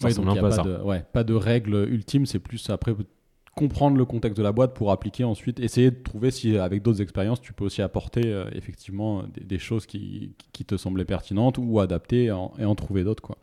Ça 0.00 0.08
Ouais, 0.08 0.14
donc 0.14 0.34
y 0.34 0.38
a 0.38 0.40
pas 0.40 0.56
de, 0.58 0.82
ouais, 0.82 1.04
pas 1.12 1.22
de 1.22 1.34
règle 1.34 1.86
ultime, 1.88 2.26
c'est 2.26 2.40
plus 2.40 2.68
après 2.70 2.92
comprendre 3.54 3.96
le 3.96 4.04
contexte 4.04 4.38
de 4.38 4.42
la 4.42 4.52
boîte 4.52 4.74
pour 4.74 4.90
appliquer 4.90 5.24
ensuite, 5.24 5.60
essayer 5.60 5.90
de 5.90 6.02
trouver 6.02 6.30
si 6.30 6.56
avec 6.56 6.82
d'autres 6.82 7.02
expériences 7.02 7.40
tu 7.40 7.52
peux 7.52 7.64
aussi 7.64 7.82
apporter 7.82 8.22
euh, 8.24 8.44
effectivement 8.52 9.24
des, 9.40 9.58
choses 9.58 9.86
qui, 9.86 10.32
qui 10.52 10.64
te 10.64 10.76
semblaient 10.76 11.04
pertinentes 11.04 11.58
ou 11.58 11.80
adapter 11.80 12.24
et 12.24 12.30
en, 12.30 12.52
et 12.58 12.64
en 12.64 12.74
trouver 12.74 13.04
d'autres. 13.04 13.22
quoi. 13.22 13.36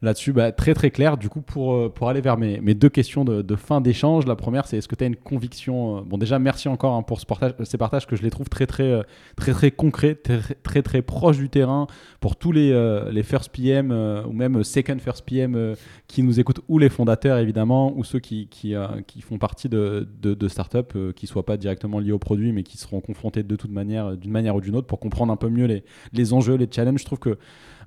Là-dessus, 0.00 0.32
bah, 0.32 0.52
très 0.52 0.74
très 0.74 0.92
clair. 0.92 1.16
Du 1.16 1.28
coup, 1.28 1.40
pour, 1.40 1.74
euh, 1.74 1.88
pour 1.88 2.08
aller 2.08 2.20
vers 2.20 2.38
mes, 2.38 2.60
mes 2.60 2.74
deux 2.74 2.88
questions 2.88 3.24
de, 3.24 3.42
de 3.42 3.56
fin 3.56 3.80
d'échange, 3.80 4.26
la 4.26 4.36
première, 4.36 4.66
c'est 4.66 4.76
est-ce 4.76 4.86
que 4.86 4.94
tu 4.94 5.02
as 5.02 5.08
une 5.08 5.16
conviction 5.16 5.98
euh, 5.98 6.00
Bon, 6.02 6.18
déjà, 6.18 6.38
merci 6.38 6.68
encore 6.68 6.94
hein, 6.94 7.02
pour 7.02 7.18
ce 7.18 7.26
partage, 7.26 7.54
ces 7.64 7.78
partages 7.78 8.06
que 8.06 8.14
je 8.14 8.22
les 8.22 8.30
trouve 8.30 8.48
très 8.48 8.66
très 8.66 8.92
euh, 8.92 9.02
très 9.36 9.52
très 9.52 9.72
concrets, 9.72 10.14
très 10.14 10.82
très 10.82 11.02
proches 11.02 11.38
du 11.38 11.48
terrain 11.48 11.88
pour 12.20 12.36
tous 12.36 12.52
les, 12.52 12.70
euh, 12.70 13.10
les 13.10 13.24
first 13.24 13.50
PM 13.50 13.90
euh, 13.90 14.22
ou 14.24 14.32
même 14.32 14.62
second 14.62 14.98
first 14.98 15.24
PM 15.24 15.56
euh, 15.56 15.74
qui 16.06 16.22
nous 16.22 16.38
écoutent, 16.38 16.60
ou 16.68 16.78
les 16.78 16.88
fondateurs 16.88 17.38
évidemment, 17.38 17.92
ou 17.96 18.04
ceux 18.04 18.20
qui, 18.20 18.48
qui, 18.48 18.74
euh, 18.74 18.86
qui 19.06 19.20
font 19.20 19.38
partie 19.38 19.68
de, 19.68 20.08
de, 20.20 20.34
de 20.34 20.48
startups 20.48 20.78
euh, 20.96 21.12
qui 21.12 21.26
ne 21.26 21.28
soient 21.28 21.44
pas 21.44 21.56
directement 21.56 21.98
liés 21.98 22.12
au 22.12 22.18
produit, 22.18 22.52
mais 22.52 22.62
qui 22.62 22.78
seront 22.78 23.00
confrontés 23.00 23.42
de 23.42 23.56
toute 23.56 23.72
manière, 23.72 24.06
euh, 24.06 24.16
d'une 24.16 24.32
manière 24.32 24.56
ou 24.56 24.60
d'une 24.60 24.76
autre, 24.76 24.86
pour 24.86 25.00
comprendre 25.00 25.32
un 25.32 25.36
peu 25.36 25.48
mieux 25.48 25.66
les, 25.66 25.84
les 26.12 26.32
enjeux, 26.32 26.54
les 26.54 26.68
challenges. 26.70 27.00
Je 27.00 27.04
trouve 27.04 27.18
que 27.18 27.38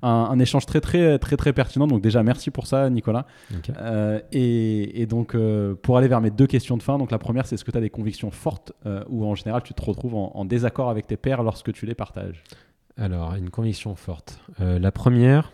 un, 0.02 0.08
un 0.08 0.38
échange 0.38 0.66
très 0.66 0.80
très 0.80 1.18
très 1.18 1.36
très 1.36 1.52
pertinent. 1.52 1.86
Donc 1.86 2.02
déjà 2.02 2.22
merci 2.22 2.50
pour 2.50 2.66
ça, 2.66 2.90
Nicolas. 2.90 3.26
Euh, 3.76 4.20
et, 4.32 5.00
et 5.02 5.06
donc 5.06 5.34
euh, 5.34 5.74
pour 5.74 5.96
aller 5.96 6.08
vers 6.08 6.20
mes 6.20 6.30
deux 6.30 6.46
questions 6.46 6.76
de 6.76 6.82
fin, 6.82 6.98
donc 6.98 7.10
la 7.10 7.18
première 7.18 7.46
c'est 7.46 7.54
est-ce 7.54 7.64
que 7.64 7.70
tu 7.70 7.78
as 7.78 7.80
des 7.80 7.90
convictions 7.90 8.30
fortes 8.30 8.72
euh, 8.86 9.04
ou 9.08 9.24
en 9.24 9.34
général 9.34 9.62
tu 9.62 9.74
te 9.74 9.82
retrouves 9.82 10.14
en, 10.14 10.32
en 10.34 10.44
désaccord 10.44 10.90
avec 10.90 11.06
tes 11.06 11.16
pairs 11.16 11.42
lorsque 11.42 11.72
tu 11.72 11.86
les 11.86 11.94
partages? 11.94 12.42
Alors, 12.98 13.34
une 13.34 13.48
conviction 13.48 13.94
forte. 13.94 14.38
La 14.58 14.92
première, 14.92 15.52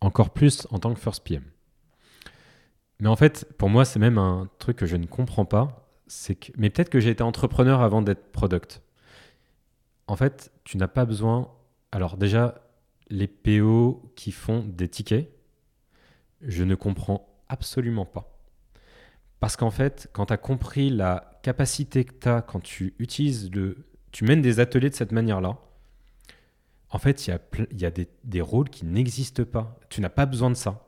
encore 0.00 0.30
plus 0.30 0.66
en 0.70 0.80
tant 0.80 0.92
que 0.92 0.98
first 0.98 1.22
PM. 1.22 1.44
Mais 2.98 3.08
en 3.08 3.16
fait, 3.16 3.46
pour 3.56 3.68
moi, 3.68 3.84
c'est 3.84 3.98
même 3.98 4.18
un 4.18 4.48
truc 4.58 4.76
que 4.78 4.86
je 4.86 4.96
ne 4.96 5.06
comprends 5.06 5.44
pas. 5.44 5.88
C'est 6.06 6.34
que, 6.34 6.52
mais 6.56 6.70
peut-être 6.70 6.88
que 6.88 6.98
j'ai 6.98 7.10
été 7.10 7.22
entrepreneur 7.22 7.82
avant 7.82 8.02
d'être 8.02 8.32
product. 8.32 8.82
En 10.08 10.16
fait, 10.16 10.50
tu 10.64 10.76
n'as 10.76 10.88
pas 10.88 11.04
besoin. 11.04 11.50
Alors 11.92 12.16
déjà, 12.16 12.54
les 13.08 13.26
PO 13.26 14.12
qui 14.16 14.32
font 14.32 14.64
des 14.66 14.88
tickets, 14.88 15.30
je 16.42 16.64
ne 16.64 16.74
comprends 16.74 17.28
absolument 17.48 18.04
pas. 18.06 18.36
Parce 19.40 19.56
qu'en 19.56 19.70
fait, 19.70 20.08
quand 20.12 20.26
tu 20.26 20.32
as 20.32 20.38
compris 20.38 20.90
la 20.90 21.38
capacité 21.42 22.04
que 22.04 22.14
tu 22.14 22.28
as 22.28 22.42
quand 22.42 22.60
tu 22.60 22.94
utilises 22.98 23.50
le. 23.52 23.86
Tu 24.12 24.24
mènes 24.24 24.40
des 24.40 24.60
ateliers 24.60 24.88
de 24.88 24.94
cette 24.94 25.12
manière-là, 25.12 25.58
en 26.90 26.98
fait, 26.98 27.26
il 27.26 27.30
y 27.30 27.32
a, 27.32 27.40
y 27.72 27.84
a 27.84 27.90
des, 27.90 28.08
des 28.24 28.40
rôles 28.40 28.70
qui 28.70 28.86
n'existent 28.86 29.44
pas. 29.44 29.78
Tu 29.90 30.00
n'as 30.00 30.08
pas 30.08 30.24
besoin 30.24 30.48
de 30.50 30.54
ça. 30.54 30.86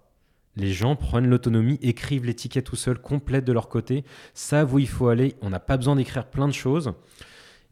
Les 0.57 0.73
gens 0.73 0.97
prennent 0.97 1.29
l'autonomie, 1.29 1.79
écrivent 1.83 2.25
les 2.25 2.35
tickets 2.35 2.65
tout 2.65 2.77
seuls, 2.77 3.01
complètent 3.01 3.45
de 3.45 3.53
leur 3.53 3.69
côté, 3.69 4.05
savent 4.35 4.75
où 4.75 4.79
il 4.79 4.89
faut 4.89 5.09
aller. 5.09 5.37
On 5.43 5.51
n'a 5.51 5.61
pas 5.61 5.77
besoin 5.77 5.95
d'écrire 5.95 6.27
plein 6.27 6.49
de 6.49 6.53
choses. 6.53 6.95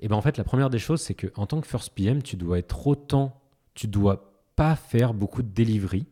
Et 0.01 0.09
ben 0.09 0.17
en 0.17 0.23
fait, 0.23 0.37
la 0.37 0.45
première 0.45 0.71
des 0.71 0.79
choses, 0.79 1.01
c'est 1.01 1.15
que 1.15 1.29
en 1.37 1.47
tant 1.47 1.61
que 1.61 1.67
first 1.67 1.95
PM, 1.95 2.23
tu 2.23 2.37
dois 2.37 2.59
être 2.59 2.87
autant, 2.87 3.41
tu 3.75 3.89
dois 3.89 4.36
pas 4.57 4.75
faire 4.75 5.15
beaucoup 5.15 5.43
de 5.43 5.49
delivery, 5.49 6.07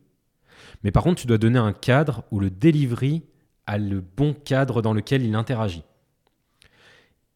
mais 0.83 0.91
par 0.91 1.03
contre, 1.03 1.21
tu 1.21 1.27
dois 1.27 1.37
donner 1.37 1.59
un 1.59 1.73
cadre 1.73 2.23
où 2.31 2.39
le 2.39 2.49
delivery 2.49 3.23
a 3.67 3.77
le 3.77 4.01
bon 4.01 4.33
cadre 4.33 4.81
dans 4.81 4.93
lequel 4.93 5.23
il 5.23 5.35
interagit. 5.35 5.83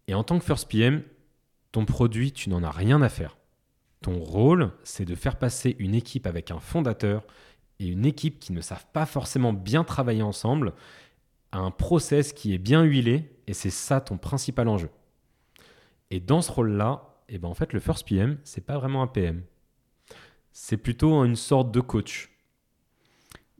Et 0.07 0.13
en 0.13 0.23
tant 0.23 0.39
que 0.39 0.45
first 0.45 0.69
PM, 0.69 1.03
ton 1.71 1.85
produit, 1.85 2.31
tu 2.31 2.49
n'en 2.49 2.63
as 2.63 2.71
rien 2.71 3.01
à 3.01 3.09
faire. 3.09 3.37
Ton 4.01 4.19
rôle, 4.19 4.71
c'est 4.83 5.05
de 5.05 5.15
faire 5.15 5.37
passer 5.37 5.75
une 5.79 5.93
équipe 5.93 6.25
avec 6.25 6.51
un 6.51 6.59
fondateur 6.59 7.25
et 7.79 7.87
une 7.87 8.05
équipe 8.05 8.39
qui 8.39 8.53
ne 8.53 8.61
savent 8.61 8.85
pas 8.93 9.05
forcément 9.05 9.53
bien 9.53 9.83
travailler 9.83 10.23
ensemble 10.23 10.73
à 11.51 11.59
un 11.59 11.71
process 11.71 12.33
qui 12.33 12.53
est 12.53 12.59
bien 12.59 12.83
huilé, 12.83 13.31
et 13.47 13.53
c'est 13.53 13.71
ça 13.71 14.01
ton 14.01 14.17
principal 14.17 14.67
enjeu. 14.67 14.89
Et 16.11 16.19
dans 16.19 16.41
ce 16.41 16.51
rôle-là, 16.51 17.15
eh 17.29 17.37
ben 17.37 17.47
en 17.47 17.53
fait, 17.53 17.73
le 17.73 17.79
first 17.79 18.07
PM, 18.07 18.37
c'est 18.43 18.65
pas 18.65 18.77
vraiment 18.77 19.01
un 19.01 19.07
PM. 19.07 19.43
C'est 20.51 20.77
plutôt 20.77 21.23
une 21.25 21.35
sorte 21.35 21.71
de 21.71 21.79
coach. 21.79 22.29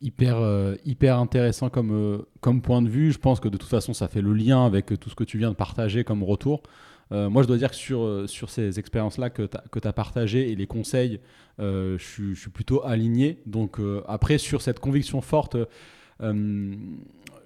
hyper, 0.02 0.38
euh, 0.38 0.76
hyper 0.86 1.20
intéressant 1.20 1.70
comme, 1.70 1.92
euh, 1.92 2.20
comme 2.42 2.62
point 2.62 2.82
de 2.82 2.90
vue. 2.90 3.12
Je 3.12 3.20
pense 3.20 3.40
que 3.40 3.50
de 3.50 3.58
toute 3.58 3.70
façon, 3.70 3.94
ça 3.94 4.08
fait 4.08 4.22
le 4.22 4.34
lien 4.34 4.66
avec 4.66 4.98
tout 5.00 5.10
ce 5.10 5.16
que 5.16 5.24
tu 5.24 5.38
viens 5.38 5.50
de 5.50 5.56
partager 5.56 6.04
comme 6.04 6.24
retour. 6.24 6.64
Euh, 7.12 7.30
moi, 7.30 7.42
je 7.44 7.48
dois 7.48 7.58
dire 7.58 7.72
que 7.72 7.76
sur, 7.76 8.30
sur 8.30 8.50
ces 8.50 8.80
expériences-là 8.80 9.30
que 9.30 9.44
tu 9.44 9.88
as, 9.88 9.94
partagées 9.94 10.52
et 10.52 10.56
les 10.56 10.68
conseils, 10.68 11.20
je, 11.58 11.98
suis, 12.36 12.50
plutôt 12.50 12.86
aligné. 12.86 13.42
Donc, 13.46 13.80
après, 14.08 14.38
sur 14.38 14.62
cette 14.62 14.80
conviction 14.80 15.22
forte, 15.22 15.58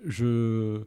je 0.05 0.83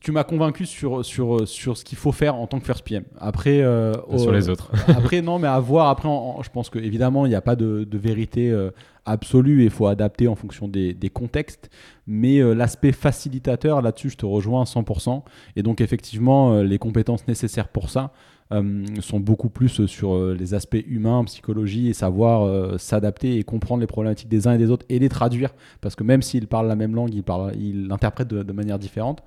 tu 0.00 0.12
m'as 0.12 0.24
convaincu 0.24 0.66
sur, 0.66 1.04
sur, 1.04 1.46
sur 1.46 1.76
ce 1.76 1.84
qu'il 1.84 1.98
faut 1.98 2.12
faire 2.12 2.34
en 2.34 2.46
tant 2.46 2.58
que 2.58 2.66
first 2.66 2.84
PM. 2.84 3.04
Après, 3.18 3.60
euh, 3.60 3.94
sur 4.16 4.32
les 4.32 4.48
autres. 4.48 4.70
après, 4.88 5.22
non, 5.22 5.38
mais 5.38 5.48
à 5.48 5.58
voir. 5.60 5.88
Après, 5.88 6.08
je 6.42 6.48
pense 6.50 6.70
qu'évidemment, 6.70 7.26
il 7.26 7.30
n'y 7.30 7.34
a 7.34 7.40
pas 7.40 7.56
de, 7.56 7.84
de 7.84 7.98
vérité 7.98 8.50
euh, 8.50 8.70
absolue 9.04 9.62
et 9.62 9.64
il 9.64 9.70
faut 9.70 9.86
adapter 9.86 10.28
en 10.28 10.34
fonction 10.34 10.68
des, 10.68 10.94
des 10.94 11.10
contextes. 11.10 11.70
Mais 12.06 12.38
euh, 12.38 12.54
l'aspect 12.54 12.92
facilitateur, 12.92 13.82
là-dessus, 13.82 14.10
je 14.10 14.16
te 14.16 14.26
rejoins 14.26 14.62
à 14.62 14.64
100%. 14.64 15.22
Et 15.56 15.62
donc, 15.62 15.80
effectivement, 15.80 16.60
les 16.62 16.78
compétences 16.78 17.26
nécessaires 17.26 17.68
pour 17.68 17.90
ça 17.90 18.12
sont 19.00 19.20
beaucoup 19.20 19.48
plus 19.48 19.86
sur 19.86 20.20
les 20.32 20.54
aspects 20.54 20.82
humains, 20.88 21.22
psychologie 21.24 21.88
et 21.88 21.92
savoir 21.92 22.80
s'adapter 22.80 23.38
et 23.38 23.44
comprendre 23.44 23.80
les 23.80 23.86
problématiques 23.86 24.28
des 24.28 24.48
uns 24.48 24.54
et 24.54 24.58
des 24.58 24.72
autres 24.72 24.84
et 24.88 24.98
les 24.98 25.08
traduire. 25.08 25.54
Parce 25.80 25.94
que 25.94 26.02
même 26.02 26.20
s'ils 26.20 26.48
parlent 26.48 26.66
la 26.66 26.74
même 26.74 26.96
langue, 26.96 27.14
ils 27.14 27.86
l'interprètent 27.86 28.26
de, 28.26 28.42
de 28.42 28.52
manière 28.52 28.80
différente. 28.80 29.22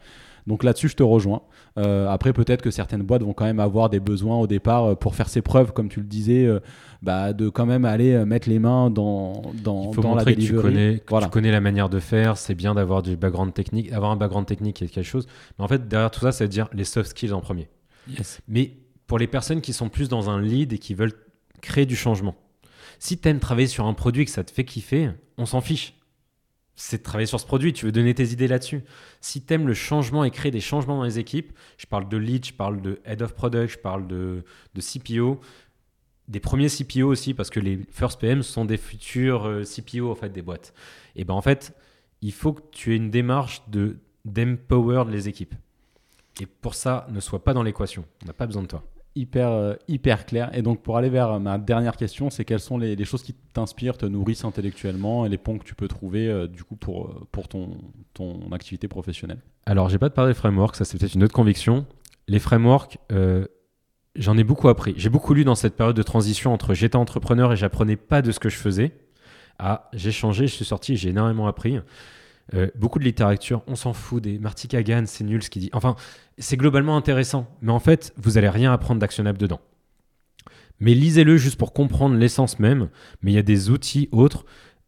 Donc 0.48 0.64
là-dessus, 0.64 0.90
je 0.90 0.96
te 0.96 1.04
rejoins. 1.04 1.42
Euh, 1.78 2.08
après, 2.08 2.34
peut-être 2.34 2.62
que 2.62 2.72
certaines 2.72 3.02
boîtes 3.02 3.24
vont 3.24 3.34
quand 3.34 3.46
même 3.46 3.60
avoir 3.60 3.90
des 3.90 4.00
besoins 4.00 4.38
au 4.38 4.48
départ 4.48 4.84
euh, 4.86 4.96
pour 4.96 5.16
faire 5.16 5.30
ses 5.30 5.42
preuves, 5.42 5.74
comme 5.74 5.90
tu 5.90 6.00
le 6.00 6.06
disais, 6.06 6.46
euh, 6.46 6.60
bah, 7.02 7.34
de 7.34 7.50
quand 7.50 7.66
même 7.66 7.86
aller 7.86 8.26
mettre 8.26 8.50
les 8.50 8.60
mains 8.60 8.90
dans, 8.90 9.42
dans, 9.64 9.90
Il 9.90 9.96
faut 9.96 10.02
dans 10.02 10.10
montrer 10.10 10.36
que, 10.36 10.42
tu 10.42 10.56
connais, 10.56 11.00
tu 11.00 11.30
connais 11.30 11.52
la 11.52 11.62
manière 11.62 11.90
de 11.90 12.00
faire. 12.00 12.38
C'est 12.38 12.56
bien 12.56 12.76
d'avoir 12.76 13.04
du 13.04 13.16
background 13.16 13.54
technique, 13.54 13.92
avoir 13.92 14.12
un 14.12 14.18
background 14.18 14.46
technique 14.46 14.82
et 14.82 14.88
quelque 14.88 15.06
chose. 15.06 15.28
Mais 15.58 15.66
en 15.66 15.68
fait, 15.68 15.88
derrière 15.88 16.12
tout 16.12 16.22
ça, 16.22 16.32
c'est 16.32 16.48
dire 16.48 16.70
les 16.74 16.86
soft 16.86 17.10
skills 17.10 17.34
en 17.34 17.42
premier. 17.42 17.70
Mais 18.48 18.78
pour 19.08 19.18
les 19.18 19.28
personnes 19.28 19.62
qui 19.62 19.74
sont 19.74 19.90
plus 19.90 20.10
dans 20.10 20.30
un 20.30 20.42
lead 20.42 20.74
et 20.74 20.78
qui 20.78 20.94
veulent 20.94 21.14
créer 21.62 21.86
du 21.86 21.96
changement, 21.96 22.36
si 23.00 23.18
tu 23.18 23.30
aimes 23.30 23.40
travailler 23.40 23.68
sur 23.68 23.86
un 23.86 23.94
produit 23.94 24.26
que 24.26 24.32
ça 24.32 24.44
te 24.44 24.52
fait 24.52 24.66
kiffer, 24.66 25.12
on 25.38 25.46
s'en 25.46 25.62
fiche 25.62 25.96
c'est 26.76 26.98
de 27.00 27.04
travailler 27.04 27.28
sur 27.28 27.40
ce 27.40 27.46
produit, 27.46 27.72
tu 27.74 27.86
veux 27.86 27.92
donner 27.92 28.14
tes 28.14 28.30
idées 28.32 28.48
là-dessus. 28.48 28.84
Si 29.22 29.44
tu 29.44 29.54
aimes 29.54 29.68
le 29.68 29.74
changement 29.74 30.24
et 30.24 30.32
créer 30.32 30.52
des 30.52 30.60
changements 30.60 30.98
dans 30.98 31.04
les 31.04 31.20
équipes, 31.20 31.54
je 31.78 31.86
parle 31.86 32.10
de 32.10 32.18
lead, 32.18 32.46
je 32.46 32.54
parle 32.54 32.82
de 32.82 33.00
head 33.06 33.22
of 33.22 33.34
product, 33.34 33.74
je 33.74 33.78
parle 33.78 34.08
de, 34.08 34.44
de 34.74 34.82
CPO, 34.82 35.40
des 36.28 36.40
premiers 36.40 36.70
CPO 36.70 37.08
aussi, 37.08 37.34
parce 37.34 37.50
que 37.50 37.60
les 37.60 37.80
first 37.92 38.20
PM 38.20 38.42
sont 38.42 38.66
des 38.66 38.78
futurs 38.78 39.46
euh, 39.46 39.64
CPO 39.64 40.10
en 40.10 40.16
fait, 40.16 40.30
des 40.30 40.42
boîtes. 40.42 40.74
Et 41.16 41.26
ben 41.26 41.34
en 41.34 41.42
fait, 41.42 41.74
il 42.22 42.32
faut 42.32 42.54
que 42.54 42.64
tu 42.72 42.94
aies 42.94 42.98
une 42.98 43.12
démarche 43.12 43.62
de 43.68 43.98
d'empower 44.26 45.04
les 45.10 45.28
équipes. 45.28 45.54
Et 46.40 46.46
pour 46.46 46.76
ça, 46.76 47.06
ne 47.12 47.20
sois 47.20 47.44
pas 47.44 47.54
dans 47.54 47.62
l'équation. 47.62 48.06
On 48.24 48.28
n'a 48.28 48.34
pas 48.34 48.48
besoin 48.48 48.64
de 48.64 48.68
toi 48.68 48.84
hyper, 49.16 49.50
euh, 49.50 49.74
hyper 49.88 50.26
clair. 50.26 50.50
Et 50.54 50.62
donc, 50.62 50.82
pour 50.82 50.98
aller 50.98 51.10
vers 51.10 51.40
ma 51.40 51.58
dernière 51.58 51.98
question, 51.98 52.30
c'est 52.30 52.46
quelles 52.46 52.60
sont 52.60 52.78
les, 52.78 53.04
choses 53.06 53.24
qui 53.24 53.34
t'inspirent, 53.34 53.98
te 53.98 54.06
nourrissent 54.06 54.46
intellectuellement 54.46 55.26
et 55.26 55.30
les 55.30 55.38
ponts 55.38 55.58
que 55.58 55.64
tu 55.64 55.76
peux 55.76 55.88
trouver 55.88 56.28
euh, 56.28 56.48
du 56.48 56.64
coup 56.64 56.76
pour, 56.76 57.06
euh, 57.06 57.28
pour 57.32 57.48
ton, 57.48 57.78
ton 58.14 58.52
activité 58.52 58.88
professionnelle? 58.88 59.40
Alors, 59.66 59.90
j'ai 59.90 59.98
pas 60.00 60.10
de 60.10 60.14
parler 60.14 60.34
de 60.34 60.38
framework, 60.38 60.76
ça 60.76 60.86
c'est 60.86 60.98
peut-être 60.98 61.16
une 61.16 61.24
autre 61.24 61.34
conviction. 61.34 61.86
Les 62.28 62.40
frameworks, 62.40 62.98
j'en 64.16 64.38
ai 64.38 64.44
beaucoup 64.44 64.70
appris. 64.70 64.94
J'ai 64.98 65.10
beaucoup 65.10 65.34
lu 65.34 65.44
dans 65.44 65.56
cette 65.56 65.76
période 65.76 65.96
de 65.96 66.04
transition 66.04 66.54
entre 66.54 66.74
j'étais 66.74 66.96
entrepreneur 66.96 67.52
et 67.52 67.58
j'apprenais 67.58 67.98
pas 67.98 68.22
de 68.22 68.32
ce 68.32 68.40
que 68.40 68.50
je 68.50 68.56
faisais 68.58 68.94
à 69.60 69.90
j'ai 69.94 70.12
changé, 70.12 70.48
je 70.48 70.54
suis 70.54 70.66
sorti, 70.66 70.96
j'ai 70.96 71.10
énormément 71.10 71.48
appris. 71.48 71.80
Euh, 72.54 72.68
beaucoup 72.76 73.00
de 73.00 73.06
littérature, 73.06 73.64
on 73.68 73.76
s'en 73.76 73.94
fout 73.94 74.22
des 74.22 74.38
Marty 74.38 74.68
Kagan, 74.68 75.04
c'est 75.06 75.24
nul 75.24 75.42
ce 75.42 75.50
qu'il 75.50 75.62
dit. 75.62 75.70
Enfin, 75.74 75.96
c'est 76.38 76.58
globalement 76.58 76.98
intéressant, 76.98 77.48
mais 77.62 77.72
en 77.72 77.80
fait, 77.80 78.14
vous 78.18 78.38
allez 78.38 78.50
rien 78.50 78.74
apprendre 78.74 79.00
d'actionnable 79.00 79.38
dedans. 79.38 79.62
Mais 80.80 80.94
lisez-le 80.94 81.38
juste 81.38 81.58
pour 81.58 81.74
comprendre 81.74 82.16
l'essence 82.16 82.60
même. 82.60 82.90
Mais 83.22 83.32
il 83.32 83.36
y 83.36 83.40
a 83.40 83.44
des 83.44 83.70
outils 83.70 84.10
autres. 84.12 84.46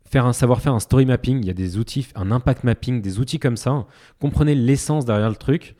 Faire 0.10 0.26
un 0.26 0.34
savoir 0.34 0.62
faire 0.62 0.74
un 0.74 0.80
story 0.80 1.06
mapping, 1.06 1.40
il 1.40 1.46
y 1.46 1.50
a 1.50 1.54
des 1.54 1.78
outils, 1.78 2.08
un 2.16 2.32
impact 2.32 2.64
mapping, 2.64 3.02
des 3.02 3.20
outils 3.20 3.40
comme 3.40 3.58
ça. 3.58 3.86
Comprenez 4.20 4.56
l'essence 4.56 5.06
derrière 5.06 5.30
le 5.30 5.36
truc. 5.36 5.76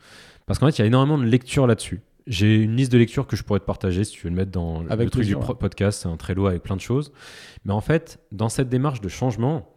Parce 0.46 0.58
qu'en 0.58 0.66
fait, 0.66 0.78
il 0.78 0.80
y 0.80 0.84
a 0.84 0.86
énormément 0.86 1.18
de 1.18 1.24
lectures 1.24 1.66
là-dessus. 1.66 2.00
J'ai 2.26 2.56
une 2.56 2.74
liste 2.74 2.90
de 2.90 2.98
lectures 2.98 3.26
que 3.26 3.36
je 3.36 3.44
pourrais 3.44 3.60
te 3.60 3.64
partager 3.64 4.04
si 4.04 4.12
tu 4.12 4.22
veux 4.22 4.30
le 4.30 4.36
mettre 4.36 4.50
dans 4.50 4.82
le 4.82 5.10
truc 5.10 5.24
du 5.24 5.36
podcast. 5.36 6.02
C'est 6.02 6.08
un 6.08 6.16
Trello 6.16 6.46
avec 6.46 6.62
plein 6.62 6.76
de 6.76 6.80
choses. 6.80 7.12
Mais 7.64 7.72
en 7.72 7.80
fait, 7.80 8.18
dans 8.32 8.48
cette 8.48 8.68
démarche 8.68 9.00
de 9.00 9.08
changement, 9.08 9.72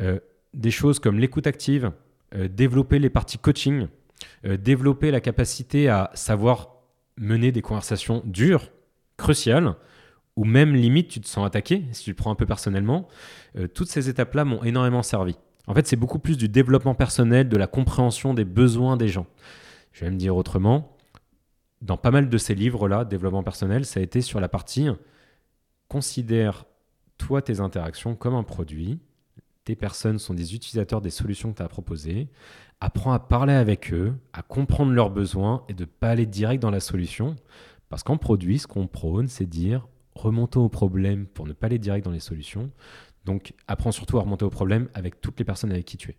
euh, 0.00 0.20
des 0.58 0.70
choses 0.70 0.98
comme 0.98 1.18
l'écoute 1.18 1.46
active, 1.46 1.92
euh, 2.34 2.48
développer 2.48 2.98
les 2.98 3.08
parties 3.08 3.38
coaching, 3.38 3.86
euh, 4.44 4.58
développer 4.58 5.10
la 5.10 5.20
capacité 5.20 5.88
à 5.88 6.10
savoir 6.12 6.74
mener 7.16 7.52
des 7.52 7.62
conversations 7.62 8.22
dures, 8.26 8.70
cruciales, 9.16 9.74
ou 10.36 10.44
même 10.44 10.74
limite 10.74 11.08
tu 11.08 11.20
te 11.20 11.26
sens 11.26 11.46
attaqué, 11.46 11.84
si 11.92 12.04
tu 12.04 12.10
le 12.10 12.16
prends 12.16 12.30
un 12.30 12.34
peu 12.34 12.46
personnellement, 12.46 13.08
euh, 13.56 13.66
toutes 13.66 13.88
ces 13.88 14.08
étapes-là 14.08 14.44
m'ont 14.44 14.62
énormément 14.62 15.02
servi. 15.02 15.36
En 15.66 15.74
fait, 15.74 15.86
c'est 15.86 15.96
beaucoup 15.96 16.18
plus 16.18 16.36
du 16.36 16.48
développement 16.48 16.94
personnel, 16.94 17.48
de 17.48 17.56
la 17.56 17.66
compréhension 17.66 18.34
des 18.34 18.44
besoins 18.44 18.96
des 18.96 19.08
gens. 19.08 19.26
Je 19.92 20.04
vais 20.04 20.10
me 20.10 20.16
dire 20.16 20.36
autrement, 20.36 20.96
dans 21.82 21.96
pas 21.96 22.10
mal 22.10 22.28
de 22.28 22.38
ces 22.38 22.54
livres-là, 22.54 23.04
développement 23.04 23.42
personnel, 23.42 23.84
ça 23.84 24.00
a 24.00 24.02
été 24.02 24.20
sur 24.20 24.40
la 24.40 24.48
partie 24.48 24.88
considère 25.88 26.66
toi 27.16 27.42
tes 27.42 27.60
interactions 27.60 28.14
comme 28.14 28.34
un 28.34 28.42
produit, 28.42 29.00
personnes 29.76 30.18
sont 30.18 30.34
des 30.34 30.54
utilisateurs 30.54 31.00
des 31.00 31.10
solutions 31.10 31.52
que 31.52 31.58
tu 31.58 31.62
as 31.62 31.68
proposées. 31.68 32.28
Apprends 32.80 33.12
à 33.12 33.18
parler 33.18 33.52
avec 33.52 33.92
eux, 33.92 34.14
à 34.32 34.42
comprendre 34.42 34.92
leurs 34.92 35.10
besoins 35.10 35.64
et 35.68 35.74
de 35.74 35.82
ne 35.82 35.86
pas 35.86 36.10
aller 36.10 36.26
direct 36.26 36.62
dans 36.62 36.70
la 36.70 36.80
solution. 36.80 37.36
Parce 37.88 38.02
qu'en 38.02 38.18
produit, 38.18 38.58
ce 38.58 38.66
qu'on 38.66 38.86
prône, 38.86 39.28
c'est 39.28 39.46
dire 39.46 39.86
remontons 40.14 40.64
au 40.64 40.68
problème 40.68 41.26
pour 41.26 41.46
ne 41.46 41.52
pas 41.52 41.66
aller 41.66 41.78
direct 41.78 42.04
dans 42.04 42.10
les 42.10 42.20
solutions. 42.20 42.70
Donc 43.24 43.54
apprends 43.66 43.92
surtout 43.92 44.18
à 44.18 44.22
remonter 44.22 44.44
au 44.44 44.50
problème 44.50 44.88
avec 44.94 45.20
toutes 45.20 45.38
les 45.38 45.44
personnes 45.44 45.70
avec 45.70 45.84
qui 45.84 45.96
tu 45.96 46.10
es. 46.10 46.16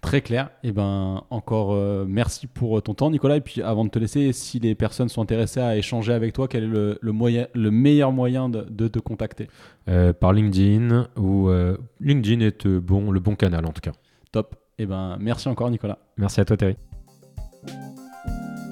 Très 0.00 0.20
clair. 0.22 0.50
Et 0.62 0.68
eh 0.68 0.72
ben 0.72 1.24
encore 1.30 1.72
euh, 1.72 2.04
merci 2.06 2.46
pour 2.46 2.80
ton 2.82 2.94
temps, 2.94 3.10
Nicolas. 3.10 3.36
Et 3.36 3.40
puis 3.40 3.62
avant 3.62 3.84
de 3.84 3.90
te 3.90 3.98
laisser, 3.98 4.32
si 4.32 4.60
les 4.60 4.76
personnes 4.76 5.08
sont 5.08 5.22
intéressées 5.22 5.60
à 5.60 5.76
échanger 5.76 6.12
avec 6.12 6.32
toi, 6.32 6.46
quel 6.46 6.64
est 6.64 6.66
le, 6.68 7.12
moyen, 7.12 7.48
le 7.52 7.70
meilleur 7.72 8.12
moyen 8.12 8.48
de, 8.48 8.88
te 8.88 9.00
contacter? 9.00 9.48
Euh, 9.88 10.12
Par 10.12 10.32
LinkedIn 10.32 11.08
ou 11.16 11.48
euh, 11.48 11.76
LinkedIn 12.00 12.40
est 12.40 12.66
bon, 12.68 13.10
le 13.10 13.18
bon 13.18 13.34
canal 13.34 13.66
en 13.66 13.72
tout 13.72 13.80
cas. 13.80 13.92
Top. 14.30 14.54
Et 14.78 14.84
eh 14.84 14.86
ben 14.86 15.16
merci 15.20 15.48
encore, 15.48 15.70
Nicolas. 15.70 15.98
Merci 16.16 16.40
à 16.40 16.44
toi, 16.44 16.56
Terry. 16.56 16.76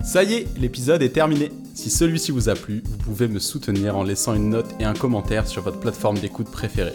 Ça 0.04 0.22
y 0.22 0.34
est, 0.34 0.58
l'épisode 0.60 1.02
est 1.02 1.08
terminé. 1.08 1.50
Si 1.74 1.90
celui-ci 1.90 2.30
vous 2.30 2.48
a 2.48 2.54
plu, 2.54 2.84
vous 2.84 2.98
pouvez 2.98 3.26
me 3.26 3.40
soutenir 3.40 3.96
en 3.96 4.04
laissant 4.04 4.34
une 4.34 4.50
note 4.50 4.72
et 4.78 4.84
un 4.84 4.94
commentaire 4.94 5.48
sur 5.48 5.62
votre 5.62 5.80
plateforme 5.80 6.18
d'écoute 6.18 6.48
préférée. 6.48 6.94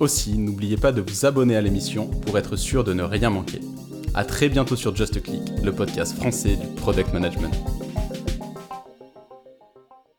Aussi, 0.00 0.38
n'oubliez 0.38 0.76
pas 0.76 0.92
de 0.92 1.00
vous 1.00 1.26
abonner 1.26 1.56
à 1.56 1.60
l'émission 1.60 2.06
pour 2.06 2.38
être 2.38 2.54
sûr 2.54 2.84
de 2.84 2.92
ne 2.92 3.02
rien 3.02 3.30
manquer. 3.30 3.58
A 4.14 4.24
très 4.24 4.48
bientôt 4.48 4.76
sur 4.76 4.94
Just 4.94 5.20
Click, 5.20 5.42
le 5.64 5.72
podcast 5.72 6.16
français 6.16 6.54
du 6.54 6.66
product 6.76 7.12
management. 7.12 7.52